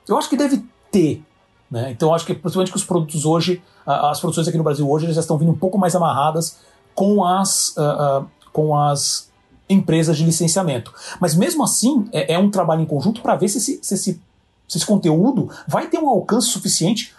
Eu 0.08 0.16
acho 0.16 0.28
que 0.28 0.36
deve 0.36 0.64
ter. 0.90 1.22
Né? 1.70 1.90
Então 1.90 2.14
acho 2.14 2.24
que 2.26 2.34
principalmente 2.34 2.70
que 2.70 2.76
os 2.76 2.84
produtos 2.84 3.24
hoje, 3.24 3.62
as 3.86 4.20
produções 4.20 4.48
aqui 4.48 4.58
no 4.58 4.64
Brasil 4.64 4.88
hoje 4.88 5.12
já 5.12 5.20
estão 5.20 5.38
vindo 5.38 5.50
um 5.50 5.56
pouco 5.56 5.78
mais 5.78 5.94
amarradas 5.94 6.58
com 6.94 7.24
as, 7.24 7.76
uh, 7.76 8.22
uh, 8.22 8.26
com 8.52 8.76
as 8.76 9.30
empresas 9.68 10.16
de 10.16 10.24
licenciamento. 10.24 10.92
Mas 11.20 11.34
mesmo 11.34 11.62
assim, 11.62 12.08
é, 12.12 12.34
é 12.34 12.38
um 12.38 12.50
trabalho 12.50 12.82
em 12.82 12.86
conjunto 12.86 13.22
para 13.22 13.36
ver 13.36 13.48
se 13.48 13.58
esse, 13.58 13.80
se, 13.82 13.94
esse, 13.94 14.20
se 14.68 14.78
esse 14.78 14.86
conteúdo 14.86 15.48
vai 15.66 15.86
ter 15.86 15.98
um 15.98 16.08
alcance 16.08 16.48
suficiente 16.48 17.14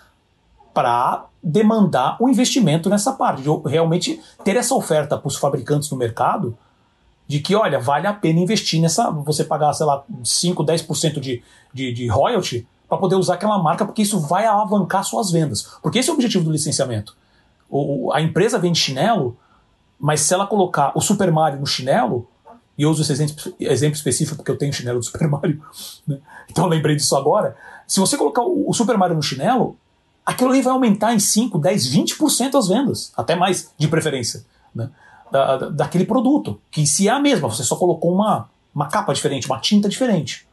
para 0.74 1.26
demandar 1.44 2.18
o 2.20 2.30
investimento 2.30 2.90
nessa 2.90 3.14
parte, 3.14 3.42
de 3.42 3.50
realmente 3.70 4.22
ter 4.44 4.56
essa 4.56 4.76
oferta 4.76 5.18
para 5.18 5.28
os 5.28 5.36
fabricantes 5.36 5.90
no 5.90 5.98
mercado 5.98 6.58
de 7.28 7.40
que, 7.40 7.56
olha, 7.56 7.80
vale 7.80 8.08
a 8.08 8.14
pena 8.14 8.40
investir 8.40 8.82
nessa, 8.82 9.10
você 9.10 9.44
pagar, 9.44 9.74
sei 9.74 9.86
lá, 9.86 10.04
5, 10.24 10.66
10% 10.66 11.20
de, 11.20 11.42
de, 11.74 11.94
de 11.94 12.08
royalty 12.08 12.68
para 12.90 12.98
poder 12.98 13.16
usar 13.16 13.36
aquela 13.36 13.58
marca, 13.58 13.86
porque 13.86 14.02
isso 14.02 14.20
vai 14.20 14.46
alavancar 14.46 15.04
suas 15.06 15.32
vendas. 15.32 15.62
Porque 15.82 16.00
esse 16.00 16.10
é 16.10 16.12
o 16.12 16.16
objetivo 16.16 16.44
do 16.44 16.52
licenciamento. 16.52 17.16
O, 17.70 18.12
a 18.12 18.22
empresa 18.22 18.60
vende 18.60 18.78
chinelo 18.78 19.38
mas 20.02 20.22
se 20.22 20.34
ela 20.34 20.48
colocar 20.48 20.92
o 20.96 21.00
Super 21.00 21.32
Mario 21.32 21.60
no 21.60 21.68
chinelo, 21.68 22.28
e 22.76 22.82
eu 22.82 22.90
uso 22.90 23.04
esse 23.04 23.12
exemplo, 23.12 23.96
específico 23.96 24.38
porque 24.38 24.50
eu 24.50 24.58
tenho 24.58 24.74
chinelo 24.74 24.98
do 24.98 25.06
Super 25.06 25.28
Mario, 25.30 25.62
né? 26.08 26.18
então 26.50 26.66
lembrei 26.66 26.96
disso 26.96 27.16
agora. 27.16 27.56
Se 27.86 28.00
você 28.00 28.18
colocar 28.18 28.42
o, 28.42 28.68
o 28.68 28.74
Super 28.74 28.98
Mario 28.98 29.16
no 29.16 29.22
chinelo, 29.22 29.78
aquilo 30.32 30.50
ali 30.50 30.62
vai 30.62 30.74
aumentar 30.74 31.14
em 31.14 31.20
5, 31.20 31.58
10, 31.58 31.96
20% 31.96 32.56
as 32.56 32.68
vendas, 32.68 33.14
até 33.16 33.36
mais, 33.36 33.72
de 33.78 33.88
preferência, 33.88 34.46
né? 34.74 34.90
da, 35.32 35.58
da, 35.58 35.70
daquele 35.70 36.06
produto, 36.06 36.60
que 36.70 36.86
se 36.86 37.08
é 37.08 37.12
a 37.12 37.20
mesma, 37.20 37.50
você 37.50 37.64
só 37.64 37.76
colocou 37.76 38.14
uma, 38.14 38.50
uma 38.74 38.88
capa 38.88 39.14
diferente, 39.14 39.48
uma 39.48 39.60
tinta 39.60 39.88
diferente. 39.88 40.48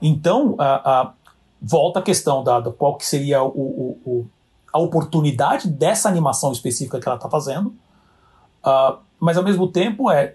Então, 0.00 0.56
a, 0.58 1.00
a, 1.00 1.12
volta 1.60 1.98
a 2.00 2.02
questão 2.02 2.42
da, 2.42 2.60
da 2.60 2.70
qual 2.70 2.96
que 2.96 3.06
seria 3.06 3.42
o, 3.42 3.48
o, 3.48 3.98
o, 4.04 4.26
a 4.72 4.78
oportunidade 4.78 5.68
dessa 5.68 6.08
animação 6.08 6.50
específica 6.52 6.98
que 6.98 7.06
ela 7.06 7.16
está 7.16 7.28
fazendo, 7.28 7.74
Uh, 8.62 8.98
mas 9.18 9.36
ao 9.36 9.42
mesmo 9.42 9.68
tempo 9.68 10.10
é 10.10 10.34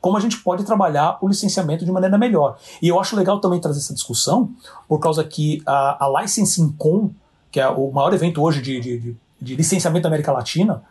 como 0.00 0.16
a 0.16 0.20
gente 0.20 0.38
pode 0.38 0.64
trabalhar 0.64 1.18
o 1.20 1.28
licenciamento 1.28 1.84
de 1.84 1.92
maneira 1.92 2.16
melhor. 2.16 2.58
E 2.80 2.88
eu 2.88 2.98
acho 2.98 3.14
legal 3.14 3.38
também 3.38 3.60
trazer 3.60 3.80
essa 3.80 3.92
discussão, 3.92 4.50
por 4.88 4.98
causa 4.98 5.22
que 5.22 5.62
a, 5.66 6.06
a 6.06 6.20
Licensing 6.20 6.72
Con, 6.78 7.10
que 7.50 7.60
é 7.60 7.68
o 7.68 7.90
maior 7.90 8.12
evento 8.12 8.42
hoje 8.42 8.60
de, 8.60 8.80
de, 8.80 9.16
de, 9.40 9.56
licenciamento 9.56 10.02
da 10.02 10.08
América 10.08 10.32
Latina, 10.32 10.82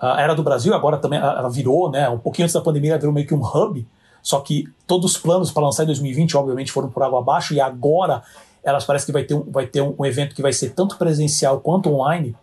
uh, 0.00 0.06
era 0.18 0.34
do 0.34 0.42
Brasil, 0.42 0.74
agora 0.74 0.96
também 0.98 1.18
ela 1.18 1.48
virou, 1.48 1.90
né, 1.90 2.08
um 2.08 2.18
pouquinho 2.18 2.44
antes 2.44 2.54
da 2.54 2.60
pandemia, 2.60 2.92
ela 2.92 2.98
virou 2.98 3.12
meio 3.12 3.26
que 3.26 3.34
um 3.34 3.42
hub, 3.42 3.86
só 4.22 4.40
que 4.40 4.68
todos 4.86 5.12
os 5.12 5.18
planos 5.18 5.50
para 5.52 5.62
lançar 5.62 5.84
em 5.84 5.86
2020, 5.86 6.36
obviamente, 6.36 6.72
foram 6.72 6.88
por 6.88 7.02
água 7.02 7.20
abaixo, 7.20 7.54
e 7.54 7.60
agora 7.60 8.22
elas 8.64 8.84
parece 8.84 9.06
que 9.06 9.12
vai 9.12 9.22
ter 9.22 9.34
um, 9.34 9.44
vai 9.48 9.66
ter 9.66 9.80
um 9.80 10.04
evento 10.04 10.34
que 10.34 10.42
vai 10.42 10.52
ser 10.52 10.70
tanto 10.70 10.96
presencial 10.96 11.60
quanto 11.60 11.88
online, 11.88 12.34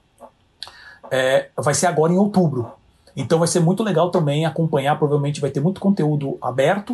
é, 1.11 1.49
vai 1.57 1.73
ser 1.73 1.87
agora 1.87 2.13
em 2.13 2.17
outubro. 2.17 2.71
Então 3.15 3.37
vai 3.37 3.47
ser 3.47 3.59
muito 3.59 3.83
legal 3.83 4.09
também 4.09 4.45
acompanhar, 4.45 4.97
provavelmente 4.97 5.41
vai 5.41 5.51
ter 5.51 5.59
muito 5.59 5.79
conteúdo 5.79 6.37
aberto. 6.41 6.93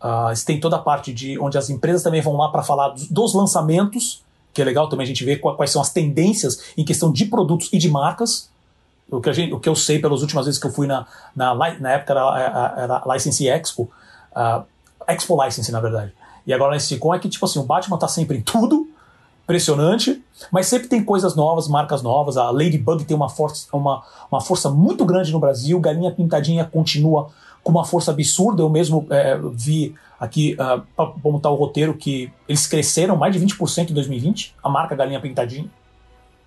Uh, 0.00 0.44
tem 0.46 0.60
toda 0.60 0.76
a 0.76 0.78
parte 0.78 1.12
de 1.12 1.38
onde 1.38 1.58
as 1.58 1.68
empresas 1.68 2.02
também 2.02 2.20
vão 2.20 2.36
lá 2.36 2.50
para 2.50 2.62
falar 2.62 2.90
dos, 2.90 3.08
dos, 3.08 3.34
lançamentos, 3.34 4.22
que 4.56 4.62
é 4.62 4.64
legal 4.64 4.88
também 4.88 5.04
a 5.04 5.06
gente 5.06 5.22
ver 5.22 5.36
quais 5.36 5.70
são 5.70 5.82
as 5.82 5.92
tendências 5.92 6.72
em 6.78 6.82
questão 6.82 7.12
de 7.12 7.26
produtos 7.26 7.68
e 7.74 7.76
de 7.76 7.90
marcas. 7.90 8.48
O 9.10 9.20
que, 9.20 9.28
a 9.28 9.32
gente, 9.34 9.52
o 9.52 9.60
que 9.60 9.68
eu 9.68 9.76
sei 9.76 9.98
pelas 9.98 10.22
últimas 10.22 10.46
vezes 10.46 10.58
que 10.58 10.66
eu 10.66 10.72
fui 10.72 10.86
na, 10.86 11.06
na, 11.36 11.54
na 11.54 11.92
época 11.92 12.14
era, 12.14 12.74
era 12.78 13.02
a 13.04 13.12
License 13.12 13.46
Expo, 13.46 13.82
uh, 14.34 14.64
Expo 15.06 15.44
License 15.44 15.70
na 15.70 15.78
verdade. 15.78 16.10
E 16.46 16.54
agora 16.54 16.70
na 16.70 16.78
SCCON 16.78 17.14
é 17.14 17.18
que 17.18 17.28
tipo 17.28 17.44
assim, 17.44 17.58
o 17.58 17.64
Batman 17.64 17.98
tá 17.98 18.08
sempre 18.08 18.38
em 18.38 18.40
tudo, 18.40 18.88
impressionante, 19.44 20.24
mas 20.50 20.68
sempre 20.68 20.88
tem 20.88 21.04
coisas 21.04 21.36
novas, 21.36 21.68
marcas 21.68 22.00
novas. 22.00 22.38
A 22.38 22.50
Ladybug 22.50 23.04
tem 23.04 23.14
uma 23.14 23.28
força, 23.28 23.66
uma, 23.74 24.02
uma 24.32 24.40
força 24.40 24.70
muito 24.70 25.04
grande 25.04 25.32
no 25.32 25.38
Brasil. 25.38 25.78
Galinha 25.78 26.10
Pintadinha 26.10 26.64
continua 26.64 27.28
com 27.66 27.72
uma 27.72 27.84
força 27.84 28.12
absurda. 28.12 28.62
Eu 28.62 28.70
mesmo 28.70 29.08
é, 29.10 29.36
vi 29.52 29.92
aqui, 30.20 30.54
uh, 30.54 30.62
ah, 30.62 30.84
para 30.94 31.12
montar 31.24 31.50
o 31.50 31.56
roteiro, 31.56 31.94
que 31.94 32.32
eles 32.48 32.64
cresceram 32.64 33.16
mais 33.16 33.34
de 33.34 33.44
20% 33.44 33.90
em 33.90 33.92
2020, 33.92 34.54
a 34.62 34.68
marca 34.68 34.94
Galinha 34.94 35.20
Pintadinha, 35.20 35.68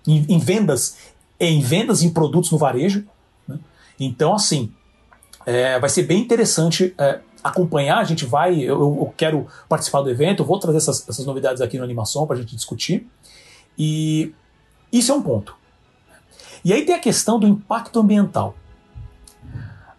em, 0.08 0.24
em 0.26 0.38
vendas, 0.38 0.96
em 1.38 1.60
vendas 1.60 2.02
em 2.02 2.08
produtos 2.08 2.50
no 2.50 2.56
varejo. 2.56 3.04
Né? 3.46 3.58
Então, 4.00 4.34
assim, 4.34 4.72
é, 5.44 5.78
vai 5.78 5.90
ser 5.90 6.04
bem 6.04 6.22
interessante 6.22 6.94
é, 6.96 7.20
acompanhar, 7.44 7.98
a 7.98 8.04
gente 8.04 8.24
vai, 8.24 8.58
eu, 8.58 8.80
eu 8.80 9.14
quero 9.14 9.46
participar 9.68 10.00
do 10.00 10.08
evento, 10.08 10.42
vou 10.42 10.58
trazer 10.58 10.78
essas, 10.78 11.06
essas 11.06 11.26
novidades 11.26 11.60
aqui 11.60 11.76
no 11.76 11.84
Animação 11.84 12.26
para 12.26 12.36
a 12.36 12.40
gente 12.40 12.56
discutir. 12.56 13.06
E 13.78 14.32
isso 14.90 15.12
é 15.12 15.14
um 15.14 15.20
ponto. 15.20 15.54
E 16.64 16.72
aí 16.72 16.82
tem 16.86 16.94
a 16.94 16.98
questão 16.98 17.38
do 17.38 17.46
impacto 17.46 18.00
ambiental. 18.00 18.54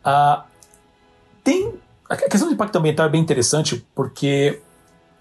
Ah, 0.04 0.46
tem 1.52 1.74
a 2.10 2.16
questão 2.16 2.48
do 2.48 2.54
impacto 2.54 2.76
ambiental 2.78 3.06
é 3.06 3.10
bem 3.10 3.22
interessante 3.22 3.86
porque 3.94 4.62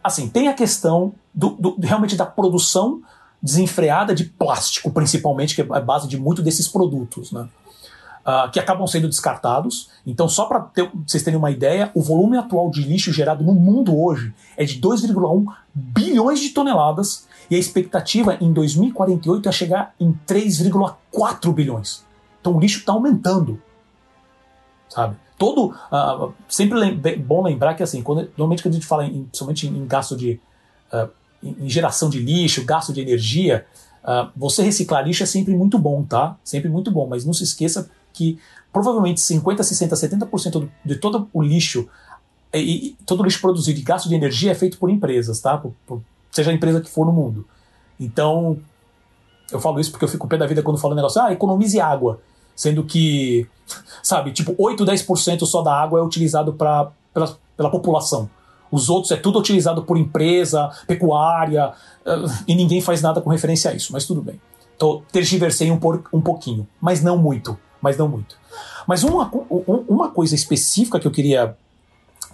assim 0.03 0.29
tem 0.29 0.49
a 0.49 0.55
questão 0.55 1.13
do, 1.35 1.51
do, 1.51 1.77
realmente 1.81 2.17
da 2.17 2.27
produção 2.27 3.01
desenfreada 3.43 4.15
de 4.15 4.25
plástico, 4.25 4.91
principalmente 4.91 5.55
que 5.55 5.63
é 5.63 5.67
a 5.71 5.81
base 5.81 6.07
de 6.07 6.19
muito 6.19 6.43
desses 6.43 6.69
produtos, 6.69 7.33
né? 7.33 7.49
uh, 8.21 8.51
que 8.51 8.61
acabam 8.61 8.87
sendo 8.87 9.09
descartados. 9.09 9.91
Então, 10.07 10.29
só 10.29 10.45
para 10.45 10.71
vocês 11.07 11.23
terem 11.23 11.39
uma 11.39 11.51
ideia, 11.51 11.91
o 11.95 12.03
volume 12.03 12.37
atual 12.37 12.71
de 12.71 12.83
lixo 12.83 13.13
gerado 13.13 13.43
no 13.43 13.55
mundo 13.55 13.99
hoje 13.99 14.35
é 14.57 14.65
de 14.65 14.81
2,1 14.81 15.47
bilhões 15.75 16.41
de 16.41 16.51
toneladas 16.51 17.27
e 17.51 17.57
a 17.57 17.59
expectativa 17.59 18.37
em 18.41 18.53
2048 18.53 19.49
é 19.49 19.53
chegar 19.53 19.95
em 19.99 20.13
3,4 20.27 21.53
bilhões. 21.53 22.05
Então, 22.41 22.57
o 22.57 22.61
lixo 22.61 22.81
está 22.81 22.93
aumentando, 22.93 23.61
sabe? 24.89 25.17
Todo, 25.41 25.75
uh, 25.91 26.35
sempre 26.47 26.79
lem 26.79 27.19
bom 27.19 27.43
lembrar 27.43 27.73
que 27.73 27.83
assim, 27.83 28.03
quando, 28.03 28.29
normalmente 28.37 28.63
quando 28.63 28.75
a 28.75 28.77
gente 28.77 28.87
fala 28.87 29.07
em, 29.07 29.25
principalmente 29.25 29.67
em, 29.67 29.87
gasto 29.87 30.15
de 30.15 30.39
uh, 30.93 31.09
em 31.43 31.67
geração 31.67 32.11
de 32.11 32.21
lixo, 32.21 32.63
gasto 32.67 32.93
de 32.93 33.01
energia, 33.01 33.67
Uh, 34.03 34.31
você 34.35 34.63
reciclar 34.63 35.05
lixo 35.07 35.23
é 35.23 35.27
sempre 35.27 35.55
muito 35.55 35.79
bom, 35.79 36.03
tá? 36.03 36.35
Sempre 36.43 36.71
muito 36.71 36.91
bom, 36.91 37.07
mas 37.07 37.27
não 37.27 37.35
se 37.35 37.45
esqueça 37.45 37.91
que 38.15 38.39
provavelmente 38.73 39.21
50, 39.21 39.63
60, 39.63 39.95
70% 39.95 40.51
do, 40.53 40.73
de 40.83 40.97
todo 40.97 41.29
o 41.35 41.43
lixo 41.43 41.87
e, 42.53 42.89
e, 42.89 42.97
todo 43.05 43.21
o 43.21 43.25
lixo 43.25 43.41
produzido 43.41 43.79
e 43.79 43.83
gasto 43.83 44.09
de 44.09 44.15
energia 44.15 44.53
é 44.53 44.55
feito 44.55 44.79
por 44.79 44.91
empresas, 44.91 45.41
tá? 45.41 45.59
Por, 45.59 45.73
por, 45.87 46.03
seja 46.31 46.51
a 46.51 46.55
empresa 46.55 46.81
que 46.81 46.91
for 46.91 47.05
no 47.05 47.13
mundo. 47.13 47.47
Então, 47.99 48.59
eu 49.53 49.61
falo 49.61 49.79
isso 49.79 49.91
porque 49.91 50.05
eu 50.05 50.09
fico 50.09 50.27
pé 50.27 50.39
da 50.39 50.47
vida 50.47 50.63
quando 50.63 50.79
falo 50.79 50.95
um 50.95 50.97
negócio, 50.97 51.21
ah, 51.21 51.33
economize 51.33 51.79
água. 51.79 52.21
Sendo 52.55 52.85
que, 52.85 53.47
sabe, 54.03 54.33
tipo, 54.33 54.55
8, 54.59 54.85
10% 54.85 55.47
só 55.47 55.63
da 55.63 55.75
água 55.75 56.01
é 56.01 56.03
utilizado 56.03 56.53
pra, 56.53 56.91
pela, 57.13 57.37
pela 57.57 57.71
população. 57.71 58.29
Os 58.71 58.89
outros 58.89 59.11
é 59.11 59.17
tudo 59.17 59.39
utilizado 59.39 59.83
por 59.83 59.97
empresa, 59.97 60.71
pecuária, 60.87 61.73
uh, 62.07 62.45
e 62.47 62.55
ninguém 62.55 62.81
faz 62.81 63.03
nada 63.03 63.21
com 63.21 63.29
referência 63.31 63.71
a 63.71 63.75
isso, 63.75 63.93
mas 63.93 64.07
tudo 64.07 64.23
bem. 64.23 64.41
Então, 64.77 65.03
tergiversei 65.11 65.71
um, 65.71 65.79
por, 65.79 66.05
um 66.13 66.21
pouquinho, 66.21 66.67
mas 66.81 67.03
não 67.03 67.19
muito. 67.19 67.59
Mas 67.83 67.97
não 67.97 68.09
muito. 68.09 68.37
Mas 68.87 69.05
uma, 69.05 69.31
uma 69.89 70.11
coisa 70.11 70.35
específica 70.35 70.99
que 71.01 71.07
eu 71.07 71.11
queria 71.11 71.57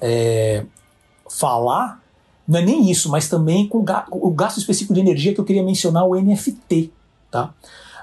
é, 0.00 0.64
falar, 1.28 2.00
não 2.46 2.58
é 2.58 2.62
nem 2.62 2.90
isso, 2.90 3.10
mas 3.10 3.28
também 3.28 3.68
com 3.68 3.84
o 4.10 4.30
gasto 4.30 4.58
específico 4.58 4.94
de 4.94 5.00
energia 5.00 5.34
que 5.34 5.40
eu 5.40 5.44
queria 5.44 5.62
mencionar, 5.62 6.04
o 6.04 6.14
NFT. 6.14 6.92
Tá? 7.30 7.52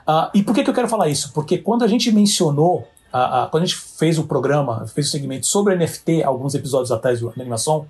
Uh, 0.08 0.30
e 0.34 0.44
por 0.44 0.54
que, 0.54 0.64
que 0.64 0.70
eu 0.70 0.74
quero 0.74 0.88
falar 0.88 1.08
isso? 1.08 1.32
Porque 1.34 1.58
quando 1.58 1.84
a 1.84 1.88
gente 1.88 2.12
mencionou, 2.12 2.88
uh, 3.14 3.46
uh, 3.46 3.50
quando 3.50 3.64
a 3.64 3.66
gente 3.66 3.78
fez 3.78 4.20
o 4.20 4.26
programa, 4.26 4.86
fez 4.88 5.08
o 5.08 5.12
segmento 5.12 5.46
sobre 5.46 5.76
NFT, 5.76 6.24
alguns 6.24 6.54
episódios 6.56 6.92
atrás 6.92 7.22
da 7.22 7.32
animação, 7.38 7.88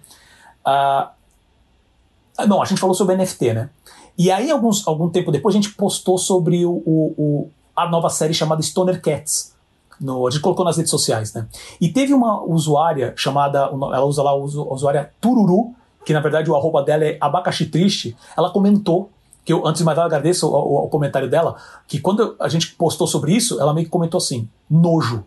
Uh, 0.65 2.48
não, 2.48 2.61
a 2.61 2.65
gente 2.65 2.80
falou 2.80 2.95
sobre 2.95 3.15
NFT, 3.15 3.53
né? 3.53 3.69
E 4.18 4.31
aí, 4.31 4.49
alguns, 4.49 4.88
algum 4.88 5.10
tempo 5.10 5.31
depois, 5.31 5.56
a 5.56 5.60
gente 5.60 5.73
postou 5.73 6.18
sobre 6.18 6.65
o, 6.65 6.72
o, 6.72 7.14
o 7.18 7.52
a 7.76 7.90
nova 7.90 8.10
série 8.10 8.34
chamada 8.34 8.61
Stoner 8.61 9.02
Cats. 9.02 9.53
No, 9.99 10.27
a 10.27 10.31
gente 10.31 10.41
colocou 10.41 10.65
nas 10.65 10.77
redes 10.77 10.91
sociais, 10.91 11.34
né? 11.34 11.48
E 11.80 11.90
teve 11.90 12.14
uma 12.14 12.41
usuária 12.44 13.14
chamada, 13.15 13.60
ela 13.60 14.06
usa 14.06 14.22
lá 14.23 14.31
a 14.31 14.35
usuária 14.35 15.11
Tururu, 15.22 15.73
que 16.06 16.14
na 16.14 16.19
verdade 16.19 16.49
o 16.49 16.56
arroba 16.56 16.84
dela 16.84 17.06
é 17.06 17.18
abacaxi 17.22 17.68
triste. 17.68 18.15
Ela 18.35 18.49
comentou, 18.49 19.10
que 19.45 19.52
eu 19.52 19.65
antes 19.68 19.80
de 19.80 19.86
mais 19.86 19.98
nada 19.98 20.07
agradeço 20.07 20.48
o, 20.48 20.86
o, 20.86 20.90
comentário 20.90 21.30
dela, 21.30 21.56
que 21.88 21.99
quando 21.99 22.36
a 22.40 22.48
gente 22.48 22.74
postou 22.76 23.07
sobre 23.07 23.34
isso, 23.34 23.60
ela 23.60 23.74
meio 23.74 23.86
que 23.86 23.91
comentou 23.91 24.18
assim: 24.18 24.48
nojo. 24.70 25.24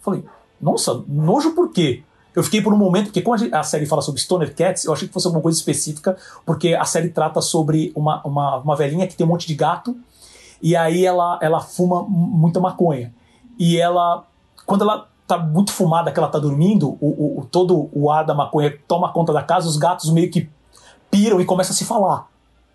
Falei, 0.00 0.24
nossa, 0.60 1.02
nojo 1.06 1.52
por 1.52 1.70
quê? 1.70 2.02
Eu 2.34 2.42
fiquei 2.42 2.62
por 2.62 2.72
um 2.72 2.78
momento, 2.78 3.06
porque 3.06 3.20
como 3.20 3.36
a 3.52 3.62
série 3.62 3.84
fala 3.84 4.00
sobre 4.00 4.20
Stoner 4.20 4.54
Cats, 4.54 4.84
eu 4.84 4.92
achei 4.92 5.06
que 5.06 5.12
fosse 5.12 5.26
alguma 5.26 5.42
coisa 5.42 5.58
específica, 5.58 6.16
porque 6.46 6.74
a 6.74 6.84
série 6.84 7.10
trata 7.10 7.42
sobre 7.42 7.92
uma, 7.94 8.22
uma, 8.24 8.56
uma 8.56 8.76
velhinha 8.76 9.06
que 9.06 9.14
tem 9.14 9.26
um 9.26 9.28
monte 9.28 9.46
de 9.46 9.54
gato, 9.54 9.94
e 10.62 10.74
aí 10.74 11.04
ela, 11.04 11.38
ela 11.42 11.60
fuma 11.60 12.02
muita 12.08 12.58
maconha. 12.58 13.12
E 13.58 13.78
ela, 13.78 14.24
quando 14.64 14.82
ela 14.82 15.08
tá 15.26 15.36
muito 15.38 15.72
fumada, 15.72 16.10
que 16.10 16.18
ela 16.18 16.28
tá 16.28 16.38
dormindo, 16.38 16.96
o, 17.00 17.40
o, 17.40 17.46
todo 17.50 17.90
o 17.92 18.10
ar 18.10 18.24
da 18.24 18.34
maconha 18.34 18.78
toma 18.88 19.12
conta 19.12 19.32
da 19.32 19.42
casa, 19.42 19.68
os 19.68 19.76
gatos 19.76 20.10
meio 20.10 20.30
que 20.30 20.48
piram 21.10 21.40
e 21.40 21.44
começam 21.44 21.74
a 21.74 21.76
se 21.76 21.84
falar. 21.84 22.28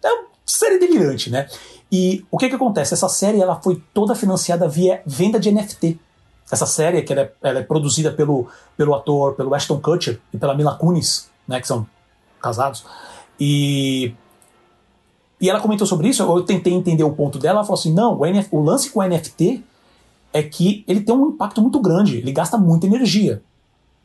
É 0.03 0.26
série 0.47 0.79
delirante, 0.79 1.29
né? 1.29 1.47
E 1.91 2.25
o 2.31 2.37
que 2.37 2.49
que 2.49 2.55
acontece? 2.55 2.93
Essa 2.93 3.09
série 3.09 3.41
ela 3.41 3.55
foi 3.61 3.81
toda 3.93 4.15
financiada 4.15 4.67
via 4.67 5.01
venda 5.05 5.39
de 5.39 5.51
NFT. 5.51 5.99
Essa 6.49 6.65
série, 6.65 7.01
que 7.01 7.11
ela 7.11 7.23
é, 7.23 7.31
ela 7.43 7.59
é, 7.59 7.63
produzida 7.63 8.11
pelo, 8.11 8.47
pelo 8.77 8.95
ator, 8.95 9.35
pelo 9.35 9.53
Ashton 9.53 9.79
Kutcher 9.81 10.19
e 10.33 10.37
pela 10.37 10.55
Mila 10.55 10.75
Kunis, 10.75 11.29
né, 11.45 11.59
que 11.59 11.67
são 11.67 11.85
casados. 12.41 12.85
E, 13.37 14.13
e 15.41 15.49
ela 15.49 15.59
comentou 15.59 15.85
sobre 15.85 16.07
isso, 16.07 16.23
eu 16.23 16.41
tentei 16.43 16.73
entender 16.73 17.03
o 17.03 17.13
ponto 17.13 17.37
dela, 17.37 17.59
ela 17.59 17.65
falou 17.65 17.79
assim, 17.79 17.93
não, 17.93 18.17
o, 18.17 18.25
NF, 18.25 18.47
o 18.51 18.61
lance 18.61 18.89
com 18.89 19.01
o 19.01 19.03
NFT 19.03 19.63
é 20.31 20.41
que 20.41 20.85
ele 20.87 21.01
tem 21.01 21.13
um 21.13 21.29
impacto 21.29 21.61
muito 21.61 21.79
grande, 21.81 22.17
ele 22.17 22.31
gasta 22.31 22.57
muita 22.57 22.87
energia. 22.87 23.41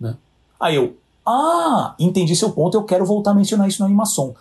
Né? 0.00 0.16
Aí 0.58 0.74
eu, 0.74 0.96
ah, 1.24 1.94
entendi 1.98 2.34
seu 2.34 2.50
ponto, 2.50 2.76
eu 2.76 2.82
quero 2.82 3.04
voltar 3.04 3.30
a 3.30 3.34
mencionar 3.34 3.68
isso 3.68 3.80
na 3.80 3.86
animação. 3.86 4.34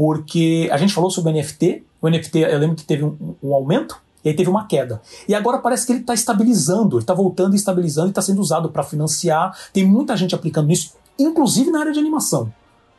Porque 0.00 0.66
a 0.72 0.78
gente 0.78 0.94
falou 0.94 1.10
sobre 1.10 1.30
o 1.30 1.34
NFT, 1.34 1.84
o 2.00 2.08
NFT 2.08 2.38
eu 2.38 2.58
lembro 2.58 2.74
que 2.74 2.84
teve 2.84 3.04
um, 3.04 3.36
um 3.42 3.54
aumento, 3.54 4.00
e 4.24 4.30
aí 4.30 4.34
teve 4.34 4.48
uma 4.48 4.66
queda. 4.66 5.02
E 5.28 5.34
agora 5.34 5.58
parece 5.58 5.84
que 5.84 5.92
ele 5.92 6.00
está 6.00 6.14
estabilizando, 6.14 6.96
ele 6.96 7.02
está 7.02 7.12
voltando 7.12 7.52
e 7.52 7.56
estabilizando 7.56 8.06
e 8.06 8.10
está 8.10 8.22
sendo 8.22 8.40
usado 8.40 8.70
para 8.70 8.82
financiar. 8.82 9.54
Tem 9.74 9.86
muita 9.86 10.16
gente 10.16 10.34
aplicando 10.34 10.72
isso, 10.72 10.94
inclusive 11.18 11.70
na 11.70 11.80
área 11.80 11.92
de 11.92 11.98
animação. 11.98 12.50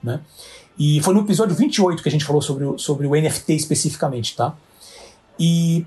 Né? 0.03 0.19
E 0.77 1.01
foi 1.01 1.15
no 1.15 1.21
episódio 1.21 1.55
28 1.55 2.03
que 2.03 2.07
a 2.07 2.11
gente 2.11 2.23
falou 2.23 2.39
sobre 2.39 2.65
o, 2.65 2.77
sobre 2.77 3.07
o 3.07 3.19
NFT 3.19 3.53
especificamente, 3.53 4.35
tá? 4.35 4.53
E 5.39 5.83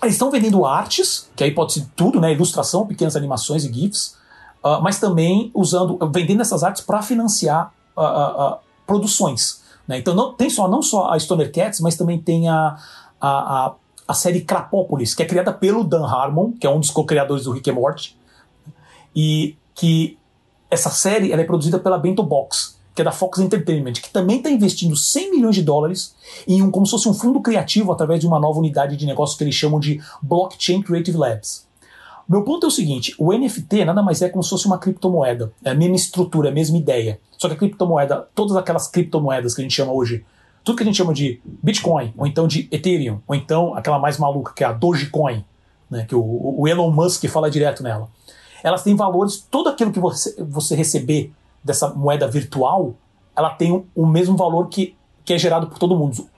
eles 0.00 0.14
estão 0.14 0.30
vendendo 0.30 0.64
artes, 0.64 1.28
que 1.34 1.42
aí 1.42 1.50
pode 1.50 1.72
ser 1.72 1.88
tudo, 1.96 2.20
né? 2.20 2.32
Ilustração, 2.32 2.86
pequenas 2.86 3.16
animações 3.16 3.64
e 3.64 3.72
GIFs, 3.72 4.16
uh, 4.62 4.80
mas 4.80 5.00
também 5.00 5.50
usando, 5.52 5.98
vendendo 6.12 6.40
essas 6.40 6.62
artes 6.62 6.84
para 6.84 7.02
financiar 7.02 7.74
uh, 7.96 8.54
uh, 8.54 8.58
produções. 8.86 9.65
Né? 9.86 9.98
Então 9.98 10.14
não, 10.14 10.32
tem 10.32 10.50
só 10.50 10.68
não 10.68 10.82
só 10.82 11.10
a 11.10 11.18
Stoner 11.18 11.52
Cats, 11.52 11.80
mas 11.80 11.96
também 11.96 12.18
tem 12.18 12.48
a, 12.48 12.76
a, 13.20 13.66
a 13.66 13.74
a 14.06 14.14
série 14.14 14.42
Crapópolis, 14.42 15.14
que 15.14 15.22
é 15.22 15.26
criada 15.26 15.52
pelo 15.52 15.82
Dan 15.82 16.06
Harmon, 16.06 16.52
que 16.52 16.66
é 16.66 16.70
um 16.70 16.78
dos 16.78 16.90
co-criadores 16.90 17.44
do 17.44 17.52
Rick 17.52 17.68
and 17.68 17.74
Morty, 17.74 18.16
e 19.14 19.56
que 19.74 20.16
essa 20.70 20.90
série 20.90 21.32
é 21.32 21.44
produzida 21.44 21.78
pela 21.78 21.98
Bento 21.98 22.22
Box, 22.22 22.76
que 22.94 23.02
é 23.02 23.04
da 23.04 23.12
Fox 23.12 23.38
Entertainment, 23.40 23.94
que 23.94 24.10
também 24.10 24.38
está 24.38 24.50
investindo 24.50 24.96
100 24.96 25.32
milhões 25.32 25.54
de 25.54 25.62
dólares 25.62 26.14
em 26.46 26.62
um, 26.62 26.70
como 26.70 26.86
se 26.86 26.92
fosse 26.92 27.08
um 27.08 27.14
fundo 27.14 27.40
criativo 27.40 27.92
através 27.92 28.20
de 28.20 28.26
uma 28.26 28.38
nova 28.38 28.58
unidade 28.58 28.96
de 28.96 29.06
negócio 29.06 29.36
que 29.36 29.44
eles 29.44 29.54
chamam 29.54 29.80
de 29.80 30.00
Blockchain 30.22 30.82
Creative 30.82 31.16
Labs. 31.16 31.65
Meu 32.28 32.42
ponto 32.42 32.66
é 32.66 32.68
o 32.68 32.72
seguinte: 32.72 33.14
o 33.18 33.32
NFT 33.32 33.84
nada 33.84 34.02
mais 34.02 34.20
é 34.22 34.28
como 34.28 34.42
se 34.42 34.50
fosse 34.50 34.66
uma 34.66 34.78
criptomoeda. 34.78 35.52
É 35.64 35.70
a 35.70 35.74
mesma 35.74 35.96
estrutura, 35.96 36.48
a 36.48 36.52
mesma 36.52 36.76
ideia. 36.76 37.20
Só 37.38 37.48
que 37.48 37.54
a 37.54 37.58
criptomoeda, 37.58 38.28
todas 38.34 38.56
aquelas 38.56 38.88
criptomoedas 38.88 39.54
que 39.54 39.60
a 39.60 39.64
gente 39.64 39.74
chama 39.74 39.92
hoje 39.92 40.24
tudo 40.66 40.78
que 40.78 40.82
a 40.82 40.86
gente 40.86 40.96
chama 40.96 41.14
de 41.14 41.40
Bitcoin, 41.62 42.12
ou 42.18 42.26
então 42.26 42.48
de 42.48 42.68
Ethereum, 42.72 43.20
ou 43.24 43.36
então 43.36 43.72
aquela 43.76 44.00
mais 44.00 44.18
maluca 44.18 44.52
que 44.52 44.64
é 44.64 44.66
a 44.66 44.72
Dogecoin, 44.72 45.44
né, 45.88 46.04
que 46.08 46.14
o, 46.16 46.56
o 46.58 46.66
Elon 46.66 46.90
Musk 46.90 47.24
fala 47.28 47.48
direto 47.48 47.84
nela. 47.84 48.08
Elas 48.64 48.82
têm 48.82 48.96
valores, 48.96 49.46
tudo 49.48 49.68
aquilo 49.68 49.92
que 49.92 50.00
você, 50.00 50.34
você 50.42 50.74
receber 50.74 51.32
dessa 51.62 51.90
moeda 51.90 52.26
virtual, 52.26 52.96
ela 53.36 53.50
tem 53.50 53.70
o, 53.70 53.86
o 53.94 54.04
mesmo 54.04 54.36
valor 54.36 54.68
que, 54.68 54.96
que 55.24 55.34
é 55.34 55.38
gerado 55.38 55.68
por 55.68 55.78
todo 55.78 55.96
mundo, 55.96 56.28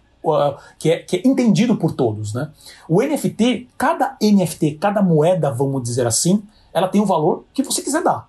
que, 0.79 0.91
é, 0.91 0.99
que 0.99 1.17
é 1.17 1.23
entendido 1.27 1.77
por 1.77 1.93
todos. 1.93 2.35
Né? 2.35 2.51
O 2.89 3.03
NFT, 3.03 3.69
cada 3.77 4.17
NFT, 4.23 4.73
cada 4.81 5.03
moeda, 5.03 5.51
vamos 5.51 5.83
dizer 5.83 6.07
assim, 6.07 6.43
ela 6.73 6.89
tem 6.89 7.01
o 7.01 7.07
valor 7.07 7.45
que 7.53 7.63
você 7.63 7.83
quiser 7.83 8.03
dar. 8.03 8.29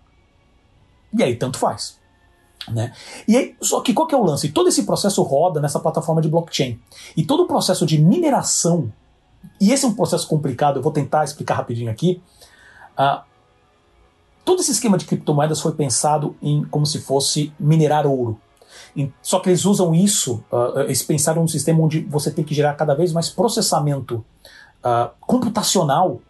E 1.13 1.23
aí, 1.23 1.35
tanto 1.35 1.57
faz. 1.57 1.97
Né? 2.67 2.93
E 3.27 3.35
aí, 3.35 3.55
só 3.61 3.81
que 3.81 3.93
qual 3.93 4.07
que 4.07 4.13
é 4.13 4.17
o 4.17 4.23
lance? 4.23 4.49
Todo 4.49 4.69
esse 4.69 4.83
processo 4.83 5.21
roda 5.23 5.59
nessa 5.59 5.79
plataforma 5.79 6.21
de 6.21 6.29
blockchain. 6.29 6.79
E 7.17 7.23
todo 7.23 7.43
o 7.43 7.47
processo 7.47 7.85
de 7.85 7.99
mineração, 7.99 8.91
e 9.59 9.71
esse 9.71 9.85
é 9.85 9.87
um 9.87 9.93
processo 9.93 10.27
complicado, 10.27 10.77
eu 10.77 10.83
vou 10.83 10.91
tentar 10.91 11.23
explicar 11.23 11.55
rapidinho 11.55 11.89
aqui. 11.89 12.21
Uh, 12.97 13.21
todo 14.45 14.61
esse 14.61 14.71
esquema 14.71 14.97
de 14.97 15.05
criptomoedas 15.05 15.61
foi 15.61 15.71
pensado 15.73 16.35
em 16.41 16.63
como 16.65 16.85
se 16.85 16.99
fosse 16.99 17.51
minerar 17.59 18.05
ouro. 18.05 18.39
Só 19.21 19.39
que 19.39 19.49
eles 19.49 19.65
usam 19.65 19.93
isso, 19.93 20.43
uh, 20.51 20.79
eles 20.81 21.03
pensaram 21.03 21.41
num 21.41 21.47
sistema 21.47 21.81
onde 21.81 22.01
você 22.01 22.31
tem 22.31 22.43
que 22.43 22.53
gerar 22.53 22.73
cada 22.73 22.93
vez 22.93 23.13
mais 23.13 23.29
processamento 23.29 24.23
uh, 24.83 25.09
computacional 25.21 26.21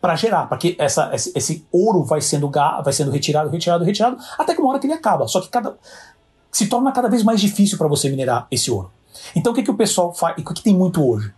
para 0.00 0.14
gerar, 0.14 0.48
porque 0.48 0.76
essa, 0.78 1.10
esse, 1.12 1.32
esse, 1.34 1.66
ouro 1.72 2.04
vai 2.04 2.20
sendo, 2.20 2.48
vai 2.50 2.92
sendo 2.92 3.10
retirado, 3.10 3.50
retirado, 3.50 3.84
retirado, 3.84 4.16
até 4.38 4.54
que 4.54 4.60
uma 4.60 4.70
hora 4.70 4.78
que 4.78 4.86
ele 4.86 4.94
acaba. 4.94 5.26
Só 5.26 5.40
que 5.40 5.48
cada, 5.48 5.76
se 6.52 6.66
torna 6.66 6.92
cada 6.92 7.08
vez 7.08 7.22
mais 7.22 7.40
difícil 7.40 7.76
para 7.76 7.88
você 7.88 8.08
minerar 8.08 8.46
esse 8.50 8.70
ouro. 8.70 8.90
Então 9.34 9.52
o 9.52 9.54
que, 9.54 9.62
que 9.62 9.70
o 9.70 9.76
pessoal 9.76 10.14
faz? 10.14 10.36
O 10.38 10.54
que 10.54 10.62
tem 10.62 10.74
muito 10.74 11.04
hoje? 11.04 11.32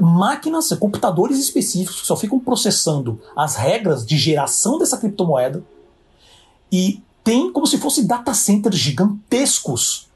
Máquinas, 0.00 0.68
computadores 0.78 1.38
específicos 1.38 2.00
que 2.00 2.06
só 2.06 2.16
ficam 2.16 2.38
processando 2.38 3.20
as 3.36 3.56
regras 3.56 4.06
de 4.06 4.16
geração 4.16 4.78
dessa 4.78 4.96
criptomoeda 4.96 5.62
e 6.70 7.02
tem 7.28 7.52
como 7.52 7.66
se 7.66 7.76
fossem 7.76 8.06
data 8.06 8.32
centers 8.32 8.78
gigantescos, 8.78 10.08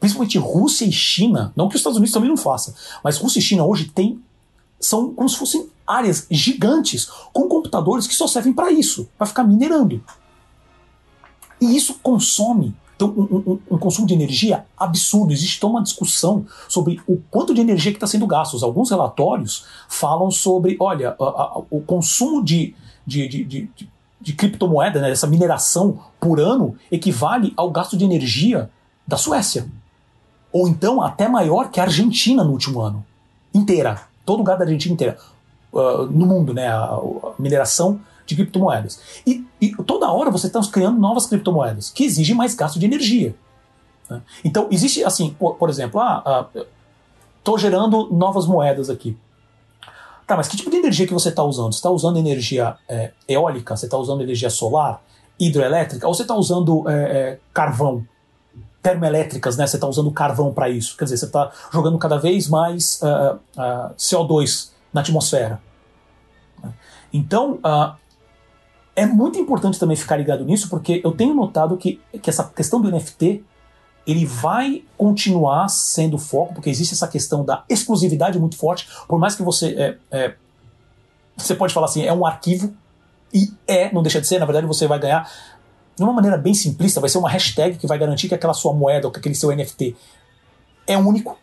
principalmente 0.00 0.38
Rússia 0.38 0.86
e 0.86 0.92
China, 0.92 1.52
não 1.54 1.68
que 1.68 1.74
os 1.74 1.80
Estados 1.80 1.98
Unidos 1.98 2.14
também 2.14 2.30
não 2.30 2.38
façam, 2.38 2.72
mas 3.02 3.18
Rússia 3.18 3.38
e 3.38 3.42
China 3.42 3.66
hoje 3.66 3.84
tem 3.84 4.18
são 4.80 5.12
como 5.12 5.28
se 5.28 5.36
fossem 5.36 5.68
áreas 5.86 6.26
gigantes 6.30 7.06
com 7.34 7.48
computadores 7.48 8.06
que 8.06 8.14
só 8.14 8.26
servem 8.26 8.54
para 8.54 8.72
isso, 8.72 9.06
para 9.18 9.26
ficar 9.26 9.44
minerando. 9.44 10.02
E 11.60 11.76
isso 11.76 11.98
consome 12.02 12.74
então, 12.96 13.08
um, 13.08 13.52
um, 13.52 13.60
um, 13.72 13.78
consumo 13.78 14.06
de 14.06 14.14
energia 14.14 14.64
absurdo. 14.74 15.34
Existe 15.34 15.60
toda 15.60 15.74
uma 15.74 15.82
discussão 15.82 16.46
sobre 16.68 16.98
o 17.06 17.18
quanto 17.30 17.52
de 17.52 17.60
energia 17.60 17.92
que 17.92 17.96
está 17.96 18.06
sendo 18.06 18.26
gasto. 18.26 18.64
Alguns 18.64 18.88
relatórios 18.88 19.66
falam 19.88 20.30
sobre, 20.30 20.76
olha, 20.80 21.14
a, 21.20 21.24
a, 21.24 21.62
o 21.70 21.82
consumo 21.82 22.42
de, 22.42 22.74
de, 23.06 23.28
de, 23.28 23.44
de, 23.44 23.88
de 24.24 24.32
criptomoeda, 24.32 25.00
né, 25.00 25.10
essa 25.10 25.26
mineração 25.26 26.00
por 26.18 26.40
ano, 26.40 26.76
equivale 26.90 27.52
ao 27.56 27.70
gasto 27.70 27.96
de 27.96 28.04
energia 28.04 28.70
da 29.06 29.18
Suécia. 29.18 29.66
Ou 30.50 30.66
então 30.66 31.02
até 31.02 31.28
maior 31.28 31.70
que 31.70 31.78
a 31.78 31.82
Argentina 31.82 32.42
no 32.42 32.52
último 32.52 32.80
ano. 32.80 33.04
Inteira. 33.52 34.00
Todo 34.24 34.38
lugar 34.38 34.56
da 34.56 34.64
Argentina 34.64 34.94
inteira. 34.94 35.18
Uh, 35.70 36.06
no 36.06 36.24
mundo, 36.24 36.54
né? 36.54 36.68
A, 36.68 36.84
a 36.84 37.32
mineração 37.38 38.00
de 38.24 38.34
criptomoedas. 38.34 38.98
E, 39.26 39.44
e 39.60 39.74
toda 39.84 40.10
hora 40.10 40.30
você 40.30 40.46
está 40.46 40.60
criando 40.72 40.98
novas 40.98 41.26
criptomoedas 41.26 41.90
que 41.90 42.04
exigem 42.04 42.34
mais 42.34 42.54
gasto 42.54 42.78
de 42.78 42.86
energia. 42.86 43.34
Né? 44.08 44.22
Então, 44.42 44.68
existe 44.70 45.04
assim, 45.04 45.36
por, 45.38 45.56
por 45.56 45.68
exemplo, 45.68 46.00
ah, 46.00 46.48
estou 47.38 47.56
ah, 47.56 47.58
gerando 47.58 48.08
novas 48.10 48.46
moedas 48.46 48.88
aqui. 48.88 49.16
Tá, 50.26 50.36
mas 50.36 50.48
que 50.48 50.56
tipo 50.56 50.70
de 50.70 50.76
energia 50.76 51.06
que 51.06 51.12
você 51.12 51.28
está 51.28 51.42
usando? 51.42 51.72
Você 51.72 51.78
está 51.78 51.90
usando 51.90 52.18
energia 52.18 52.76
é, 52.88 53.12
eólica? 53.28 53.76
Você 53.76 53.86
está 53.86 53.98
usando 53.98 54.22
energia 54.22 54.48
solar? 54.48 55.02
Hidroelétrica? 55.38 56.06
Ou 56.06 56.14
você 56.14 56.22
está 56.22 56.34
usando 56.34 56.88
é, 56.88 56.94
é, 56.94 57.38
carvão? 57.52 58.06
Termoelétricas, 58.82 59.56
né? 59.56 59.66
Você 59.66 59.76
está 59.76 59.86
usando 59.86 60.10
carvão 60.10 60.52
para 60.52 60.68
isso. 60.68 60.96
Quer 60.96 61.04
dizer, 61.04 61.16
você 61.16 61.26
está 61.26 61.50
jogando 61.72 61.98
cada 61.98 62.18
vez 62.18 62.48
mais 62.48 63.00
uh, 63.02 63.36
uh, 63.58 63.94
CO2 63.96 64.70
na 64.92 65.00
atmosfera. 65.00 65.60
Então, 67.12 67.54
uh, 67.64 67.96
é 68.94 69.06
muito 69.06 69.38
importante 69.38 69.78
também 69.78 69.96
ficar 69.96 70.16
ligado 70.16 70.44
nisso, 70.44 70.68
porque 70.68 71.00
eu 71.02 71.12
tenho 71.12 71.34
notado 71.34 71.76
que, 71.76 72.00
que 72.20 72.28
essa 72.28 72.44
questão 72.44 72.80
do 72.80 72.90
NFT 72.90 73.42
ele 74.06 74.26
vai 74.26 74.84
continuar 74.96 75.68
sendo 75.68 76.18
foco, 76.18 76.54
porque 76.54 76.70
existe 76.70 76.94
essa 76.94 77.08
questão 77.08 77.44
da 77.44 77.64
exclusividade 77.68 78.38
muito 78.38 78.56
forte, 78.56 78.88
por 79.08 79.18
mais 79.18 79.34
que 79.34 79.42
você. 79.42 79.68
É, 79.76 79.96
é, 80.10 80.34
você 81.36 81.54
pode 81.54 81.74
falar 81.74 81.86
assim, 81.86 82.04
é 82.04 82.12
um 82.12 82.24
arquivo, 82.24 82.72
e 83.32 83.52
é, 83.66 83.92
não 83.92 84.02
deixa 84.02 84.20
de 84.20 84.26
ser, 84.26 84.38
na 84.38 84.46
verdade 84.46 84.66
você 84.66 84.86
vai 84.86 84.98
ganhar. 84.98 85.28
De 85.96 86.02
uma 86.02 86.12
maneira 86.12 86.36
bem 86.36 86.54
simplista, 86.54 87.00
vai 87.00 87.08
ser 87.08 87.18
uma 87.18 87.30
hashtag 87.30 87.78
que 87.78 87.86
vai 87.86 87.98
garantir 87.98 88.28
que 88.28 88.34
aquela 88.34 88.54
sua 88.54 88.72
moeda 88.72 89.06
ou 89.06 89.12
que 89.12 89.18
aquele 89.18 89.34
seu 89.34 89.54
NFT 89.54 89.96
é 90.86 90.98
único. 90.98 91.38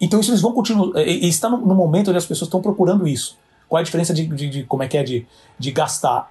Então 0.00 0.20
isso 0.20 0.30
eles 0.30 0.40
vão 0.40 0.52
continuar. 0.52 1.00
E 1.00 1.28
está 1.28 1.48
no, 1.48 1.58
no 1.58 1.74
momento 1.74 2.08
onde 2.08 2.18
as 2.18 2.26
pessoas 2.26 2.48
estão 2.48 2.62
procurando 2.62 3.06
isso. 3.06 3.36
Qual 3.68 3.78
é 3.78 3.82
a 3.82 3.84
diferença 3.84 4.14
de, 4.14 4.26
de, 4.26 4.48
de 4.48 4.64
como 4.64 4.82
é 4.82 4.88
que 4.88 4.96
é 4.96 5.02
de, 5.02 5.26
de 5.58 5.70
gastar 5.72 6.30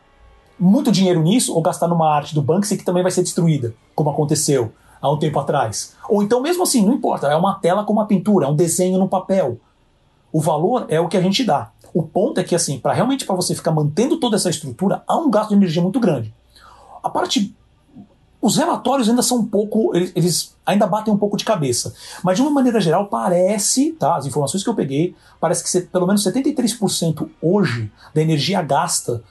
muito 0.59 0.91
dinheiro 0.91 1.21
nisso 1.21 1.53
ou 1.53 1.61
gastar 1.61 1.87
numa 1.87 2.09
arte 2.09 2.33
do 2.33 2.41
Banksy 2.41 2.77
que 2.77 2.85
também 2.85 3.03
vai 3.03 3.11
ser 3.11 3.23
destruída, 3.23 3.73
como 3.93 4.09
aconteceu 4.09 4.71
há 5.01 5.11
um 5.11 5.19
tempo 5.19 5.39
atrás. 5.39 5.93
Ou 6.09 6.23
então, 6.23 6.41
mesmo 6.41 6.63
assim, 6.63 6.85
não 6.85 6.93
importa, 6.93 7.27
é 7.27 7.35
uma 7.35 7.55
tela 7.55 7.83
com 7.83 7.93
uma 7.93 8.07
pintura, 8.07 8.45
é 8.45 8.49
um 8.49 8.55
desenho 8.55 8.97
no 8.97 9.07
papel. 9.07 9.57
O 10.31 10.41
valor 10.41 10.85
é 10.89 10.99
o 10.99 11.07
que 11.07 11.17
a 11.17 11.21
gente 11.21 11.43
dá. 11.43 11.71
O 11.93 12.03
ponto 12.03 12.39
é 12.39 12.43
que, 12.43 12.55
assim, 12.55 12.79
para 12.79 12.93
realmente 12.93 13.25
para 13.25 13.35
você 13.35 13.55
ficar 13.55 13.71
mantendo 13.71 14.17
toda 14.17 14.35
essa 14.35 14.49
estrutura, 14.49 15.03
há 15.07 15.15
um 15.17 15.29
gasto 15.29 15.49
de 15.49 15.55
energia 15.55 15.81
muito 15.81 15.99
grande. 15.99 16.33
A 17.01 17.09
parte 17.09 17.55
os 18.45 18.57
relatórios 18.57 19.09
ainda 19.09 19.23
são 19.23 19.39
um 19.39 19.45
pouco. 19.45 19.95
Eles, 19.95 20.11
eles, 20.15 20.55
ainda 20.63 20.85
batem 20.85 21.11
um 21.11 21.17
pouco 21.17 21.35
de 21.35 21.43
cabeça. 21.43 21.95
Mas 22.23 22.35
de 22.37 22.43
uma 22.43 22.51
maneira 22.51 22.79
geral, 22.79 23.07
parece, 23.07 23.93
tá? 23.93 24.17
As 24.17 24.27
informações 24.27 24.63
que 24.63 24.69
eu 24.69 24.75
peguei, 24.75 25.15
parece 25.39 25.63
que 25.63 25.87
pelo 25.87 26.05
menos 26.05 26.23
73% 26.23 27.27
hoje 27.41 27.91
da 28.13 28.21
energia 28.21 28.61
gasta 28.61 29.23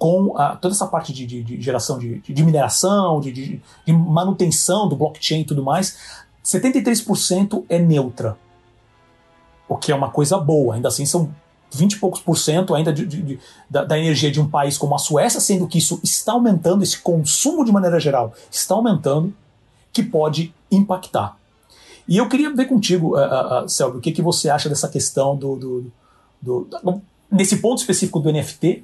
com 0.00 0.34
a, 0.34 0.56
toda 0.56 0.74
essa 0.74 0.86
parte 0.86 1.12
de, 1.12 1.26
de, 1.26 1.42
de 1.42 1.60
geração 1.60 1.98
de, 1.98 2.20
de 2.20 2.42
mineração, 2.42 3.20
de, 3.20 3.60
manutenção 3.86 4.88
do 4.88 4.96
blockchain 4.96 5.42
e 5.42 5.44
tudo 5.44 5.62
mais, 5.62 5.98
73% 6.42 7.64
é 7.68 7.78
neutra. 7.78 8.34
O 9.68 9.76
que 9.76 9.92
é 9.92 9.94
uma 9.94 10.08
coisa 10.08 10.38
boa. 10.38 10.74
Ainda 10.74 10.88
assim, 10.88 11.04
são 11.04 11.30
20 11.70 11.92
e 11.92 11.98
poucos 11.98 12.18
por 12.18 12.38
cento 12.38 12.74
ainda 12.74 12.94
da, 13.68 13.84
da, 13.84 13.98
energia 13.98 14.30
de 14.30 14.40
um 14.40 14.48
país 14.48 14.78
como 14.78 14.94
a 14.94 14.98
Suécia, 14.98 15.38
sendo 15.38 15.68
que 15.68 15.76
isso 15.76 16.00
está 16.02 16.32
aumentando, 16.32 16.82
esse 16.82 16.98
consumo 16.98 17.62
de 17.62 17.70
maneira 17.70 18.00
geral 18.00 18.32
está 18.50 18.74
aumentando, 18.74 19.34
que 19.92 20.02
pode 20.02 20.54
impactar. 20.70 21.36
E 22.08 22.16
eu 22.16 22.26
queria 22.26 22.50
ver 22.54 22.64
contigo, 22.64 23.18
uh, 23.18 23.64
uh, 23.64 23.68
Selby, 23.68 23.98
o 23.98 24.00
que, 24.00 24.12
que 24.12 24.22
você 24.22 24.48
acha 24.48 24.66
dessa 24.66 24.88
questão 24.88 25.36
do, 25.36 25.56
do, 25.56 25.92
do, 26.40 26.68
do, 26.82 27.02
nesse 27.30 27.58
ponto 27.58 27.80
específico 27.80 28.18
do 28.18 28.32
NFT, 28.32 28.82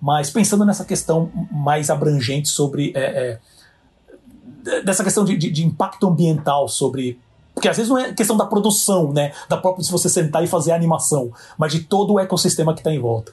mas 0.00 0.30
pensando 0.30 0.64
nessa 0.64 0.84
questão 0.84 1.30
mais 1.50 1.90
abrangente 1.90 2.48
sobre 2.48 2.92
é, 2.94 3.40
é, 4.64 4.82
dessa 4.82 5.02
questão 5.02 5.24
de, 5.24 5.36
de, 5.36 5.50
de 5.50 5.64
impacto 5.64 6.06
ambiental 6.06 6.68
sobre 6.68 7.18
porque 7.54 7.68
às 7.68 7.76
vezes 7.78 7.88
não 7.88 7.96
é 7.96 8.12
questão 8.12 8.36
da 8.36 8.44
produção, 8.44 9.14
né? 9.14 9.32
Da 9.48 9.56
própria 9.56 9.82
se 9.82 9.90
você 9.90 10.10
sentar 10.10 10.44
e 10.44 10.46
fazer 10.46 10.72
a 10.72 10.74
animação, 10.74 11.32
mas 11.56 11.72
de 11.72 11.84
todo 11.84 12.12
o 12.12 12.20
ecossistema 12.20 12.74
que 12.74 12.80
está 12.80 12.92
em 12.92 12.98
volta. 12.98 13.32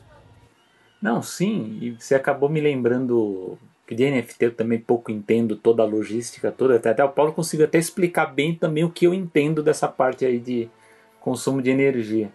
Não, 1.02 1.22
sim, 1.22 1.78
e 1.82 1.92
você 1.92 2.16
acabou 2.16 2.48
me 2.48 2.62
lembrando 2.62 3.58
que 3.86 3.94
de 3.94 4.10
NFT 4.10 4.46
eu 4.46 4.56
também 4.56 4.80
pouco 4.80 5.12
entendo 5.12 5.58
toda 5.58 5.84
a 5.84 5.86
logística 5.86 6.54
toda, 6.54 6.78
até, 6.78 6.92
até 6.92 7.04
o 7.04 7.10
Paulo 7.10 7.34
consigo 7.34 7.64
até 7.66 7.78
explicar 7.78 8.28
bem 8.28 8.56
também 8.56 8.86
o 8.86 8.90
que 8.90 9.06
eu 9.06 9.14
entendo 9.14 9.62
dessa 9.62 9.90
parte 9.90 10.26
aí 10.26 10.40
de 10.40 10.70
consumo 11.20 11.62
de 11.62 11.70
energia. 11.70 12.32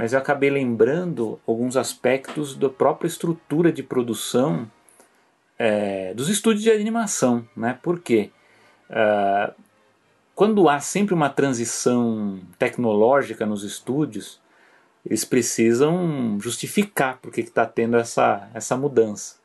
Mas 0.00 0.14
eu 0.14 0.18
acabei 0.18 0.48
lembrando 0.48 1.38
alguns 1.46 1.76
aspectos 1.76 2.56
da 2.56 2.70
própria 2.70 3.06
estrutura 3.06 3.70
de 3.70 3.82
produção 3.82 4.66
é, 5.58 6.14
dos 6.14 6.30
estúdios 6.30 6.62
de 6.62 6.70
animação, 6.70 7.46
né? 7.54 7.78
Por 7.82 8.00
quê? 8.00 8.30
Uh, 8.88 9.52
quando 10.34 10.70
há 10.70 10.80
sempre 10.80 11.12
uma 11.12 11.28
transição 11.28 12.40
tecnológica 12.58 13.44
nos 13.44 13.62
estúdios, 13.62 14.40
eles 15.04 15.22
precisam 15.22 16.38
justificar 16.40 17.18
por 17.18 17.30
que 17.30 17.42
está 17.42 17.66
tendo 17.66 17.98
essa, 17.98 18.48
essa 18.54 18.78
mudança. 18.78 19.36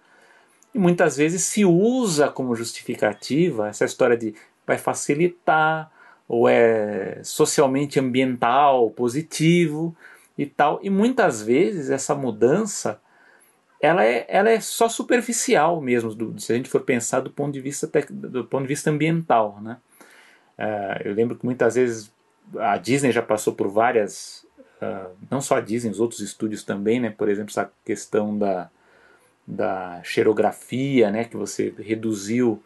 E 0.74 0.80
muitas 0.80 1.18
vezes 1.18 1.42
se 1.42 1.66
usa 1.66 2.30
como 2.30 2.56
justificativa 2.56 3.68
essa 3.68 3.84
história 3.84 4.16
de 4.16 4.34
vai 4.66 4.78
facilitar, 4.78 5.92
ou 6.30 6.48
é 6.48 7.20
socialmente 7.26 8.00
ambiental, 8.00 8.90
positivo 8.92 9.94
e 10.38 10.46
tal. 10.46 10.80
E 10.84 10.90
muitas 10.90 11.42
vezes 11.42 11.90
essa 11.90 12.16
mudança 12.16 13.00
ela 13.80 14.04
é, 14.04 14.26
ela 14.28 14.50
é 14.50 14.60
só 14.60 14.90
superficial 14.90 15.82
mesmo, 15.82 16.14
do, 16.16 16.40
se 16.40 16.52
a 16.52 16.56
gente 16.56 16.70
for 16.70 16.82
pensar 16.82 17.20
do 17.20 17.30
ponto 17.30 17.54
de 17.54 17.62
vista, 17.62 17.90
do 18.10 18.46
ponto 18.46 18.64
de 18.64 18.68
vista 18.68 18.90
ambiental. 18.90 19.60
Né? 19.62 19.78
Uh, 20.58 21.08
eu 21.08 21.14
lembro 21.14 21.36
que 21.36 21.46
muitas 21.46 21.76
vezes 21.76 22.12
a 22.58 22.78
Disney 22.78 23.12
já 23.12 23.22
passou 23.22 23.54
por 23.54 23.68
várias, 23.68 24.46
uh, 24.82 25.12
não 25.30 25.42
só 25.42 25.58
a 25.58 25.62
Disney, 25.62 25.92
os 25.92 26.00
outros 26.00 26.22
estúdios 26.22 26.64
também, 26.64 27.00
né? 27.00 27.10
Por 27.10 27.28
exemplo, 27.28 27.52
essa 27.52 27.70
questão 27.84 28.38
da, 28.38 28.70
da 29.46 30.02
xerografia, 30.04 31.12
né? 31.12 31.26
Que 31.26 31.36
você 31.36 31.74
reduziu 31.78 32.64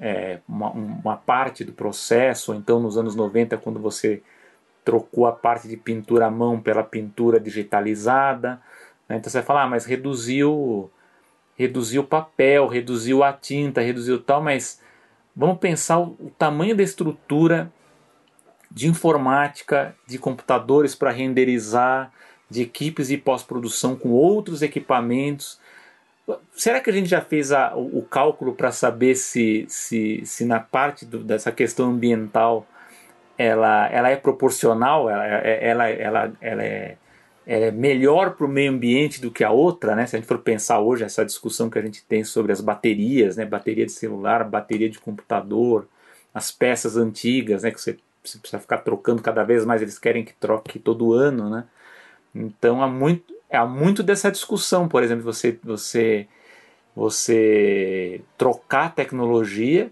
é, 0.00 0.40
uma, 0.48 0.70
uma, 0.70 1.16
parte 1.16 1.64
do 1.64 1.72
processo, 1.72 2.52
ou 2.52 2.58
então 2.58 2.80
nos 2.80 2.96
anos 2.96 3.14
90, 3.14 3.56
quando 3.58 3.78
você 3.78 4.22
trocou 4.84 5.26
a 5.26 5.32
parte 5.32 5.68
de 5.68 5.76
pintura 5.76 6.26
à 6.26 6.30
mão 6.30 6.60
pela 6.60 6.82
pintura 6.82 7.38
digitalizada. 7.38 8.60
Né? 9.08 9.16
Então 9.16 9.30
você 9.30 9.38
vai 9.38 9.46
falar, 9.46 9.62
ah, 9.64 9.68
mas 9.68 9.84
reduziu, 9.84 10.90
reduziu 11.56 12.02
o 12.02 12.06
papel, 12.06 12.66
reduziu 12.66 13.22
a 13.22 13.32
tinta, 13.32 13.80
reduziu 13.80 14.20
tal, 14.20 14.42
mas 14.42 14.80
Vamos 15.34 15.58
pensar 15.58 15.98
o, 15.98 16.30
tamanho 16.38 16.76
da 16.76 16.82
estrutura 16.82 17.72
de 18.70 18.86
informática, 18.86 19.96
de 20.06 20.18
computadores 20.18 20.94
para 20.94 21.10
renderizar, 21.10 22.12
de 22.50 22.62
equipes 22.62 23.08
de 23.08 23.16
pós-produção 23.16 23.96
com 23.96 24.10
outros 24.10 24.60
equipamentos. 24.60 25.58
Será 26.54 26.80
que 26.80 26.90
a 26.90 26.92
gente 26.92 27.08
já 27.08 27.20
fez 27.20 27.50
a, 27.50 27.74
o, 27.74 27.98
o, 27.98 28.02
cálculo 28.02 28.54
para 28.54 28.70
saber 28.70 29.14
se, 29.14 29.64
se, 29.68 30.22
se 30.24 30.44
na 30.44 30.60
parte 30.60 31.06
do, 31.06 31.18
dessa 31.18 31.50
questão 31.50 31.90
ambiental 31.90 32.66
ela, 33.38 33.88
ela 33.90 34.10
é 34.10 34.16
proporcional, 34.16 35.08
ela, 35.08 35.24
ela, 35.24 35.88
ela, 35.88 36.32
ela 36.40 36.62
é 36.62 36.96
é 37.46 37.70
melhor 37.70 38.36
para 38.36 38.46
o 38.46 38.48
meio 38.48 38.70
ambiente 38.70 39.20
do 39.20 39.30
que 39.30 39.42
a 39.42 39.50
outra, 39.50 39.96
né? 39.96 40.06
Se 40.06 40.16
a 40.16 40.18
gente 40.18 40.28
for 40.28 40.38
pensar 40.38 40.80
hoje 40.80 41.04
essa 41.04 41.24
discussão 41.24 41.68
que 41.68 41.78
a 41.78 41.82
gente 41.82 42.04
tem 42.04 42.22
sobre 42.24 42.52
as 42.52 42.60
baterias, 42.60 43.36
né? 43.36 43.44
Bateria 43.44 43.84
de 43.84 43.92
celular, 43.92 44.48
bateria 44.48 44.88
de 44.88 44.98
computador, 45.00 45.88
as 46.32 46.52
peças 46.52 46.96
antigas, 46.96 47.62
né? 47.62 47.70
Que 47.70 47.80
você, 47.80 47.98
você 48.22 48.38
precisa 48.38 48.60
ficar 48.60 48.78
trocando 48.78 49.22
cada 49.22 49.42
vez 49.42 49.64
mais, 49.64 49.82
eles 49.82 49.98
querem 49.98 50.24
que 50.24 50.34
troque 50.34 50.78
todo 50.78 51.12
ano, 51.12 51.50
né? 51.50 51.64
Então 52.34 52.82
há 52.82 52.88
muito, 52.88 53.34
há 53.50 53.66
muito 53.66 54.02
dessa 54.02 54.30
discussão, 54.30 54.88
por 54.88 55.02
exemplo, 55.02 55.24
você, 55.24 55.58
você, 55.64 56.28
você 56.94 58.22
trocar 58.38 58.94
tecnologia 58.94 59.90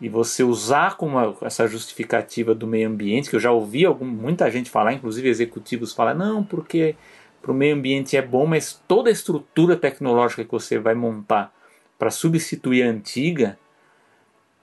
e 0.00 0.08
você 0.08 0.42
usar 0.42 0.96
como 0.96 1.18
essa 1.40 1.66
justificativa 1.66 2.54
do 2.54 2.66
meio 2.66 2.88
ambiente, 2.88 3.30
que 3.30 3.36
eu 3.36 3.40
já 3.40 3.50
ouvi 3.50 3.84
algum, 3.84 4.04
muita 4.04 4.50
gente 4.50 4.70
falar, 4.70 4.92
inclusive 4.92 5.28
executivos 5.28 5.92
falar, 5.92 6.14
não, 6.14 6.42
porque 6.42 6.96
para 7.40 7.52
o 7.52 7.54
meio 7.54 7.76
ambiente 7.76 8.16
é 8.16 8.22
bom, 8.22 8.46
mas 8.46 8.82
toda 8.88 9.08
a 9.08 9.12
estrutura 9.12 9.76
tecnológica 9.76 10.44
que 10.44 10.50
você 10.50 10.78
vai 10.78 10.94
montar 10.94 11.52
para 11.98 12.10
substituir 12.10 12.82
a 12.82 12.90
antiga, 12.90 13.58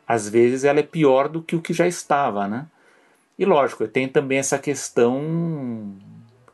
às 0.08 0.28
vezes 0.28 0.64
ela 0.64 0.80
é 0.80 0.84
pior 0.84 1.30
do 1.30 1.42
que 1.42 1.56
o 1.56 1.62
que 1.62 1.74
já 1.74 1.88
estava, 1.88 2.48
né? 2.48 2.68
E 3.40 3.46
lógico, 3.46 3.88
tem 3.88 4.08
também 4.08 4.38
essa 4.38 4.60
questão 4.60 5.96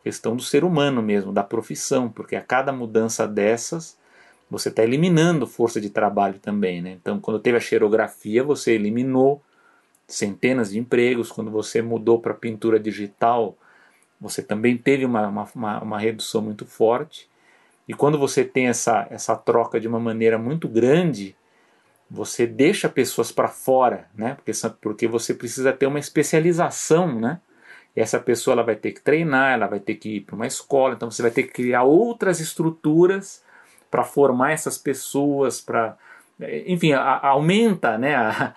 questão 0.04 0.38
do 0.38 0.42
ser 0.42 0.64
humano 0.64 1.02
mesmo, 1.02 1.34
da 1.34 1.44
profissão, 1.44 2.08
porque 2.08 2.36
a 2.38 2.42
cada 2.42 2.72
mudança 2.72 3.28
dessas 3.28 3.97
você 4.50 4.70
está 4.70 4.84
eliminando 4.84 5.46
força 5.46 5.80
de 5.82 5.90
trabalho 5.90 6.40
também, 6.40 6.82
né? 6.82 6.92
Então, 6.92 7.20
quando 7.20 7.40
teve 7.40 7.58
a 7.58 7.62
xerografia, 7.62 8.44
você 8.44 8.72
eliminou 8.74 9.42
centenas 10.08 10.72
de 10.72 10.80
empregos. 10.80 11.32
Quando 11.32 11.52
você 11.52 11.82
mudou 11.82 12.20
para 12.20 12.34
pintura 12.34 12.80
digital, 12.80 13.58
você 14.20 14.42
também 14.42 14.78
teve 14.78 15.06
uma, 15.06 15.28
uma, 15.28 15.82
uma, 15.82 16.00
redução 16.00 16.42
muito 16.42 16.66
forte. 16.66 17.30
E 17.88 17.94
quando 17.94 18.18
você 18.18 18.44
tem 18.44 18.68
essa, 18.68 19.06
essa 19.10 19.36
troca 19.36 19.80
de 19.80 19.88
uma 19.88 20.00
maneira 20.00 20.38
muito 20.38 20.68
grande, 20.68 21.36
você 22.10 22.48
deixa 22.48 22.88
pessoas 22.88 23.32
para 23.32 23.50
fora, 23.50 24.10
né? 24.16 24.36
Porque, 24.36 24.52
porque 24.82 25.08
você 25.08 25.34
precisa 25.34 25.74
ter 25.74 25.88
uma 25.88 26.00
especialização, 26.00 27.20
né? 27.20 27.42
E 27.94 28.00
essa 28.00 28.20
pessoa 28.20 28.54
ela 28.54 28.64
vai 28.64 28.76
ter 28.76 28.94
que 28.94 29.02
treinar, 29.02 29.54
ela 29.54 29.68
vai 29.68 29.80
ter 29.80 29.96
que 29.96 30.18
ir 30.18 30.22
para 30.22 30.36
uma 30.36 30.48
escola, 30.48 30.94
então 30.94 31.12
você 31.12 31.22
vai 31.22 31.32
ter 31.32 31.44
que 31.44 31.54
criar 31.54 31.84
outras 31.84 32.40
estruturas 32.40 33.44
para 33.90 34.04
formar 34.04 34.52
essas 34.52 34.78
pessoas, 34.78 35.62
para 35.62 35.98
enfim, 36.66 36.92
a, 36.94 37.02
a, 37.02 37.28
aumenta, 37.30 37.98
né? 37.98 38.16
A, 38.16 38.54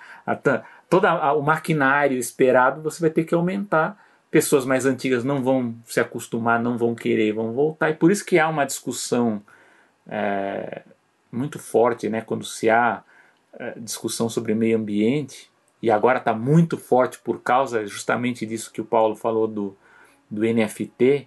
todo 0.89 1.07
o 1.07 1.43
maquinário 1.43 2.19
esperado 2.19 2.83
você 2.83 3.01
vai 3.01 3.11
ter 3.11 3.25
que 3.25 3.35
aumentar. 3.35 3.99
Pessoas 4.31 4.65
mais 4.65 4.87
antigas 4.87 5.25
não 5.25 5.43
vão 5.43 5.75
se 5.87 5.99
acostumar, 5.99 6.61
não 6.61 6.79
vão 6.79 6.95
querer, 6.95 7.33
vão 7.33 7.53
voltar. 7.53 7.91
E 7.91 7.95
por 7.95 8.13
isso 8.13 8.25
que 8.25 8.39
há 8.39 8.49
uma 8.49 8.65
discussão 8.65 9.43
é, 10.09 10.83
muito 11.33 11.59
forte, 11.59 12.09
né? 12.09 12.21
Quando 12.21 12.45
se 12.45 12.71
há 12.71 13.03
é, 13.55 13.75
discussão 13.79 14.29
sobre 14.29 14.55
meio 14.55 14.77
ambiente, 14.77 15.51
e 15.83 15.91
agora 15.91 16.19
está 16.19 16.35
muito 16.35 16.77
forte 16.77 17.19
por 17.19 17.41
causa 17.41 17.87
justamente 17.87 18.45
disso 18.45 18.73
que 18.73 18.81
o 18.81 18.85
Paulo 18.85 19.17
falou 19.17 19.49
do, 19.49 19.77
do 20.31 20.43
NFT, 20.43 21.27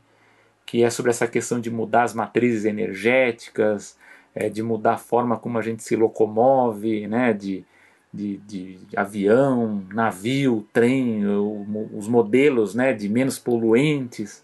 que 0.65 0.83
é 0.83 0.89
sobre 0.89 1.11
essa 1.11 1.27
questão 1.27 1.59
de 1.59 1.69
mudar 1.69 2.03
as 2.03 2.13
matrizes 2.13 2.65
energéticas, 2.65 3.97
é, 4.33 4.49
de 4.49 4.63
mudar 4.63 4.93
a 4.93 4.97
forma 4.97 5.37
como 5.37 5.57
a 5.57 5.61
gente 5.61 5.83
se 5.83 5.95
locomove, 5.95 7.07
né, 7.07 7.33
de, 7.33 7.65
de, 8.11 8.37
de 8.37 8.79
avião, 8.95 9.83
navio, 9.93 10.67
trem, 10.73 11.25
o, 11.25 11.89
os 11.93 12.07
modelos 12.07 12.73
né, 12.73 12.93
de 12.93 13.09
menos 13.09 13.37
poluentes, 13.37 14.43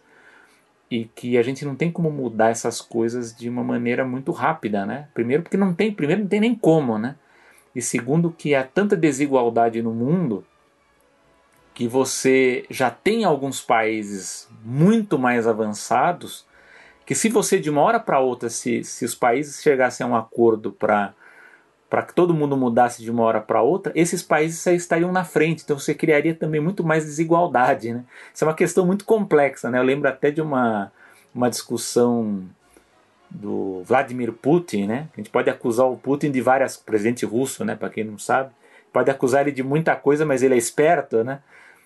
e 0.91 1.05
que 1.05 1.37
a 1.37 1.43
gente 1.43 1.63
não 1.63 1.75
tem 1.75 1.91
como 1.91 2.09
mudar 2.09 2.49
essas 2.49 2.81
coisas 2.81 3.35
de 3.35 3.47
uma 3.47 3.63
maneira 3.63 4.03
muito 4.03 4.31
rápida, 4.31 4.85
né? 4.85 5.07
Primeiro 5.13 5.43
porque 5.43 5.55
não 5.55 5.71
tem, 5.71 5.93
primeiro 5.93 6.23
não 6.23 6.27
tem 6.27 6.39
nem 6.39 6.55
como, 6.55 6.97
né? 6.97 7.15
E 7.75 7.81
segundo 7.81 8.31
que 8.31 8.55
há 8.55 8.63
tanta 8.63 8.95
desigualdade 8.95 9.83
no 9.83 9.93
mundo 9.93 10.43
que 11.79 11.87
você 11.87 12.65
já 12.69 12.91
tem 12.91 13.23
alguns 13.23 13.61
países 13.61 14.49
muito 14.65 15.17
mais 15.17 15.47
avançados 15.47 16.45
que 17.05 17.15
se 17.15 17.29
você 17.29 17.57
de 17.57 17.69
uma 17.69 17.79
hora 17.79 18.01
para 18.01 18.19
outra, 18.19 18.49
se, 18.49 18.83
se 18.83 19.05
os 19.05 19.15
países 19.15 19.63
chegassem 19.63 20.05
a 20.05 20.09
um 20.09 20.13
acordo 20.13 20.73
para 20.73 21.13
para 21.89 22.01
que 22.01 22.13
todo 22.13 22.33
mundo 22.33 22.57
mudasse 22.57 23.01
de 23.01 23.09
uma 23.09 23.23
hora 23.23 23.39
para 23.39 23.61
outra, 23.61 23.93
esses 23.95 24.21
países 24.21 24.63
estariam 24.67 25.09
na 25.13 25.23
frente. 25.23 25.63
Então 25.63 25.79
você 25.79 25.95
criaria 25.95 26.35
também 26.35 26.59
muito 26.59 26.83
mais 26.83 27.05
desigualdade. 27.05 27.93
Né? 27.93 28.03
Isso 28.33 28.43
é 28.43 28.47
uma 28.47 28.53
questão 28.53 28.85
muito 28.85 29.05
complexa. 29.05 29.71
Né? 29.71 29.79
Eu 29.79 29.83
lembro 29.83 30.09
até 30.09 30.29
de 30.29 30.41
uma, 30.41 30.91
uma 31.33 31.49
discussão 31.49 32.43
do 33.29 33.83
Vladimir 33.85 34.33
Putin, 34.33 34.85
né? 34.85 35.07
A 35.13 35.15
gente 35.15 35.29
pode 35.29 35.49
acusar 35.49 35.89
o 35.89 35.97
Putin 35.97 36.29
de 36.29 36.41
várias, 36.41 36.75
presidente 36.75 37.25
russo, 37.25 37.63
né? 37.63 37.75
Para 37.75 37.89
quem 37.89 38.03
não 38.03 38.19
sabe, 38.19 38.51
pode 38.91 39.09
acusar 39.09 39.41
ele 39.41 39.51
de 39.51 39.63
muita 39.63 39.95
coisa, 39.95 40.25
mas 40.25 40.43
ele 40.43 40.55
é 40.55 40.57
esperto, 40.57 41.23
né? 41.23 41.39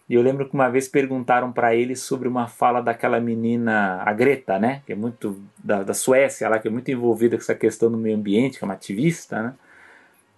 E 0.10 0.16
eu 0.16 0.22
lembro 0.22 0.48
que 0.48 0.54
uma 0.54 0.70
vez 0.70 0.88
perguntaram 0.88 1.52
para 1.52 1.76
ele 1.76 1.96
sobre 1.96 2.28
uma 2.28 2.48
fala 2.48 2.82
daquela 2.82 3.20
menina, 3.20 4.02
a 4.06 4.12
Greta, 4.14 4.60
né? 4.60 4.82
Que 4.86 4.94
é 4.94 4.96
muito 4.96 5.42
da, 5.64 5.84
da 5.84 5.94
Suécia, 5.94 6.50
lá 6.50 6.60
que 6.60 6.68
é 6.68 6.72
muito 6.72 6.92
envolvida 6.92 7.38
com 7.38 7.42
essa 7.42 7.56
questão 7.56 7.90
do 7.90 7.98
meio 7.98 8.16
ambiente, 8.16 8.58
que 8.58 8.64
é 8.64 8.68
uma 8.68 8.74
ativista, 8.74 9.42
né? 9.42 9.54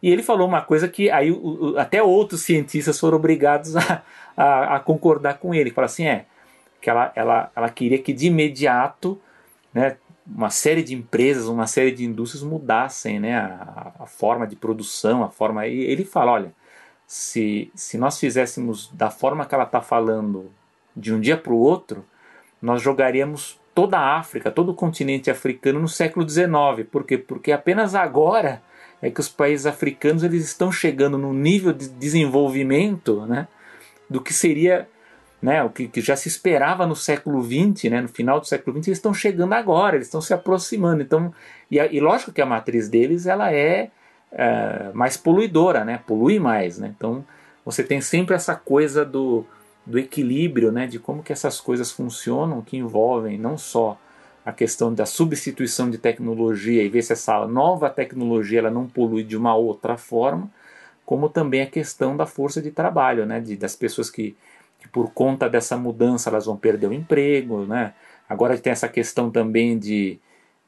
E 0.03 0.09
ele 0.09 0.21
falou 0.21 0.47
uma 0.47 0.61
coisa 0.61 0.87
que 0.87 1.09
aí 1.09 1.31
o, 1.31 1.73
o, 1.73 1.79
até 1.79 2.03
outros 2.03 2.43
cientistas 2.43 2.99
foram 2.99 3.17
obrigados 3.17 3.75
a, 3.75 4.03
a, 4.37 4.75
a 4.75 4.79
concordar 4.79 5.39
com 5.39 5.53
ele. 5.53 5.71
Fala 5.71 5.85
assim, 5.85 6.05
é 6.05 6.25
que 6.79 6.89
ela, 6.89 7.11
ela, 7.15 7.51
ela 7.55 7.69
queria 7.69 7.97
que 7.97 8.13
de 8.13 8.27
imediato, 8.27 9.19
né? 9.73 9.97
uma 10.27 10.49
série 10.49 10.83
de 10.83 10.93
empresas, 10.93 11.47
uma 11.47 11.67
série 11.67 11.91
de 11.91 12.05
indústrias 12.05 12.43
mudassem 12.43 13.19
né, 13.19 13.35
a, 13.35 13.93
a 13.99 14.05
forma 14.05 14.47
de 14.47 14.55
produção, 14.55 15.23
a 15.23 15.29
forma. 15.29 15.67
E 15.67 15.79
ele 15.79 16.03
fala: 16.03 16.31
olha, 16.31 16.53
se, 17.07 17.71
se 17.75 17.97
nós 17.97 18.19
fizéssemos 18.19 18.89
da 18.93 19.09
forma 19.09 19.45
que 19.45 19.53
ela 19.53 19.63
está 19.63 19.81
falando 19.81 20.51
de 20.95 21.13
um 21.13 21.19
dia 21.19 21.37
para 21.37 21.53
o 21.53 21.57
outro, 21.57 22.05
nós 22.61 22.81
jogaríamos 22.81 23.59
toda 23.73 23.99
a 23.99 24.17
África, 24.17 24.49
todo 24.49 24.69
o 24.69 24.75
continente 24.75 25.29
africano 25.29 25.79
no 25.79 25.87
século 25.87 26.27
XIX. 26.27 26.87
Por 26.89 27.03
quê? 27.03 27.17
Porque 27.17 27.51
apenas 27.51 27.93
agora 27.93 28.61
é 29.01 29.09
que 29.09 29.19
os 29.19 29.27
países 29.27 29.65
africanos 29.65 30.23
eles 30.23 30.45
estão 30.45 30.71
chegando 30.71 31.17
no 31.17 31.33
nível 31.33 31.73
de 31.73 31.89
desenvolvimento 31.89 33.25
né, 33.25 33.47
do 34.09 34.21
que 34.21 34.33
seria 34.33 34.87
né, 35.41 35.61
o 35.61 35.69
que, 35.69 35.87
que, 35.87 36.01
já 36.01 36.15
se 36.15 36.27
esperava 36.27 36.87
no 36.87 36.95
século 36.95 37.43
XX, 37.43 37.91
né, 37.91 38.01
no 38.01 38.07
final 38.07 38.39
do 38.39 38.47
século 38.47 38.75
XX, 38.77 38.87
eles 38.87 38.97
estão 38.97 39.13
chegando 39.13 39.53
agora, 39.53 39.95
eles 39.95 40.07
estão 40.07 40.21
se 40.21 40.33
aproximando. 40.33 41.03
Então, 41.03 41.33
e, 41.69 41.77
e 41.77 41.99
lógico 41.99 42.31
que 42.31 42.41
a 42.41 42.45
matriz 42.45 42.89
deles 42.89 43.27
ela 43.27 43.53
é, 43.53 43.91
é, 44.35 44.91
mais 44.93 45.17
poluidora, 45.17 45.83
né, 45.83 45.99
polui 46.05 46.39
mais. 46.39 46.77
Né, 46.77 46.93
então, 46.95 47.25
você 47.63 47.83
tem 47.83 48.01
sempre 48.01 48.35
essa 48.35 48.55
coisa 48.55 49.03
do, 49.03 49.45
do 49.85 49.97
equilíbrio, 49.97 50.71
né, 50.71 50.85
de 50.85 50.99
como 50.99 51.23
que 51.23 51.33
essas 51.33 51.59
coisas 51.59 51.91
funcionam, 51.91 52.61
que 52.61 52.77
envolvem 52.77 53.37
não 53.37 53.57
só 53.57 53.97
a 54.45 54.51
questão 54.51 54.93
da 54.93 55.07
substituição 55.07 55.89
de 55.89 55.97
tecnologia 55.97 56.83
e 56.83 56.89
ver 56.89 57.01
se 57.01 57.13
essa 57.13 57.47
nova 57.47 57.89
tecnologia 57.89 58.59
ela 58.59 58.69
não 58.69 58.85
polui 58.85 59.23
de 59.23 59.35
uma 59.35 59.55
outra 59.55 59.97
forma, 59.97 60.51
como 61.03 61.29
também 61.29 61.61
a 61.61 61.67
questão 61.67 62.15
da 62.15 62.27
força 62.27 62.61
de 62.61 62.69
trabalho, 62.69 63.25
né, 63.25 63.39
de, 63.39 63.55
das 63.55 63.75
pessoas 63.75 64.09
que 64.09 64.35
que 64.85 64.87
por 64.89 65.11
conta 65.11 65.49
dessa 65.49 65.75
mudança 65.75 66.29
elas 66.29 66.45
vão 66.45 66.55
perder 66.55 66.87
o 66.87 66.93
emprego, 66.93 67.65
né? 67.65 67.93
Agora 68.29 68.57
tem 68.57 68.71
essa 68.71 68.87
questão 68.87 69.31
também 69.31 69.77
de, 69.77 70.19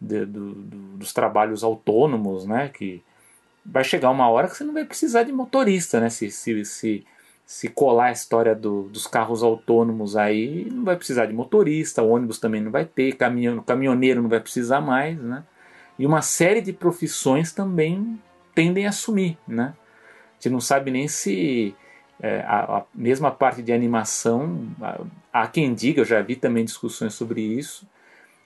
de 0.01 0.25
do, 0.25 0.55
do, 0.55 0.97
dos 0.97 1.13
trabalhos 1.13 1.63
autônomos, 1.63 2.45
né? 2.45 2.69
Que 2.69 3.03
vai 3.69 3.83
chegar 3.83 4.09
uma 4.09 4.29
hora 4.29 4.47
que 4.47 4.55
você 4.55 4.63
não 4.63 4.73
vai 4.73 4.85
precisar 4.85 5.23
de 5.23 5.31
motorista, 5.31 5.99
né? 5.99 6.09
Se, 6.09 6.31
se, 6.31 6.63
se, 6.65 7.05
se 7.45 7.67
colar 7.67 8.05
a 8.05 8.11
história 8.11 8.55
do, 8.55 8.83
dos 8.83 9.05
carros 9.05 9.43
autônomos 9.43 10.15
aí, 10.15 10.69
não 10.71 10.85
vai 10.85 10.95
precisar 10.95 11.25
de 11.25 11.33
motorista, 11.33 12.01
ônibus 12.01 12.39
também 12.39 12.61
não 12.61 12.71
vai 12.71 12.85
ter, 12.85 13.13
caminhão, 13.15 13.61
caminhoneiro 13.61 14.21
não 14.21 14.29
vai 14.29 14.39
precisar 14.39 14.79
mais, 14.79 15.19
né? 15.19 15.43
E 15.99 16.05
uma 16.05 16.21
série 16.21 16.61
de 16.61 16.71
profissões 16.71 17.51
também 17.51 18.21
tendem 18.55 18.87
a 18.87 18.91
sumir, 18.91 19.37
né? 19.47 19.73
A 20.31 20.41
gente 20.41 20.53
não 20.53 20.61
sabe 20.61 20.91
nem 20.91 21.07
se 21.07 21.75
é, 22.19 22.41
a, 22.41 22.77
a, 22.77 22.83
mesma 22.93 23.31
parte 23.31 23.61
de 23.61 23.73
animação, 23.73 24.67
há 25.33 25.47
quem 25.47 25.73
diga, 25.73 26.01
eu 26.01 26.05
já 26.05 26.21
vi 26.21 26.35
também 26.35 26.63
discussões 26.63 27.13
sobre 27.13 27.41
isso, 27.41 27.87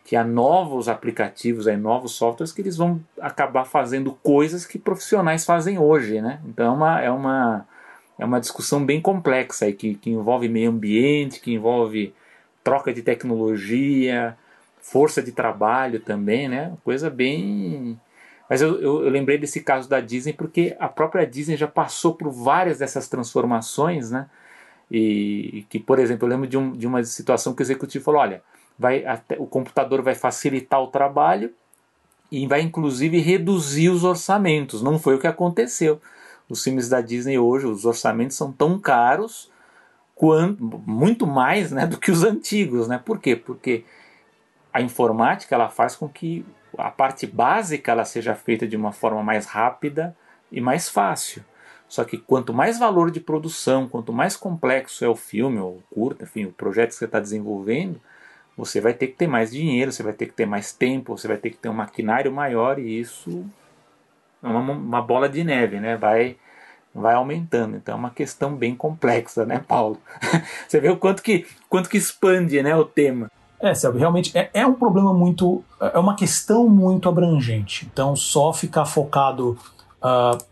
que 0.04 0.16
há 0.16 0.24
novos 0.24 0.90
aplicativos, 0.90 1.68
há 1.68 1.78
novos 1.78 2.14
softwares 2.14 2.52
que 2.52 2.62
eles 2.62 2.78
vão 2.78 3.00
acabar 3.20 3.66
fazendo 3.66 4.14
coisas 4.24 4.66
que 4.66 4.80
profissionais 4.80 5.46
fazem 5.46 5.78
hoje, 5.78 6.22
né? 6.22 6.42
Então 6.46 6.66
é 6.66 6.70
uma, 6.70 7.02
é 7.02 7.12
uma, 7.12 7.68
é 8.20 8.26
uma 8.26 8.40
discussão 8.40 8.86
bem 8.86 9.00
complexa 9.02 9.66
aí, 9.66 9.74
que, 9.74 9.96
que 9.96 10.10
envolve 10.10 10.50
meio 10.50 10.70
ambiente, 10.70 11.40
que 11.40 11.54
envolve 11.54 12.14
troca 12.64 12.94
de 12.94 13.02
tecnologia, 13.02 14.38
força 14.82 15.22
de 15.22 15.32
trabalho 15.32 16.00
também, 16.00 16.50
né? 16.50 16.74
Coisa 16.84 17.10
bem 17.10 18.00
mas 18.52 18.62
eu, 18.62 18.82
eu, 18.82 19.06
eu, 19.06 19.10
lembrei 19.10 19.38
desse 19.38 19.62
caso 19.62 19.88
da 19.88 20.02
Disney 20.02 20.34
porque 20.34 20.76
a 20.78 20.90
própria 20.90 21.26
Disney 21.26 21.56
já 21.56 21.70
passou 21.70 22.16
por 22.16 22.30
várias 22.30 22.80
dessas 22.80 23.08
transformações, 23.08 24.12
né? 24.12 24.30
E 24.92 25.66
que, 25.70 25.80
por 25.80 26.00
exemplo, 26.00 26.28
eu 26.28 26.30
lembro 26.30 26.48
de, 26.48 26.58
um, 26.58 26.74
de 26.74 26.86
uma 26.86 27.02
situação 27.06 27.54
que 27.54 27.62
o 27.62 27.64
executivo 27.64 28.04
falou: 28.04 28.20
olha, 28.20 28.44
vai, 28.82 29.06
até, 29.06 29.38
o 29.38 29.46
computador 29.46 30.02
vai 30.02 30.16
facilitar 30.16 30.82
o 30.82 30.88
trabalho 30.88 31.54
e 32.32 32.48
vai 32.48 32.62
inclusive 32.62 33.20
reduzir 33.20 33.90
os 33.90 34.04
orçamentos. 34.04 34.82
Não 34.82 34.98
foi 34.98 35.16
o 35.16 35.20
que 35.20 35.28
aconteceu. 35.28 36.02
Os 36.50 36.64
filmes 36.64 36.90
da 36.90 37.00
Disney 37.00 37.38
hoje, 37.38 37.68
os 37.68 37.86
orçamentos 37.86 38.36
são 38.36 38.52
tão 38.52 38.80
caros 38.80 39.52
quanto 40.16 40.64
muito 40.86 41.28
mais 41.28 41.72
né, 41.72 41.86
do 41.86 42.00
que 42.00 42.10
os 42.10 42.24
antigos. 42.24 42.88
Né? 42.88 42.98
Por 42.98 43.20
quê? 43.20 43.36
Porque 43.36 43.86
a 44.74 44.82
informática 44.82 45.54
ela 45.54 45.70
faz 45.70 45.96
com 45.96 46.10
que 46.10 46.44
a 46.76 46.90
parte 46.90 47.28
básica 47.28 47.92
ela 47.92 48.06
seja 48.06 48.34
feita 48.34 48.68
de 48.68 48.76
uma 48.76 48.92
forma 48.92 49.22
mais 49.22 49.46
rápida 49.46 50.16
e 50.52 50.60
mais 50.60 50.90
fácil. 50.90 51.44
Só 51.88 52.04
que 52.04 52.18
quanto 52.18 52.54
mais 52.54 52.80
valor 52.80 53.12
de 53.12 53.20
produção, 53.20 53.88
quanto 53.88 54.12
mais 54.12 54.36
complexo 54.38 55.06
é 55.06 55.10
o 55.10 55.16
filme 55.16 55.60
ou 55.60 55.84
curta, 55.94 56.24
enfim, 56.24 56.46
o 56.46 56.52
projeto 56.52 56.90
que 56.90 56.96
você 56.96 57.06
está 57.06 57.20
desenvolvendo, 57.20 58.00
você 58.58 58.82
vai 58.82 58.94
ter 58.94 59.08
que 59.08 59.14
ter 59.14 59.28
mais 59.28 59.52
dinheiro, 59.52 59.92
você 59.92 60.04
vai 60.04 60.14
ter 60.14 60.28
que 60.28 60.34
ter 60.34 60.46
mais 60.46 60.74
tempo, 60.74 61.18
você 61.18 61.28
vai 61.28 61.38
ter 61.38 61.52
que 61.52 61.58
ter 61.58 61.70
um 61.70 61.74
maquinário 61.74 62.32
maior 62.32 62.80
e 62.80 63.00
isso 63.00 63.46
é 64.44 64.48
uma, 64.48 64.74
uma 64.74 65.02
bola 65.02 65.30
de 65.30 65.44
neve, 65.44 65.80
né? 65.80 65.96
Vai, 65.96 66.36
vai 66.94 67.16
aumentando. 67.16 67.78
Então 67.78 67.96
é 67.96 67.98
uma 67.98 68.10
questão 68.10 68.56
bem 68.56 68.76
complexa, 68.76 69.46
né, 69.46 69.64
Paulo? 69.68 69.98
você 70.68 70.80
vê 70.80 70.90
o 70.90 70.98
quanto 70.98 71.22
que, 71.22 71.46
quanto 71.70 71.90
que 71.90 71.98
expande 71.98 72.62
né, 72.62 72.76
o 72.76 72.86
tema. 72.86 73.30
É, 73.60 73.76
Selby, 73.76 74.00
realmente 74.00 74.36
é, 74.36 74.50
é 74.54 74.66
um 74.66 74.74
problema 74.74 75.14
muito. 75.14 75.64
É 75.80 76.00
uma 76.00 76.16
questão 76.16 76.68
muito 76.68 77.08
abrangente. 77.08 77.88
Então, 77.92 78.16
só 78.16 78.52
ficar 78.52 78.86
focado. 78.86 79.58
Uh, 80.02 80.44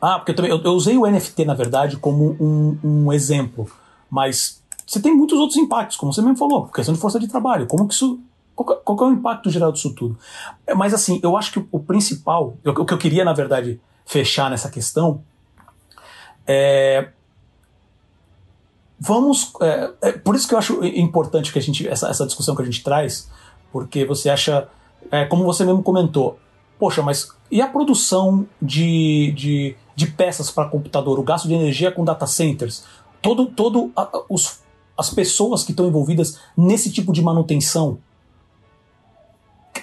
ah, 0.00 0.18
porque 0.18 0.32
eu, 0.32 0.36
também, 0.36 0.50
eu, 0.50 0.62
eu, 0.62 0.72
usei 0.72 0.96
o 0.96 1.06
NFT, 1.06 1.44
na 1.44 1.54
verdade, 1.54 1.98
como 1.98 2.34
um, 2.40 2.78
um 2.82 3.12
exemplo. 3.12 3.70
Mas 4.10 4.62
você 4.94 5.02
tem 5.02 5.14
muitos 5.14 5.38
outros 5.38 5.58
impactos, 5.58 5.96
como 5.96 6.12
você 6.12 6.22
mesmo 6.22 6.36
falou, 6.36 6.66
questão 6.68 6.94
de 6.94 7.00
força 7.00 7.18
de 7.18 7.28
trabalho, 7.28 7.66
como 7.66 7.86
que 7.86 7.94
isso. 7.94 8.20
Qual, 8.54 8.76
qual 8.76 9.08
é 9.08 9.12
o 9.12 9.14
impacto 9.14 9.50
geral 9.50 9.72
disso 9.72 9.92
tudo? 9.94 10.16
É, 10.64 10.74
mas 10.74 10.94
assim, 10.94 11.18
eu 11.24 11.36
acho 11.36 11.50
que 11.52 11.66
o 11.72 11.80
principal, 11.80 12.56
o 12.64 12.84
que 12.84 12.94
eu 12.94 12.98
queria, 12.98 13.24
na 13.24 13.32
verdade, 13.32 13.80
fechar 14.06 14.48
nessa 14.48 14.70
questão 14.70 15.22
é. 16.46 17.08
Vamos. 18.98 19.52
É, 19.60 19.90
é, 20.02 20.12
por 20.12 20.34
isso 20.34 20.46
que 20.46 20.54
eu 20.54 20.58
acho 20.58 20.84
importante 20.84 21.52
que 21.52 21.58
a 21.58 21.62
gente. 21.62 21.86
Essa, 21.88 22.08
essa 22.08 22.26
discussão 22.26 22.54
que 22.54 22.62
a 22.62 22.64
gente 22.64 22.82
traz, 22.82 23.28
porque 23.72 24.04
você 24.04 24.30
acha. 24.30 24.68
É, 25.10 25.24
como 25.24 25.44
você 25.44 25.64
mesmo 25.64 25.82
comentou, 25.82 26.38
poxa, 26.78 27.02
mas 27.02 27.30
e 27.50 27.60
a 27.60 27.68
produção 27.68 28.46
de, 28.60 29.32
de, 29.32 29.76
de 29.94 30.06
peças 30.06 30.50
para 30.50 30.68
computador, 30.68 31.18
o 31.18 31.22
gasto 31.22 31.46
de 31.46 31.54
energia 31.54 31.90
com 31.90 32.04
data 32.04 32.26
centers? 32.26 32.84
Todo, 33.20 33.46
todo 33.46 33.90
a, 33.96 34.08
os 34.28 34.63
as 34.96 35.10
pessoas 35.10 35.64
que 35.64 35.72
estão 35.72 35.86
envolvidas 35.86 36.38
nesse 36.56 36.90
tipo 36.90 37.12
de 37.12 37.22
manutenção. 37.22 37.98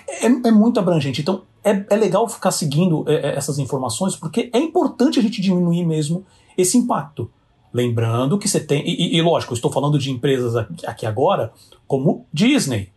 É, 0.08 0.26
é 0.26 0.52
muito 0.52 0.80
abrangente. 0.80 1.22
Então, 1.22 1.44
é, 1.64 1.86
é 1.90 1.96
legal 1.96 2.28
ficar 2.28 2.52
seguindo 2.52 3.04
é, 3.08 3.14
é, 3.14 3.36
essas 3.36 3.60
informações, 3.60 4.16
porque 4.16 4.50
é 4.54 4.60
importante 4.60 5.20
a 5.20 5.22
gente 5.22 5.42
diminuir 5.42 5.86
mesmo 5.86 6.26
esse 6.58 6.78
impacto. 6.78 7.30
Lembrando 7.74 8.38
que 8.38 8.48
você 8.48 8.60
tem. 8.60 8.84
E, 8.86 9.18
e 9.18 9.22
lógico, 9.22 9.54
eu 9.54 9.56
estou 9.56 9.72
falando 9.72 9.98
de 9.98 10.12
empresas 10.12 10.56
aqui, 10.86 11.06
agora, 11.06 11.54
como 11.88 12.26
Disney, 12.34 12.92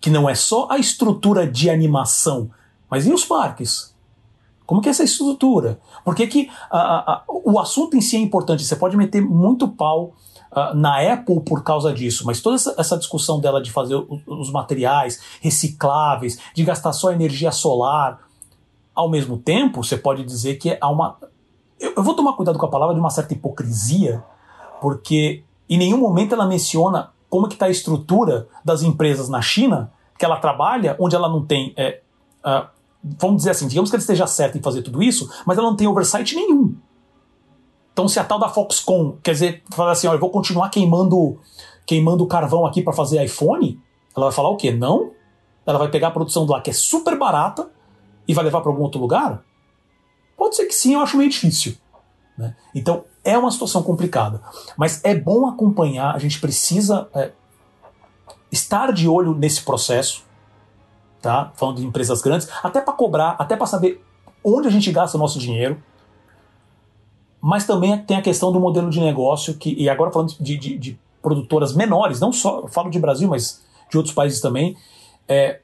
que 0.00 0.10
não 0.10 0.28
é 0.28 0.34
só 0.34 0.66
a 0.70 0.78
estrutura 0.78 1.46
de 1.46 1.70
animação, 1.70 2.50
mas 2.90 3.06
e 3.06 3.12
os 3.12 3.24
parques? 3.24 3.94
Como 4.66 4.80
que 4.80 4.88
é 4.88 4.90
essa 4.90 5.04
estrutura? 5.04 5.78
Por 6.04 6.14
que, 6.14 6.26
que 6.26 6.50
a, 6.70 7.12
a, 7.12 7.24
o 7.28 7.58
assunto 7.60 7.96
em 7.96 8.00
si 8.00 8.16
é 8.16 8.18
importante? 8.18 8.64
Você 8.64 8.74
pode 8.74 8.96
meter 8.96 9.20
muito 9.22 9.68
pau 9.68 10.14
uh, 10.52 10.74
na 10.74 11.12
Apple 11.12 11.40
por 11.40 11.62
causa 11.62 11.92
disso, 11.92 12.24
mas 12.26 12.40
toda 12.40 12.56
essa, 12.56 12.96
discussão 12.96 13.40
dela 13.40 13.60
de 13.60 13.70
fazer 13.70 13.94
os, 13.96 14.20
os 14.26 14.52
materiais 14.52 15.20
recicláveis, 15.40 16.38
de 16.54 16.62
gastar 16.62 16.92
só 16.92 17.10
energia 17.10 17.50
solar, 17.50 18.20
ao 18.94 19.08
mesmo 19.08 19.38
tempo, 19.38 19.82
você 19.82 19.96
pode 19.96 20.24
dizer 20.24 20.56
que 20.56 20.76
há 20.80 20.88
uma. 20.88 21.16
Eu, 21.80 21.94
eu 21.96 22.02
vou 22.02 22.14
tomar 22.14 22.34
cuidado 22.34 22.58
com 22.58 22.66
a 22.66 22.70
palavra 22.70 22.94
de 22.94 23.00
uma 23.00 23.10
certa 23.10 23.32
hipocrisia, 23.32 24.22
porque 24.80 25.42
em 25.68 25.78
nenhum 25.78 25.98
momento 25.98 26.34
ela 26.34 26.46
menciona 26.46 27.10
como 27.30 27.48
que 27.48 27.54
está 27.54 27.66
a 27.66 27.70
estrutura 27.70 28.46
das 28.62 28.82
empresas 28.82 29.28
na 29.28 29.40
China 29.40 29.90
que 30.18 30.24
ela 30.24 30.36
trabalha, 30.36 30.94
onde 31.00 31.16
ela 31.16 31.28
não 31.28 31.44
tem. 31.44 31.72
É, 31.76 32.00
uh, 32.44 32.68
vamos 33.02 33.38
dizer 33.38 33.50
assim, 33.50 33.66
digamos 33.66 33.90
que 33.90 33.96
ela 33.96 34.02
esteja 34.02 34.26
certa 34.26 34.58
em 34.58 34.62
fazer 34.62 34.82
tudo 34.82 35.02
isso, 35.02 35.30
mas 35.46 35.56
ela 35.56 35.68
não 35.68 35.76
tem 35.76 35.86
oversight 35.86 36.34
nenhum. 36.36 36.74
Então, 37.92 38.08
se 38.08 38.18
a 38.18 38.24
tal 38.24 38.38
da 38.38 38.48
Foxconn, 38.48 39.18
quer 39.22 39.32
dizer, 39.32 39.62
falar 39.70 39.92
assim, 39.92 40.06
ó, 40.06 40.14
eu 40.14 40.18
vou 40.18 40.30
continuar 40.30 40.70
queimando, 40.70 41.38
queimando 41.86 42.26
carvão 42.26 42.64
aqui 42.64 42.82
para 42.82 42.92
fazer 42.92 43.22
iPhone, 43.22 43.78
ela 44.16 44.26
vai 44.26 44.34
falar 44.34 44.48
o 44.48 44.56
quê? 44.56 44.72
Não? 44.72 45.10
Ela 45.66 45.78
vai 45.78 45.88
pegar 45.88 46.08
a 46.08 46.10
produção 46.10 46.46
lá, 46.46 46.60
que 46.60 46.70
é 46.70 46.72
super 46.72 47.18
barata, 47.18 47.70
e 48.26 48.32
vai 48.32 48.44
levar 48.44 48.60
para 48.60 48.70
algum 48.70 48.82
outro 48.82 49.00
lugar? 49.00 49.42
Pode 50.36 50.56
ser 50.56 50.66
que 50.66 50.74
sim, 50.74 50.94
eu 50.94 51.00
acho 51.00 51.16
meio 51.16 51.28
difícil. 51.28 51.76
Né? 52.36 52.56
Então, 52.74 53.04
é 53.22 53.36
uma 53.36 53.50
situação 53.50 53.82
complicada. 53.82 54.40
Mas 54.76 55.04
é 55.04 55.14
bom 55.14 55.46
acompanhar, 55.46 56.14
a 56.14 56.18
gente 56.18 56.40
precisa 56.40 57.08
é, 57.14 57.32
estar 58.50 58.92
de 58.92 59.06
olho 59.06 59.34
nesse 59.34 59.62
processo, 59.62 60.24
tá? 61.20 61.52
Falando 61.54 61.76
de 61.76 61.86
empresas 61.86 62.20
grandes, 62.22 62.48
até 62.62 62.80
para 62.80 62.94
cobrar, 62.94 63.36
até 63.38 63.56
para 63.56 63.66
saber 63.66 64.02
onde 64.42 64.66
a 64.66 64.70
gente 64.70 64.90
gasta 64.90 65.16
o 65.16 65.20
nosso 65.20 65.38
dinheiro 65.38 65.80
mas 67.44 67.66
também 67.66 67.98
tem 67.98 68.16
a 68.16 68.22
questão 68.22 68.52
do 68.52 68.60
modelo 68.60 68.88
de 68.88 69.00
negócio, 69.00 69.54
que, 69.54 69.74
e 69.74 69.88
agora 69.88 70.12
falando 70.12 70.32
de, 70.38 70.56
de, 70.56 70.78
de 70.78 71.00
produtoras 71.20 71.74
menores, 71.74 72.20
não 72.20 72.32
só 72.32 72.68
falo 72.68 72.88
de 72.88 73.00
Brasil, 73.00 73.28
mas 73.28 73.60
de 73.90 73.96
outros 73.96 74.14
países 74.14 74.40
também, 74.40 74.76
é, 75.26 75.58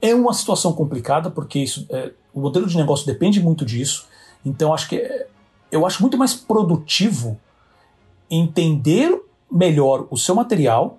é 0.00 0.14
uma 0.14 0.32
situação 0.32 0.72
complicada, 0.72 1.30
porque 1.30 1.58
isso, 1.58 1.86
é, 1.90 2.12
o 2.32 2.40
modelo 2.40 2.66
de 2.66 2.78
negócio 2.78 3.04
depende 3.04 3.42
muito 3.42 3.62
disso. 3.62 4.06
Então 4.42 4.72
acho 4.72 4.88
que 4.88 4.96
é, 4.96 5.26
eu 5.70 5.84
acho 5.84 6.00
muito 6.00 6.16
mais 6.16 6.34
produtivo 6.34 7.38
entender 8.30 9.22
melhor 9.52 10.06
o 10.10 10.16
seu 10.16 10.34
material, 10.34 10.98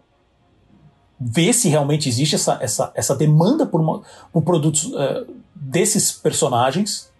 ver 1.19 1.53
se 1.53 1.69
realmente 1.69 2.07
existe 2.07 2.35
essa, 2.35 2.59
essa, 2.61 2.91
essa 2.93 3.15
demanda 3.15 3.65
por, 3.65 3.81
uma, 3.81 4.03
por 4.31 4.43
produtos 4.43 4.93
é, 4.93 5.25
desses 5.55 6.11
personagens 6.11 7.11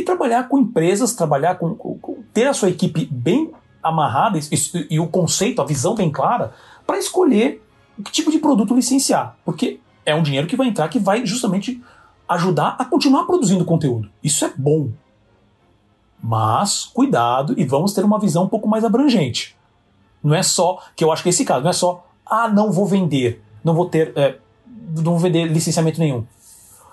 e 0.00 0.04
trabalhar 0.04 0.48
com 0.48 0.58
empresas, 0.58 1.14
trabalhar 1.14 1.56
com, 1.56 1.74
com 1.74 2.22
ter 2.32 2.46
a 2.46 2.54
sua 2.54 2.68
equipe 2.68 3.06
bem 3.10 3.52
amarrada 3.82 4.38
e, 4.38 4.40
e, 4.40 4.94
e 4.94 5.00
o 5.00 5.06
conceito, 5.06 5.62
a 5.62 5.64
visão 5.64 5.94
bem 5.94 6.10
clara 6.10 6.52
para 6.86 6.98
escolher 6.98 7.62
que 8.04 8.10
tipo 8.10 8.30
de 8.30 8.38
produto 8.38 8.74
licenciar, 8.74 9.36
porque 9.44 9.80
é 10.04 10.14
um 10.14 10.22
dinheiro 10.22 10.46
que 10.46 10.56
vai 10.56 10.68
entrar 10.68 10.88
que 10.88 10.98
vai 10.98 11.24
justamente 11.26 11.82
ajudar 12.28 12.76
a 12.78 12.84
continuar 12.84 13.24
produzindo 13.24 13.64
conteúdo. 13.64 14.08
Isso 14.22 14.44
é 14.44 14.52
bom. 14.56 14.90
Mas 16.22 16.84
cuidado 16.84 17.54
e 17.56 17.64
vamos 17.64 17.92
ter 17.92 18.04
uma 18.04 18.18
visão 18.18 18.44
um 18.44 18.48
pouco 18.48 18.68
mais 18.68 18.84
abrangente. 18.84 19.56
Não 20.22 20.34
é 20.34 20.42
só 20.42 20.82
que 20.94 21.02
eu 21.02 21.10
acho 21.10 21.22
que 21.22 21.28
esse 21.28 21.44
caso 21.44 21.62
não 21.62 21.70
é 21.70 21.74
só 21.74 22.06
ah 22.24 22.48
não 22.48 22.70
vou 22.70 22.86
vender, 22.86 23.42
não 23.64 23.74
vou 23.74 23.86
ter, 23.86 24.12
é, 24.16 24.38
não 24.96 25.12
vou 25.12 25.18
vender 25.18 25.46
licenciamento 25.46 25.98
nenhum. 25.98 26.24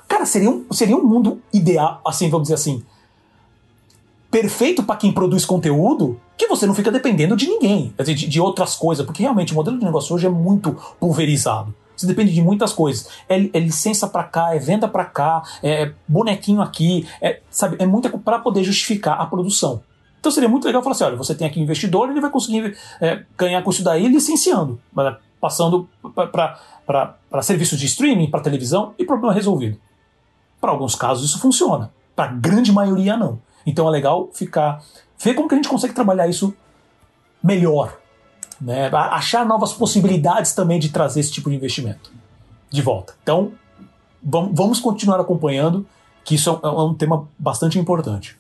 Cara, 0.08 0.26
seria 0.26 0.50
um, 0.50 0.66
seria 0.72 0.96
um 0.96 1.04
mundo 1.04 1.42
ideal, 1.54 2.02
assim, 2.06 2.30
vamos 2.30 2.46
dizer 2.46 2.56
assim, 2.56 2.84
perfeito 4.42 4.84
para 4.84 4.98
quem 4.98 5.12
produz 5.12 5.46
conteúdo, 5.46 6.20
que 6.38 6.46
você 6.46 6.68
não 6.68 6.76
fica 6.76 6.92
dependendo 6.92 7.36
de 7.36 7.48
ninguém, 7.48 7.92
de, 7.98 8.14
de, 8.14 8.40
outras 8.40 8.76
coisas, 8.76 9.04
porque 9.04 9.24
realmente 9.24 9.52
o 9.52 9.56
modelo 9.56 9.80
de 9.80 9.84
negócio 9.84 10.14
hoje 10.14 10.28
é 10.28 10.30
muito 10.30 10.78
pulverizado. 11.00 11.74
Você 11.96 12.06
depende 12.06 12.32
de 12.32 12.40
muitas 12.40 12.72
coisas. 12.72 13.10
É, 13.28 13.50
é 13.52 13.60
licença 13.60 14.08
para 14.08 14.24
cá, 14.24 14.54
é 14.54 14.60
venda 14.60 14.88
para 14.88 15.06
cá, 15.06 15.42
é 15.64 15.92
bonequinho 16.08 16.62
aqui, 16.62 17.08
é, 17.20 17.40
sabe, 17.50 17.78
é 17.80 17.86
muita 17.88 18.16
para 18.16 18.38
poder 18.38 18.64
justificar 18.64 19.20
a 19.20 19.26
produção. 19.26 19.82
Então 20.20 20.32
seria 20.32 20.48
muito 20.48 20.68
legal 20.68 20.84
falar 20.84 20.94
assim: 20.94 21.06
olha, 21.06 21.16
você 21.16 21.34
tem 21.34 21.48
aqui 21.48 21.60
um 21.60 21.64
investidor, 21.64 22.08
ele 22.08 22.22
vai 22.22 22.30
conseguir 22.30 22.78
é, 23.02 23.24
ganhar 23.36 23.64
com 23.64 23.72
isso 23.72 23.84
daí 23.84 24.08
licenciando, 24.08 24.80
passando 25.42 25.90
para 26.14 27.42
serviços 27.42 27.80
de 27.80 27.88
streaming, 27.88 28.30
para 28.30 28.42
televisão 28.42 28.94
e 29.00 29.04
problema 29.04 29.34
resolvido. 29.34 29.80
Para 30.62 30.70
alguns 30.70 30.94
casos 30.94 31.28
isso 31.28 31.40
funciona, 31.40 31.92
para 32.16 32.26
a 32.26 32.34
grande 32.34 32.72
maioria 32.72 33.18
não. 33.18 33.47
Então 33.68 33.86
é 33.86 33.92
legal 33.92 34.30
ficar. 34.34 34.82
ver 35.20 35.34
como 35.34 35.50
que 35.50 35.54
a 35.54 35.58
gente 35.58 35.68
consegue 35.68 35.94
trabalhar 35.94 36.26
isso 36.28 36.56
melhor. 37.44 38.00
Né? 38.60 38.90
Achar 38.94 39.46
novas 39.46 39.74
possibilidades 39.74 40.54
também 40.54 40.80
de 40.80 40.90
trazer 40.90 41.20
esse 41.20 41.32
tipo 41.32 41.50
de 41.50 41.58
investimento 41.58 42.12
de 42.72 42.82
volta. 42.82 43.14
Então, 43.22 43.52
vamos 44.24 44.80
continuar 44.80 45.20
acompanhando, 45.20 45.86
que 46.24 46.36
isso 46.36 46.50
é 46.64 46.68
um 46.68 46.94
tema 46.94 47.28
bastante 47.38 47.78
importante. 47.78 48.38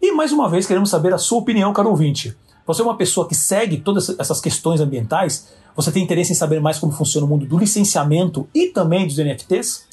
E 0.00 0.12
mais 0.12 0.30
uma 0.30 0.48
vez 0.48 0.66
queremos 0.66 0.90
saber 0.90 1.12
a 1.12 1.18
sua 1.18 1.38
opinião, 1.38 1.72
caro 1.72 1.90
ouvinte. 1.90 2.36
Você 2.66 2.82
é 2.82 2.84
uma 2.84 2.96
pessoa 2.96 3.26
que 3.26 3.34
segue 3.34 3.78
todas 3.78 4.10
essas 4.18 4.40
questões 4.40 4.80
ambientais? 4.80 5.52
Você 5.74 5.90
tem 5.90 6.02
interesse 6.02 6.32
em 6.32 6.34
saber 6.34 6.60
mais 6.60 6.78
como 6.78 6.92
funciona 6.92 7.26
o 7.26 7.28
mundo 7.28 7.46
do 7.46 7.58
licenciamento 7.58 8.46
e 8.54 8.66
também 8.66 9.06
dos 9.06 9.16
NFTs? 9.16 9.86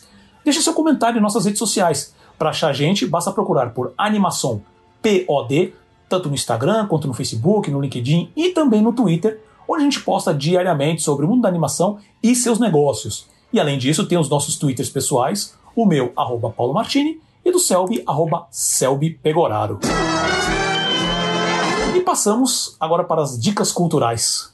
Deixe 0.44 0.62
seu 0.62 0.74
comentário 0.74 1.18
em 1.18 1.22
nossas 1.22 1.46
redes 1.46 1.60
sociais. 1.60 2.14
Para 2.38 2.50
achar 2.50 2.70
a 2.70 2.74
gente, 2.74 3.06
basta 3.06 3.32
procurar 3.32 3.72
por 3.72 3.94
Animação 3.98 4.62
POD, 5.02 5.74
tanto 6.10 6.30
no 6.30 6.36
Instagram 6.36 6.88
quanto 6.88 7.08
no 7.08 7.14
Facebook, 7.14 7.70
no 7.72 7.80
LinkedIn 7.80 8.32
e 8.36 8.50
também 8.50 8.82
no 8.82 8.94
Twitter, 8.94 9.42
onde 9.68 9.82
a 9.82 9.84
gente 9.84 10.02
posta 10.02 10.34
diariamente 10.34 11.02
sobre 11.02 11.26
o 11.26 11.30
mundo 11.30 11.44
da 11.44 11.50
animação 11.50 11.98
e 12.22 12.36
seus 12.36 12.60
negócios. 12.60 13.28
E 13.54 13.60
além 13.60 13.78
disso, 13.78 14.06
tem 14.06 14.18
os 14.18 14.30
nossos 14.30 14.58
Twitters 14.58 14.90
pessoais, 14.90 15.56
o 15.76 15.86
meu, 15.86 16.12
arroba 16.16 16.50
Paulo 16.50 16.74
Martini, 16.74 17.20
e 17.44 17.52
do 17.52 17.60
Selby, 17.60 18.04
arroba 18.06 18.48
Selby 18.50 19.12
Pegoraro. 19.12 19.80
E 21.96 22.02
passamos 22.02 22.76
agora 22.80 23.04
para 23.04 23.22
as 23.22 23.40
dicas 23.40 23.72
culturais. 23.72 24.54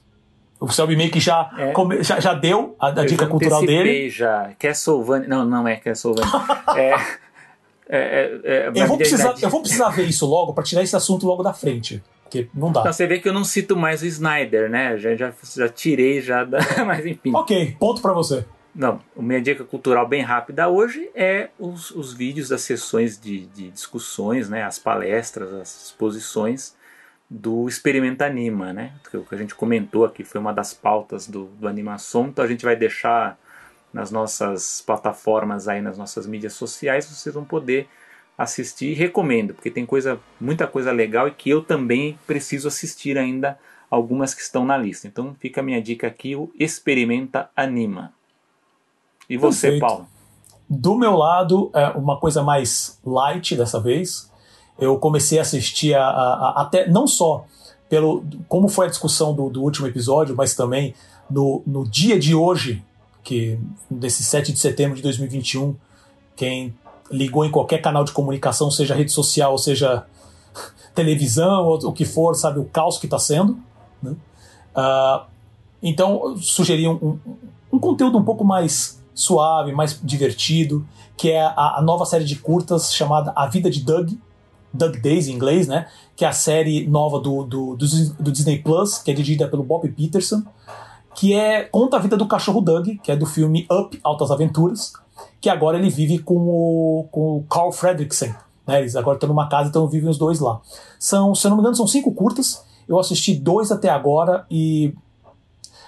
O 0.60 0.70
Selby 0.70 0.96
meio 0.96 1.10
que 1.10 1.20
já, 1.20 1.50
é. 1.58 1.72
come, 1.72 2.04
já, 2.04 2.20
já, 2.20 2.34
deu 2.36 2.76
a, 2.80 2.90
a 2.90 3.06
dica 3.06 3.26
cultural 3.26 3.66
dele. 3.66 4.10
já. 4.10 4.52
Castlevania. 4.60 5.28
Não, 5.28 5.44
não 5.44 5.68
é 5.68 5.78
Castlevania. 5.78 6.32
é. 6.78 6.96
É, 7.94 8.40
é, 8.46 8.70
é, 8.70 8.72
eu, 8.74 8.88
vou 8.88 8.98
precisar, 8.98 9.36
eu 9.42 9.50
vou 9.50 9.60
precisar 9.60 9.90
ver 9.90 10.08
isso 10.08 10.26
logo 10.26 10.54
para 10.54 10.64
tirar 10.64 10.82
esse 10.82 10.96
assunto 10.96 11.28
logo 11.28 11.44
da 11.44 11.52
frente. 11.52 12.02
Porque 12.24 12.48
não 12.54 12.72
dá. 12.72 12.80
Então, 12.80 12.94
você 12.94 13.06
vê 13.06 13.20
que 13.20 13.28
eu 13.28 13.34
não 13.34 13.44
cito 13.44 13.76
mais 13.76 14.02
o 14.02 14.06
Snyder, 14.06 14.70
né? 14.70 14.98
Já, 14.98 15.14
já, 15.14 15.34
já 15.58 15.68
tirei, 15.68 16.22
já. 16.22 16.46
Da... 16.46 16.60
Mas 16.88 17.06
enfim. 17.06 17.34
Ok, 17.36 17.76
ponto 17.78 18.02
para 18.02 18.14
você. 18.14 18.46
Não, 18.74 19.02
minha 19.18 19.42
dica 19.42 19.66
cultural 19.66 20.08
bem 20.08 20.22
rápida 20.22 20.70
hoje 20.70 21.10
é 21.14 21.50
os, 21.60 21.92
os 21.92 22.14
vídeos 22.14 22.48
das 22.48 22.62
sessões 22.62 23.20
de, 23.20 23.48
de 23.48 23.70
discussões, 23.70 24.48
né? 24.48 24.64
As 24.64 24.80
palestras, 24.80 25.52
as 25.54 25.88
exposições 25.88 26.74
do 27.30 27.68
Experimenta 27.68 28.26
Anima, 28.26 28.72
né? 28.72 28.94
O 29.14 29.26
que 29.26 29.36
a 29.36 29.38
gente 29.38 29.54
comentou 29.54 30.06
aqui 30.06 30.24
foi 30.24 30.40
uma 30.40 30.54
das 30.54 30.74
pautas 30.74 31.28
do, 31.28 31.48
do 31.60 31.68
Animação, 31.68 32.28
então 32.28 32.46
a 32.46 32.48
gente 32.48 32.64
vai 32.64 32.78
deixar 32.78 33.38
nas 33.94 34.12
nossas 34.12 34.82
plataformas 34.86 35.68
aí, 35.68 35.82
nas 35.82 35.98
nossas 35.98 36.26
mídias 36.26 36.54
sociais, 36.54 37.06
vocês 37.06 37.34
vão 37.34 37.44
poder 37.44 37.88
assistir 38.38 38.92
e 38.92 38.94
recomendo, 38.94 39.54
porque 39.54 39.70
tem 39.70 39.86
coisa, 39.86 40.20
muita 40.40 40.66
coisa 40.66 40.92
legal 40.92 41.28
e 41.28 41.32
que 41.32 41.50
eu 41.50 41.62
também 41.62 42.18
preciso 42.26 42.68
assistir 42.68 43.18
ainda 43.18 43.58
algumas 43.90 44.34
que 44.34 44.42
estão 44.42 44.66
na 44.66 44.78
lista. 44.78 45.08
Então 45.08 45.36
fica 45.40 45.62
a 45.62 45.64
minha 45.64 45.82
dica 45.82 46.08
aqui, 46.08 46.36
o 46.36 46.50
Experimenta 46.58 47.50
Anima. 47.56 48.14
E 49.30 49.38
você, 49.38 49.72
Perfeito. 49.72 49.82
Paulo? 49.82 50.08
Do 50.70 50.96
meu 50.96 51.16
lado, 51.16 51.70
é 51.74 51.90
uma 51.90 52.18
coisa 52.18 52.42
mais 52.42 53.00
light 53.06 53.56
dessa 53.56 53.80
vez. 53.80 54.32
Eu 54.80 54.98
comecei 54.98 55.38
a 55.38 55.42
assistir 55.42 55.94
a, 55.94 56.04
a, 56.04 56.34
a, 56.34 56.62
até 56.62 56.88
não 56.88 57.06
só 57.06 57.46
pelo 57.90 58.24
como 58.48 58.70
foi 58.70 58.86
a 58.86 58.90
discussão 58.90 59.34
do, 59.34 59.50
do 59.50 59.62
último 59.62 59.86
episódio, 59.86 60.34
mas 60.34 60.56
também 60.56 60.96
no, 61.30 61.62
no 61.68 61.86
dia 61.86 62.18
de 62.18 62.34
hoje, 62.34 62.84
que 63.24 63.60
desse 63.90 64.24
7 64.24 64.52
de 64.52 64.60
setembro 64.60 64.96
de 64.96 65.02
2021, 65.02 65.76
quem 66.36 66.74
ligou 67.12 67.46
em 67.46 67.52
qualquer 67.52 67.82
canal 67.82 68.04
de 68.04 68.12
comunicação, 68.12 68.72
seja 68.72 68.96
rede 68.96 69.12
social, 69.12 69.58
seja 69.58 70.06
televisão, 70.96 71.66
ou 71.66 71.78
o 71.88 71.94
que 71.94 72.06
for, 72.06 72.36
sabe 72.36 72.60
o 72.60 72.66
caos 72.66 72.98
que 72.98 73.06
está 73.06 73.20
sendo. 73.20 73.58
Né? 74.02 74.16
Uh, 74.76 75.26
então, 75.84 76.38
sugeri 76.38 76.88
um, 76.88 76.94
um, 76.94 77.20
um, 77.74 77.80
conteúdo 77.80 78.18
um 78.18 78.24
pouco 78.24 78.44
mais 78.44 79.02
suave, 79.14 79.72
mais 79.72 80.00
divertido, 80.02 80.88
que 81.18 81.32
é 81.32 81.42
a, 81.42 81.78
a, 81.78 81.82
nova 81.82 82.06
série 82.06 82.24
de 82.24 82.36
curtas 82.38 82.94
chamada 82.94 83.34
A 83.36 83.46
Vida 83.48 83.70
de 83.70 83.82
Doug, 83.82 84.12
Doug 84.74 84.98
Days 84.98 85.28
em 85.28 85.34
inglês, 85.34 85.68
né? 85.68 85.88
Que 86.16 86.24
é 86.24 86.28
a 86.28 86.34
série 86.34 86.88
nova 86.88 87.20
do, 87.20 87.44
do, 87.44 87.76
do, 87.76 87.86
do 88.20 88.32
Disney 88.32 88.60
Plus, 88.60 89.00
que 89.00 89.12
é 89.12 89.14
dirigida 89.14 89.48
pelo 89.48 89.64
Bob 89.64 89.88
Peterson, 89.90 90.44
que 91.16 91.34
é 91.34 91.64
conta 91.64 91.98
a 91.98 92.00
vida 92.00 92.18
do 92.18 92.28
cachorro 92.28 92.62
Doug, 92.62 92.88
que 93.04 93.12
é 93.12 93.16
do 93.16 93.26
filme 93.26 93.68
Up, 93.72 94.00
Altas 94.04 94.32
Aventuras, 94.32 94.94
que 95.40 95.50
agora 95.50 95.78
ele 95.78 95.90
vive 95.90 96.20
com 96.20 96.36
o, 96.36 97.08
com 97.12 97.38
o 97.38 97.44
Carl 97.44 97.72
Fredricksen. 97.72 98.34
Né? 98.66 98.80
Eles 98.80 98.96
agora 98.96 99.16
estão 99.16 99.30
numa 99.30 99.50
casa, 99.50 99.70
então 99.70 99.88
vivem 99.88 100.10
os 100.10 100.18
dois 100.18 100.40
lá. 100.40 100.62
São, 101.00 101.34
se 101.36 101.46
eu 101.46 101.50
não 101.50 101.58
me 101.58 101.62
engano, 101.62 101.76
são 101.76 101.88
cinco 101.88 102.14
curtas. 102.14 102.64
Eu 102.88 103.00
assisti 103.00 103.36
dois 103.36 103.72
até 103.72 103.90
agora 103.90 104.46
e. 104.50 104.94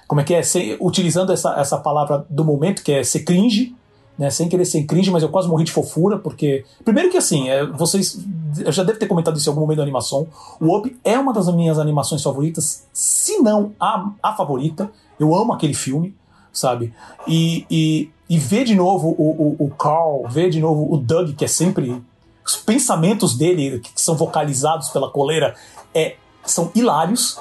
Como 0.07 0.21
é 0.21 0.23
que 0.23 0.33
é? 0.33 0.41
utilizando 0.79 1.31
essa, 1.31 1.59
essa 1.59 1.77
palavra 1.77 2.25
do 2.29 2.43
momento, 2.43 2.83
que 2.83 2.91
é 2.91 3.03
ser 3.03 3.21
cringe, 3.21 3.75
né? 4.17 4.29
Sem 4.29 4.47
querer 4.47 4.65
ser 4.65 4.83
cringe, 4.83 5.09
mas 5.09 5.23
eu 5.23 5.29
quase 5.29 5.47
morri 5.47 5.63
de 5.63 5.71
fofura, 5.71 6.17
porque. 6.17 6.65
Primeiro 6.83 7.09
que 7.09 7.17
assim, 7.17 7.49
é, 7.49 7.65
vocês. 7.65 8.19
Eu 8.59 8.71
já 8.71 8.83
devo 8.83 8.99
ter 8.99 9.07
comentado 9.07 9.37
isso 9.37 9.49
em 9.49 9.51
algum 9.51 9.61
momento 9.61 9.77
da 9.77 9.83
animação. 9.83 10.27
O 10.59 10.75
Up 10.75 10.99
é 11.03 11.17
uma 11.17 11.33
das 11.33 11.47
minhas 11.53 11.79
animações 11.79 12.21
favoritas, 12.21 12.85
se 12.91 13.39
não 13.39 13.73
a, 13.79 14.11
a 14.21 14.33
favorita. 14.33 14.91
Eu 15.19 15.35
amo 15.35 15.53
aquele 15.53 15.73
filme, 15.73 16.15
sabe? 16.51 16.93
E, 17.27 17.65
e, 17.69 18.09
e 18.29 18.37
ver 18.37 18.65
de 18.65 18.75
novo 18.75 19.09
o, 19.17 19.57
o, 19.59 19.67
o 19.67 19.69
Carl, 19.71 20.27
ver 20.27 20.49
de 20.49 20.59
novo 20.59 20.93
o 20.93 20.97
Doug, 20.97 21.35
que 21.35 21.45
é 21.45 21.47
sempre. 21.47 22.01
Os 22.45 22.57
pensamentos 22.57 23.37
dele, 23.37 23.79
que 23.79 24.01
são 24.01 24.15
vocalizados 24.15 24.89
pela 24.89 25.09
coleira, 25.09 25.55
é, 25.93 26.15
são 26.45 26.71
hilários. 26.75 27.39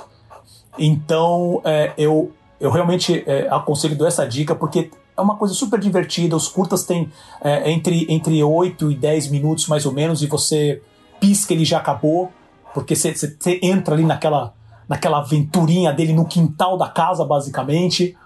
Então, 0.78 1.60
é, 1.64 1.92
eu, 1.98 2.30
eu 2.60 2.70
realmente 2.70 3.24
é, 3.26 3.48
aconselho 3.50 3.96
dar 3.96 4.06
essa 4.06 4.26
dica, 4.26 4.54
porque 4.54 4.90
é 5.16 5.20
uma 5.20 5.36
coisa 5.36 5.54
super 5.54 5.78
divertida. 5.78 6.36
Os 6.36 6.48
curtas 6.48 6.84
têm 6.84 7.10
é, 7.40 7.70
entre, 7.70 8.06
entre 8.08 8.42
8 8.42 8.92
e 8.92 8.96
10 8.96 9.28
minutos, 9.28 9.66
mais 9.66 9.84
ou 9.84 9.92
menos, 9.92 10.22
e 10.22 10.26
você 10.26 10.80
pisca, 11.22 11.54
ele 11.54 11.64
já 11.64 11.78
acabou, 11.78 12.32
porque 12.74 12.96
você, 12.96 13.14
entra 13.62 13.94
ali 13.94 14.04
naquela, 14.04 14.52
naquela 14.88 15.18
aventurinha 15.18 15.92
dele 15.92 16.12
no 16.12 16.26
quintal 16.26 16.76
da 16.76 16.88
casa, 16.88 17.24
basicamente. 17.24 18.16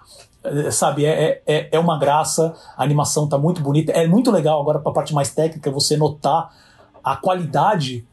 É, 0.43 0.71
sabe, 0.71 1.05
é, 1.05 1.43
é, 1.45 1.69
é 1.71 1.79
uma 1.79 1.99
graça, 1.99 2.55
a 2.75 2.83
animação 2.83 3.29
tá 3.29 3.37
muito 3.37 3.61
bonita. 3.61 3.91
É 3.91 4.07
muito 4.07 4.31
legal 4.31 4.59
agora, 4.59 4.79
para 4.79 4.91
a 4.91 4.95
parte 4.95 5.13
mais 5.13 5.29
técnica, 5.29 5.69
você 5.69 5.95
notar 5.95 6.51
a 7.03 7.15
qualidade 7.15 8.03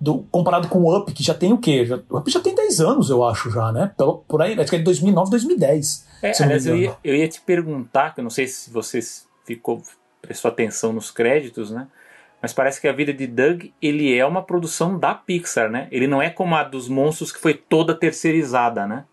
do, 0.00 0.24
comparado 0.30 0.66
com 0.66 0.80
o 0.80 0.96
Up, 0.96 1.12
que 1.12 1.22
já 1.22 1.34
tem 1.34 1.52
o 1.52 1.58
quê? 1.58 1.84
Já, 1.84 2.00
o 2.08 2.16
Up 2.16 2.30
já 2.30 2.40
tem 2.40 2.54
10 2.54 2.80
anos, 2.80 3.10
eu 3.10 3.22
acho, 3.22 3.50
já, 3.50 3.70
né? 3.70 3.92
Por, 3.96 4.24
por 4.26 4.42
aí, 4.42 4.58
acho 4.58 4.70
que 4.70 4.76
é 4.76 4.78
de 4.78 4.84
2009, 4.84 5.30
2010. 5.30 6.06
É, 6.22 6.32
aliás, 6.42 6.66
eu 6.66 6.76
ia, 6.76 6.96
eu 7.04 7.14
ia 7.14 7.28
te 7.28 7.40
perguntar, 7.40 8.14
que 8.14 8.20
eu 8.20 8.22
não 8.22 8.30
sei 8.30 8.46
se 8.46 8.70
você 8.70 8.98
ficou, 9.44 9.82
prestou 10.22 10.48
atenção 10.50 10.92
nos 10.92 11.10
créditos, 11.10 11.70
né? 11.70 11.86
Mas 12.42 12.52
parece 12.52 12.80
que 12.80 12.88
a 12.88 12.92
vida 12.92 13.12
de 13.12 13.24
Doug, 13.28 13.66
ele 13.80 14.18
é 14.18 14.26
uma 14.26 14.42
produção 14.42 14.98
da 14.98 15.14
Pixar, 15.14 15.70
né? 15.70 15.86
Ele 15.92 16.08
não 16.08 16.20
é 16.20 16.28
como 16.28 16.56
a 16.56 16.64
dos 16.64 16.88
monstros 16.88 17.30
que 17.30 17.38
foi 17.38 17.54
toda 17.54 17.94
terceirizada, 17.94 18.84
né? 18.84 19.04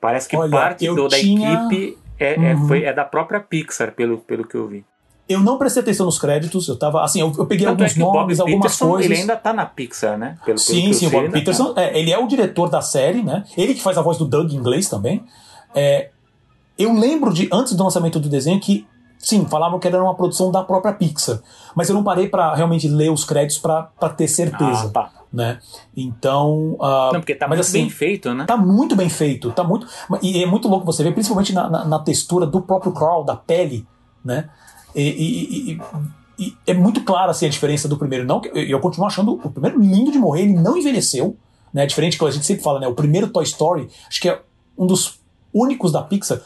Parece 0.00 0.28
que 0.28 0.36
Olha, 0.36 0.50
parte 0.50 0.84
do, 0.88 1.06
da 1.08 1.16
tinha... 1.16 1.54
equipe 1.54 1.96
é, 2.18 2.34
é 2.34 2.36
uhum. 2.36 2.44
é, 2.44 2.68
foi, 2.68 2.82
é 2.82 2.92
da 2.92 3.04
própria 3.04 3.38
Pixar, 3.38 3.92
pelo, 3.92 4.18
pelo 4.18 4.44
que 4.44 4.56
eu 4.56 4.66
vi. 4.66 4.84
Eu 5.28 5.38
não 5.38 5.56
prestei 5.56 5.82
atenção 5.82 6.04
nos 6.04 6.18
créditos, 6.18 6.66
eu 6.66 6.76
tava. 6.76 7.04
Assim, 7.04 7.20
eu, 7.20 7.32
eu 7.38 7.46
peguei 7.46 7.64
Tanto 7.64 7.80
alguns 7.80 7.96
é 7.96 8.00
nomes, 8.00 8.40
algumas 8.40 8.62
Peterson, 8.62 8.90
coisas. 8.90 9.10
Ele 9.10 9.20
ainda 9.20 9.36
tá 9.36 9.52
na 9.52 9.64
Pixar, 9.64 10.18
né? 10.18 10.36
Pelo, 10.44 10.58
sim, 10.58 10.82
pelo 10.82 10.94
sim, 10.94 11.06
o 11.06 11.10
Bob 11.10 11.30
Peterson. 11.30 11.74
Tá. 11.74 11.82
É, 11.82 11.96
ele 11.96 12.10
é 12.10 12.18
o 12.18 12.26
diretor 12.26 12.68
da 12.68 12.82
série, 12.82 13.22
né? 13.22 13.44
Ele 13.56 13.72
que 13.72 13.80
faz 13.80 13.96
a 13.96 14.02
voz 14.02 14.18
do 14.18 14.24
Doug 14.24 14.52
em 14.52 14.56
inglês 14.56 14.88
também. 14.88 15.24
É, 15.72 16.10
eu 16.76 16.92
lembro 16.92 17.32
de, 17.32 17.48
antes 17.52 17.74
do 17.74 17.84
lançamento 17.84 18.18
do 18.18 18.28
desenho, 18.28 18.58
que 18.58 18.86
sim, 19.22 19.46
falavam 19.46 19.78
que 19.78 19.86
era 19.86 20.02
uma 20.02 20.14
produção 20.14 20.50
da 20.50 20.62
própria 20.64 20.92
Pixar. 20.92 21.40
Mas 21.74 21.88
eu 21.88 21.94
não 21.94 22.02
parei 22.02 22.28
para 22.28 22.54
realmente 22.54 22.88
ler 22.88 23.10
os 23.10 23.24
créditos 23.24 23.58
para 23.58 24.08
ter 24.10 24.26
certeza. 24.26 24.86
Ah, 24.86 24.90
tá. 24.90 25.10
Né? 25.32 25.58
Então. 25.96 26.74
Uh, 26.74 27.12
não, 27.12 27.20
porque 27.20 27.34
tá 27.34 27.48
muito 27.48 27.60
assim, 27.60 27.80
bem 27.80 27.88
feito, 27.88 28.34
né? 28.34 28.44
Tá 28.44 28.56
muito 28.56 28.94
bem 28.94 29.08
feito. 29.08 29.50
Tá 29.52 29.64
muito, 29.64 29.86
e 30.20 30.42
é 30.42 30.46
muito 30.46 30.68
louco 30.68 30.84
você 30.84 31.02
ver, 31.02 31.12
principalmente 31.12 31.54
na, 31.54 31.70
na, 31.70 31.84
na 31.86 31.98
textura 32.00 32.44
do 32.44 32.60
próprio 32.60 32.92
crawl, 32.92 33.24
da 33.24 33.36
pele, 33.36 33.86
né? 34.22 34.50
E, 34.94 35.02
e, 35.02 35.72
e, 35.72 35.80
e, 36.38 36.56
é 36.66 36.74
muito 36.74 37.02
clara 37.02 37.30
assim, 37.30 37.46
a 37.46 37.48
diferença 37.48 37.88
do 37.88 37.96
primeiro. 37.96 38.26
Não, 38.26 38.42
eu, 38.52 38.62
eu 38.64 38.80
continuo 38.80 39.06
achando 39.06 39.40
o 39.42 39.50
primeiro 39.50 39.80
lindo 39.80 40.12
de 40.12 40.18
morrer, 40.18 40.42
ele 40.42 40.54
não 40.54 40.76
envelheceu. 40.76 41.36
Né? 41.72 41.86
Diferente 41.86 42.18
que 42.18 42.24
a 42.24 42.30
gente 42.30 42.44
sempre 42.44 42.62
fala, 42.62 42.78
né? 42.78 42.86
O 42.86 42.94
primeiro 42.94 43.28
Toy 43.28 43.44
Story, 43.44 43.88
acho 44.06 44.20
que 44.20 44.28
é 44.28 44.42
um 44.76 44.86
dos 44.86 45.18
únicos 45.54 45.92
da 45.92 46.02
Pixar 46.02 46.40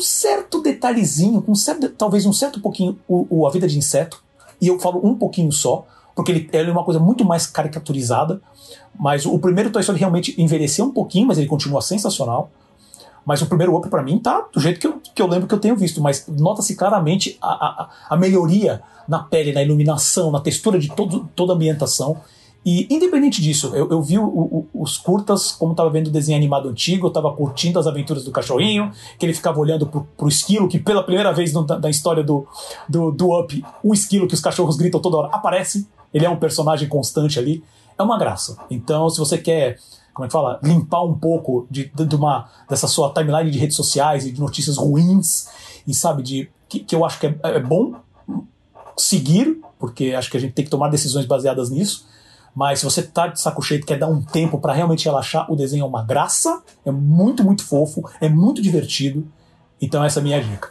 um 0.00 0.02
certo 0.02 0.62
detalhezinho, 0.62 1.44
um 1.46 1.54
certo, 1.54 1.90
talvez 1.90 2.24
um 2.24 2.32
certo 2.32 2.58
pouquinho 2.58 2.98
o, 3.06 3.26
o, 3.28 3.46
A 3.46 3.50
Vida 3.50 3.68
de 3.68 3.76
Inseto. 3.76 4.22
E 4.58 4.68
eu 4.68 4.80
falo 4.80 5.06
um 5.06 5.14
pouquinho 5.14 5.52
só, 5.52 5.86
porque 6.16 6.32
ele, 6.32 6.50
ele 6.52 6.70
é 6.70 6.72
uma 6.72 6.84
coisa 6.84 6.98
muito 6.98 7.22
mais 7.22 7.46
caricaturizada. 7.46 8.40
Mas 8.98 9.26
o 9.26 9.38
primeiro 9.38 9.70
Toy 9.70 9.82
Story 9.82 9.98
realmente 9.98 10.34
envelheceu 10.40 10.86
um 10.86 10.90
pouquinho, 10.90 11.26
mas 11.26 11.36
ele 11.36 11.46
continua 11.46 11.82
sensacional. 11.82 12.50
Mas 13.26 13.42
o 13.42 13.46
primeiro 13.46 13.76
Up 13.76 13.88
para 13.90 14.02
mim 14.02 14.18
tá 14.18 14.46
do 14.52 14.58
jeito 14.58 14.80
que 14.80 14.86
eu, 14.86 15.00
que 15.14 15.20
eu 15.20 15.26
lembro 15.26 15.46
que 15.46 15.54
eu 15.54 15.58
tenho 15.58 15.76
visto, 15.76 16.00
mas 16.00 16.26
nota-se 16.26 16.74
claramente 16.74 17.36
a, 17.40 17.48
a, 17.48 17.90
a, 18.08 18.16
melhoria 18.16 18.82
na 19.06 19.18
pele, 19.18 19.52
na 19.52 19.62
iluminação, 19.62 20.30
na 20.30 20.40
textura 20.40 20.78
de 20.78 20.88
todo, 20.88 21.28
toda 21.36 21.52
a 21.52 21.56
ambientação. 21.56 22.16
E 22.64 22.86
independente 22.94 23.40
disso, 23.40 23.74
eu, 23.74 23.90
eu 23.90 24.02
vi 24.02 24.18
o, 24.18 24.24
o, 24.24 24.68
os 24.74 24.98
curtas, 24.98 25.52
como 25.52 25.72
estava 25.72 25.88
vendo 25.88 26.08
o 26.08 26.10
desenho 26.10 26.36
animado 26.36 26.68
antigo, 26.68 27.06
eu 27.06 27.08
estava 27.08 27.32
curtindo 27.32 27.78
as 27.78 27.86
aventuras 27.86 28.24
do 28.24 28.30
cachorrinho, 28.30 28.92
que 29.18 29.24
ele 29.24 29.32
ficava 29.32 29.58
olhando 29.58 29.86
pro, 29.86 30.06
pro 30.16 30.28
esquilo, 30.28 30.68
que 30.68 30.78
pela 30.78 31.02
primeira 31.02 31.32
vez 31.32 31.54
no, 31.54 31.64
da, 31.64 31.88
história 31.88 32.22
do, 32.22 32.46
do, 32.86 33.10
do 33.10 33.38
Up, 33.38 33.64
o 33.82 33.94
esquilo 33.94 34.28
que 34.28 34.34
os 34.34 34.40
cachorros 34.40 34.76
gritam 34.76 35.00
toda 35.00 35.16
hora 35.16 35.28
aparece. 35.32 35.88
Ele 36.12 36.26
é 36.26 36.30
um 36.30 36.36
personagem 36.36 36.88
constante 36.88 37.38
ali. 37.38 37.64
É 37.98 38.02
uma 38.02 38.18
graça. 38.18 38.58
Então, 38.70 39.08
se 39.08 39.18
você 39.18 39.38
quer 39.38 39.78
como 40.12 40.26
é 40.26 40.28
que 40.28 40.32
fala, 40.32 40.58
limpar 40.62 41.02
um 41.02 41.14
pouco 41.14 41.66
de, 41.70 41.90
de, 41.94 42.16
uma 42.16 42.50
dessa 42.68 42.86
sua 42.86 43.10
timeline 43.10 43.50
de 43.50 43.58
redes 43.58 43.76
sociais 43.76 44.26
e 44.26 44.32
de 44.32 44.40
notícias 44.40 44.76
ruins 44.76 45.48
e 45.86 45.94
sabe 45.94 46.22
de 46.22 46.50
que, 46.68 46.80
que 46.80 46.94
eu 46.94 47.04
acho 47.04 47.18
que 47.18 47.26
é, 47.26 47.38
é, 47.42 47.60
bom 47.60 47.94
seguir 48.96 49.60
porque 49.78 50.12
acho 50.12 50.30
que 50.30 50.36
a 50.36 50.40
gente 50.40 50.52
tem 50.52 50.64
que 50.64 50.70
tomar 50.70 50.88
decisões 50.88 51.24
baseadas 51.24 51.70
nisso. 51.70 52.06
Mas 52.54 52.80
se 52.80 52.84
você 52.84 53.02
tá 53.02 53.26
de 53.28 53.40
saco 53.40 53.62
cheio 53.62 53.80
e 53.80 53.84
quer 53.84 53.98
dar 53.98 54.08
um 54.08 54.22
tempo 54.22 54.58
para 54.58 54.72
realmente 54.72 55.04
relaxar, 55.04 55.50
o 55.50 55.56
desenho 55.56 55.84
é 55.84 55.86
uma 55.86 56.04
graça, 56.04 56.62
é 56.84 56.90
muito, 56.90 57.44
muito 57.44 57.64
fofo, 57.64 58.08
é 58.20 58.28
muito 58.28 58.60
divertido. 58.60 59.26
Então 59.80 60.04
essa 60.04 60.18
é 60.18 60.20
a 60.20 60.24
minha 60.24 60.42
dica. 60.42 60.70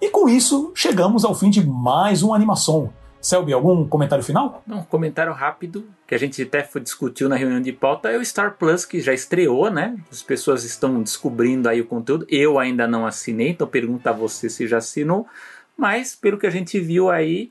E 0.00 0.10
com 0.10 0.28
isso, 0.28 0.72
chegamos 0.74 1.24
ao 1.24 1.34
fim 1.34 1.50
de 1.50 1.66
mais 1.66 2.22
uma 2.22 2.36
animação. 2.36 2.92
Selby, 3.24 3.54
algum 3.54 3.88
comentário 3.88 4.22
final? 4.22 4.62
Um 4.68 4.82
comentário 4.82 5.32
rápido, 5.32 5.86
que 6.06 6.14
a 6.14 6.18
gente 6.18 6.42
até 6.42 6.68
discutiu 6.78 7.26
na 7.26 7.36
reunião 7.36 7.58
de 7.58 7.72
pauta, 7.72 8.10
é 8.10 8.18
o 8.18 8.24
Star 8.24 8.58
Plus, 8.58 8.84
que 8.84 9.00
já 9.00 9.14
estreou, 9.14 9.70
né? 9.70 9.96
As 10.12 10.22
pessoas 10.22 10.62
estão 10.62 11.02
descobrindo 11.02 11.66
aí 11.66 11.80
o 11.80 11.86
conteúdo. 11.86 12.26
Eu 12.28 12.58
ainda 12.58 12.86
não 12.86 13.06
assinei, 13.06 13.48
então 13.48 13.66
pergunto 13.66 14.06
a 14.06 14.12
você 14.12 14.50
se 14.50 14.68
já 14.68 14.76
assinou. 14.76 15.26
Mas, 15.74 16.14
pelo 16.14 16.36
que 16.36 16.46
a 16.46 16.50
gente 16.50 16.78
viu 16.78 17.10
aí, 17.10 17.50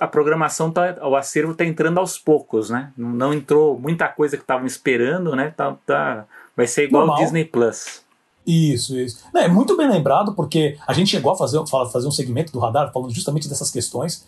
a 0.00 0.06
programação, 0.06 0.70
tá, 0.70 0.96
o 1.02 1.16
acervo 1.16 1.50
está 1.50 1.64
entrando 1.64 1.98
aos 1.98 2.16
poucos, 2.16 2.70
né? 2.70 2.92
Não, 2.96 3.10
não 3.10 3.34
entrou 3.34 3.76
muita 3.78 4.06
coisa 4.06 4.36
que 4.36 4.44
estavam 4.44 4.66
esperando, 4.66 5.34
né? 5.34 5.52
Tá, 5.56 5.76
tá, 5.84 6.26
vai 6.56 6.68
ser 6.68 6.84
igual 6.84 7.08
o 7.08 7.16
Disney 7.16 7.44
Plus. 7.44 8.02
Isso, 8.46 8.96
isso. 8.96 9.24
é 9.34 9.48
muito 9.48 9.76
bem 9.76 9.88
lembrado, 9.88 10.34
porque 10.34 10.76
a 10.86 10.92
gente 10.92 11.10
chegou 11.10 11.32
a 11.32 11.36
fazer, 11.36 11.58
fazer 11.66 12.06
um 12.06 12.12
segmento 12.12 12.52
do 12.52 12.60
radar 12.60 12.92
falando 12.92 13.12
justamente 13.12 13.48
dessas 13.48 13.70
questões. 13.70 14.24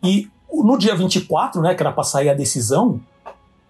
E 0.00 0.30
no 0.52 0.78
dia 0.78 0.94
24, 0.94 1.60
né, 1.60 1.74
que 1.74 1.82
era 1.82 1.90
para 1.90 2.04
sair 2.04 2.28
a 2.28 2.34
decisão, 2.34 3.00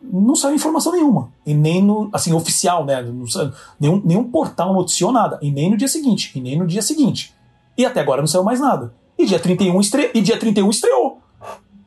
não 0.02 0.34
saiu 0.34 0.54
informação 0.54 0.92
nenhuma. 0.92 1.32
E 1.46 1.54
nem 1.54 1.82
no, 1.82 2.10
assim, 2.12 2.34
oficial, 2.34 2.84
né? 2.84 2.96
Saiu, 3.28 3.52
nenhum, 3.80 4.02
nenhum 4.04 4.24
portal 4.30 4.74
noticiou 4.74 5.10
nada. 5.10 5.38
E 5.40 5.50
nem 5.50 5.70
no 5.70 5.76
dia 5.76 5.88
seguinte. 5.88 6.32
E 6.34 6.40
nem 6.40 6.58
no 6.58 6.66
dia 6.66 6.82
seguinte. 6.82 7.32
E 7.78 7.86
até 7.86 8.00
agora 8.00 8.20
não 8.20 8.26
saiu 8.26 8.44
mais 8.44 8.60
nada. 8.60 8.92
E 9.18 9.26
dia 9.26 9.38
31, 9.38 9.80
estre... 9.80 10.10
e 10.14 10.20
dia 10.20 10.38
31 10.38 10.70
estreou. 10.70 11.18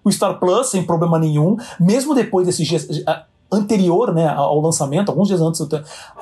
O 0.03 0.11
Star 0.11 0.39
Plus, 0.39 0.67
sem 0.67 0.83
problema 0.83 1.19
nenhum. 1.19 1.57
Mesmo 1.79 2.15
depois 2.15 2.45
desses 2.45 2.67
dias 2.67 2.87
anterior 3.51 4.13
né, 4.13 4.27
ao 4.27 4.59
lançamento, 4.59 5.09
alguns 5.09 5.27
dias 5.27 5.41
antes, 5.41 5.61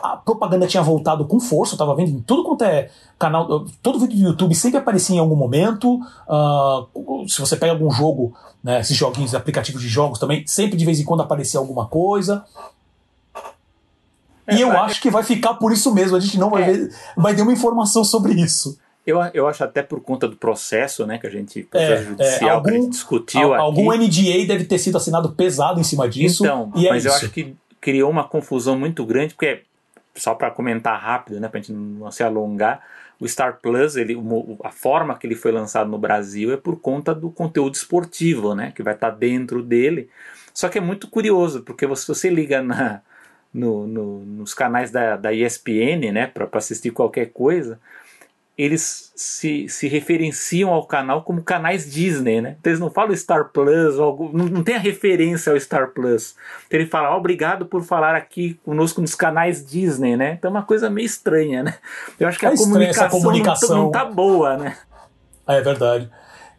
a 0.02 0.18
propaganda 0.18 0.68
tinha 0.68 0.84
voltado 0.84 1.26
com 1.26 1.40
força, 1.40 1.74
eu 1.74 1.76
estava 1.76 1.96
vendo 1.96 2.12
em 2.12 2.20
tudo 2.22 2.44
quanto 2.44 2.64
é 2.64 2.90
canal, 3.18 3.66
todo 3.82 4.00
vídeo 4.00 4.18
do 4.18 4.24
YouTube 4.30 4.54
sempre 4.54 4.78
aparecia 4.78 5.16
em 5.16 5.20
algum 5.20 5.36
momento. 5.36 6.00
Uh, 6.28 7.28
se 7.28 7.40
você 7.40 7.56
pega 7.56 7.72
algum 7.74 7.90
jogo, 7.90 8.34
né, 8.64 8.80
esses 8.80 8.96
joguinhos, 8.96 9.34
aplicativos 9.34 9.82
de 9.82 9.88
jogos 9.88 10.20
também, 10.20 10.46
sempre 10.46 10.78
de 10.78 10.86
vez 10.86 11.00
em 11.00 11.04
quando 11.04 11.22
aparecia 11.22 11.60
alguma 11.60 11.88
coisa. 11.88 12.46
É, 14.48 14.56
e 14.56 14.62
eu 14.62 14.72
acho 14.80 15.02
que 15.02 15.10
vai 15.10 15.24
ficar 15.24 15.56
por 15.56 15.72
isso 15.72 15.94
mesmo, 15.94 16.16
a 16.16 16.20
gente 16.20 16.38
não 16.38 16.52
vai 16.52 16.62
é. 16.62 16.66
ver, 16.66 16.96
vai 17.18 17.36
ter 17.36 17.42
uma 17.42 17.54
informação 17.54 18.04
sobre 18.04 18.34
isso. 18.34 18.78
Eu, 19.06 19.20
eu 19.34 19.48
acho 19.48 19.64
até 19.64 19.84
por 19.84 20.02
conta 20.02 20.28
do 20.28 20.36
processo, 20.36 21.06
né, 21.06 21.20
que 21.20 21.28
a 21.28 21.30
gente, 21.30 21.64
processo 21.64 22.02
é, 22.02 22.06
judicial, 22.06 22.50
é, 22.50 22.54
algum, 22.54 22.64
que 22.64 22.70
a 22.70 22.82
gente 22.82 22.90
discutiu 22.90 23.54
a, 23.54 23.60
Algum 23.60 23.92
NDA 23.94 24.46
deve 24.48 24.66
ter 24.66 24.80
sido 24.80 24.98
assinado 24.98 25.32
pesado 25.34 25.80
em 25.80 25.84
cima 25.84 26.10
disso. 26.10 26.44
Então, 26.44 26.72
é 26.76 26.90
mas 26.90 27.06
eu 27.06 27.14
acho 27.14 27.30
que 27.30 27.56
criou 27.80 28.10
uma 28.10 28.24
confusão 28.24 28.78
muito 28.78 29.06
grande, 29.06 29.36
porque, 29.36 29.62
só 30.16 30.34
para 30.34 30.50
comentar 30.50 31.00
rápido, 31.00 31.40
né, 31.40 31.48
pra 31.48 31.60
gente 31.60 31.72
não 31.72 32.10
se 32.10 32.24
alongar, 32.24 32.82
o 33.20 33.28
Star 33.28 33.60
Plus, 33.62 33.96
ele, 33.96 34.18
a 34.64 34.72
forma 34.72 35.16
que 35.18 35.28
ele 35.28 35.36
foi 35.36 35.52
lançado 35.52 35.90
no 35.90 35.98
Brasil 35.98 36.52
é 36.52 36.58
por 36.58 36.80
conta 36.80 37.14
do 37.14 37.30
conteúdo 37.30 37.76
esportivo, 37.76 38.56
né, 38.56 38.74
que 38.76 38.82
vai 38.82 38.96
estar 38.96 39.12
tá 39.12 39.16
dentro 39.16 39.62
dele. 39.62 40.10
Só 40.54 40.68
que 40.68 40.78
é 40.78 40.82
muito 40.82 41.08
curioso, 41.08 41.62
porque 41.62 41.88
se 41.96 42.08
você 42.08 42.30
liga 42.30 42.62
na, 42.62 43.02
no, 43.54 43.86
no, 43.88 44.26
nos 44.26 44.54
canais 44.54 44.92
da, 44.92 45.16
da 45.16 45.32
ESPN, 45.32 46.12
né, 46.12 46.28
para 46.28 46.50
assistir 46.54 46.92
qualquer 46.92 47.28
coisa, 47.28 47.80
eles 48.58 49.12
se, 49.16 49.68
se 49.68 49.88
referenciam 49.88 50.72
ao 50.72 50.86
canal 50.86 51.24
como 51.24 51.44
canais 51.44 51.92
Disney, 51.92 52.42
né? 52.42 52.56
Então 52.60 52.72
eles 52.72 52.80
não 52.80 52.90
falam 52.90 53.16
Star 53.16 53.52
Plus, 53.52 54.00
algo, 54.00 54.30
não, 54.34 54.46
não 54.46 54.64
tem 54.64 54.76
a 54.76 54.80
referência 54.80 55.52
ao 55.52 55.60
Star 55.60 55.92
Plus. 55.92 56.36
Então 56.68 56.80
ele 56.80 56.90
fala, 56.90 57.14
oh, 57.14 57.18
obrigado 57.18 57.66
por 57.66 57.84
falar 57.84 58.16
aqui 58.16 58.60
conosco 58.64 59.02
nos 59.02 59.14
canais 59.14 59.66
Disney, 59.66 60.16
né? 60.16 60.34
Então 60.34 60.50
é 60.50 60.54
uma 60.54 60.64
coisa 60.64 60.90
meio 60.90 61.06
estranha, 61.06 61.64
né? 61.64 61.76
Eu 62.20 62.28
acho 62.28 62.40
que 62.40 62.46
é 62.46 62.50
a 62.50 62.56
comunicação, 62.56 63.10
comunicação... 63.10 63.76
Não, 63.76 63.84
não 63.86 63.92
tá 63.92 64.06
boa, 64.06 64.58
né? 64.58 64.78
É 65.48 65.62
verdade. 65.62 66.10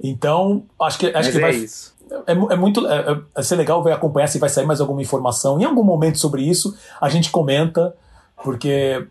Então, 0.03 0.65
acho 0.81 0.99
que, 0.99 1.07
acho 1.07 1.15
Mas 1.15 1.31
que 1.31 1.39
é 1.39 1.41
vai. 1.41 1.51
Isso. 1.53 1.97
É, 2.27 2.33
é, 2.33 2.57
muito. 2.57 2.87
É, 2.87 3.13
é, 3.13 3.15
vai 3.35 3.43
ser 3.43 3.57
legal 3.57 3.83
ver 3.83 3.93
acompanhar 3.93 4.29
se 4.29 4.39
vai 4.39 4.49
sair 4.49 4.67
mais 4.67 4.81
alguma 4.81 5.03
informação. 5.03 5.61
Em 5.61 5.65
algum 5.65 5.83
momento 5.83 6.19
sobre 6.19 6.43
isso, 6.43 6.77
a 7.01 7.09
gente 7.09 7.31
comenta, 7.31 7.95
porque 8.45 9.07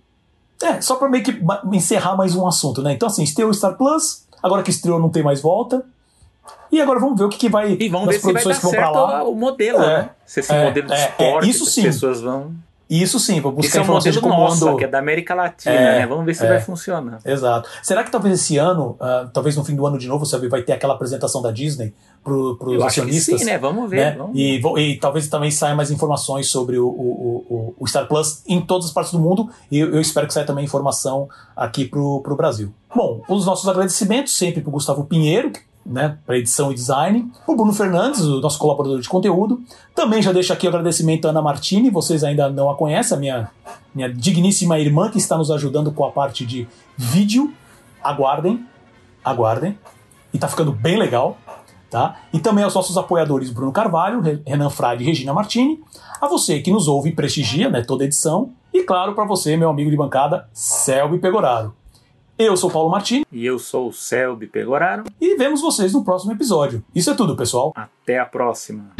é, 0.63 0.81
só 0.81 0.95
para 0.95 1.09
meio 1.09 1.23
que 1.23 1.39
encerrar 1.73 2.15
mais 2.15 2.35
um 2.35 2.47
assunto, 2.47 2.81
né? 2.81 2.93
Então, 2.93 3.07
assim, 3.07 3.23
estreou 3.23 3.49
o 3.49 3.53
Star 3.53 3.77
Plus, 3.77 4.25
agora 4.41 4.63
que 4.63 4.69
estreou 4.69 4.99
não 4.99 5.09
tem 5.09 5.23
mais 5.23 5.41
volta. 5.41 5.83
E 6.71 6.81
agora 6.81 6.99
vamos 6.99 7.17
ver 7.17 7.25
o 7.25 7.29
que, 7.29 7.37
que 7.37 7.49
vai. 7.49 7.77
E 7.79 7.89
vamos 7.89 8.07
ver 8.07 8.19
se 8.19 8.31
vai 8.31 8.43
dar 8.43 8.53
certo 8.55 8.97
o 9.29 9.35
modelo, 9.35 9.81
é, 9.81 9.97
né? 9.97 10.09
Se 10.25 10.39
esse 10.39 10.53
é, 10.53 10.65
modelo 10.65 10.87
de 10.87 10.93
é, 10.93 11.05
esporte, 11.05 11.45
é, 11.45 11.49
isso 11.49 11.65
sim. 11.65 11.81
as 11.81 11.95
pessoas 11.95 12.21
vão. 12.21 12.53
Isso 12.89 13.19
sim, 13.19 13.41
vou 13.41 13.51
buscar 13.51 13.67
Esse 13.67 13.77
é 13.77 13.81
um 13.81 13.95
modelo 13.95 14.21
nosso, 14.21 14.77
que 14.77 14.83
é 14.83 14.87
da 14.87 14.99
América 14.99 15.33
Latina, 15.33 15.73
é, 15.73 15.99
né? 15.99 16.07
Vamos 16.07 16.25
ver 16.25 16.35
se 16.35 16.45
é, 16.45 16.49
vai 16.49 16.61
funcionar. 16.61 17.19
Exato. 17.25 17.67
Será 17.81 18.03
que 18.03 18.11
talvez 18.11 18.39
esse 18.39 18.57
ano, 18.57 18.95
uh, 19.01 19.27
talvez 19.33 19.55
no 19.55 19.65
fim 19.65 19.75
do 19.75 19.85
ano 19.87 19.97
de 19.97 20.07
novo, 20.07 20.25
você 20.25 20.37
vai 20.47 20.61
ter 20.61 20.73
aquela 20.73 20.93
apresentação 20.93 21.41
da 21.41 21.49
Disney 21.49 21.93
para 22.23 22.33
os 22.33 22.83
acionistas? 22.83 23.39
sim, 23.39 23.45
né? 23.45 23.57
Vamos 23.57 23.89
ver. 23.89 24.11
Né? 24.11 24.15
Vamos 24.17 24.37
e, 24.37 24.61
e, 24.77 24.97
talvez 24.97 25.27
também 25.27 25.49
saia 25.49 25.73
mais 25.73 25.89
informações 25.89 26.47
sobre 26.47 26.77
o, 26.77 26.87
o, 26.87 27.45
o, 27.49 27.75
o, 27.79 27.87
Star 27.87 28.07
Plus 28.07 28.43
em 28.47 28.61
todas 28.61 28.85
as 28.85 28.91
partes 28.91 29.11
do 29.11 29.19
mundo 29.19 29.49
e 29.71 29.79
eu, 29.79 29.99
espero 29.99 30.27
que 30.27 30.33
saia 30.33 30.45
também 30.45 30.63
informação 30.63 31.27
aqui 31.55 31.85
para 31.85 31.99
o 31.99 32.35
Brasil. 32.35 32.71
Bom, 32.95 33.21
os 33.27 33.45
nossos 33.45 33.67
agradecimentos 33.67 34.37
sempre 34.37 34.61
para 34.61 34.69
o 34.69 34.73
Gustavo 34.73 35.05
Pinheiro, 35.05 35.51
né, 35.85 36.17
para 36.25 36.37
edição 36.37 36.71
e 36.71 36.75
design. 36.75 37.31
O 37.45 37.55
Bruno 37.55 37.71
Fernandes, 37.71 38.21
o 38.21 38.41
nosso 38.41 38.57
colaborador 38.57 38.99
de 38.99 39.07
conteúdo. 39.07 39.61
Também 39.93 40.21
já 40.21 40.31
deixo 40.31 40.51
aqui 40.51 40.65
o 40.65 40.69
agradecimento 40.69 41.27
à 41.27 41.29
Ana 41.29 41.41
Martini, 41.41 41.89
vocês 41.89 42.23
ainda 42.23 42.49
não 42.49 42.69
a 42.69 42.75
conhecem, 42.75 43.15
a 43.15 43.19
minha, 43.19 43.51
minha 43.93 44.11
digníssima 44.11 44.79
irmã 44.79 45.09
que 45.09 45.17
está 45.17 45.37
nos 45.37 45.51
ajudando 45.51 45.91
com 45.91 46.03
a 46.03 46.11
parte 46.11 46.45
de 46.45 46.67
vídeo. 46.97 47.53
Aguardem, 48.03 48.65
aguardem. 49.23 49.77
E 50.33 50.39
tá 50.39 50.47
ficando 50.47 50.71
bem 50.71 50.97
legal. 50.97 51.37
Tá? 51.89 52.17
E 52.33 52.39
também 52.39 52.63
aos 52.63 52.73
nossos 52.73 52.97
apoiadores 52.97 53.51
Bruno 53.51 53.71
Carvalho, 53.71 54.21
Renan 54.45 54.69
Frade 54.69 55.03
e 55.03 55.05
Regina 55.05 55.33
Martini. 55.33 55.81
A 56.19 56.27
você 56.27 56.59
que 56.59 56.71
nos 56.71 56.87
ouve 56.87 57.09
e 57.09 57.11
prestigia 57.13 57.69
né, 57.69 57.81
toda 57.81 58.03
edição. 58.03 58.51
E 58.73 58.83
claro, 58.83 59.13
para 59.13 59.23
você, 59.23 59.55
meu 59.55 59.69
amigo 59.69 59.89
de 59.89 59.95
bancada, 59.95 60.49
Selby 60.51 61.19
Pegoraro. 61.19 61.73
Eu 62.37 62.57
sou 62.57 62.69
Paulo 62.69 62.89
Martini. 62.89 63.25
E 63.31 63.45
eu 63.45 63.57
sou 63.57 63.87
o 63.87 63.93
Selby 63.93 64.47
Pegoraro. 64.47 65.05
E 65.21 65.37
vemos 65.37 65.61
vocês 65.61 65.93
no 65.93 66.03
próximo 66.03 66.33
episódio. 66.33 66.83
Isso 66.93 67.09
é 67.09 67.13
tudo, 67.15 67.35
pessoal. 67.35 67.71
Até 67.73 68.19
a 68.19 68.25
próxima. 68.25 68.91